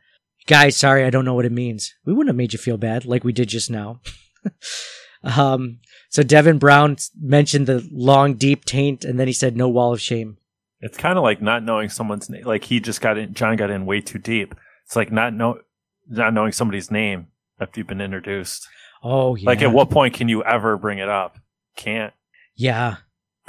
guys. 0.47 0.77
Sorry, 0.77 1.05
I 1.05 1.11
don't 1.11 1.25
know 1.25 1.35
what 1.35 1.45
it 1.45 1.53
means. 1.53 1.95
We 2.05 2.13
wouldn't 2.13 2.29
have 2.31 2.37
made 2.37 2.53
you 2.53 2.59
feel 2.59 2.77
bad 2.77 3.05
like 3.05 3.25
we 3.25 3.33
did 3.33 3.49
just 3.49 3.71
now. 3.71 4.01
um, 5.25 5.79
so 6.09 6.23
Devin 6.23 6.59
Brown 6.59 6.97
mentioned 7.21 7.67
the 7.67 7.89
long, 7.93 8.35
deep 8.35 8.65
taint, 8.65 9.05
and 9.05 9.19
then 9.19 9.27
he 9.27 9.33
said 9.33 9.57
no 9.57 9.69
wall 9.69 9.93
of 9.93 10.01
shame. 10.01 10.39
It's 10.81 10.99
kind 10.99 11.17
of 11.17 11.23
like 11.23 11.41
not 11.41 11.63
knowing 11.63 11.89
someone's 11.89 12.29
name. 12.29 12.45
Like 12.45 12.65
he 12.65 12.81
just 12.81 13.01
got 13.01 13.17
in. 13.17 13.35
John 13.35 13.57
got 13.57 13.71
in 13.71 13.87
way 13.87 14.01
too 14.01 14.19
deep. 14.19 14.55
It's 14.85 14.97
like 14.97 15.13
not 15.13 15.33
know 15.33 15.61
not 16.09 16.35
knowing 16.35 16.53
somebody's 16.53 16.91
name 16.91 17.29
after 17.61 17.79
you've 17.81 17.87
been 17.87 18.01
introduced. 18.01 18.67
Oh 19.03 19.37
yeah, 19.37 19.49
Like 19.49 19.63
at 19.63 19.73
what 19.73 19.91
point 19.91 20.15
can 20.15 20.29
you 20.29 20.43
ever 20.43 20.77
bring 20.77 20.99
it 20.99 21.09
up? 21.09 21.39
Can't. 21.77 22.13
yeah. 22.55 22.97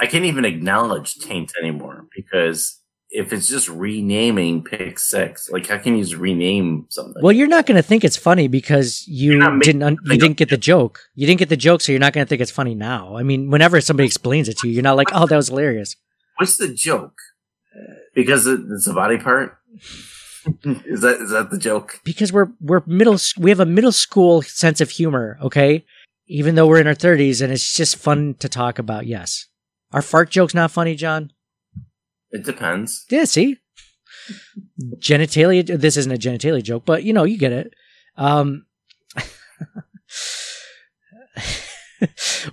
I 0.00 0.06
can't 0.06 0.24
even 0.24 0.44
acknowledge 0.44 1.14
taint 1.14 1.52
anymore 1.60 2.06
because 2.16 2.80
if 3.16 3.32
it's 3.32 3.46
just 3.46 3.68
renaming 3.68 4.64
pick 4.64 4.98
six, 4.98 5.48
like 5.48 5.68
how 5.68 5.78
can 5.78 5.96
you 5.96 6.02
just 6.02 6.16
rename 6.16 6.86
something? 6.90 7.22
Well, 7.22 7.32
you're 7.32 7.46
not 7.46 7.64
going 7.64 7.76
to 7.76 7.82
think 7.82 8.02
it's 8.02 8.16
funny 8.16 8.48
because 8.48 9.04
you 9.06 9.38
didn't 9.60 9.82
un- 9.84 9.98
you 10.04 10.18
didn't 10.18 10.36
get 10.36 10.50
the 10.50 10.56
joke. 10.56 10.98
You 11.14 11.24
didn't 11.26 11.38
get 11.38 11.48
the 11.48 11.56
joke, 11.56 11.80
so 11.80 11.92
you're 11.92 12.00
not 12.00 12.12
going 12.12 12.26
to 12.26 12.28
think 12.28 12.42
it's 12.42 12.50
funny 12.50 12.74
now. 12.74 13.16
I 13.16 13.22
mean, 13.22 13.50
whenever 13.50 13.80
somebody 13.80 14.06
explains 14.06 14.48
it 14.48 14.58
to 14.58 14.68
you, 14.68 14.74
you're 14.74 14.82
not 14.82 14.96
like, 14.96 15.08
"Oh, 15.12 15.26
that 15.26 15.36
was 15.36 15.48
hilarious." 15.48 15.94
What's 16.38 16.56
the 16.56 16.74
joke? 16.74 17.14
Because 18.14 18.46
it- 18.48 18.60
it's 18.70 18.88
a 18.88 18.92
body 18.92 19.18
part. 19.18 19.58
is 20.64 21.00
that 21.02 21.20
is 21.20 21.30
that 21.30 21.50
the 21.50 21.58
joke? 21.58 22.00
Because 22.04 22.32
we're 22.32 22.48
we're 22.60 22.82
middle 22.86 23.18
we 23.38 23.50
have 23.50 23.60
a 23.60 23.66
middle 23.66 23.92
school 23.92 24.42
sense 24.42 24.80
of 24.80 24.90
humor, 24.90 25.38
okay? 25.40 25.84
Even 26.26 26.54
though 26.56 26.66
we're 26.66 26.80
in 26.80 26.86
our 26.86 26.94
30s 26.94 27.42
and 27.42 27.52
it's 27.52 27.74
just 27.74 27.96
fun 27.96 28.34
to 28.40 28.48
talk 28.48 28.78
about. 28.78 29.06
Yes. 29.06 29.46
Are 29.92 30.02
fart 30.02 30.30
jokes 30.30 30.54
not 30.54 30.70
funny, 30.70 30.94
John? 30.96 31.30
It 32.34 32.44
depends. 32.44 33.06
Yeah, 33.10 33.24
see? 33.24 33.58
Genitalia 34.98 35.66
this 35.80 35.96
isn't 35.96 36.12
a 36.12 36.16
genitalia 36.16 36.62
joke, 36.62 36.84
but 36.84 37.04
you 37.04 37.12
know, 37.12 37.24
you 37.24 37.38
get 37.38 37.52
it. 37.52 37.74
Um 38.16 38.66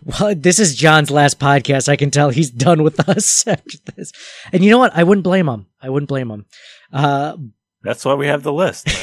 Well, 0.06 0.34
this 0.36 0.60
is 0.60 0.76
John's 0.76 1.12
last 1.12 1.40
podcast. 1.40 1.90
I 1.90 1.96
can 1.98 2.12
tell 2.12 2.30
he's 2.30 2.50
done 2.52 2.84
with 2.84 3.00
us 3.10 3.46
after 3.48 3.78
this. 3.96 4.14
And 4.54 4.64
you 4.64 4.72
know 4.72 4.78
what? 4.78 4.96
I 4.96 5.04
wouldn't 5.04 5.24
blame 5.26 5.50
him. 5.50 5.66
I 5.82 5.90
wouldn't 5.90 6.08
blame 6.08 6.32
him. 6.32 6.46
Uh, 6.94 7.36
That's 7.84 8.06
why 8.06 8.14
we 8.14 8.28
have 8.28 8.44
the 8.44 8.54
list. 8.54 8.88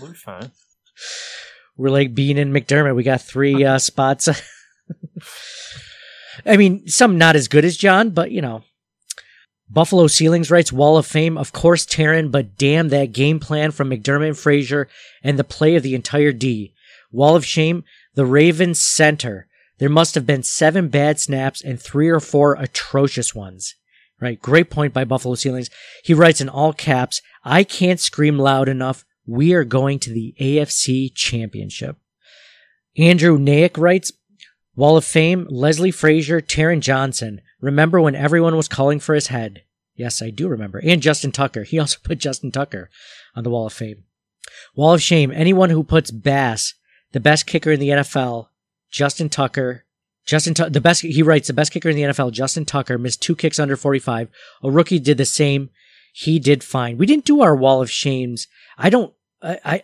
We'll 0.00 0.12
be 0.12 0.16
fine. 0.16 0.52
we're 1.76 1.90
like 1.90 2.14
Beane 2.14 2.38
and 2.38 2.54
McDermott. 2.54 2.94
We 2.94 3.02
got 3.02 3.20
three 3.20 3.64
uh, 3.64 3.78
spots. 3.80 4.28
I 6.46 6.56
mean, 6.56 6.86
some 6.86 7.18
not 7.18 7.34
as 7.34 7.48
good 7.48 7.64
as 7.64 7.76
John, 7.76 8.10
but 8.10 8.30
you 8.30 8.40
know. 8.40 8.62
Buffalo 9.70 10.06
Ceilings 10.06 10.50
writes 10.50 10.72
Wall 10.72 10.96
of 10.96 11.06
Fame, 11.06 11.36
of 11.36 11.52
course, 11.52 11.84
Taron, 11.84 12.30
but 12.30 12.56
damn 12.56 12.88
that 12.88 13.12
game 13.12 13.38
plan 13.38 13.70
from 13.70 13.90
McDermott 13.90 14.28
and 14.28 14.38
Frazier 14.38 14.88
and 15.22 15.38
the 15.38 15.44
play 15.44 15.76
of 15.76 15.82
the 15.82 15.94
entire 15.94 16.32
D. 16.32 16.72
Wall 17.12 17.36
of 17.36 17.44
Shame, 17.44 17.84
the 18.14 18.26
Ravens 18.26 18.80
center. 18.80 19.46
There 19.78 19.88
must 19.88 20.14
have 20.14 20.26
been 20.26 20.42
seven 20.42 20.88
bad 20.88 21.20
snaps 21.20 21.62
and 21.62 21.80
three 21.80 22.08
or 22.08 22.20
four 22.20 22.54
atrocious 22.54 23.34
ones. 23.34 23.74
Right. 24.20 24.40
Great 24.40 24.68
point 24.68 24.92
by 24.92 25.04
Buffalo 25.04 25.36
Ceilings. 25.36 25.70
He 26.02 26.12
writes 26.12 26.40
in 26.40 26.48
all 26.48 26.72
caps, 26.72 27.22
I 27.44 27.62
can't 27.62 28.00
scream 28.00 28.36
loud 28.36 28.68
enough. 28.68 29.04
We 29.26 29.52
are 29.52 29.62
going 29.62 30.00
to 30.00 30.10
the 30.10 30.34
AFC 30.40 31.14
championship. 31.14 31.96
Andrew 32.96 33.38
Naik 33.38 33.78
writes, 33.78 34.10
Wall 34.78 34.96
of 34.96 35.04
Fame, 35.04 35.44
Leslie 35.50 35.90
Frazier, 35.90 36.40
Taron 36.40 36.78
Johnson. 36.78 37.40
Remember 37.60 38.00
when 38.00 38.14
everyone 38.14 38.56
was 38.56 38.68
calling 38.68 39.00
for 39.00 39.12
his 39.16 39.26
head? 39.26 39.64
Yes, 39.96 40.22
I 40.22 40.30
do 40.30 40.46
remember. 40.46 40.78
And 40.78 41.02
Justin 41.02 41.32
Tucker. 41.32 41.64
He 41.68 41.80
also 41.80 41.98
put 42.00 42.18
Justin 42.18 42.52
Tucker 42.52 42.88
on 43.34 43.42
the 43.42 43.50
Wall 43.50 43.66
of 43.66 43.72
Fame. 43.72 44.04
Wall 44.76 44.94
of 44.94 45.02
Shame, 45.02 45.32
anyone 45.32 45.70
who 45.70 45.82
puts 45.82 46.12
Bass, 46.12 46.74
the 47.10 47.18
best 47.18 47.44
kicker 47.44 47.72
in 47.72 47.80
the 47.80 47.88
NFL, 47.88 48.50
Justin 48.88 49.28
Tucker, 49.28 49.84
Justin, 50.24 50.54
Tu- 50.54 50.70
the 50.70 50.80
best, 50.80 51.02
he 51.02 51.24
writes, 51.24 51.48
the 51.48 51.54
best 51.54 51.72
kicker 51.72 51.88
in 51.88 51.96
the 51.96 52.02
NFL, 52.02 52.30
Justin 52.30 52.64
Tucker, 52.64 52.98
missed 52.98 53.20
two 53.20 53.34
kicks 53.34 53.58
under 53.58 53.76
45. 53.76 54.28
A 54.62 54.70
rookie 54.70 55.00
did 55.00 55.16
the 55.18 55.24
same. 55.24 55.70
he 56.12 56.38
did 56.38 56.62
fine. 56.62 56.98
We 56.98 57.06
didn't 57.06 57.24
do 57.24 57.40
our 57.40 57.56
wall 57.56 57.82
of 57.82 57.90
shames. 57.90 58.46
I 58.76 58.90
don't, 58.90 59.12
I, 59.42 59.58
I, 59.64 59.82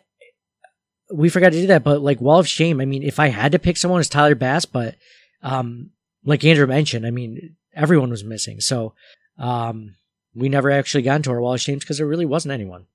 we 1.12 1.28
forgot 1.28 1.52
to 1.52 1.60
do 1.60 1.66
that, 1.68 1.84
but 1.84 2.02
like 2.02 2.20
wall 2.20 2.38
of 2.38 2.48
shame. 2.48 2.80
I 2.80 2.84
mean, 2.84 3.02
if 3.02 3.18
I 3.18 3.28
had 3.28 3.52
to 3.52 3.58
pick 3.58 3.76
someone, 3.76 4.00
it's 4.00 4.08
Tyler 4.08 4.34
Bass, 4.34 4.64
but, 4.64 4.96
um, 5.42 5.90
like 6.24 6.44
Andrew 6.44 6.66
mentioned, 6.66 7.06
I 7.06 7.10
mean, 7.10 7.56
everyone 7.74 8.10
was 8.10 8.24
missing. 8.24 8.60
So, 8.60 8.94
um, 9.38 9.96
we 10.34 10.48
never 10.48 10.70
actually 10.70 11.02
got 11.02 11.16
into 11.16 11.30
our 11.30 11.40
wall 11.40 11.54
of 11.54 11.60
shames 11.60 11.84
because 11.84 11.98
there 11.98 12.06
really 12.06 12.24
wasn't 12.24 12.52
anyone. 12.52 12.86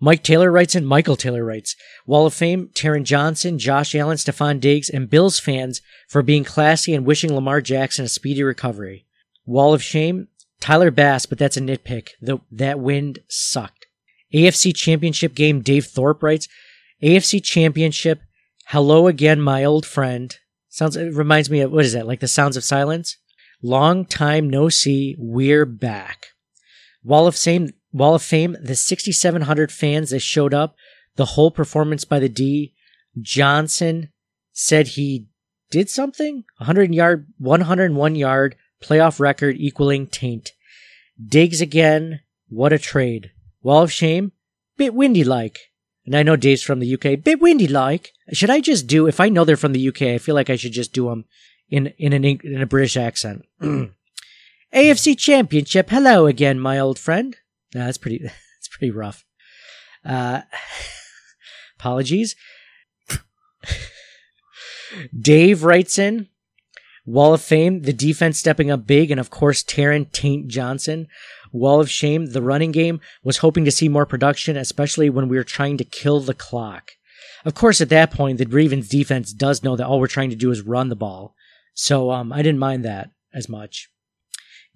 Mike 0.00 0.22
Taylor 0.22 0.50
writes 0.50 0.76
and 0.76 0.86
Michael 0.86 1.16
Taylor 1.16 1.44
writes, 1.44 1.74
Wall 2.06 2.26
of 2.26 2.34
Fame, 2.34 2.68
Taron 2.68 3.02
Johnson, 3.02 3.58
Josh 3.58 3.94
Allen, 3.94 4.16
Stefon 4.16 4.60
Diggs, 4.60 4.88
and 4.88 5.10
Bills 5.10 5.40
fans 5.40 5.80
for 6.06 6.22
being 6.22 6.44
classy 6.44 6.94
and 6.94 7.04
wishing 7.04 7.32
Lamar 7.32 7.60
Jackson 7.60 8.04
a 8.04 8.08
speedy 8.08 8.42
recovery. 8.42 9.06
Wall 9.44 9.74
of 9.74 9.82
Shame, 9.82 10.28
Tyler 10.60 10.92
Bass, 10.92 11.26
but 11.26 11.38
that's 11.38 11.56
a 11.56 11.60
nitpick. 11.60 12.10
The, 12.20 12.38
that 12.52 12.78
wind 12.78 13.20
sucked. 13.28 13.86
AFC 14.32 14.74
Championship 14.74 15.34
game, 15.34 15.62
Dave 15.62 15.86
Thorpe 15.86 16.22
writes, 16.22 16.48
AFC 17.02 17.42
Championship, 17.44 18.22
hello 18.66 19.06
again, 19.06 19.40
my 19.40 19.64
old 19.64 19.86
friend. 19.86 20.36
Sounds, 20.68 20.96
it 20.96 21.14
reminds 21.14 21.48
me 21.48 21.60
of, 21.60 21.70
what 21.70 21.84
is 21.84 21.92
that, 21.92 22.08
like 22.08 22.18
the 22.18 22.26
Sounds 22.26 22.56
of 22.56 22.64
Silence? 22.64 23.16
Long 23.62 24.04
time 24.04 24.50
no 24.50 24.68
see, 24.68 25.14
we're 25.16 25.64
back. 25.64 26.26
Wall 27.04 27.28
of 27.28 27.36
Fame, 27.36 27.70
Wall 27.92 28.16
of 28.16 28.22
Fame, 28.22 28.56
the 28.60 28.74
6,700 28.74 29.70
fans 29.70 30.10
that 30.10 30.18
showed 30.18 30.52
up, 30.52 30.74
the 31.14 31.24
whole 31.24 31.52
performance 31.52 32.04
by 32.04 32.18
the 32.18 32.28
D. 32.28 32.74
Johnson 33.20 34.10
said 34.52 34.88
he 34.88 35.28
did 35.70 35.88
something. 35.88 36.44
100 36.58 36.92
yard, 36.92 37.28
101 37.38 38.16
yard 38.16 38.56
playoff 38.82 39.20
record 39.20 39.56
equaling 39.58 40.08
taint. 40.08 40.52
Diggs 41.24 41.60
again. 41.60 42.20
What 42.48 42.72
a 42.72 42.78
trade. 42.78 43.30
Wall 43.62 43.82
of 43.82 43.92
Shame, 43.92 44.32
bit 44.76 44.94
windy 44.94 45.22
like. 45.22 45.67
And 46.08 46.16
I 46.16 46.22
know 46.22 46.36
Dave's 46.36 46.62
from 46.62 46.80
the 46.80 46.94
UK, 46.94 47.22
bit 47.22 47.38
windy 47.38 47.68
like. 47.68 48.14
Should 48.32 48.48
I 48.48 48.60
just 48.60 48.86
do, 48.86 49.06
if 49.06 49.20
I 49.20 49.28
know 49.28 49.44
they're 49.44 49.58
from 49.58 49.74
the 49.74 49.88
UK, 49.88 50.02
I 50.02 50.16
feel 50.16 50.34
like 50.34 50.48
I 50.48 50.56
should 50.56 50.72
just 50.72 50.94
do 50.94 51.10
them 51.10 51.26
in, 51.68 51.88
in 51.98 52.14
an, 52.14 52.24
in 52.24 52.62
a 52.62 52.66
British 52.66 52.96
accent. 52.96 53.44
AFC 53.60 55.18
Championship. 55.18 55.90
Hello 55.90 56.24
again, 56.24 56.58
my 56.60 56.78
old 56.78 56.98
friend. 56.98 57.36
That's 57.72 57.98
pretty. 57.98 58.18
That's 58.22 58.68
pretty 58.70 58.90
rough. 58.90 59.26
Uh, 60.02 60.40
apologies. 61.78 62.36
Dave 65.20 65.62
writes 65.62 65.98
in 65.98 66.28
Wall 67.08 67.32
of 67.32 67.40
Fame, 67.40 67.82
the 67.82 67.92
defense 67.94 68.38
stepping 68.38 68.70
up 68.70 68.86
big, 68.86 69.10
and 69.10 69.18
of 69.18 69.30
course 69.30 69.62
Taron 69.62 70.12
Taint 70.12 70.48
Johnson. 70.48 71.08
Wall 71.52 71.80
of 71.80 71.90
Shame, 71.90 72.26
the 72.26 72.42
running 72.42 72.70
game 72.70 73.00
was 73.24 73.38
hoping 73.38 73.64
to 73.64 73.70
see 73.70 73.88
more 73.88 74.04
production, 74.04 74.58
especially 74.58 75.08
when 75.08 75.26
we 75.26 75.38
were 75.38 75.44
trying 75.44 75.78
to 75.78 75.84
kill 75.84 76.20
the 76.20 76.34
clock. 76.34 76.92
Of 77.46 77.54
course, 77.54 77.80
at 77.80 77.88
that 77.88 78.10
point, 78.10 78.36
the 78.36 78.44
Ravens 78.44 78.90
defense 78.90 79.32
does 79.32 79.62
know 79.62 79.74
that 79.74 79.86
all 79.86 80.00
we're 80.00 80.06
trying 80.06 80.28
to 80.28 80.36
do 80.36 80.50
is 80.50 80.60
run 80.60 80.90
the 80.90 80.96
ball, 80.96 81.34
so 81.72 82.10
um, 82.10 82.30
I 82.30 82.42
didn't 82.42 82.58
mind 82.58 82.84
that 82.84 83.10
as 83.32 83.48
much. 83.48 83.88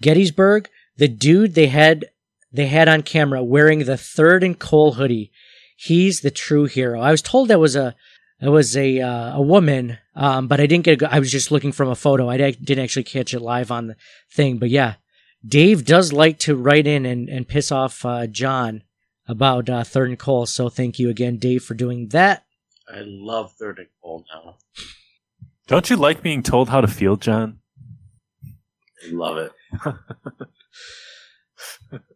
Gettysburg, 0.01 0.71
the 0.97 1.09
dude 1.09 1.55
they 1.55 1.67
had 1.67 2.07
they 2.51 2.69
had 2.69 2.89
on 2.89 3.03
camera 3.03 3.45
wearing 3.45 3.81
the 3.81 3.99
third 3.99 4.43
and 4.43 4.59
Cole 4.59 4.93
hoodie. 4.93 5.31
He's 5.77 6.21
the 6.21 6.31
true 6.31 6.65
hero. 6.65 7.01
I 7.01 7.11
was 7.11 7.21
told 7.21 7.49
that 7.49 7.61
was 7.61 7.77
a 7.77 7.95
it 8.43 8.48
was 8.48 8.77
a 8.77 9.01
uh, 9.01 9.36
a 9.36 9.40
woman, 9.40 9.98
um, 10.16 10.48
but 10.48 10.60
I 10.60 10.66
didn't 10.66 10.85
get. 10.85 11.01
A, 11.01 11.14
I 11.14 11.20
was 11.20 11.31
just 11.31 11.52
looking 11.52 11.70
from 11.70 11.89
a 11.89 11.94
photo. 11.94 12.28
I 12.28 12.36
didn't 12.36 12.82
actually 12.82 13.05
catch 13.05 13.32
it 13.32 13.40
live 13.40 13.70
on 13.70 13.86
the 13.86 13.97
thing. 14.32 14.59
But 14.59 14.70
yeah, 14.70 14.94
Dave 15.47 15.85
does 15.85 16.12
like 16.12 16.40
to 16.40 16.56
write 16.56 16.89
in 16.89 17.06
and, 17.06 17.28
and 17.28 17.47
piss 17.47 17.70
off 17.70 18.05
uh, 18.05 18.27
John 18.27 18.82
about 19.28 19.70
uh, 19.70 19.85
third 19.85 20.09
and 20.09 20.19
Cole. 20.19 20.47
So 20.47 20.69
thank 20.69 20.98
you 20.98 21.09
again, 21.09 21.39
Dave, 21.39 21.62
for 21.62 21.74
doing 21.74 22.09
that. 22.09 22.44
I 22.93 23.02
love 23.05 23.52
third 23.52 23.78
and 23.78 23.89
Cole 24.02 24.24
now. 24.35 24.56
Don't 25.69 25.89
you 25.89 25.97
like 25.97 26.20
being 26.20 26.43
told 26.43 26.69
how 26.69 26.81
to 26.81 26.89
feel, 26.89 27.16
John? 27.16 27.60
I 28.44 29.12
love 29.12 29.39
it. 29.39 29.52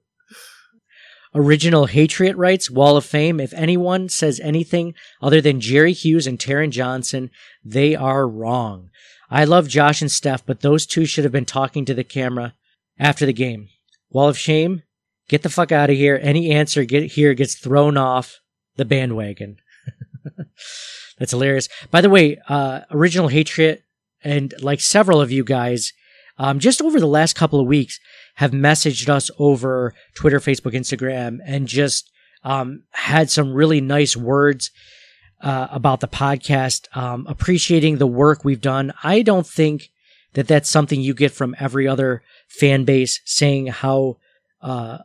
Original 1.36 1.84
Hatriot 1.84 2.34
writes, 2.36 2.70
Wall 2.70 2.96
of 2.96 3.04
Fame, 3.04 3.40
if 3.40 3.52
anyone 3.52 4.08
says 4.08 4.40
anything 4.40 4.94
other 5.20 5.42
than 5.42 5.60
Jerry 5.60 5.92
Hughes 5.92 6.26
and 6.26 6.38
Taron 6.38 6.70
Johnson, 6.70 7.30
they 7.62 7.94
are 7.94 8.26
wrong. 8.26 8.88
I 9.30 9.44
love 9.44 9.68
Josh 9.68 10.00
and 10.00 10.10
Steph, 10.10 10.46
but 10.46 10.62
those 10.62 10.86
two 10.86 11.04
should 11.04 11.24
have 11.24 11.32
been 11.32 11.44
talking 11.44 11.84
to 11.84 11.94
the 11.94 12.04
camera 12.04 12.54
after 12.98 13.26
the 13.26 13.34
game. 13.34 13.68
Wall 14.10 14.28
of 14.30 14.38
Shame, 14.38 14.82
get 15.28 15.42
the 15.42 15.50
fuck 15.50 15.70
out 15.70 15.90
of 15.90 15.96
here. 15.96 16.18
Any 16.22 16.52
answer 16.52 16.84
get 16.84 17.12
here 17.12 17.34
gets 17.34 17.54
thrown 17.54 17.98
off 17.98 18.40
the 18.76 18.86
bandwagon. 18.86 19.58
That's 21.18 21.32
hilarious. 21.32 21.68
By 21.90 22.00
the 22.00 22.10
way, 22.10 22.38
uh, 22.48 22.82
Original 22.90 23.28
Hatriot 23.28 23.82
and 24.24 24.54
like 24.62 24.80
several 24.80 25.20
of 25.20 25.30
you 25.30 25.44
guys, 25.44 25.92
um, 26.38 26.60
just 26.60 26.80
over 26.80 26.98
the 26.98 27.06
last 27.06 27.34
couple 27.34 27.60
of 27.60 27.66
weeks 27.66 28.00
have 28.36 28.52
messaged 28.52 29.08
us 29.08 29.30
over 29.38 29.94
Twitter, 30.14 30.40
Facebook, 30.40 30.72
Instagram, 30.72 31.38
and 31.44 31.66
just 31.66 32.10
um, 32.44 32.84
had 32.90 33.30
some 33.30 33.52
really 33.52 33.80
nice 33.80 34.16
words 34.16 34.70
uh, 35.40 35.68
about 35.70 36.00
the 36.00 36.08
podcast, 36.08 36.94
um, 36.96 37.26
appreciating 37.28 37.98
the 37.98 38.06
work 38.06 38.44
we've 38.44 38.60
done. 38.60 38.92
I 39.02 39.22
don't 39.22 39.46
think 39.46 39.90
that 40.34 40.48
that's 40.48 40.68
something 40.68 41.00
you 41.00 41.14
get 41.14 41.32
from 41.32 41.56
every 41.58 41.88
other 41.88 42.22
fan 42.48 42.84
base 42.84 43.20
saying 43.24 43.68
how 43.68 44.18
uh, 44.60 44.98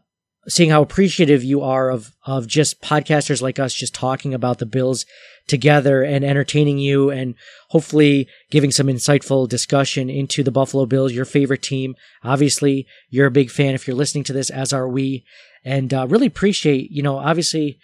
seeing 0.47 0.69
how 0.69 0.81
appreciative 0.81 1.43
you 1.43 1.61
are 1.61 1.89
of 1.89 2.11
of 2.25 2.47
just 2.47 2.81
podcasters 2.81 3.41
like 3.41 3.59
us 3.59 3.73
just 3.73 3.93
talking 3.93 4.33
about 4.33 4.59
the 4.59 4.65
Bills 4.65 5.05
together 5.47 6.03
and 6.03 6.23
entertaining 6.23 6.77
you 6.77 7.09
and 7.09 7.35
hopefully 7.69 8.27
giving 8.49 8.71
some 8.71 8.87
insightful 8.87 9.47
discussion 9.47 10.09
into 10.09 10.43
the 10.43 10.51
Buffalo 10.51 10.85
Bills, 10.85 11.13
your 11.13 11.25
favorite 11.25 11.61
team. 11.61 11.95
Obviously, 12.23 12.87
you're 13.09 13.27
a 13.27 13.31
big 13.31 13.49
fan 13.49 13.75
if 13.75 13.87
you're 13.87 13.95
listening 13.95 14.23
to 14.25 14.33
this, 14.33 14.49
as 14.49 14.73
are 14.73 14.87
we, 14.87 15.25
and 15.63 15.93
uh, 15.93 16.07
really 16.07 16.27
appreciate 16.27 16.91
you 16.91 17.03
know 17.03 17.17
obviously. 17.17 17.79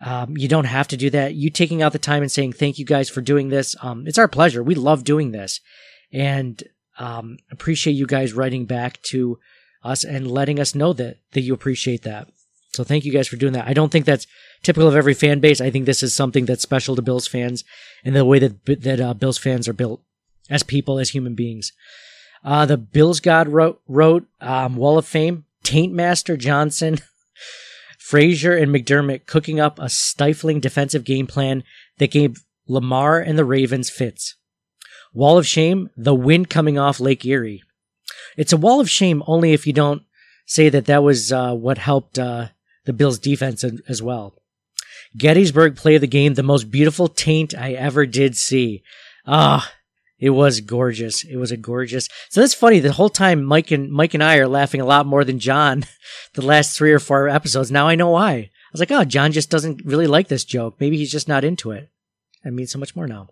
Um, 0.00 0.36
you 0.36 0.46
don't 0.46 0.66
have 0.66 0.86
to 0.88 0.96
do 0.96 1.10
that. 1.10 1.34
You 1.34 1.50
taking 1.50 1.82
out 1.82 1.92
the 1.92 1.98
time 1.98 2.22
and 2.22 2.30
saying 2.30 2.52
thank 2.52 2.78
you 2.78 2.84
guys 2.84 3.10
for 3.10 3.20
doing 3.20 3.48
this. 3.48 3.74
Um, 3.82 4.06
it's 4.06 4.16
our 4.16 4.28
pleasure. 4.28 4.62
We 4.62 4.76
love 4.76 5.02
doing 5.02 5.32
this, 5.32 5.60
and 6.12 6.62
um, 6.98 7.38
appreciate 7.50 7.94
you 7.94 8.06
guys 8.06 8.32
writing 8.32 8.64
back 8.64 9.02
to 9.10 9.40
us 9.82 10.04
and 10.04 10.30
letting 10.30 10.60
us 10.60 10.74
know 10.74 10.92
that 10.92 11.18
that 11.32 11.40
you 11.40 11.52
appreciate 11.52 12.02
that. 12.02 12.28
So 12.78 12.84
thank 12.84 13.04
you 13.04 13.10
guys 13.10 13.26
for 13.26 13.34
doing 13.34 13.54
that. 13.54 13.66
I 13.66 13.72
don't 13.72 13.90
think 13.90 14.04
that's 14.04 14.28
typical 14.62 14.86
of 14.86 14.94
every 14.94 15.12
fan 15.12 15.40
base. 15.40 15.60
I 15.60 15.68
think 15.68 15.84
this 15.84 16.00
is 16.00 16.14
something 16.14 16.44
that's 16.44 16.62
special 16.62 16.94
to 16.94 17.02
Bills 17.02 17.26
fans 17.26 17.64
and 18.04 18.14
the 18.14 18.24
way 18.24 18.38
that 18.38 18.64
that 18.66 19.00
uh, 19.00 19.14
Bills 19.14 19.36
fans 19.36 19.66
are 19.66 19.72
built 19.72 20.00
as 20.48 20.62
people, 20.62 21.00
as 21.00 21.10
human 21.10 21.34
beings. 21.34 21.72
Uh, 22.44 22.66
the 22.66 22.76
Bills 22.76 23.18
God 23.18 23.48
wrote, 23.48 23.80
wrote 23.88 24.28
um, 24.40 24.76
Wall 24.76 24.96
of 24.96 25.04
Fame, 25.04 25.44
Taint 25.64 25.92
Master 25.92 26.36
Johnson, 26.36 26.98
Frazier, 27.98 28.56
and 28.56 28.72
McDermott 28.72 29.26
cooking 29.26 29.58
up 29.58 29.80
a 29.80 29.88
stifling 29.88 30.60
defensive 30.60 31.02
game 31.02 31.26
plan 31.26 31.64
that 31.98 32.12
gave 32.12 32.44
Lamar 32.68 33.18
and 33.18 33.36
the 33.36 33.44
Ravens 33.44 33.90
fits. 33.90 34.36
Wall 35.12 35.36
of 35.36 35.48
Shame, 35.48 35.90
the 35.96 36.14
wind 36.14 36.48
coming 36.48 36.78
off 36.78 37.00
Lake 37.00 37.24
Erie. 37.24 37.64
It's 38.36 38.52
a 38.52 38.56
wall 38.56 38.80
of 38.80 38.88
shame 38.88 39.24
only 39.26 39.52
if 39.52 39.66
you 39.66 39.72
don't 39.72 40.02
say 40.46 40.68
that 40.68 40.84
that 40.84 41.02
was 41.02 41.32
uh, 41.32 41.54
what 41.54 41.78
helped 41.78 42.20
uh, 42.20 42.50
the 42.88 42.94
Bills' 42.94 43.18
defense 43.18 43.62
as 43.86 44.02
well. 44.02 44.34
Gettysburg 45.14 45.76
played 45.76 46.00
the 46.00 46.06
game, 46.06 46.32
the 46.32 46.42
most 46.42 46.70
beautiful 46.70 47.06
taint 47.06 47.54
I 47.54 47.72
ever 47.72 48.06
did 48.06 48.34
see. 48.34 48.82
Ah, 49.26 49.70
it 50.18 50.30
was 50.30 50.62
gorgeous. 50.62 51.22
It 51.22 51.36
was 51.36 51.52
a 51.52 51.58
gorgeous. 51.58 52.08
So 52.30 52.40
that's 52.40 52.54
funny. 52.54 52.80
The 52.80 52.92
whole 52.92 53.10
time, 53.10 53.44
Mike 53.44 53.70
and 53.72 53.92
Mike 53.92 54.14
and 54.14 54.24
I 54.24 54.38
are 54.38 54.48
laughing 54.48 54.80
a 54.80 54.86
lot 54.86 55.04
more 55.04 55.22
than 55.22 55.38
John. 55.38 55.84
The 56.34 56.42
last 56.42 56.76
three 56.76 56.92
or 56.92 56.98
four 56.98 57.28
episodes. 57.28 57.70
Now 57.70 57.88
I 57.88 57.94
know 57.94 58.10
why. 58.10 58.32
I 58.32 58.50
was 58.72 58.80
like, 58.80 58.92
oh, 58.92 59.04
John 59.04 59.32
just 59.32 59.50
doesn't 59.50 59.84
really 59.84 60.06
like 60.06 60.28
this 60.28 60.44
joke. 60.44 60.76
Maybe 60.78 60.96
he's 60.96 61.10
just 61.10 61.26
not 61.26 61.42
into 61.42 61.72
it. 61.72 61.90
I 62.44 62.50
mean 62.50 62.66
so 62.66 62.78
much 62.78 62.94
more 62.94 63.06
now. 63.06 63.30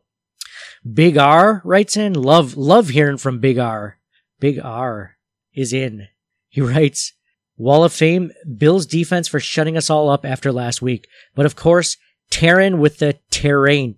Big 0.90 1.16
R 1.16 1.62
writes 1.64 1.96
in. 1.96 2.14
Love 2.14 2.56
love 2.56 2.88
hearing 2.88 3.18
from 3.18 3.38
Big 3.38 3.58
R. 3.58 3.98
Big 4.40 4.58
R 4.58 5.16
is 5.54 5.72
in. 5.72 6.08
He 6.48 6.60
writes, 6.60 7.12
Wall 7.58 7.84
of 7.84 7.92
Fame, 7.92 8.32
Bills 8.56 8.86
defense 8.86 9.28
for 9.28 9.40
shutting 9.40 9.76
us 9.76 9.88
all 9.88 10.10
up 10.10 10.24
after 10.24 10.52
last 10.52 10.82
week. 10.82 11.08
But 11.34 11.46
of 11.46 11.56
course, 11.56 11.96
Taron 12.30 12.78
with 12.78 12.98
the 12.98 13.18
terrain. 13.30 13.96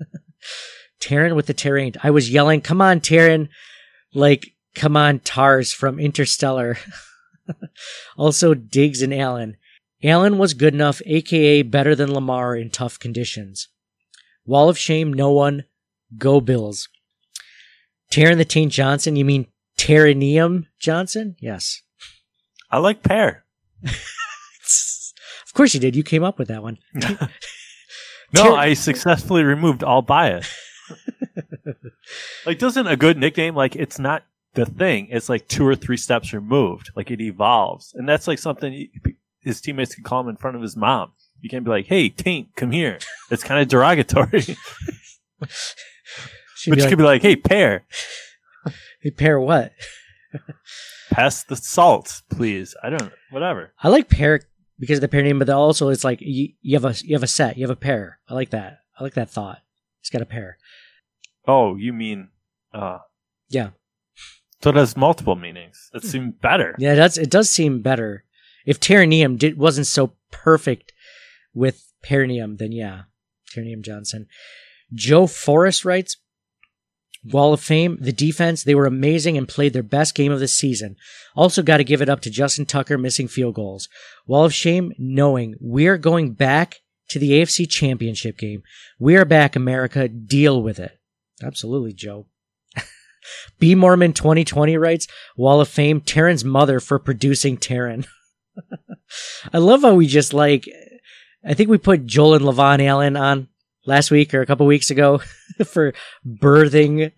Taron 1.00 1.36
with 1.36 1.46
the 1.46 1.54
terrain. 1.54 1.94
I 2.02 2.10
was 2.10 2.30
yelling, 2.30 2.60
come 2.60 2.80
on, 2.80 3.00
Taron. 3.00 3.48
Like, 4.14 4.54
come 4.74 4.96
on, 4.96 5.20
Tars 5.20 5.72
from 5.72 6.00
Interstellar. 6.00 6.78
also, 8.16 8.54
Diggs 8.54 9.02
and 9.02 9.14
Allen. 9.14 9.56
Allen 10.02 10.38
was 10.38 10.54
good 10.54 10.74
enough, 10.74 11.02
aka 11.06 11.62
better 11.62 11.94
than 11.94 12.12
Lamar 12.12 12.56
in 12.56 12.70
tough 12.70 12.98
conditions. 12.98 13.68
Wall 14.44 14.68
of 14.68 14.78
shame, 14.78 15.12
no 15.12 15.30
one. 15.30 15.64
Go 16.16 16.40
Bills. 16.40 16.88
Taron 18.10 18.38
the 18.38 18.44
Taint 18.44 18.72
Johnson, 18.72 19.16
you 19.16 19.24
mean 19.24 19.46
Terranium 19.76 20.66
Johnson? 20.80 21.36
Yes. 21.40 21.82
I 22.70 22.78
like 22.78 23.02
pear. 23.02 23.44
Of 25.46 25.54
course 25.54 25.74
you 25.74 25.80
did. 25.80 25.96
You 25.96 26.04
came 26.04 26.22
up 26.22 26.38
with 26.38 26.48
that 26.48 26.62
one. 26.62 26.78
No, 28.34 28.54
I 28.54 28.74
successfully 28.74 29.42
removed 29.42 29.82
all 29.82 30.02
bias. 30.02 30.54
like, 32.44 32.58
doesn't 32.58 32.86
a 32.86 32.96
good 32.96 33.16
nickname 33.16 33.54
like 33.54 33.74
it's 33.74 33.98
not 33.98 34.24
the 34.54 34.66
thing? 34.66 35.08
It's 35.10 35.28
like 35.30 35.48
two 35.48 35.66
or 35.66 35.74
three 35.74 35.96
steps 35.96 36.32
removed. 36.34 36.90
Like 36.94 37.10
it 37.10 37.20
evolves, 37.22 37.94
and 37.94 38.06
that's 38.08 38.28
like 38.28 38.38
something 38.38 38.70
he- 38.72 38.90
his 39.40 39.60
teammates 39.62 39.94
can 39.94 40.04
call 40.04 40.20
him 40.20 40.28
in 40.28 40.36
front 40.36 40.56
of 40.56 40.62
his 40.62 40.76
mom. 40.76 41.12
You 41.40 41.48
can't 41.48 41.64
be 41.64 41.70
like, 41.70 41.86
"Hey, 41.86 42.10
Taint, 42.10 42.54
come 42.54 42.70
here." 42.70 42.98
It's 43.30 43.42
kind 43.42 43.60
of 43.60 43.68
derogatory. 43.68 44.44
But 45.40 45.50
you 46.66 46.74
like, 46.74 46.88
could 46.88 46.98
be 46.98 47.04
like, 47.04 47.22
"Hey, 47.22 47.36
pear, 47.36 47.86
hey, 49.00 49.10
pair 49.10 49.38
what? 49.40 49.72
Pass 51.18 51.44
the 51.44 51.56
salt, 51.56 52.22
please." 52.30 52.74
I 52.82 52.90
don't, 52.90 53.12
whatever. 53.30 53.72
I 53.82 53.88
like 53.88 54.08
pair 54.08 54.40
because 54.78 54.98
of 54.98 55.02
the 55.02 55.08
pair 55.08 55.22
name, 55.22 55.38
but 55.38 55.48
also 55.50 55.88
it's 55.88 56.04
like 56.04 56.20
you, 56.20 56.50
you 56.62 56.78
have 56.78 56.84
a 56.84 56.94
you 57.04 57.14
have 57.14 57.22
a 57.22 57.26
set, 57.28 57.56
you 57.56 57.64
have 57.66 57.76
a 57.76 57.80
pair. 57.80 58.18
I 58.28 58.34
like 58.34 58.50
that. 58.50 58.80
I 58.98 59.04
like 59.04 59.14
that 59.14 59.30
thought. 59.30 59.58
It's 60.00 60.10
got 60.10 60.22
a 60.22 60.26
pair. 60.26 60.58
Oh, 61.46 61.76
you 61.76 61.92
mean, 61.92 62.28
uh, 62.74 62.98
Yeah, 63.48 63.70
so 64.62 64.70
it 64.70 64.76
has 64.76 64.96
multiple 64.96 65.34
meanings. 65.36 65.88
That 65.92 66.04
seems 66.04 66.34
better. 66.40 66.74
yeah. 66.78 66.94
That's 66.94 67.16
it. 67.16 67.30
Does 67.30 67.50
seem 67.50 67.80
better 67.80 68.24
if 68.66 68.78
Tyrannium 68.80 69.38
did 69.38 69.56
wasn't 69.58 69.86
so 69.86 70.12
perfect 70.30 70.92
with 71.54 71.92
Perineum, 72.02 72.56
then 72.58 72.72
yeah, 72.72 73.02
Tyrannium 73.50 73.82
Johnson. 73.82 74.26
Joe 74.94 75.26
Forrest 75.26 75.84
writes, 75.84 76.16
Wall 77.24 77.52
of 77.52 77.60
Fame, 77.60 77.98
the 78.00 78.12
defense, 78.12 78.62
they 78.62 78.74
were 78.74 78.86
amazing 78.86 79.36
and 79.36 79.48
played 79.48 79.72
their 79.72 79.82
best 79.82 80.14
game 80.14 80.32
of 80.32 80.40
the 80.40 80.48
season. 80.48 80.96
Also 81.34 81.62
got 81.62 81.78
to 81.78 81.84
give 81.84 82.00
it 82.00 82.08
up 82.08 82.20
to 82.20 82.30
Justin 82.30 82.66
Tucker 82.66 82.96
missing 82.96 83.28
field 83.28 83.54
goals. 83.54 83.88
Wall 84.26 84.44
of 84.44 84.54
Shame, 84.54 84.92
knowing 84.98 85.54
we're 85.60 85.98
going 85.98 86.32
back 86.32 86.76
to 87.08 87.18
the 87.18 87.32
AFC 87.32 87.68
Championship 87.68 88.38
game. 88.38 88.62
We 88.98 89.16
are 89.16 89.24
back, 89.24 89.56
America. 89.56 90.08
Deal 90.08 90.62
with 90.62 90.78
it. 90.78 90.98
Absolutely, 91.42 91.92
Joe. 91.92 92.26
B 93.58 93.74
Mormon 93.74 94.12
2020 94.12 94.76
writes, 94.76 95.06
Wall 95.36 95.60
of 95.60 95.68
Fame, 95.68 96.00
Taron's 96.00 96.44
mother 96.44 96.80
for 96.80 96.98
producing 96.98 97.56
Taryn. 97.56 98.06
I 99.52 99.58
love 99.58 99.82
how 99.82 99.94
we 99.94 100.06
just 100.06 100.34
like, 100.34 100.68
I 101.44 101.54
think 101.54 101.70
we 101.70 101.78
put 101.78 102.06
Joel 102.06 102.34
and 102.34 102.44
LaVonne 102.44 102.84
Allen 102.84 103.16
on 103.16 103.48
last 103.88 104.10
week 104.10 104.34
or 104.34 104.42
a 104.42 104.46
couple 104.46 104.66
weeks 104.66 104.90
ago 104.90 105.18
for 105.66 105.94
birthing 106.24 107.10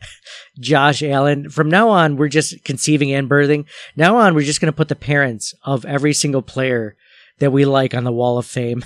Josh 0.59 1.03
Allen. 1.03 1.51
From 1.51 1.69
now 1.69 1.91
on, 1.91 2.17
we're 2.17 2.29
just 2.29 2.65
conceiving 2.65 3.13
and 3.13 3.29
birthing. 3.29 3.67
Now 3.97 4.17
on, 4.17 4.35
we're 4.35 4.47
just 4.47 4.61
going 4.61 4.73
to 4.73 4.77
put 4.77 4.89
the 4.89 4.97
parents 4.97 5.53
of 5.65 5.85
every 5.85 6.15
single 6.15 6.43
player 6.43 6.97
that 7.41 7.53
we 7.53 7.65
like 7.65 7.95
on 7.95 8.05
the 8.05 8.13
wall 8.13 8.39
of 8.39 8.47
fame. 8.47 8.85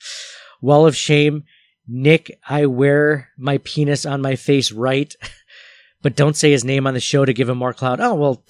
wall 0.60 0.86
of 0.86 0.96
shame. 0.96 1.44
Nick, 1.88 2.38
I 2.46 2.66
wear 2.66 3.30
my 3.36 3.58
penis 3.58 4.06
on 4.06 4.22
my 4.22 4.36
face 4.36 4.70
right, 4.70 5.14
but 6.02 6.16
don't 6.16 6.36
say 6.36 6.50
his 6.50 6.64
name 6.64 6.86
on 6.86 6.94
the 6.94 7.00
show 7.00 7.24
to 7.24 7.32
give 7.32 7.48
him 7.48 7.58
more 7.58 7.74
clout. 7.74 8.00
Oh, 8.00 8.14
well, 8.14 8.44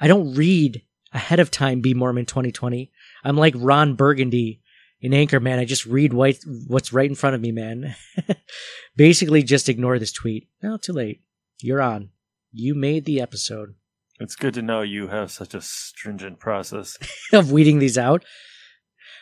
I 0.00 0.08
don't 0.08 0.34
read 0.34 0.82
ahead 1.12 1.40
of 1.40 1.50
time 1.50 1.80
Be 1.80 1.94
Mormon 1.94 2.26
2020. 2.26 2.90
I'm 3.24 3.36
like 3.36 3.54
Ron 3.56 3.94
Burgundy 3.94 4.60
in 5.00 5.12
Anchor, 5.12 5.40
man, 5.40 5.58
I 5.58 5.64
just 5.64 5.86
read 5.86 6.12
white, 6.12 6.38
what's 6.66 6.92
right 6.92 7.08
in 7.08 7.14
front 7.14 7.34
of 7.34 7.40
me, 7.40 7.52
man. 7.52 7.94
Basically, 8.96 9.42
just 9.42 9.68
ignore 9.68 9.98
this 9.98 10.12
tweet. 10.12 10.48
No, 10.62 10.76
too 10.76 10.92
late. 10.92 11.22
You're 11.60 11.82
on. 11.82 12.10
You 12.52 12.74
made 12.74 13.04
the 13.04 13.20
episode 13.20 13.74
It's 14.18 14.36
good 14.36 14.54
to 14.54 14.62
know 14.62 14.82
you 14.82 15.08
have 15.08 15.30
such 15.30 15.54
a 15.54 15.60
stringent 15.60 16.38
process. 16.38 16.96
of 17.32 17.52
weeding 17.52 17.78
these 17.78 17.98
out. 17.98 18.24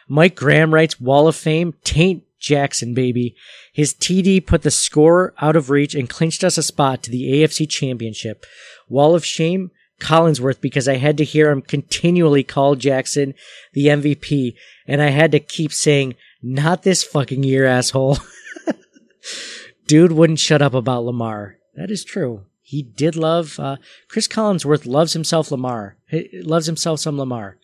Mike 0.09 0.37
Graham 0.37 0.73
writes 0.73 1.01
Wall 1.01 1.27
of 1.27 1.35
Fame, 1.35 1.75
Taint 1.83 2.25
Jackson, 2.39 2.95
baby. 2.95 3.35
His 3.73 3.95
TD 3.95 4.47
put 4.47 4.63
the 4.63 4.71
score 4.71 5.35
out 5.41 5.57
of 5.57 5.71
reach 5.71 5.95
and 5.95 6.11
clinched 6.11 6.45
us 6.45 6.59
a 6.59 6.63
spot 6.63 7.03
to 7.03 7.11
the 7.11 7.33
AFC 7.33 7.69
Championship. 7.69 8.45
Wall 8.89 9.15
of 9.15 9.25
Shame, 9.25 9.71
Collinsworth, 9.99 10.61
because 10.61 10.87
I 10.87 10.97
had 10.97 11.17
to 11.19 11.25
hear 11.25 11.51
him 11.51 11.63
continually 11.63 12.45
call 12.45 12.77
Jackson 12.77 13.35
the 13.73 13.87
MVP, 13.87 14.55
and 14.87 15.03
I 15.03 15.11
had 15.11 15.33
to 15.33 15.41
keep 15.41 15.73
saying, 15.73 16.15
not 16.43 16.83
this 16.83 17.03
fucking 17.03 17.43
year, 17.43 17.65
asshole. 17.65 18.19
Dude 19.87 20.13
wouldn't 20.13 20.39
shut 20.39 20.63
up 20.63 20.75
about 20.75 21.05
Lamar. 21.05 21.57
That 21.75 21.91
is 21.91 22.05
true. 22.05 22.45
He 22.63 22.83
did 22.83 23.17
love, 23.17 23.61
uh, 23.61 23.77
Chris 24.09 24.27
Collinsworth 24.27 24.87
loves 24.87 25.13
himself 25.13 25.51
Lamar. 25.51 25.97
He 26.07 26.41
loves 26.43 26.67
himself 26.67 27.01
some 27.01 27.19
Lamar. 27.19 27.59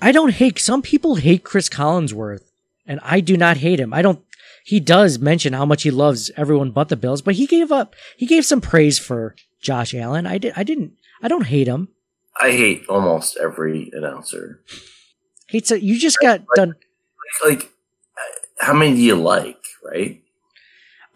I 0.00 0.12
don't 0.12 0.32
hate, 0.32 0.58
some 0.58 0.82
people 0.82 1.16
hate 1.16 1.44
Chris 1.44 1.68
Collinsworth, 1.68 2.50
and 2.86 3.00
I 3.02 3.20
do 3.20 3.36
not 3.36 3.58
hate 3.58 3.80
him. 3.80 3.92
I 3.92 4.02
don't, 4.02 4.22
he 4.64 4.80
does 4.80 5.18
mention 5.18 5.52
how 5.52 5.66
much 5.66 5.82
he 5.82 5.90
loves 5.90 6.30
everyone 6.36 6.70
but 6.70 6.88
the 6.88 6.96
Bills, 6.96 7.22
but 7.22 7.34
he 7.34 7.46
gave 7.46 7.72
up, 7.72 7.94
he 8.16 8.26
gave 8.26 8.44
some 8.44 8.60
praise 8.60 8.98
for 8.98 9.34
Josh 9.60 9.94
Allen. 9.94 10.26
I 10.26 10.38
did, 10.38 10.52
I 10.56 10.62
didn't, 10.62 10.92
I 11.22 11.28
don't 11.28 11.46
hate 11.46 11.68
him. 11.68 11.88
I 12.40 12.52
hate 12.52 12.86
almost 12.88 13.36
every 13.36 13.90
announcer. 13.92 14.62
Hates 15.48 15.70
it. 15.70 15.82
You 15.82 15.98
just 15.98 16.20
got 16.20 16.42
done. 16.54 16.74
Like, 17.44 17.64
uh, 17.64 18.64
how 18.64 18.74
many 18.74 18.94
do 18.94 19.02
you 19.02 19.14
like, 19.14 19.62
right? 19.84 20.22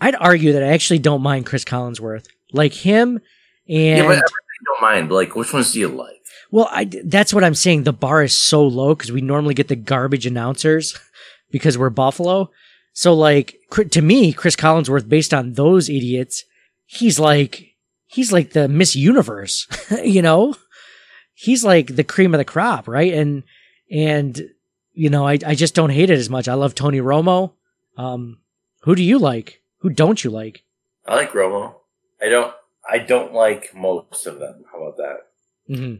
I'd 0.00 0.14
argue 0.16 0.52
that 0.52 0.62
I 0.62 0.68
actually 0.68 0.98
don't 0.98 1.22
mind 1.22 1.46
Chris 1.46 1.64
Collinsworth. 1.64 2.26
Like 2.52 2.72
him 2.72 3.20
and 3.68 3.98
yeah, 3.98 4.06
but 4.06 4.18
I 4.18 4.20
don't 4.64 4.82
mind. 4.82 5.09
But 5.09 5.14
like, 5.14 5.36
which 5.36 5.52
ones 5.52 5.72
do 5.72 5.80
you 5.80 5.88
like? 5.88 6.20
Well, 6.50 6.68
I, 6.70 6.84
that's 7.04 7.32
what 7.32 7.44
I'm 7.44 7.54
saying. 7.54 7.84
The 7.84 7.92
bar 7.92 8.22
is 8.22 8.38
so 8.38 8.66
low 8.66 8.94
because 8.94 9.12
we 9.12 9.22
normally 9.22 9.54
get 9.54 9.68
the 9.68 9.76
garbage 9.76 10.26
announcers 10.26 10.98
because 11.50 11.78
we're 11.78 11.90
Buffalo. 11.90 12.50
So, 12.92 13.14
like, 13.14 13.59
to 13.90 14.02
me, 14.02 14.34
Chris 14.34 14.54
Collinsworth, 14.54 15.09
based 15.09 15.32
on 15.32 15.54
those 15.54 15.88
idiots, 15.88 16.44
he's 16.84 17.18
like, 17.18 17.74
he's 18.04 18.32
like 18.32 18.50
the 18.50 18.68
Miss 18.68 18.94
Universe, 18.94 19.66
you 20.04 20.20
know? 20.20 20.54
He's 21.32 21.64
like 21.64 21.96
the 21.96 22.04
cream 22.04 22.34
of 22.34 22.38
the 22.38 22.44
crop, 22.44 22.86
right? 22.86 23.14
And, 23.14 23.44
and, 23.90 24.40
you 24.92 25.10
know, 25.10 25.26
I, 25.26 25.38
I 25.46 25.54
just 25.54 25.74
don't 25.74 25.90
hate 25.90 26.10
it 26.10 26.18
as 26.18 26.30
much. 26.30 26.48
I 26.48 26.54
love 26.54 26.74
Tony 26.74 27.00
Romo. 27.00 27.52
Um, 27.96 28.38
who 28.82 28.94
do 28.94 29.02
you 29.02 29.18
like? 29.18 29.62
Who 29.78 29.90
don't 29.90 30.22
you 30.22 30.30
like? 30.30 30.64
I 31.06 31.16
like 31.16 31.32
Romo. 31.32 31.74
I 32.20 32.28
don't. 32.28 32.54
I 32.88 32.98
don't 32.98 33.32
like 33.32 33.74
most 33.74 34.26
of 34.26 34.38
them. 34.40 34.64
How 34.70 34.82
about 34.82 34.96
that? 34.96 35.74
hmm 35.74 35.94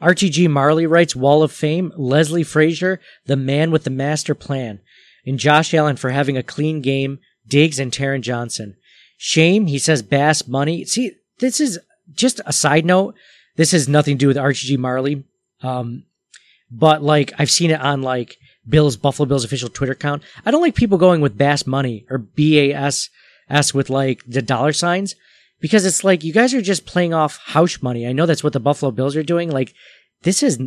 RTG 0.00 0.50
Marley 0.50 0.84
writes 0.86 1.14
Wall 1.14 1.44
of 1.44 1.52
Fame, 1.52 1.92
Leslie 1.96 2.42
Frazier, 2.42 3.00
the 3.26 3.36
man 3.36 3.70
with 3.70 3.84
the 3.84 3.90
master 3.90 4.34
plan, 4.34 4.80
and 5.24 5.38
Josh 5.38 5.72
Allen 5.72 5.96
for 5.96 6.10
having 6.10 6.36
a 6.36 6.42
clean 6.42 6.80
game, 6.80 7.20
Diggs 7.46 7.78
and 7.78 7.92
Taron 7.92 8.20
Johnson. 8.20 8.74
Shame, 9.16 9.66
he 9.66 9.78
says 9.78 10.02
Bass 10.02 10.48
Money. 10.48 10.84
See, 10.84 11.12
this 11.38 11.60
is 11.60 11.78
just 12.12 12.40
a 12.44 12.52
side 12.52 12.84
note. 12.84 13.14
This 13.56 13.70
has 13.70 13.88
nothing 13.88 14.16
to 14.16 14.24
do 14.24 14.26
with 14.26 14.36
RTG 14.36 14.76
Marley. 14.76 15.22
Um, 15.62 16.04
but 16.70 17.02
like 17.02 17.32
I've 17.38 17.50
seen 17.50 17.70
it 17.70 17.80
on 17.80 18.02
like 18.02 18.36
Bill's 18.68 18.96
Buffalo 18.96 19.26
Bills 19.26 19.44
official 19.44 19.68
Twitter 19.68 19.92
account. 19.92 20.22
I 20.44 20.50
don't 20.50 20.62
like 20.62 20.74
people 20.74 20.98
going 20.98 21.20
with 21.20 21.38
Bass 21.38 21.66
Money 21.66 22.06
or 22.10 22.18
B 22.18 22.58
A 22.58 22.74
S 22.74 23.10
S 23.50 23.74
with 23.74 23.90
like 23.90 24.22
the 24.26 24.42
dollar 24.42 24.72
signs 24.72 25.14
because 25.60 25.84
it's 25.84 26.04
like 26.04 26.24
you 26.24 26.32
guys 26.32 26.54
are 26.54 26.62
just 26.62 26.86
playing 26.86 27.12
off 27.12 27.38
house 27.38 27.82
money. 27.82 28.06
I 28.06 28.12
know 28.12 28.26
that's 28.26 28.44
what 28.44 28.52
the 28.52 28.60
Buffalo 28.60 28.90
Bills 28.90 29.16
are 29.16 29.22
doing. 29.22 29.50
Like 29.50 29.74
this 30.22 30.42
is 30.42 30.58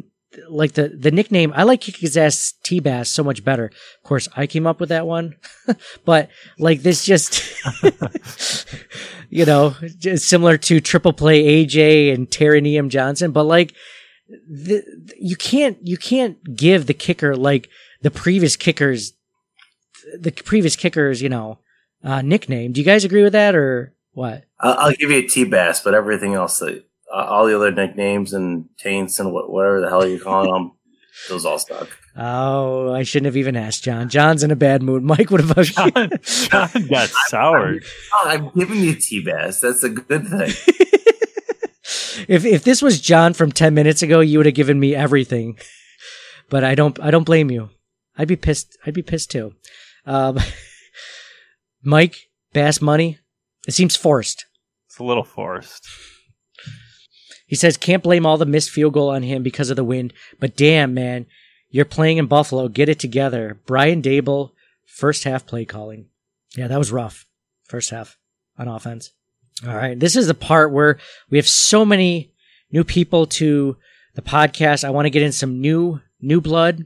like 0.49 0.73
the 0.73 0.89
the 0.89 1.11
nickname. 1.11 1.53
I 1.55 1.63
like 1.63 1.81
kick 1.81 1.97
his 1.97 2.17
ass 2.17 2.53
T 2.63 2.79
Bass 2.79 3.09
so 3.09 3.23
much 3.23 3.43
better. 3.43 3.65
Of 3.65 4.03
course, 4.03 4.27
I 4.35 4.47
came 4.47 4.67
up 4.67 4.79
with 4.79 4.89
that 4.89 5.07
one, 5.07 5.35
but 6.05 6.29
like 6.59 6.81
this 6.81 7.05
just 7.05 7.43
you 9.29 9.45
know 9.45 9.75
just 9.97 10.27
similar 10.27 10.57
to 10.57 10.79
Triple 10.81 11.13
Play 11.13 11.65
AJ 11.65 12.13
and 12.13 12.27
Terranium 12.27 12.89
Johnson, 12.89 13.31
but 13.31 13.43
like 13.43 13.73
the, 14.27 14.83
you 15.17 15.35
can't 15.35 15.77
you 15.81 15.97
can't 15.97 16.55
give 16.55 16.87
the 16.87 16.93
kicker 16.93 17.35
like 17.35 17.69
the 18.01 18.11
previous 18.11 18.55
kickers 18.55 19.13
the 20.19 20.31
previous 20.31 20.75
kickers 20.75 21.21
you 21.21 21.29
know 21.29 21.59
uh, 22.05 22.21
nickname. 22.21 22.71
Do 22.71 22.79
you 22.79 22.85
guys 22.85 23.03
agree 23.03 23.23
with 23.23 23.33
that 23.33 23.55
or 23.55 23.93
what? 24.13 24.43
I'll, 24.59 24.73
I'll 24.73 24.93
give 24.93 25.09
you 25.09 25.17
a 25.17 25.27
T 25.27 25.43
Bass, 25.43 25.81
but 25.81 25.93
everything 25.93 26.35
else, 26.35 26.59
that 26.59 26.85
uh, 27.13 27.25
all 27.25 27.47
the 27.47 27.55
other 27.55 27.71
nicknames 27.71 28.31
and 28.31 28.69
taints 28.77 29.19
and 29.19 29.33
what, 29.33 29.51
whatever 29.51 29.81
the 29.81 29.89
hell 29.89 30.07
you're 30.07 30.19
calling 30.19 30.51
them, 30.51 30.71
those 31.29 31.45
all 31.45 31.57
suck. 31.57 31.89
Oh, 32.15 32.93
I 32.93 33.03
shouldn't 33.03 33.25
have 33.25 33.35
even 33.35 33.57
asked 33.57 33.83
John. 33.83 34.07
John's 34.07 34.43
in 34.43 34.51
a 34.51 34.55
bad 34.55 34.81
mood. 34.81 35.03
Mike, 35.03 35.31
what 35.31 35.41
about 35.41 35.65
John? 35.65 36.09
John 36.21 36.87
got 36.87 37.09
soured. 37.27 37.83
Oh, 38.13 38.29
I'm 38.29 38.49
giving 38.51 38.79
you 38.79 38.95
T 38.95 39.21
Bass. 39.23 39.59
That's 39.61 39.83
a 39.83 39.89
good 39.89 40.27
thing. 40.27 40.53
If 42.27 42.45
if 42.45 42.63
this 42.63 42.81
was 42.81 43.01
John 43.01 43.33
from 43.33 43.51
ten 43.51 43.73
minutes 43.73 44.01
ago, 44.01 44.19
you 44.19 44.39
would 44.39 44.45
have 44.45 44.55
given 44.55 44.79
me 44.79 44.95
everything. 44.95 45.57
But 46.49 46.63
I 46.63 46.75
don't. 46.75 46.99
I 46.99 47.11
don't 47.11 47.23
blame 47.23 47.49
you. 47.51 47.69
I'd 48.17 48.27
be 48.27 48.35
pissed. 48.35 48.77
I'd 48.85 48.93
be 48.93 49.01
pissed 49.01 49.31
too. 49.31 49.53
Um, 50.05 50.39
Mike 51.83 52.29
Bass 52.53 52.81
Money. 52.81 53.19
It 53.67 53.73
seems 53.73 53.95
forced. 53.95 54.45
It's 54.87 54.99
a 54.99 55.03
little 55.03 55.23
forced. 55.23 55.87
He 57.47 57.55
says 57.55 57.77
can't 57.77 58.03
blame 58.03 58.25
all 58.25 58.37
the 58.37 58.45
missed 58.45 58.69
field 58.71 58.93
goal 58.93 59.09
on 59.09 59.23
him 59.23 59.43
because 59.43 59.69
of 59.69 59.75
the 59.75 59.83
wind, 59.83 60.13
but 60.39 60.55
damn 60.57 60.93
man, 60.93 61.25
You're 61.69 61.85
playing 61.85 62.17
in 62.17 62.27
Buffalo. 62.27 62.67
Get 62.69 62.89
it 62.89 62.99
together. 62.99 63.59
Brian 63.65 64.01
Daboll, 64.01 64.51
first 64.85 65.25
half 65.25 65.45
play 65.45 65.65
calling. 65.65 66.07
Yeah, 66.55 66.67
that 66.67 66.77
was 66.79 66.91
rough. 66.91 67.25
First 67.65 67.89
half 67.89 68.17
on 68.57 68.67
offense. 68.67 69.11
All 69.65 69.75
right. 69.75 69.97
This 69.97 70.15
is 70.15 70.27
the 70.27 70.33
part 70.33 70.71
where 70.71 70.97
we 71.29 71.37
have 71.37 71.47
so 71.47 71.85
many 71.85 72.31
new 72.71 72.83
people 72.83 73.25
to 73.25 73.77
the 74.15 74.21
podcast. 74.21 74.83
I 74.83 74.89
want 74.89 75.05
to 75.05 75.09
get 75.09 75.23
in 75.23 75.31
some 75.31 75.61
new, 75.61 76.01
new 76.21 76.41
blood. 76.41 76.85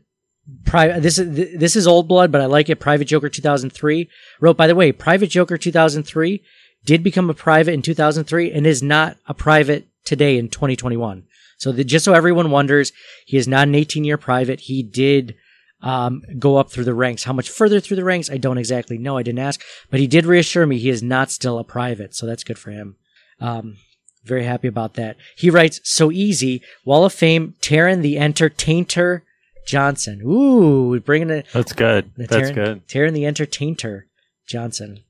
Pri- 0.65 0.99
this 0.99 1.17
is, 1.17 1.57
this 1.57 1.75
is 1.75 1.87
old 1.87 2.07
blood, 2.07 2.31
but 2.31 2.41
I 2.41 2.45
like 2.45 2.69
it. 2.69 2.79
Private 2.79 3.05
Joker 3.05 3.29
2003 3.29 4.09
wrote, 4.39 4.57
by 4.57 4.67
the 4.67 4.75
way, 4.75 4.91
Private 4.91 5.27
Joker 5.27 5.57
2003 5.57 6.43
did 6.85 7.03
become 7.03 7.29
a 7.29 7.33
private 7.33 7.73
in 7.73 7.81
2003 7.81 8.51
and 8.51 8.65
is 8.65 8.83
not 8.83 9.17
a 9.25 9.33
private 9.33 9.87
today 10.05 10.37
in 10.37 10.49
2021. 10.49 11.23
So 11.57 11.71
that 11.71 11.83
just 11.85 12.05
so 12.05 12.13
everyone 12.13 12.51
wonders, 12.51 12.93
he 13.25 13.37
is 13.37 13.47
not 13.47 13.67
an 13.67 13.75
18 13.75 14.03
year 14.03 14.17
private. 14.17 14.61
He 14.61 14.81
did 14.81 15.35
um, 15.81 16.23
go 16.37 16.57
up 16.57 16.71
through 16.71 16.83
the 16.83 16.93
ranks. 16.93 17.23
How 17.23 17.33
much 17.33 17.49
further 17.49 17.79
through 17.79 17.97
the 17.97 18.03
ranks? 18.03 18.29
I 18.29 18.37
don't 18.37 18.57
exactly 18.57 18.97
know. 18.97 19.17
I 19.17 19.23
didn't 19.23 19.39
ask, 19.39 19.61
but 19.89 19.99
he 19.99 20.07
did 20.07 20.25
reassure 20.25 20.65
me 20.65 20.77
he 20.77 20.89
is 20.89 21.03
not 21.03 21.31
still 21.31 21.59
a 21.59 21.63
private. 21.63 22.15
So 22.15 22.25
that's 22.25 22.43
good 22.43 22.59
for 22.59 22.71
him. 22.71 22.95
Um, 23.39 23.77
very 24.23 24.43
happy 24.43 24.67
about 24.67 24.95
that. 24.95 25.15
He 25.37 25.49
writes, 25.49 25.79
so 25.83 26.11
easy. 26.11 26.61
Wall 26.85 27.05
of 27.05 27.13
Fame, 27.13 27.55
Taron 27.61 28.01
the 28.01 28.19
Entertainer 28.19 29.23
Johnson. 29.65 30.21
Ooh, 30.25 30.99
bringing 30.99 31.29
it. 31.29 31.47
That's 31.53 31.73
good. 31.73 32.11
The 32.15 32.27
That's 32.27 32.51
good. 32.51 32.87
Taron 32.87 33.13
the 33.13 33.25
Entertainer 33.25 34.07
Johnson. 34.47 35.03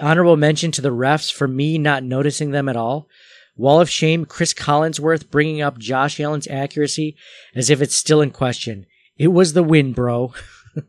Honorable 0.00 0.36
mention 0.36 0.70
to 0.72 0.80
the 0.80 0.92
refs 0.92 1.32
for 1.32 1.48
me 1.48 1.76
not 1.76 2.02
noticing 2.02 2.52
them 2.52 2.68
at 2.68 2.76
all. 2.76 3.08
Wall 3.56 3.80
of 3.80 3.90
shame, 3.90 4.24
Chris 4.24 4.54
Collinsworth 4.54 5.30
bringing 5.30 5.60
up 5.60 5.78
Josh 5.78 6.18
Allen's 6.18 6.46
accuracy 6.46 7.16
as 7.54 7.68
if 7.68 7.82
it's 7.82 7.94
still 7.94 8.22
in 8.22 8.30
question. 8.30 8.86
It 9.20 9.28
was 9.28 9.52
the 9.52 9.62
wind, 9.62 9.94
bro. 9.94 10.32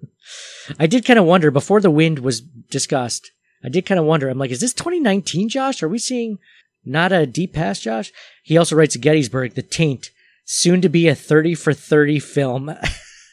I 0.80 0.88
did 0.88 1.04
kind 1.04 1.20
of 1.20 1.26
wonder 1.26 1.52
before 1.52 1.82
the 1.82 1.92
wind 1.92 2.20
was 2.20 2.40
discussed. 2.40 3.30
I 3.62 3.68
did 3.68 3.86
kind 3.86 4.00
of 4.00 4.06
wonder. 4.06 4.30
I'm 4.30 4.38
like, 4.38 4.52
is 4.52 4.62
this 4.62 4.74
2019, 4.74 5.50
Josh? 5.50 5.84
Are 5.84 5.90
we 5.90 6.00
seeing 6.00 6.40
not 6.86 7.12
a 7.12 7.26
deep 7.26 7.52
pass, 7.54 7.82
Josh? 7.82 8.14
He 8.42 8.58
also 8.58 8.78
writes 8.78 8.96
Gettysburg, 8.96 9.56
the 9.56 9.62
taint, 9.62 10.12
soon 10.46 10.80
to 10.80 10.88
be 10.88 11.10
a 11.10 11.14
30 11.14 11.56
for 11.56 11.74
30 11.74 12.20
film. 12.20 12.74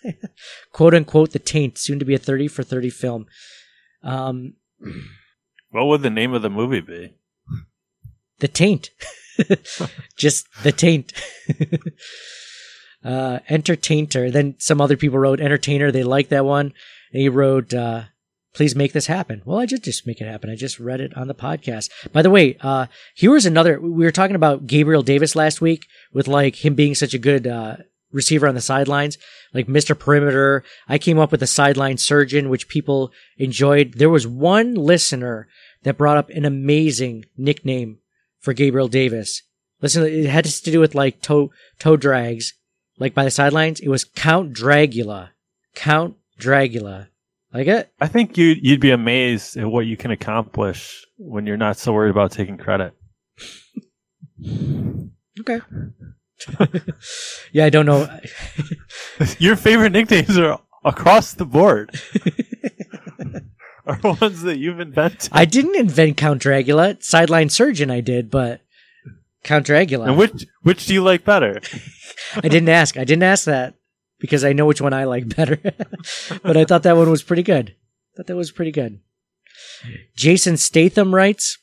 Quote 0.73 0.95
unquote, 0.95 1.31
the 1.31 1.39
taint, 1.39 1.79
soon 1.79 2.01
to 2.01 2.05
be 2.05 2.15
a 2.15 2.19
30 2.19 2.49
for 2.49 2.65
30 2.65 2.91
film. 2.91 3.27
Um, 4.03 4.55
What 5.71 5.87
would 5.87 6.03
the 6.03 6.11
name 6.11 6.35
of 6.35 6.43
the 6.43 6.51
movie 6.51 6.81
be? 6.81 7.15
the 8.41 8.49
taint. 8.49 8.91
Just 10.17 10.49
the 10.65 10.73
taint. 10.73 11.13
Uh, 13.05 13.41
entertainer. 13.49 14.31
Then 14.31 14.55
some 14.59 14.81
other 14.81 14.97
people 14.97 15.19
wrote 15.19 15.41
entertainer. 15.41 15.91
They 15.91 16.05
liked 16.05 16.31
that 16.31 16.45
one. 16.45 16.73
And 17.13 17.23
he 17.23 17.29
wrote, 17.29 17.73
uh, 17.73 18.05
please 18.55 18.75
make 18.75 18.93
this 18.93 19.07
happen. 19.07 19.43
Well, 19.45 19.59
I 19.59 19.67
just, 19.67 19.85
just 19.85 20.07
make 20.07 20.21
it 20.21 20.27
happen. 20.27 20.51
I 20.51 20.57
just 20.57 20.81
read 20.81 21.01
it 21.01 21.17
on 21.17 21.29
the 21.29 21.35
podcast. 21.35 21.91
By 22.13 22.23
the 22.23 22.31
way, 22.31 22.57
uh, 22.61 22.87
here 23.15 23.31
was 23.31 23.47
another, 23.47 23.81
we 23.81 24.05
were 24.05 24.13
talking 24.13 24.37
about 24.37 24.67
Gabriel 24.67 25.03
Davis 25.03 25.37
last 25.37 25.61
week 25.61 25.87
with 26.13 26.29
like 26.29 26.65
him 26.65 26.75
being 26.75 26.95
such 26.95 27.15
a 27.15 27.19
good, 27.19 27.47
uh, 27.47 27.77
receiver 28.13 28.49
on 28.49 28.55
the 28.55 28.61
sidelines, 28.61 29.19
like 29.53 29.67
Mr. 29.67 29.99
Perimeter. 29.99 30.65
I 30.89 30.99
came 30.99 31.19
up 31.19 31.31
with 31.31 31.41
the 31.41 31.47
sideline 31.47 31.99
surgeon, 31.99 32.49
which 32.49 32.69
people 32.69 33.13
enjoyed. 33.37 33.95
There 33.95 34.11
was 34.11 34.27
one 34.27 34.75
listener 34.75 35.49
that 35.83 35.99
brought 35.99 36.17
up 36.17 36.31
an 36.31 36.45
amazing 36.45 37.27
nickname 37.37 37.99
for 38.41 38.53
Gabriel 38.53 38.89
Davis. 38.89 39.43
Listen, 39.81 40.05
it 40.05 40.27
had 40.27 40.45
to 40.45 40.71
do 40.71 40.81
with 40.81 40.95
like 40.95 41.21
toe 41.23 41.51
toe 41.79 41.97
drags, 41.97 42.55
like 42.99 43.15
by 43.15 43.25
the 43.25 43.31
sidelines. 43.31 43.81
It 43.81 43.89
was 43.89 44.05
Count 44.05 44.53
Dragula. 44.53 45.31
Count 45.75 46.17
Dragula. 46.39 47.09
Like 47.53 47.67
it? 47.67 47.93
I 48.01 48.09
think 48.09 48.37
you 48.37 48.57
you'd 48.61 48.81
be 48.81 48.91
amazed 48.91 49.57
at 49.57 49.67
what 49.67 49.87
you 49.87 49.97
can 49.97 50.11
accomplish 50.11 51.07
when 51.17 51.47
you're 51.47 51.57
not 51.57 51.79
so 51.79 51.93
worried 51.93 52.11
about 52.11 52.33
taking 52.33 52.59
credit. 52.59 52.95
Okay. 55.41 55.61
yeah, 57.53 57.65
I 57.65 57.71
don't 57.71 57.87
know. 57.87 58.09
Your 59.39 59.57
favorite 59.57 59.91
nicknames 59.91 60.39
are 60.39 60.61
across 60.85 61.35
the 61.35 61.47
board. 61.47 61.99
are 63.87 63.99
ones 64.03 64.43
that 64.43 64.59
you've 64.59 64.81
invented. 64.81 65.31
I 65.33 65.45
didn't 65.47 65.77
invent 65.77 66.17
Count 66.17 66.43
Dragula. 66.43 67.03
Sideline 67.03 67.49
surgeon 67.49 67.91
I 67.91 68.01
did, 68.01 68.31
but 68.31 68.61
Count 69.45 69.67
Dragula. 69.67 70.09
And 70.09 70.19
which 70.19 70.47
which 70.63 70.87
do 70.87 70.95
you 70.95 71.03
like 71.03 71.25
better? 71.25 71.61
I 72.35 72.49
didn't 72.49 72.69
ask. 72.69 72.97
I 72.97 73.05
didn't 73.05 73.23
ask 73.23 73.45
that 73.45 73.75
because 74.19 74.45
I 74.45 74.53
know 74.53 74.67
which 74.67 74.81
one 74.81 74.93
I 74.93 75.05
like 75.05 75.35
better. 75.35 75.57
but 76.43 76.57
I 76.57 76.65
thought 76.65 76.83
that 76.83 76.97
one 76.97 77.11
was 77.11 77.23
pretty 77.23 77.43
good. 77.43 77.75
thought 78.17 78.27
that 78.27 78.37
was 78.37 78.51
pretty 78.51 78.73
good. 78.73 79.01
Jason 80.17 80.57
Statham 80.57 81.15
writes, 81.15 81.59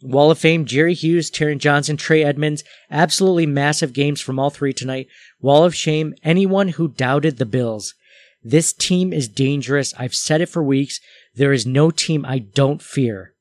Wall 0.00 0.30
of 0.30 0.38
Fame, 0.38 0.64
Jerry 0.64 0.94
Hughes, 0.94 1.30
Taron 1.30 1.58
Johnson, 1.58 1.96
Trey 1.96 2.24
Edmunds, 2.24 2.64
absolutely 2.90 3.46
massive 3.46 3.92
games 3.92 4.20
from 4.20 4.38
all 4.38 4.50
three 4.50 4.72
tonight. 4.72 5.08
Wall 5.40 5.64
of 5.64 5.74
Shame, 5.74 6.14
anyone 6.24 6.68
who 6.68 6.88
doubted 6.88 7.38
the 7.38 7.46
Bills. 7.46 7.94
This 8.42 8.72
team 8.72 9.12
is 9.12 9.28
dangerous. 9.28 9.94
I've 9.96 10.14
said 10.14 10.40
it 10.40 10.48
for 10.48 10.62
weeks. 10.62 11.00
There 11.34 11.52
is 11.52 11.64
no 11.66 11.90
team 11.90 12.24
I 12.24 12.38
don't 12.40 12.82
fear. 12.82 13.34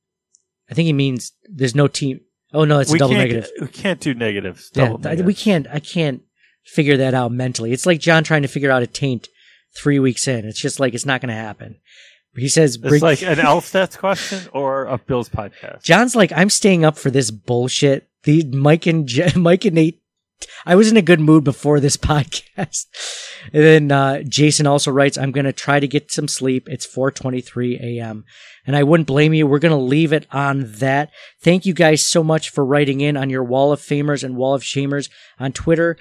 I 0.70 0.74
think 0.74 0.86
he 0.86 0.94
means 0.94 1.34
there's 1.50 1.76
no 1.76 1.88
team. 1.88 2.22
Oh 2.54 2.66
no, 2.66 2.80
it's 2.80 2.90
a 2.90 2.94
we 2.94 3.00
double 3.00 3.16
can't, 3.16 3.30
negative. 3.30 3.52
We 3.62 3.68
can't 3.68 4.00
do 4.00 4.14
negatives. 4.14 4.72
Yeah, 4.74 4.86
Double 4.86 5.00
negatives. 5.00 5.28
we 5.28 5.34
can't. 5.34 5.68
I 5.72 5.80
can't 5.80 6.22
figure 6.66 6.98
that 6.98 7.14
out 7.14 7.32
mentally. 7.32 7.72
It's 7.72 7.86
like 7.86 8.00
John 8.00 8.24
trying 8.24 8.42
to 8.42 8.48
figure 8.48 8.72
out 8.72 8.84
a 8.84 8.88
taint 8.88 9.30
three 9.76 10.00
weeks 10.00 10.28
in. 10.28 10.46
It's 10.46 10.60
just 10.60 10.80
like 10.80 10.94
it's 10.94 11.06
not 11.06 11.22
going 11.22 11.30
to 11.30 11.34
happen. 11.36 11.78
He 12.36 12.48
says, 12.48 12.78
It's 12.82 13.02
like 13.04 13.22
an 13.24 13.38
Elfstats 13.38 13.98
question 13.98 14.48
or 14.54 14.86
a 14.86 14.98
Bills 14.98 15.28
podcast. 15.28 15.84
John's 15.84 16.16
like, 16.16 16.32
I'm 16.34 16.50
staying 16.50 16.86
up 16.86 16.98
for 16.98 17.12
this 17.12 17.30
bullshit. 17.30 18.08
The 18.24 18.46
Mike 18.46 18.86
and 18.86 19.06
J- 19.08 19.34
Mike 19.36 19.66
and 19.66 19.76
Nate. 19.76 20.01
I 20.66 20.76
was 20.76 20.90
in 20.90 20.98
a 20.98 21.02
good 21.02 21.20
mood 21.20 21.44
before 21.44 21.80
this 21.80 21.98
podcast. 22.12 22.86
And 23.54 23.64
then 23.64 23.92
uh, 23.92 24.24
Jason 24.24 24.68
also 24.68 24.92
writes, 24.92 25.18
"I'm 25.18 25.32
going 25.32 25.46
to 25.46 25.54
try 25.54 25.80
to 25.80 25.88
get 25.88 26.12
some 26.12 26.28
sleep. 26.28 26.68
It's 26.70 26.86
4:23 26.86 27.80
a.m. 27.82 28.26
and 28.66 28.76
I 28.76 28.84
wouldn't 28.84 29.08
blame 29.08 29.34
you. 29.34 29.48
We're 29.48 29.60
going 29.60 29.72
to 29.72 29.78
leave 29.78 30.14
it 30.14 30.28
on 30.32 30.72
that. 30.74 31.12
Thank 31.42 31.66
you 31.66 31.74
guys 31.74 32.04
so 32.04 32.24
much 32.24 32.50
for 32.50 32.66
writing 32.66 33.02
in 33.02 33.18
on 33.18 33.30
your 33.30 33.44
Wall 33.44 33.72
of 33.72 33.80
Famers 33.80 34.24
and 34.24 34.36
Wall 34.36 34.54
of 34.54 34.62
Shamers 34.62 35.10
on 35.40 35.52
Twitter. 35.52 35.98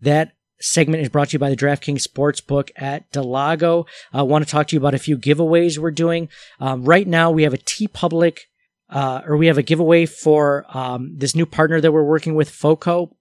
That 0.00 0.32
segment 0.62 1.02
is 1.02 1.08
brought 1.08 1.28
to 1.30 1.32
you 1.34 1.38
by 1.38 1.50
the 1.50 1.56
DraftKings 1.56 2.06
Sportsbook 2.06 2.70
at 2.76 3.10
del 3.10 3.24
Lago. 3.24 3.86
I 4.12 4.22
want 4.22 4.44
to 4.44 4.50
talk 4.50 4.68
to 4.68 4.76
you 4.76 4.80
about 4.80 4.94
a 4.94 4.98
few 4.98 5.18
giveaways 5.18 5.78
we're 5.78 5.90
doing. 5.90 6.28
Um, 6.60 6.84
right 6.84 7.06
now, 7.06 7.30
we 7.30 7.42
have 7.42 7.54
a 7.54 7.58
TeePublic, 7.58 8.38
uh, 8.88 9.22
or 9.26 9.36
we 9.36 9.48
have 9.48 9.58
a 9.58 9.62
giveaway 9.62 10.06
for 10.06 10.64
um, 10.76 11.14
this 11.16 11.34
new 11.34 11.46
partner 11.46 11.80
that 11.80 11.92
we're 11.92 12.04
working 12.04 12.34
with, 12.34 12.48
Foco. 12.50 13.16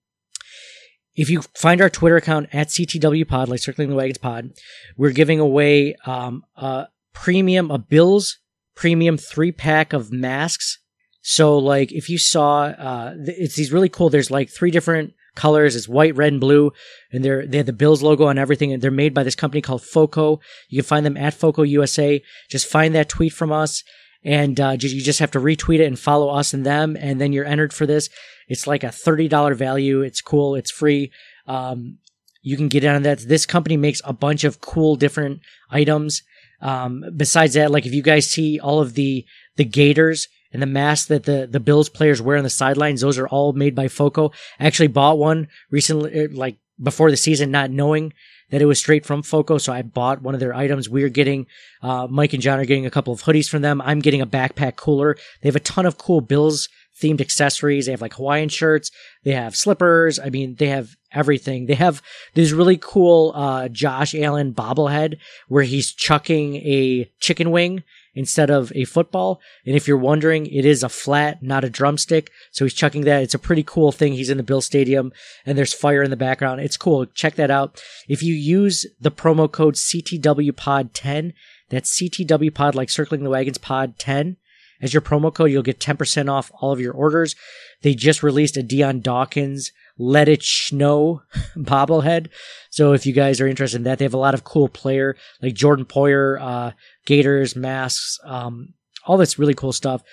If 1.15 1.29
you 1.29 1.41
find 1.55 1.81
our 1.81 1.89
Twitter 1.89 2.17
account 2.17 2.49
at 2.53 2.69
CTW 2.69 3.27
Pod, 3.27 3.49
like 3.49 3.59
Circling 3.59 3.89
the 3.89 3.95
Wagons 3.95 4.17
Pod, 4.17 4.51
we're 4.97 5.11
giving 5.11 5.39
away 5.39 5.95
um, 6.05 6.43
a 6.55 6.88
premium, 7.13 7.69
a 7.69 7.77
Bills 7.77 8.39
premium 8.75 9.17
three 9.17 9.51
pack 9.51 9.93
of 9.93 10.11
masks. 10.11 10.79
So, 11.21 11.57
like, 11.57 11.91
if 11.91 12.09
you 12.09 12.17
saw, 12.17 12.63
uh, 12.63 13.13
it's 13.17 13.55
these 13.55 13.71
really 13.71 13.89
cool. 13.89 14.09
There's 14.09 14.31
like 14.31 14.49
three 14.49 14.71
different 14.71 15.13
colors. 15.35 15.75
It's 15.75 15.88
white, 15.88 16.15
red, 16.15 16.33
and 16.33 16.41
blue, 16.41 16.71
and 17.11 17.23
they're 17.23 17.45
they 17.45 17.57
have 17.57 17.65
the 17.65 17.73
Bills 17.73 18.01
logo 18.01 18.25
on 18.25 18.38
everything. 18.38 18.71
And 18.73 18.81
they're 18.81 18.91
made 18.91 19.13
by 19.13 19.23
this 19.23 19.35
company 19.35 19.61
called 19.61 19.83
Foco. 19.83 20.39
You 20.69 20.81
can 20.81 20.88
find 20.88 21.05
them 21.05 21.17
at 21.17 21.33
Foco 21.33 21.63
USA. 21.63 22.21
Just 22.49 22.67
find 22.67 22.95
that 22.95 23.09
tweet 23.09 23.33
from 23.33 23.51
us, 23.51 23.83
and 24.23 24.60
uh, 24.60 24.76
you 24.80 25.02
just 25.02 25.19
have 25.19 25.31
to 25.31 25.39
retweet 25.39 25.80
it 25.80 25.85
and 25.85 25.98
follow 25.98 26.30
us 26.30 26.53
and 26.53 26.65
them, 26.65 26.95
and 26.99 27.19
then 27.19 27.34
you're 27.34 27.45
entered 27.45 27.73
for 27.73 27.85
this. 27.85 28.10
It's 28.48 28.68
like 28.68 28.84
a 28.84 28.91
thirty 28.91 29.27
dollar 29.27 29.56
value. 29.56 30.02
It's 30.02 30.22
cool. 30.22 30.56
It's 30.56 30.72
free. 30.72 31.11
Um, 31.48 31.98
you 32.41 32.57
can 32.57 32.68
get 32.68 32.85
on 32.85 33.03
that. 33.03 33.19
This 33.19 33.45
company 33.45 33.77
makes 33.77 34.02
a 34.03 34.14
bunch 34.14 34.43
of 34.43 34.61
cool 34.61 34.95
different 34.95 35.41
items. 35.69 36.23
Um, 36.61 37.03
besides 37.15 37.56
that, 37.56 37.72
like 37.72 37.85
if 37.85 37.93
you 37.93 38.02
guys 38.02 38.30
see 38.30 38.60
all 38.60 38.80
of 38.80 38.93
the 38.93 39.26
the 39.56 39.65
Gaiters 39.65 40.27
and 40.53 40.61
the 40.61 40.68
masks 40.68 41.07
that 41.07 41.23
the 41.23 41.48
the 41.49 41.60
Bills 41.60 41.89
players 41.89 42.22
wear 42.22 42.38
on 42.38 42.43
the 42.43 42.49
sidelines, 42.49 43.02
those 43.02 43.18
are 43.18 43.27
all 43.27 43.53
made 43.53 43.76
by 43.76 43.88
Foco. 43.88 44.31
I 44.60 44.68
actually 44.68 44.88
bought 44.88 45.18
one 45.18 45.48
recently, 45.72 46.27
like 46.27 46.57
before 46.81 47.11
the 47.11 47.17
season, 47.17 47.51
not 47.51 47.71
knowing 47.71 48.13
that 48.49 48.61
it 48.61 48.65
was 48.65 48.79
straight 48.79 49.05
from 49.05 49.23
Foco. 49.23 49.57
So 49.57 49.73
I 49.73 49.81
bought 49.81 50.21
one 50.21 50.33
of 50.33 50.39
their 50.39 50.53
items. 50.53 50.89
We're 50.89 51.09
getting, 51.09 51.47
uh, 51.81 52.07
Mike 52.09 52.33
and 52.33 52.41
John 52.41 52.59
are 52.59 52.65
getting 52.65 52.85
a 52.85 52.91
couple 52.91 53.13
of 53.13 53.23
hoodies 53.23 53.49
from 53.49 53.61
them. 53.61 53.81
I'm 53.81 53.99
getting 53.99 54.21
a 54.21 54.27
backpack 54.27 54.75
cooler. 54.75 55.15
They 55.41 55.47
have 55.47 55.55
a 55.55 55.61
ton 55.61 55.85
of 55.85 55.97
cool 55.97 56.21
Bills 56.21 56.67
themed 57.01 57.21
accessories. 57.21 57.85
They 57.85 57.91
have 57.91 58.01
like 58.01 58.13
Hawaiian 58.13 58.49
shirts. 58.49 58.91
They 59.23 59.31
have 59.31 59.55
slippers. 59.55 60.19
I 60.19 60.29
mean, 60.29 60.55
they 60.55 60.67
have 60.67 60.95
everything. 61.11 61.65
They 61.65 61.75
have 61.75 62.01
this 62.33 62.51
really 62.51 62.77
cool, 62.77 63.31
uh, 63.35 63.69
Josh 63.69 64.13
Allen 64.13 64.53
bobblehead 64.53 65.17
where 65.47 65.63
he's 65.63 65.93
chucking 65.93 66.57
a 66.57 67.09
chicken 67.19 67.51
wing 67.51 67.83
instead 68.13 68.49
of 68.49 68.71
a 68.75 68.85
football. 68.85 69.39
And 69.65 69.75
if 69.75 69.88
you're 69.88 69.97
wondering, 69.97 70.45
it 70.45 70.65
is 70.65 70.83
a 70.83 70.89
flat, 70.89 71.41
not 71.41 71.63
a 71.63 71.69
drumstick. 71.69 72.31
So 72.51 72.65
he's 72.65 72.73
chucking 72.73 73.03
that. 73.05 73.23
It's 73.23 73.33
a 73.33 73.39
pretty 73.39 73.63
cool 73.63 73.91
thing. 73.91 74.13
He's 74.13 74.29
in 74.29 74.38
the 74.38 74.43
Bill 74.43 74.61
Stadium 74.61 75.11
and 75.45 75.57
there's 75.57 75.73
fire 75.73 76.03
in 76.03 76.09
the 76.09 76.17
background. 76.17 76.61
It's 76.61 76.77
cool. 76.77 77.05
Check 77.05 77.35
that 77.35 77.51
out. 77.51 77.81
If 78.07 78.21
you 78.21 78.33
use 78.33 78.85
the 78.99 79.11
promo 79.11 79.51
code 79.51 79.75
CTWPod10, 79.75 81.33
that's 81.69 81.97
CTW 81.97 82.53
Pod, 82.53 82.75
like 82.75 82.89
Circling 82.89 83.23
the 83.23 83.29
Wagons 83.29 83.57
Pod 83.57 83.97
10, 83.97 84.35
as 84.81 84.93
your 84.93 85.01
promo 85.01 85.33
code, 85.33 85.51
you'll 85.51 85.63
get 85.63 85.79
10% 85.79 86.29
off 86.29 86.51
all 86.59 86.71
of 86.71 86.79
your 86.79 86.93
orders. 86.93 87.35
They 87.81 87.93
just 87.93 88.23
released 88.23 88.57
a 88.57 88.63
Dion 88.63 88.99
Dawkins 88.99 89.71
Let 89.97 90.29
It 90.29 90.43
Snow 90.43 91.21
bobblehead. 91.55 92.29
So 92.69 92.93
if 92.93 93.05
you 93.05 93.13
guys 93.13 93.39
are 93.39 93.47
interested 93.47 93.77
in 93.77 93.83
that, 93.83 93.99
they 93.99 94.05
have 94.05 94.13
a 94.13 94.17
lot 94.17 94.33
of 94.33 94.43
cool 94.43 94.69
player 94.69 95.15
like 95.41 95.53
Jordan 95.53 95.85
Poyer, 95.85 96.39
uh, 96.41 96.71
Gaiters, 97.05 97.55
masks, 97.55 98.19
um, 98.23 98.73
all 99.05 99.17
this 99.17 99.39
really 99.39 99.53
cool 99.53 99.73
stuff. 99.73 100.03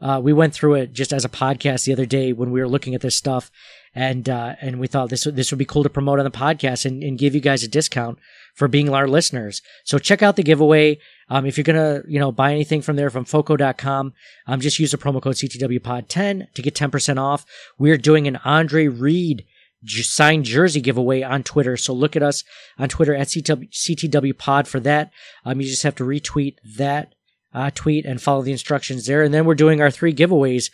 Uh, 0.00 0.20
we 0.22 0.32
went 0.32 0.54
through 0.54 0.74
it 0.74 0.92
just 0.92 1.12
as 1.12 1.24
a 1.24 1.28
podcast 1.28 1.84
the 1.84 1.92
other 1.92 2.06
day 2.06 2.32
when 2.32 2.50
we 2.50 2.60
were 2.60 2.68
looking 2.68 2.94
at 2.94 3.00
this 3.00 3.16
stuff, 3.16 3.50
and 3.94 4.28
uh, 4.28 4.54
and 4.60 4.78
we 4.78 4.86
thought 4.86 5.10
this 5.10 5.24
this 5.24 5.50
would 5.50 5.58
be 5.58 5.64
cool 5.64 5.82
to 5.82 5.90
promote 5.90 6.20
on 6.20 6.24
the 6.24 6.30
podcast 6.30 6.86
and, 6.86 7.02
and 7.02 7.18
give 7.18 7.34
you 7.34 7.40
guys 7.40 7.64
a 7.64 7.68
discount 7.68 8.18
for 8.58 8.66
being 8.66 8.92
our 8.92 9.06
listeners. 9.06 9.62
So 9.84 9.98
check 9.98 10.20
out 10.20 10.34
the 10.34 10.42
giveaway. 10.42 10.98
Um, 11.28 11.46
if 11.46 11.56
you're 11.56 11.64
gonna 11.64 12.02
you 12.08 12.18
know 12.18 12.32
buy 12.32 12.52
anything 12.52 12.82
from 12.82 12.96
there 12.96 13.08
from 13.08 13.24
Foco.com, 13.24 14.12
um, 14.48 14.60
just 14.60 14.80
use 14.80 14.90
the 14.90 14.98
promo 14.98 15.22
code 15.22 15.36
CTWPod10 15.36 16.52
to 16.52 16.62
get 16.62 16.74
10% 16.74 17.18
off. 17.18 17.46
We're 17.78 17.96
doing 17.96 18.26
an 18.26 18.36
Andre 18.44 18.88
Reed 18.88 19.44
signed 19.86 20.44
jersey 20.44 20.80
giveaway 20.80 21.22
on 21.22 21.44
Twitter. 21.44 21.76
So 21.76 21.92
look 21.92 22.16
at 22.16 22.22
us 22.22 22.42
on 22.78 22.88
Twitter 22.88 23.14
at 23.14 23.28
CTW, 23.28 23.70
CTW 23.70 24.36
Pod 24.36 24.66
for 24.66 24.80
that. 24.80 25.12
Um, 25.44 25.60
you 25.60 25.68
just 25.68 25.84
have 25.84 25.94
to 25.96 26.04
retweet 26.04 26.56
that 26.76 27.14
uh, 27.54 27.70
tweet 27.72 28.04
and 28.04 28.20
follow 28.20 28.42
the 28.42 28.50
instructions 28.50 29.06
there. 29.06 29.22
And 29.22 29.32
then 29.32 29.44
we're 29.44 29.54
doing 29.54 29.80
our 29.80 29.90
three 29.90 30.12
giveaways 30.12 30.70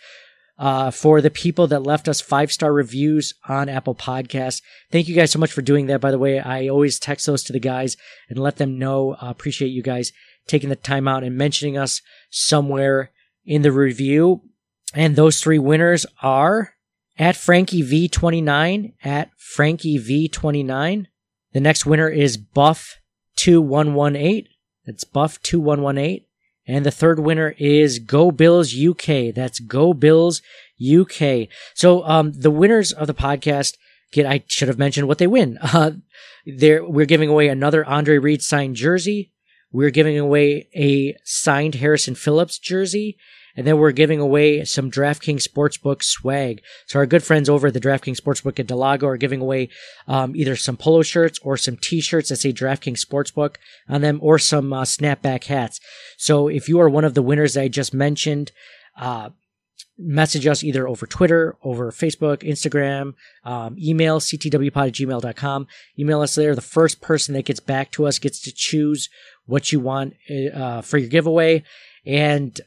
uh, 0.57 0.91
for 0.91 1.21
the 1.21 1.29
people 1.29 1.67
that 1.67 1.83
left 1.83 2.07
us 2.07 2.21
five 2.21 2.51
star 2.51 2.71
reviews 2.71 3.33
on 3.47 3.69
Apple 3.69 3.95
Podcasts. 3.95 4.61
Thank 4.91 5.07
you 5.07 5.15
guys 5.15 5.31
so 5.31 5.39
much 5.39 5.51
for 5.51 5.61
doing 5.61 5.87
that. 5.87 6.01
By 6.01 6.11
the 6.11 6.19
way, 6.19 6.39
I 6.39 6.67
always 6.67 6.99
text 6.99 7.25
those 7.25 7.43
to 7.43 7.53
the 7.53 7.59
guys 7.59 7.97
and 8.29 8.39
let 8.39 8.57
them 8.57 8.79
know. 8.79 9.13
Uh, 9.13 9.29
appreciate 9.29 9.69
you 9.69 9.81
guys 9.81 10.11
taking 10.47 10.69
the 10.69 10.75
time 10.75 11.07
out 11.07 11.23
and 11.23 11.37
mentioning 11.37 11.77
us 11.77 12.01
somewhere 12.29 13.11
in 13.45 13.61
the 13.61 13.71
review. 13.71 14.41
And 14.93 15.15
those 15.15 15.41
three 15.41 15.59
winners 15.59 16.05
are 16.21 16.73
at 17.17 17.35
Frankie 17.35 17.83
V29, 17.83 18.93
at 19.03 19.31
Frankie 19.37 19.99
V29. 19.99 21.07
The 21.53 21.59
next 21.59 21.85
winner 21.85 22.09
is 22.09 22.37
Buff2118. 22.37 24.47
That's 24.85 25.03
Buff2118. 25.03 26.24
And 26.67 26.85
the 26.85 26.91
third 26.91 27.19
winner 27.19 27.55
is 27.57 27.99
Go 27.99 28.31
Bills 28.31 28.75
UK. 28.75 29.33
That's 29.33 29.59
Go 29.59 29.93
Bills 29.93 30.41
UK. 30.81 31.47
So, 31.73 32.03
um, 32.05 32.33
the 32.33 32.51
winners 32.51 32.91
of 32.91 33.07
the 33.07 33.13
podcast 33.13 33.77
get, 34.11 34.25
I 34.25 34.43
should 34.47 34.67
have 34.67 34.79
mentioned 34.79 35.07
what 35.07 35.17
they 35.17 35.27
win. 35.27 35.59
Uh, 35.73 35.91
there, 36.47 36.87
we're 36.87 37.07
giving 37.07 37.27
away 37.27 37.47
another 37.47 37.83
Andre 37.85 38.19
Reed 38.19 38.43
signed 38.43 38.75
jersey. 38.75 39.31
We're 39.71 39.89
giving 39.89 40.17
away 40.19 40.69
a 40.75 41.17
signed 41.23 41.75
Harrison 41.75 42.13
Phillips 42.13 42.59
jersey. 42.59 43.17
And 43.55 43.65
then 43.65 43.77
we're 43.77 43.91
giving 43.91 44.19
away 44.19 44.65
some 44.65 44.91
DraftKings 44.91 45.47
Sportsbook 45.47 46.03
swag. 46.03 46.61
So 46.87 46.99
our 46.99 47.05
good 47.05 47.23
friends 47.23 47.49
over 47.49 47.67
at 47.67 47.73
the 47.73 47.79
DraftKings 47.79 48.19
Sportsbook 48.19 48.59
at 48.59 48.67
del 48.67 48.77
Lago 48.77 49.07
are 49.07 49.17
giving 49.17 49.41
away 49.41 49.69
um, 50.07 50.35
either 50.35 50.55
some 50.55 50.77
polo 50.77 51.01
shirts 51.01 51.39
or 51.41 51.55
some 51.57 51.77
t-shirts 51.77 52.29
that 52.29 52.37
say 52.37 52.51
DraftKings 52.51 53.03
Sportsbook 53.05 53.55
on 53.87 54.01
them 54.01 54.19
or 54.21 54.37
some 54.37 54.73
uh, 54.73 54.83
snapback 54.83 55.45
hats. 55.45 55.79
So 56.17 56.47
if 56.47 56.67
you 56.67 56.79
are 56.79 56.89
one 56.89 57.05
of 57.05 57.13
the 57.13 57.21
winners 57.21 57.55
I 57.55 57.67
just 57.67 57.93
mentioned, 57.93 58.51
uh, 58.97 59.29
message 59.97 60.45
us 60.45 60.63
either 60.63 60.87
over 60.87 61.07
Twitter, 61.07 61.55
over 61.63 61.91
Facebook, 61.91 62.39
Instagram, 62.39 63.13
um, 63.43 63.77
email 63.79 64.19
ctwpod 64.19 64.87
at 64.87 64.93
gmail.com. 64.93 65.67
Email 65.97 66.21
us 66.21 66.35
there. 66.35 66.55
The 66.55 66.61
first 66.61 67.01
person 67.01 67.33
that 67.35 67.45
gets 67.45 67.59
back 67.59 67.91
to 67.91 68.05
us 68.05 68.19
gets 68.19 68.41
to 68.41 68.51
choose 68.53 69.09
what 69.45 69.71
you 69.71 69.79
want 69.79 70.15
uh, 70.53 70.81
for 70.81 70.97
your 70.97 71.09
giveaway. 71.09 71.63
And 72.05 72.59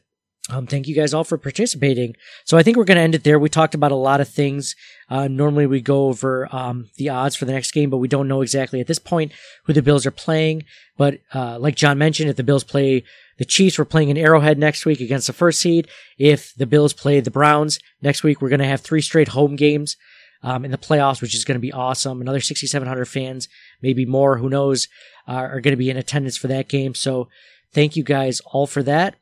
um, 0.50 0.66
thank 0.66 0.88
you 0.88 0.94
guys 0.94 1.12
all 1.12 1.24
for 1.24 1.36
participating. 1.36 2.14
So 2.44 2.56
I 2.56 2.62
think 2.62 2.76
we're 2.76 2.84
going 2.84 2.96
to 2.96 3.02
end 3.02 3.14
it 3.14 3.24
there. 3.24 3.38
We 3.38 3.50
talked 3.50 3.74
about 3.74 3.92
a 3.92 3.96
lot 3.96 4.20
of 4.20 4.28
things. 4.28 4.74
Uh, 5.10 5.28
normally 5.28 5.66
we 5.66 5.80
go 5.80 6.06
over 6.06 6.48
um, 6.54 6.88
the 6.96 7.10
odds 7.10 7.36
for 7.36 7.44
the 7.44 7.52
next 7.52 7.72
game, 7.72 7.90
but 7.90 7.98
we 7.98 8.08
don't 8.08 8.28
know 8.28 8.40
exactly 8.40 8.80
at 8.80 8.86
this 8.86 8.98
point 8.98 9.32
who 9.64 9.72
the 9.72 9.82
Bills 9.82 10.06
are 10.06 10.10
playing. 10.10 10.64
But 10.96 11.20
uh, 11.34 11.58
like 11.58 11.76
John 11.76 11.98
mentioned, 11.98 12.30
if 12.30 12.36
the 12.36 12.44
Bills 12.44 12.64
play 12.64 13.04
the 13.36 13.44
Chiefs, 13.44 13.78
we're 13.78 13.84
playing 13.84 14.08
in 14.08 14.16
Arrowhead 14.16 14.58
next 14.58 14.86
week 14.86 15.00
against 15.00 15.26
the 15.26 15.32
first 15.34 15.60
seed. 15.60 15.86
If 16.18 16.54
the 16.54 16.66
Bills 16.66 16.94
play 16.94 17.20
the 17.20 17.30
Browns 17.30 17.78
next 18.00 18.22
week, 18.22 18.40
we're 18.40 18.48
going 18.48 18.58
to 18.60 18.66
have 18.66 18.80
three 18.80 19.02
straight 19.02 19.28
home 19.28 19.54
games 19.54 19.96
um, 20.42 20.64
in 20.64 20.70
the 20.70 20.78
playoffs, 20.78 21.20
which 21.20 21.34
is 21.34 21.44
going 21.44 21.56
to 21.56 21.60
be 21.60 21.72
awesome. 21.72 22.22
Another 22.22 22.40
6,700 22.40 23.04
fans, 23.04 23.48
maybe 23.82 24.06
more, 24.06 24.38
who 24.38 24.48
knows, 24.48 24.88
uh, 25.26 25.32
are 25.32 25.60
going 25.60 25.72
to 25.72 25.76
be 25.76 25.90
in 25.90 25.96
attendance 25.96 26.36
for 26.36 26.48
that 26.48 26.68
game. 26.68 26.94
So 26.94 27.28
thank 27.72 27.96
you 27.96 28.02
guys 28.02 28.40
all 28.40 28.66
for 28.66 28.82
that. 28.84 29.16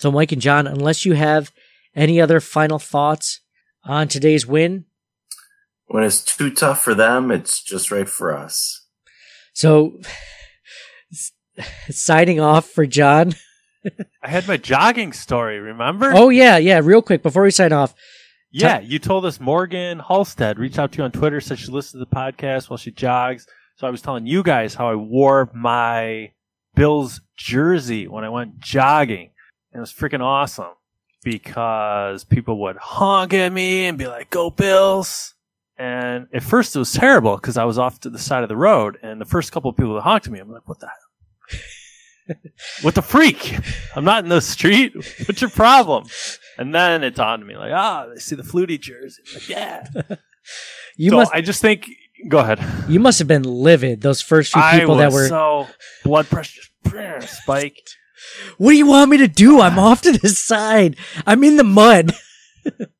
So, 0.00 0.10
Mike 0.10 0.32
and 0.32 0.40
John, 0.40 0.66
unless 0.66 1.04
you 1.04 1.12
have 1.12 1.52
any 1.94 2.22
other 2.22 2.40
final 2.40 2.78
thoughts 2.78 3.40
on 3.84 4.08
today's 4.08 4.46
win, 4.46 4.86
When 5.88 6.04
it's 6.04 6.24
too 6.24 6.50
tough 6.50 6.82
for 6.82 6.94
them, 6.94 7.30
it's 7.30 7.62
just 7.62 7.90
right 7.90 8.08
for 8.08 8.34
us. 8.34 8.86
so 9.52 10.00
signing 11.90 12.40
off 12.40 12.66
for 12.70 12.86
John. 12.86 13.34
I 14.22 14.28
had 14.30 14.48
my 14.48 14.56
jogging 14.56 15.12
story, 15.12 15.58
remember? 15.58 16.12
Oh 16.14 16.30
yeah, 16.30 16.56
yeah. 16.56 16.80
Real 16.82 17.02
quick 17.02 17.22
before 17.22 17.42
we 17.42 17.50
sign 17.50 17.72
off, 17.74 17.94
Yeah, 18.50 18.80
you 18.80 18.98
told 18.98 19.26
us 19.26 19.38
Morgan 19.38 19.98
Halstead 19.98 20.58
reached 20.58 20.78
out 20.78 20.92
to 20.92 20.98
you 20.98 21.04
on 21.04 21.12
Twitter, 21.12 21.40
said 21.42 21.58
she 21.58 21.70
listens 21.70 21.92
to 21.92 21.98
the 21.98 22.16
podcast 22.16 22.70
while 22.70 22.78
she 22.78 22.90
jogs. 22.90 23.46
So 23.76 23.86
I 23.86 23.90
was 23.90 24.00
telling 24.00 24.26
you 24.26 24.42
guys 24.42 24.74
how 24.74 24.88
I 24.90 24.94
wore 24.94 25.50
my 25.54 26.32
Bills 26.74 27.20
jersey 27.36 28.08
when 28.08 28.24
I 28.24 28.30
went 28.30 28.60
jogging. 28.60 29.32
And 29.72 29.78
it 29.78 29.80
was 29.80 29.92
freaking 29.92 30.20
awesome 30.20 30.74
because 31.22 32.24
people 32.24 32.60
would 32.62 32.76
honk 32.76 33.34
at 33.34 33.52
me 33.52 33.86
and 33.86 33.98
be 33.98 34.06
like, 34.06 34.30
go 34.30 34.50
Bills. 34.50 35.34
And 35.78 36.26
at 36.34 36.42
first 36.42 36.76
it 36.76 36.78
was 36.78 36.92
terrible 36.92 37.36
because 37.36 37.56
I 37.56 37.64
was 37.64 37.78
off 37.78 38.00
to 38.00 38.10
the 38.10 38.18
side 38.18 38.42
of 38.42 38.48
the 38.48 38.56
road 38.56 38.98
and 39.02 39.20
the 39.20 39.24
first 39.24 39.52
couple 39.52 39.70
of 39.70 39.76
people 39.76 39.94
that 39.94 40.02
honked 40.02 40.26
at 40.26 40.32
me, 40.32 40.38
I'm 40.38 40.50
like, 40.50 40.68
what 40.68 40.80
the 40.80 40.88
hell? 40.88 42.36
what 42.82 42.94
the 42.94 43.02
freak? 43.02 43.56
I'm 43.96 44.04
not 44.04 44.24
in 44.24 44.28
the 44.28 44.40
street. 44.40 44.94
What's 45.26 45.40
your 45.40 45.50
problem? 45.50 46.04
And 46.58 46.74
then 46.74 47.02
it 47.02 47.14
dawned 47.14 47.42
on 47.42 47.48
me 47.48 47.56
like, 47.56 47.72
ah, 47.72 48.06
they 48.12 48.20
see 48.20 48.36
the 48.36 48.42
flutie 48.42 48.80
jersey. 48.80 49.22
Like, 49.32 49.48
yeah. 49.48 49.86
you 50.96 51.10
so 51.10 51.16
must 51.16 51.32
I 51.32 51.40
just 51.40 51.62
think, 51.62 51.88
go 52.28 52.38
ahead. 52.38 52.60
you 52.88 53.00
must 53.00 53.18
have 53.18 53.28
been 53.28 53.44
livid 53.44 54.02
those 54.02 54.20
first 54.20 54.52
few 54.52 54.62
people 54.72 54.96
that 54.96 55.12
were. 55.12 55.28
so 55.28 55.66
blood 56.04 56.28
pressure 56.28 56.62
spiked. 57.20 57.96
What 58.58 58.72
do 58.72 58.76
you 58.76 58.86
want 58.86 59.10
me 59.10 59.16
to 59.18 59.28
do? 59.28 59.60
I'm 59.60 59.78
off 59.78 60.02
to 60.02 60.12
the 60.12 60.28
side. 60.28 60.96
I'm 61.26 61.44
in 61.44 61.56
the 61.56 61.64
mud. 61.64 62.12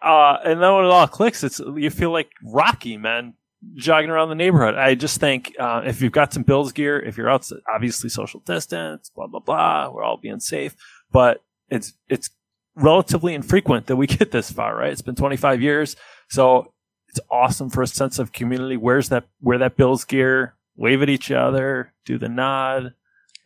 Uh, 0.00 0.38
and 0.44 0.62
then 0.62 0.74
when 0.74 0.84
it 0.84 0.90
all 0.90 1.08
clicks, 1.08 1.42
it's 1.42 1.60
you 1.76 1.90
feel 1.90 2.12
like 2.12 2.30
Rocky, 2.44 2.96
man, 2.96 3.34
jogging 3.74 4.10
around 4.10 4.28
the 4.28 4.34
neighborhood. 4.34 4.76
I 4.76 4.94
just 4.94 5.18
think 5.18 5.54
uh, 5.58 5.82
if 5.84 6.00
you've 6.00 6.12
got 6.12 6.32
some 6.32 6.44
Bills 6.44 6.72
gear, 6.72 7.00
if 7.00 7.16
you're 7.16 7.28
out, 7.28 7.48
obviously 7.72 8.08
social 8.08 8.40
distance, 8.40 9.10
blah 9.14 9.26
blah 9.26 9.40
blah, 9.40 9.90
we're 9.90 10.04
all 10.04 10.16
being 10.16 10.40
safe. 10.40 10.76
But 11.10 11.42
it's 11.68 11.94
it's 12.08 12.30
relatively 12.76 13.34
infrequent 13.34 13.86
that 13.86 13.96
we 13.96 14.06
get 14.06 14.30
this 14.30 14.50
far, 14.50 14.76
right? 14.76 14.92
It's 14.92 15.02
been 15.02 15.16
25 15.16 15.60
years, 15.60 15.96
so 16.28 16.72
it's 17.08 17.20
awesome 17.30 17.68
for 17.68 17.82
a 17.82 17.86
sense 17.86 18.18
of 18.18 18.32
community. 18.32 18.76
Where's 18.76 19.08
that? 19.08 19.24
Wear 19.40 19.58
that 19.58 19.76
Bills 19.76 20.04
gear, 20.04 20.54
wave 20.76 21.02
at 21.02 21.10
each 21.10 21.30
other, 21.30 21.92
do 22.04 22.18
the 22.18 22.28
nod. 22.28 22.94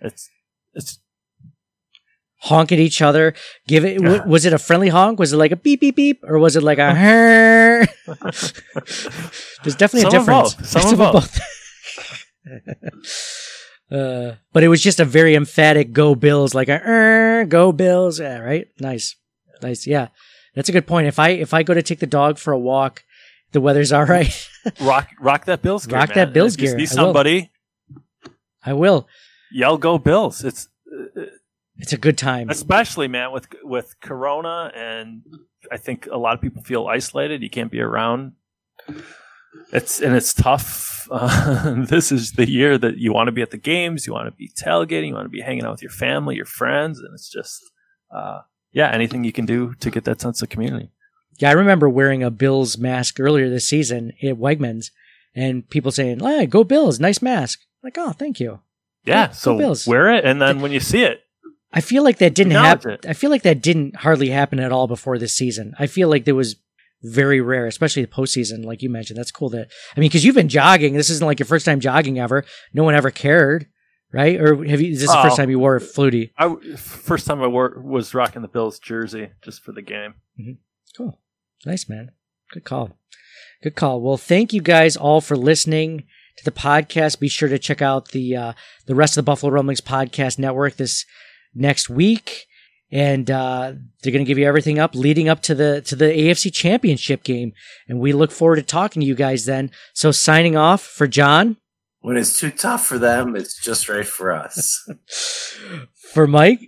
It's 0.03 0.29
it's 0.75 0.99
honk 2.41 2.73
at 2.73 2.79
each 2.79 3.01
other. 3.01 3.35
Give 3.69 3.85
it. 3.85 3.99
w- 3.99 4.23
was 4.27 4.45
it 4.45 4.53
a 4.53 4.59
friendly 4.59 4.89
honk? 4.89 5.19
Was 5.19 5.33
it 5.33 5.37
like 5.37 5.53
a 5.53 5.57
beep 5.57 5.81
beep 5.81 5.97
beep, 5.97 6.23
or 6.25 6.39
was 6.39 6.57
it 6.57 6.63
like 6.63 6.79
a? 6.79 6.93
There's 9.63 9.77
definitely 9.77 10.03
Some 10.03 10.09
a 10.09 10.19
difference. 10.19 10.55
both. 10.57 10.67
Some 10.67 10.97
both. 10.99 11.41
uh, 13.91 14.35
but 14.53 14.65
it 14.65 14.69
was 14.69 14.83
just 14.83 15.01
a 15.01 15.05
very 15.05 15.35
emphatic 15.35 15.93
"Go 15.93 16.15
Bills!" 16.15 16.55
Like 16.55 16.69
a 16.69 16.81
"Er, 16.85 17.45
"Go 17.49 17.73
Bills!" 17.73 18.19
Yeah, 18.21 18.39
right. 18.39 18.67
Nice, 18.81 19.17
nice. 19.63 19.87
Yeah, 19.87 20.09
that's 20.55 20.69
a 20.69 20.73
good 20.73 20.87
point. 20.87 21.07
If 21.07 21.19
I 21.19 21.31
if 21.31 21.55
I 21.55 21.63
go 21.63 21.75
to 21.75 21.83
take 21.83 22.01
the 22.01 22.07
dog 22.07 22.39
for 22.39 22.53
a 22.53 22.59
walk, 22.59 23.05
the 23.53 23.61
weather's 23.61 23.93
all 23.93 24.05
right. 24.05 24.49
rock 24.81 25.09
rock 25.21 25.45
that 25.45 25.63
Bills 25.63 25.87
gear. 25.87 25.99
Rock 25.99 26.09
man. 26.11 26.19
that 26.19 26.33
Bills 26.33 26.57
gear. 26.57 26.71
See 26.71 26.75
I 26.75 26.81
will. 26.81 26.87
somebody 27.07 27.51
I 28.65 28.73
will. 28.73 29.09
Yell 29.53 29.77
"Go 29.79 29.99
Bills!" 29.99 30.45
It's 30.45 30.69
It's 31.79 31.93
a 31.93 31.99
good 31.99 32.19
time. 32.19 32.51
especially 32.51 33.09
man 33.09 33.33
with 33.33 33.47
with 33.63 33.99
corona 34.01 34.71
and 34.75 35.23
i 35.71 35.77
think 35.77 36.07
a 36.13 36.19
lot 36.19 36.35
of 36.35 36.41
people 36.41 36.63
feel 36.63 36.87
isolated 36.87 37.43
you 37.43 37.51
can't 37.51 37.71
be 37.71 37.81
around 37.81 38.33
it's 39.73 40.01
and 40.01 40.15
it's 40.15 40.35
tough 40.35 41.09
uh, 41.11 41.75
this 41.77 42.13
is 42.13 42.33
the 42.33 42.49
year 42.49 42.79
that 42.79 42.99
you 42.99 43.13
want 43.13 43.29
to 43.29 43.33
be 43.33 43.43
at 43.43 43.51
the 43.51 43.59
games, 43.59 44.07
you 44.07 44.13
want 44.13 44.27
to 44.27 44.33
be 44.33 44.49
tailgating, 44.49 45.09
you 45.09 45.15
want 45.15 45.27
to 45.27 45.31
be 45.31 45.41
hanging 45.41 45.65
out 45.65 45.73
with 45.73 45.83
your 45.83 45.91
family, 45.91 46.37
your 46.37 46.47
friends, 46.47 47.01
and 47.01 47.13
it's 47.13 47.29
just, 47.29 47.61
uh, 48.15 48.41
yeah, 48.73 48.89
anything 48.91 49.25
you 49.25 49.33
can 49.33 49.45
do 49.45 49.75
to 49.75 49.91
get 49.91 50.05
that 50.05 50.21
sense 50.21 50.41
of 50.43 50.49
community. 50.49 50.91
Yeah, 51.39 51.51
I 51.51 51.55
remember 51.55 51.89
wearing 51.89 52.23
a 52.23 52.31
Bills 52.31 52.79
mask 52.79 53.19
earlier 53.19 53.51
this 53.51 53.69
season 53.69 54.13
at 54.23 54.37
Wegmans, 54.37 54.91
and 55.35 55.69
people 55.69 55.91
saying, 55.91 56.21
"Hey, 56.21 56.47
go 56.47 56.63
Bills! 56.65 57.01
Nice 57.01 57.21
mask." 57.21 57.61
like, 57.83 57.99
oh, 57.99 58.13
thank 58.13 58.39
you. 58.39 58.61
Yeah, 59.05 59.29
Go 59.29 59.33
so 59.33 59.59
Bills. 59.59 59.87
wear 59.87 60.13
it, 60.15 60.25
and 60.25 60.41
then 60.41 60.61
when 60.61 60.73
you 60.73 60.81
see 60.81 61.03
it, 61.03 61.21
I 61.73 61.81
feel 61.81 62.03
like 62.05 62.19
that 62.19 62.35
didn't 62.35 62.53
happen. 62.53 62.99
I 63.09 63.15
feel 63.15 63.31
like 63.31 63.43
that 63.43 63.63
didn't 63.63 63.97
hardly 63.97 64.29
happen 64.31 64.61
at 64.61 64.73
all 64.73 64.87
before 64.87 65.19
this 65.19 65.33
season. 65.35 65.75
I 65.79 65.87
feel 65.87 66.09
like 66.09 66.25
there 66.25 66.35
was 66.35 66.57
very 67.03 67.41
rare, 67.41 67.67
especially 67.67 68.03
the 68.03 68.09
postseason, 68.09 68.65
like 68.65 68.83
you 68.83 68.91
mentioned. 68.91 69.19
That's 69.19 69.33
cool 69.33 69.49
that 69.51 69.69
I 69.97 70.01
mean, 70.01 70.09
because 70.09 70.25
you've 70.25 70.35
been 70.37 70.49
jogging. 70.49 70.95
This 70.95 71.11
isn't 71.11 71.27
like 71.27 71.39
your 71.41 71.47
first 71.47 71.65
time 71.67 71.81
jogging 71.81 72.19
ever. 72.19 72.45
No 72.73 72.85
one 72.85 72.95
ever 72.95 73.11
cared, 73.11 73.67
right? 74.13 74.41
Or 74.41 74.63
have 74.65 74.81
you? 74.81 74.93
Is 74.93 75.01
this 75.01 75.11
the 75.11 75.23
first 75.23 75.35
Oh. 75.35 75.37
time 75.39 75.51
you 75.51 75.59
wore 75.59 75.75
a 75.77 75.81
flutie? 75.81 76.31
I 76.39 76.55
first 76.77 77.27
time 77.27 77.43
I 77.43 77.47
wore 77.49 77.81
was 77.83 78.15
rocking 78.15 78.43
the 78.43 78.49
Bills 78.49 78.79
jersey 78.79 79.31
just 79.43 79.63
for 79.63 79.73
the 79.73 79.83
game. 79.83 80.15
Mm-hmm. 80.39 80.53
Cool. 80.97 81.19
Nice, 81.67 81.89
man. 81.89 82.13
Good 82.53 82.65
call. 82.65 82.99
Good 83.63 83.75
call. 83.77 84.01
Well, 84.01 84.17
thank 84.17 84.53
you 84.53 84.61
guys 84.61 84.97
all 84.97 85.21
for 85.21 85.37
listening 85.37 86.05
to 86.37 86.45
the 86.45 86.51
podcast. 86.51 87.21
Be 87.21 87.29
sure 87.29 87.49
to 87.49 87.59
check 87.59 87.83
out 87.83 88.09
the 88.09 88.37
uh, 88.37 88.53
the 88.87 88.95
rest 88.95 89.17
of 89.17 89.25
the 89.25 89.31
Buffalo 89.31 89.53
Rumblings 89.53 89.81
podcast 89.81 90.39
network 90.39 90.77
this 90.77 91.05
next 91.55 91.89
week, 91.91 92.47
and 92.91 93.31
uh, 93.31 93.73
they're 94.03 94.13
going 94.13 94.25
to 94.25 94.29
give 94.29 94.39
you 94.39 94.47
everything 94.47 94.79
up 94.79 94.95
leading 94.95 95.29
up 95.29 95.43
to 95.43 95.55
the 95.55 95.81
to 95.83 95.97
the 95.97 96.07
AFC 96.07 96.53
Championship 96.53 97.23
game. 97.23 97.53
And 97.89 98.01
we 98.01 98.13
look 98.13 98.31
forward 98.33 98.57
to 98.57 98.63
talking 98.63 99.01
to 99.01 99.07
you 99.07 99.15
guys 99.15 99.45
then. 99.45 99.71
So, 99.95 100.11
signing 100.11 100.57
off 100.57 100.83
for 100.83 101.07
John, 101.07 101.57
When 102.01 102.17
it's 102.17 102.39
too 102.39 102.51
tough 102.51 102.87
for 102.87 102.99
them, 102.99 103.37
it's 103.37 103.61
just 103.63 103.89
right 103.89 104.07
for 104.07 104.33
us. 104.33 104.89
for 106.13 106.27
Mike. 106.27 106.61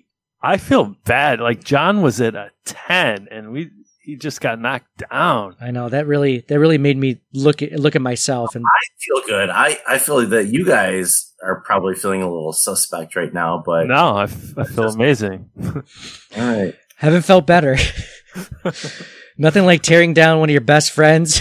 I 0.43 0.59
feel 0.59 0.95
bad. 1.07 1.41
Like 1.41 1.65
John 1.65 2.03
was 2.03 2.20
at 2.20 2.35
a 2.35 2.51
ten, 2.66 3.28
and 3.31 3.51
we 3.51 3.70
he 4.05 4.17
just 4.17 4.41
got 4.41 4.61
knocked 4.61 5.05
down. 5.11 5.57
I 5.61 5.71
know 5.71 5.89
that 5.89 6.07
really 6.07 6.45
that 6.49 6.59
really 6.59 6.77
made 6.79 6.99
me 6.99 7.21
look 7.33 7.63
at 7.63 7.73
look 7.73 7.97
at 7.97 8.03
myself 8.03 8.55
and 8.55 8.65
I 8.65 8.81
feel 8.99 9.27
good. 9.27 9.49
I, 9.51 9.79
I 9.89 9.99
feel 9.99 10.27
that 10.29 10.49
you 10.49 10.65
guys 10.67 11.33
are 11.43 11.61
probably 11.63 11.95
feeling 11.95 12.21
a 12.23 12.31
little 12.31 12.53
suspect 12.53 13.17
right 13.17 13.33
now, 13.33 13.63
but 13.65 13.87
No, 13.87 14.17
I, 14.17 14.23
f- 14.25 14.59
I 14.59 14.65
feel 14.65 14.89
amazing. 14.91 15.51
all 15.75 15.83
right. 16.37 16.75
haven't 16.97 17.23
felt 17.23 17.47
better. 17.47 17.77
Nothing 19.39 19.65
like 19.65 19.83
tearing 19.83 20.13
down 20.15 20.39
one 20.39 20.49
of 20.49 20.53
your 20.53 20.61
best 20.61 20.93
friends 20.93 21.41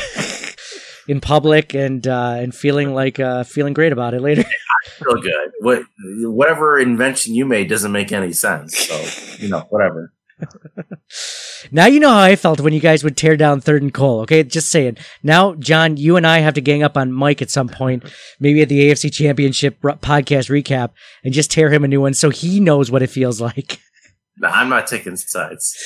in 1.07 1.19
public 1.21 1.73
and 1.73 2.07
uh, 2.07 2.35
and 2.37 2.55
feeling 2.55 2.93
like 2.93 3.19
uh, 3.19 3.43
feeling 3.43 3.73
great 3.73 3.91
about 3.91 4.13
it 4.13 4.21
later. 4.21 4.43
I 4.43 4.89
feel 5.03 5.21
good. 5.21 5.51
What 5.59 5.83
whatever 6.23 6.79
invention 6.79 7.35
you 7.35 7.45
made 7.45 7.69
doesn't 7.69 7.91
make 7.91 8.11
any 8.11 8.31
sense. 8.33 8.77
So 8.77 9.35
you 9.43 9.49
know, 9.49 9.59
whatever. 9.69 10.13
Now 11.71 11.85
you 11.85 11.99
know 11.99 12.09
how 12.09 12.19
I 12.19 12.35
felt 12.35 12.59
when 12.59 12.73
you 12.73 12.79
guys 12.79 13.03
would 13.03 13.17
tear 13.17 13.37
down 13.37 13.61
Third 13.61 13.81
and 13.81 13.93
Cole. 13.93 14.21
Okay, 14.21 14.43
just 14.43 14.69
saying. 14.69 14.97
Now, 15.21 15.55
John, 15.55 15.97
you 15.97 16.17
and 16.17 16.25
I 16.27 16.39
have 16.39 16.53
to 16.55 16.61
gang 16.61 16.83
up 16.83 16.97
on 16.97 17.11
Mike 17.11 17.41
at 17.41 17.49
some 17.49 17.69
point, 17.69 18.03
maybe 18.39 18.61
at 18.61 18.69
the 18.69 18.89
AFC 18.89 19.11
Championship 19.13 19.81
podcast 19.81 20.49
recap, 20.49 20.91
and 21.23 21.33
just 21.33 21.51
tear 21.51 21.71
him 21.71 21.83
a 21.83 21.87
new 21.87 22.01
one 22.01 22.13
so 22.13 22.29
he 22.29 22.59
knows 22.59 22.91
what 22.91 23.01
it 23.03 23.07
feels 23.07 23.39
like. 23.41 23.79
No, 24.35 24.47
I'm 24.47 24.67
not 24.67 24.87
taking 24.87 25.15
sides. 25.15 25.77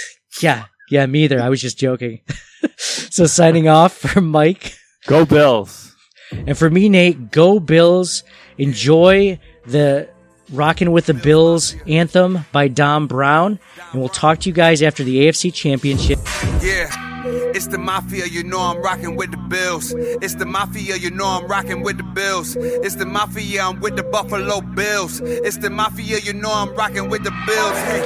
yeah, 0.41 0.68
yeah, 0.90 1.06
me 1.06 1.26
either. 1.26 1.41
I 1.41 1.49
was 1.49 1.60
just 1.60 1.78
joking. 1.78 2.22
so 2.78 3.26
signing 3.26 3.68
off 3.68 3.91
for 3.94 4.22
Mike. 4.22 4.74
Go 5.06 5.26
Bills. 5.26 5.94
And 6.32 6.57
for 6.57 6.69
me, 6.69 6.88
Nate, 6.88 7.30
go 7.30 7.60
Bills. 7.60 8.24
Enjoy 8.57 9.38
the 9.65 10.07
Rockin' 10.52 10.91
with 10.91 11.06
the 11.06 11.14
Bills 11.14 11.76
anthem 11.88 12.45
by 12.52 12.68
Dom 12.68 13.07
Brown. 13.07 13.60
And 13.91 13.99
we'll 13.99 14.10
talk 14.10 14.40
to 14.40 14.49
you 14.49 14.53
guys 14.53 14.82
after 14.82 15.03
the 15.03 15.28
AFC 15.28 15.53
Championship. 15.53 16.19
Yeah. 16.61 16.90
It's 17.30 17.68
the 17.68 17.78
mafia, 17.78 18.26
you 18.28 18.44
know 18.44 18.60
I'm 18.60 18.82
rocking 18.82 19.18
with 19.18 19.32
the 19.32 19.38
Bills. 19.38 19.94
It's 19.98 20.36
the 20.36 20.45
mafia, 20.45 20.95
you 20.95 21.11
know 21.11 21.26
I'm 21.26 21.48
rocking 21.48 21.82
with 21.82 21.98
the 21.98 22.03
Bills. 22.03 22.56
It's 22.56 22.95
the 22.95 23.06
mafia, 23.06 23.64
I'm 23.64 23.82
with 23.82 23.98
the 23.98 24.03
Buffalo 24.03 24.61
Bills. 24.61 25.19
It's 25.22 25.57
the 25.57 25.69
mafia, 25.69 26.19
you 26.19 26.34
know 26.34 26.52
I'm 26.53 26.74
rocking 26.76 27.10
with 27.10 27.24
the 27.24 27.32
Bills. 27.45 27.78
Hey, 27.80 28.02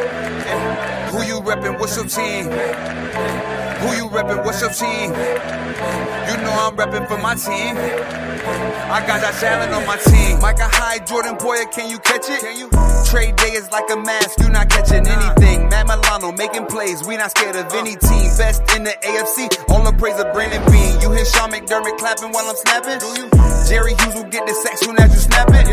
hey. 0.48 1.10
who 1.12 1.24
you 1.24 1.42
reppin'? 1.42 1.80
What's 1.80 1.96
your 1.98 2.08
team? 2.08 3.71
Who 3.82 3.96
you 3.98 4.08
reppin'? 4.10 4.46
What's 4.46 4.62
your 4.62 4.70
team? 4.70 5.10
You 6.30 6.36
know 6.46 6.54
I'm 6.54 6.78
reppin' 6.78 7.08
for 7.08 7.18
my 7.18 7.34
team. 7.34 7.74
I 8.92 9.02
got 9.08 9.22
that 9.26 9.42
Allen 9.42 9.74
on 9.74 9.86
my 9.90 9.98
team. 9.98 10.40
Micah 10.40 10.70
Hyde, 10.70 11.08
Jordan 11.08 11.36
Poyer, 11.36 11.66
can 11.72 11.90
you 11.90 11.98
catch 11.98 12.30
it? 12.30 12.42
Can 12.42 12.58
you? 12.58 12.70
Trade 13.10 13.36
day 13.38 13.58
is 13.58 13.72
like 13.72 13.90
a 13.90 13.98
mask, 13.98 14.40
you 14.40 14.50
not 14.50 14.70
catching 14.70 15.06
anything. 15.08 15.70
Matt 15.70 15.88
Milano 15.88 16.32
making 16.32 16.68
plays, 16.68 17.02
we 17.04 17.18
not 17.18 17.32
scared 17.32 17.56
of 17.56 17.74
uh. 17.74 17.78
any 17.78 17.96
team. 17.98 18.30
Best 18.38 18.62
in 18.76 18.84
the 18.84 18.94
AFC, 19.02 19.50
all 19.70 19.84
the 19.84 19.98
praise 19.98 20.20
of 20.20 20.32
Brandon 20.32 20.62
Beane. 20.72 21.02
You 21.02 21.12
hear 21.12 21.26
Sean 21.26 21.50
McDermott 21.50 21.98
clapping 21.98 22.32
while 22.32 22.46
I'm 22.46 22.56
snapping? 22.56 23.02
Do 23.02 23.10
you? 23.18 23.26
Jerry 23.66 23.98
Hughes 23.98 24.14
will 24.14 24.30
get 24.30 24.46
the 24.46 24.54
sack 24.54 24.78
soon 24.78 24.98
as 25.02 25.10
you 25.10 25.22
snap 25.26 25.50
it. 25.58 25.66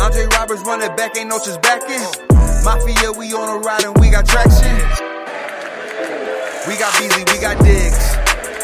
Andre 0.00 0.28
Roberts 0.36 0.62
running 0.68 0.94
back, 0.96 1.16
ain't 1.16 1.28
no 1.32 1.38
just 1.38 1.62
backing. 1.62 1.96
Uh. 1.96 2.60
Mafia, 2.64 3.12
we 3.16 3.32
on 3.32 3.56
a 3.56 3.58
ride 3.64 3.84
and 3.84 3.96
we 3.96 4.10
got 4.10 4.26
traction. 4.28 5.17
We 6.66 6.76
got 6.76 6.92
Beasley, 6.98 7.24
we 7.32 7.40
got 7.40 7.62
Diggs. 7.64 7.98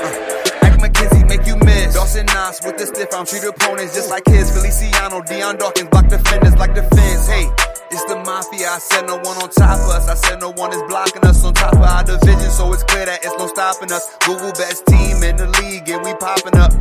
Uh, 0.02 0.76
McKenzie 0.82 1.26
make 1.28 1.46
you 1.46 1.56
miss. 1.56 1.94
Dawson 1.94 2.26
Knox 2.26 2.64
with 2.64 2.76
the 2.76 2.86
stiff 2.86 3.12
arm, 3.14 3.24
treat 3.26 3.44
opponents 3.44 3.94
just 3.94 4.10
like 4.10 4.26
his. 4.26 4.50
Feliciano, 4.50 5.22
Dion 5.22 5.56
Dawkins 5.56 5.88
block 5.88 6.08
defenders 6.08 6.56
like 6.56 6.74
the 6.74 6.82
fence. 6.82 7.26
Hey, 7.28 7.48
it's 7.90 8.04
the 8.04 8.16
mafia. 8.16 8.68
I 8.68 8.78
said 8.78 9.06
no 9.06 9.16
one 9.16 9.36
on 9.40 9.48
top 9.48 9.78
of 9.80 9.88
us. 9.88 10.08
I 10.08 10.14
said 10.14 10.40
no 10.40 10.50
one 10.50 10.72
is 10.72 10.82
blocking 10.88 11.24
us 11.24 11.44
on 11.44 11.54
top 11.54 11.72
of 11.74 11.82
our 11.82 12.04
division, 12.04 12.50
so 12.50 12.72
it's 12.72 12.82
clear 12.84 13.06
that 13.06 13.24
it's 13.24 13.36
no 13.38 13.46
stopping 13.46 13.90
us. 13.92 14.04
Google 14.26 14.52
best 14.52 14.84
team 14.86 15.22
in 15.22 15.36
the 15.36 15.48
league, 15.62 15.88
and 15.88 16.04
we 16.04 16.12
popping 16.14 16.56
up. 16.58 16.72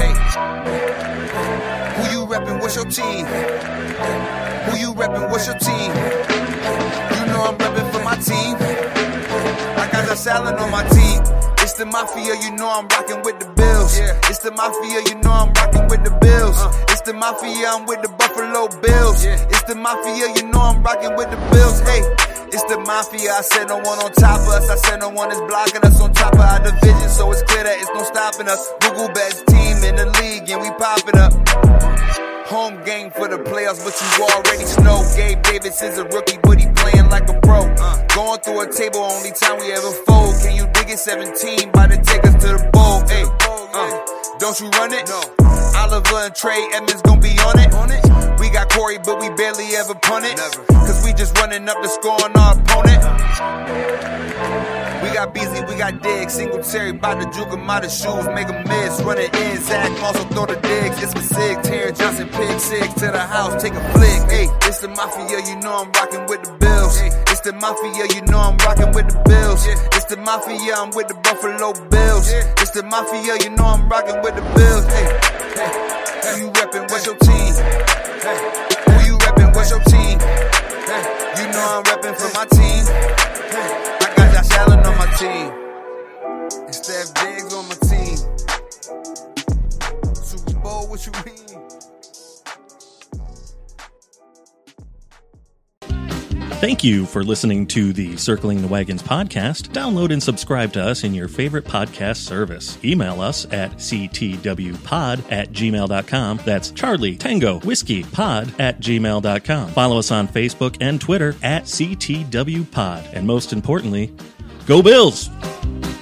Hey, 0.00 0.14
who 1.94 2.02
you 2.10 2.26
reppin'? 2.26 2.60
What's 2.60 2.74
your 2.74 2.86
team? 2.86 3.26
Who 4.66 4.78
you 4.78 4.94
reppin'? 4.94 5.30
What's 5.30 5.46
your 5.46 5.58
team? 5.58 5.92
You 7.14 7.22
know 7.30 7.46
I'm 7.46 7.56
reppin' 7.58 7.92
for 7.92 8.02
my 8.02 8.16
team. 8.16 8.71
The 10.12 10.18
salad 10.18 10.60
on 10.60 10.70
my 10.70 10.84
team. 10.92 11.24
It's 11.64 11.72
the 11.72 11.86
mafia, 11.86 12.36
you 12.44 12.52
know 12.52 12.68
I'm 12.68 12.84
rockin' 12.84 13.22
with 13.24 13.40
the 13.40 13.48
Bills. 13.56 13.96
It's 14.28 14.44
the 14.44 14.52
mafia, 14.52 15.00
you 15.08 15.16
know 15.24 15.32
I'm 15.32 15.48
rockin' 15.56 15.88
with 15.88 16.04
the 16.04 16.12
Bills. 16.20 16.60
Uh. 16.60 16.68
It's 16.92 17.00
the 17.00 17.14
mafia, 17.14 17.72
I'm 17.72 17.86
with 17.86 18.02
the 18.02 18.12
Buffalo 18.20 18.68
Bills. 18.84 19.24
It's 19.24 19.62
the 19.62 19.74
mafia, 19.74 20.28
you 20.36 20.52
know 20.52 20.60
I'm 20.60 20.82
rockin' 20.82 21.16
with 21.16 21.30
the 21.32 21.40
Bills. 21.48 21.80
Hey, 21.88 22.04
it's 22.52 22.60
the 22.68 22.76
mafia. 22.84 23.32
I 23.32 23.40
said 23.40 23.72
no 23.72 23.80
one 23.80 24.04
on 24.04 24.12
top 24.12 24.44
of 24.44 24.52
us. 24.52 24.68
I 24.68 24.76
said 24.84 25.00
no 25.00 25.08
one 25.08 25.32
is 25.32 25.40
blocking 25.48 25.80
us 25.80 25.98
on 25.98 26.12
top 26.12 26.34
of 26.34 26.44
our 26.44 26.60
division, 26.60 27.08
so 27.08 27.32
it's 27.32 27.40
clear 27.48 27.64
that 27.64 27.80
it's 27.80 27.88
no 27.96 28.04
stopping 28.04 28.52
us. 28.52 28.68
Google 28.84 29.08
best 29.16 29.48
team 29.48 29.80
in 29.80 29.96
the 29.96 30.12
league, 30.20 30.44
and 30.52 30.60
we 30.60 30.68
popping 30.76 31.16
up. 31.16 31.32
Home 32.52 32.84
game 32.84 33.10
for 33.10 33.28
the 33.28 33.38
playoffs, 33.38 33.80
but 33.80 33.96
you 33.96 34.28
already 34.28 34.68
know 34.84 35.00
Gabe 35.16 35.40
Davis 35.40 35.80
is 35.80 35.96
a 35.96 36.04
rookie, 36.04 36.36
but 36.42 36.60
he 36.60 36.68
playing 36.76 37.08
like 37.08 37.26
a 37.30 37.40
pro. 37.40 37.64
Going 38.12 38.40
through 38.44 38.60
a 38.60 38.68
table, 38.70 39.00
only 39.00 39.32
time 39.32 39.56
we 39.56 39.72
ever 39.72 39.90
fold. 40.04 40.36
Can 40.44 40.56
you 40.60 40.68
dig 40.76 40.90
it? 40.90 40.98
17, 40.98 41.70
about 41.70 41.88
to 41.88 41.96
take 41.96 42.22
us 42.28 42.36
to 42.44 42.48
the 42.52 42.68
bowl. 42.68 43.00
Hey, 43.08 43.24
uh, 43.24 44.36
don't 44.36 44.60
you 44.60 44.68
run 44.76 44.92
it? 44.92 45.08
No. 45.08 45.24
Oliver 45.80 46.28
and 46.28 46.34
Trey 46.34 46.60
Edmunds 46.76 47.00
gonna 47.00 47.22
be 47.22 47.32
on 47.40 47.58
it. 47.58 47.72
On 47.72 47.88
it. 47.88 48.04
We 48.38 48.50
got 48.50 48.68
Corey, 48.68 48.98
but 49.02 49.18
we 49.18 49.30
barely 49.30 49.72
ever 49.76 49.94
punt 49.94 50.26
it. 50.26 50.36
Cause 50.36 51.02
we 51.06 51.14
just 51.14 51.32
running 51.38 51.66
up 51.70 51.80
the 51.80 51.88
score 51.88 52.20
on 52.20 52.36
our 52.36 52.52
opponent. 52.52 53.00
We 55.12 55.18
got 55.18 55.34
Beasley, 55.34 55.60
we 55.68 55.76
got 55.76 56.02
Diggs, 56.02 56.32
Singletary, 56.32 56.92
bout 56.92 57.20
to 57.20 57.28
juke 57.36 57.52
him 57.52 57.68
out 57.68 57.84
of 57.84 57.92
shoes, 57.92 58.24
make 58.32 58.48
him 58.48 58.64
miss, 58.64 58.98
run 59.02 59.18
it 59.18 59.28
in, 59.36 59.60
Zach 59.60 59.92
also 60.00 60.24
throw 60.32 60.46
the 60.46 60.56
digs, 60.56 61.02
it's 61.02 61.12
for 61.12 61.20
Sig, 61.20 61.58
Taron 61.58 61.98
Johnson, 61.98 62.28
pick 62.30 62.58
six. 62.58 62.88
To 62.94 63.12
the 63.12 63.20
house, 63.20 63.62
take 63.62 63.74
a 63.74 63.92
flick, 63.92 64.30
hey, 64.32 64.48
it's 64.64 64.80
the 64.80 64.88
Mafia, 64.88 65.36
you 65.44 65.60
know 65.60 65.84
I'm 65.84 65.92
rocking 65.92 66.24
with 66.32 66.40
the 66.44 66.52
Bills, 66.56 66.96
it's 67.28 67.40
the 67.42 67.52
Mafia, 67.52 68.08
you 68.08 68.22
know 68.24 68.40
I'm 68.40 68.56
rocking 68.64 68.90
with 68.96 69.12
the 69.12 69.20
Bills, 69.28 69.66
it's 69.68 70.06
the 70.06 70.16
Mafia, 70.16 70.80
I'm 70.80 70.88
with 70.96 71.08
the 71.08 71.14
Buffalo 71.20 71.76
Bills, 71.92 72.32
it's 72.64 72.70
the 72.70 72.82
Mafia, 72.82 73.36
you 73.44 73.50
know 73.50 73.68
I'm 73.68 73.86
rocking 73.90 74.16
with 74.22 74.32
the 74.32 74.46
Bills, 74.56 74.86
hey, 74.96 75.12
hey, 75.60 75.72
who 76.24 76.40
you 76.40 76.48
reppin', 76.56 76.88
what's 76.88 77.04
your 77.04 77.20
team, 77.20 77.52
hey, 78.24 78.40
who 78.88 79.12
you 79.12 79.18
reppin', 79.20 79.52
what's 79.52 79.68
your 79.68 79.84
team, 79.92 80.16
hey, 80.88 81.04
you 81.36 81.52
know 81.52 81.68
I'm 81.68 81.84
reppin' 81.84 82.16
for 82.16 82.32
my 82.32 82.48
team, 82.48 82.80
team. 85.22 85.52
And 86.66 86.74
Steph 86.74 87.14
Diggs 87.14 87.54
on 87.54 87.68
my 87.68 87.74
team. 87.76 88.16
Super 90.14 90.58
Bowl, 90.60 90.88
what 90.88 91.06
you 91.06 91.12
mean? 91.24 91.42
Thank 96.62 96.84
you 96.84 97.06
for 97.06 97.24
listening 97.24 97.66
to 97.68 97.92
the 97.92 98.16
Circling 98.16 98.62
the 98.62 98.68
Wagons 98.68 99.02
podcast. 99.02 99.70
Download 99.70 100.12
and 100.12 100.22
subscribe 100.22 100.72
to 100.74 100.80
us 100.80 101.02
in 101.02 101.12
your 101.12 101.26
favorite 101.26 101.64
podcast 101.64 102.18
service. 102.18 102.78
Email 102.84 103.20
us 103.20 103.46
at 103.46 103.72
ctwpod 103.78 105.32
at 105.32 105.50
gmail.com. 105.50 106.40
That's 106.44 106.70
Charlie 106.70 107.16
Tango 107.16 107.58
Whiskey 107.60 108.04
Pod 108.04 108.60
at 108.60 108.78
gmail.com. 108.78 109.70
Follow 109.70 109.98
us 109.98 110.12
on 110.12 110.28
Facebook 110.28 110.76
and 110.80 111.00
Twitter 111.00 111.34
at 111.42 111.64
ctwpod. 111.64 113.12
And 113.12 113.26
most 113.26 113.52
importantly, 113.52 114.14
go 114.66 114.82
Bills! 114.82 115.28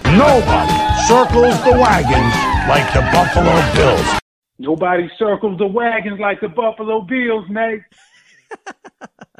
Nobody 0.05 0.73
circles 1.07 1.57
the 1.65 1.73
wagons 1.79 2.35
like 2.69 2.93
the 2.93 3.01
Buffalo 3.13 3.55
Bills. 3.75 4.21
Nobody 4.59 5.11
circles 5.19 5.59
the 5.59 5.67
wagons 5.67 6.21
like 6.21 6.41
the 6.41 6.49
Buffalo 6.49 7.03
Bills, 7.03 7.47
Nate. 7.49 7.83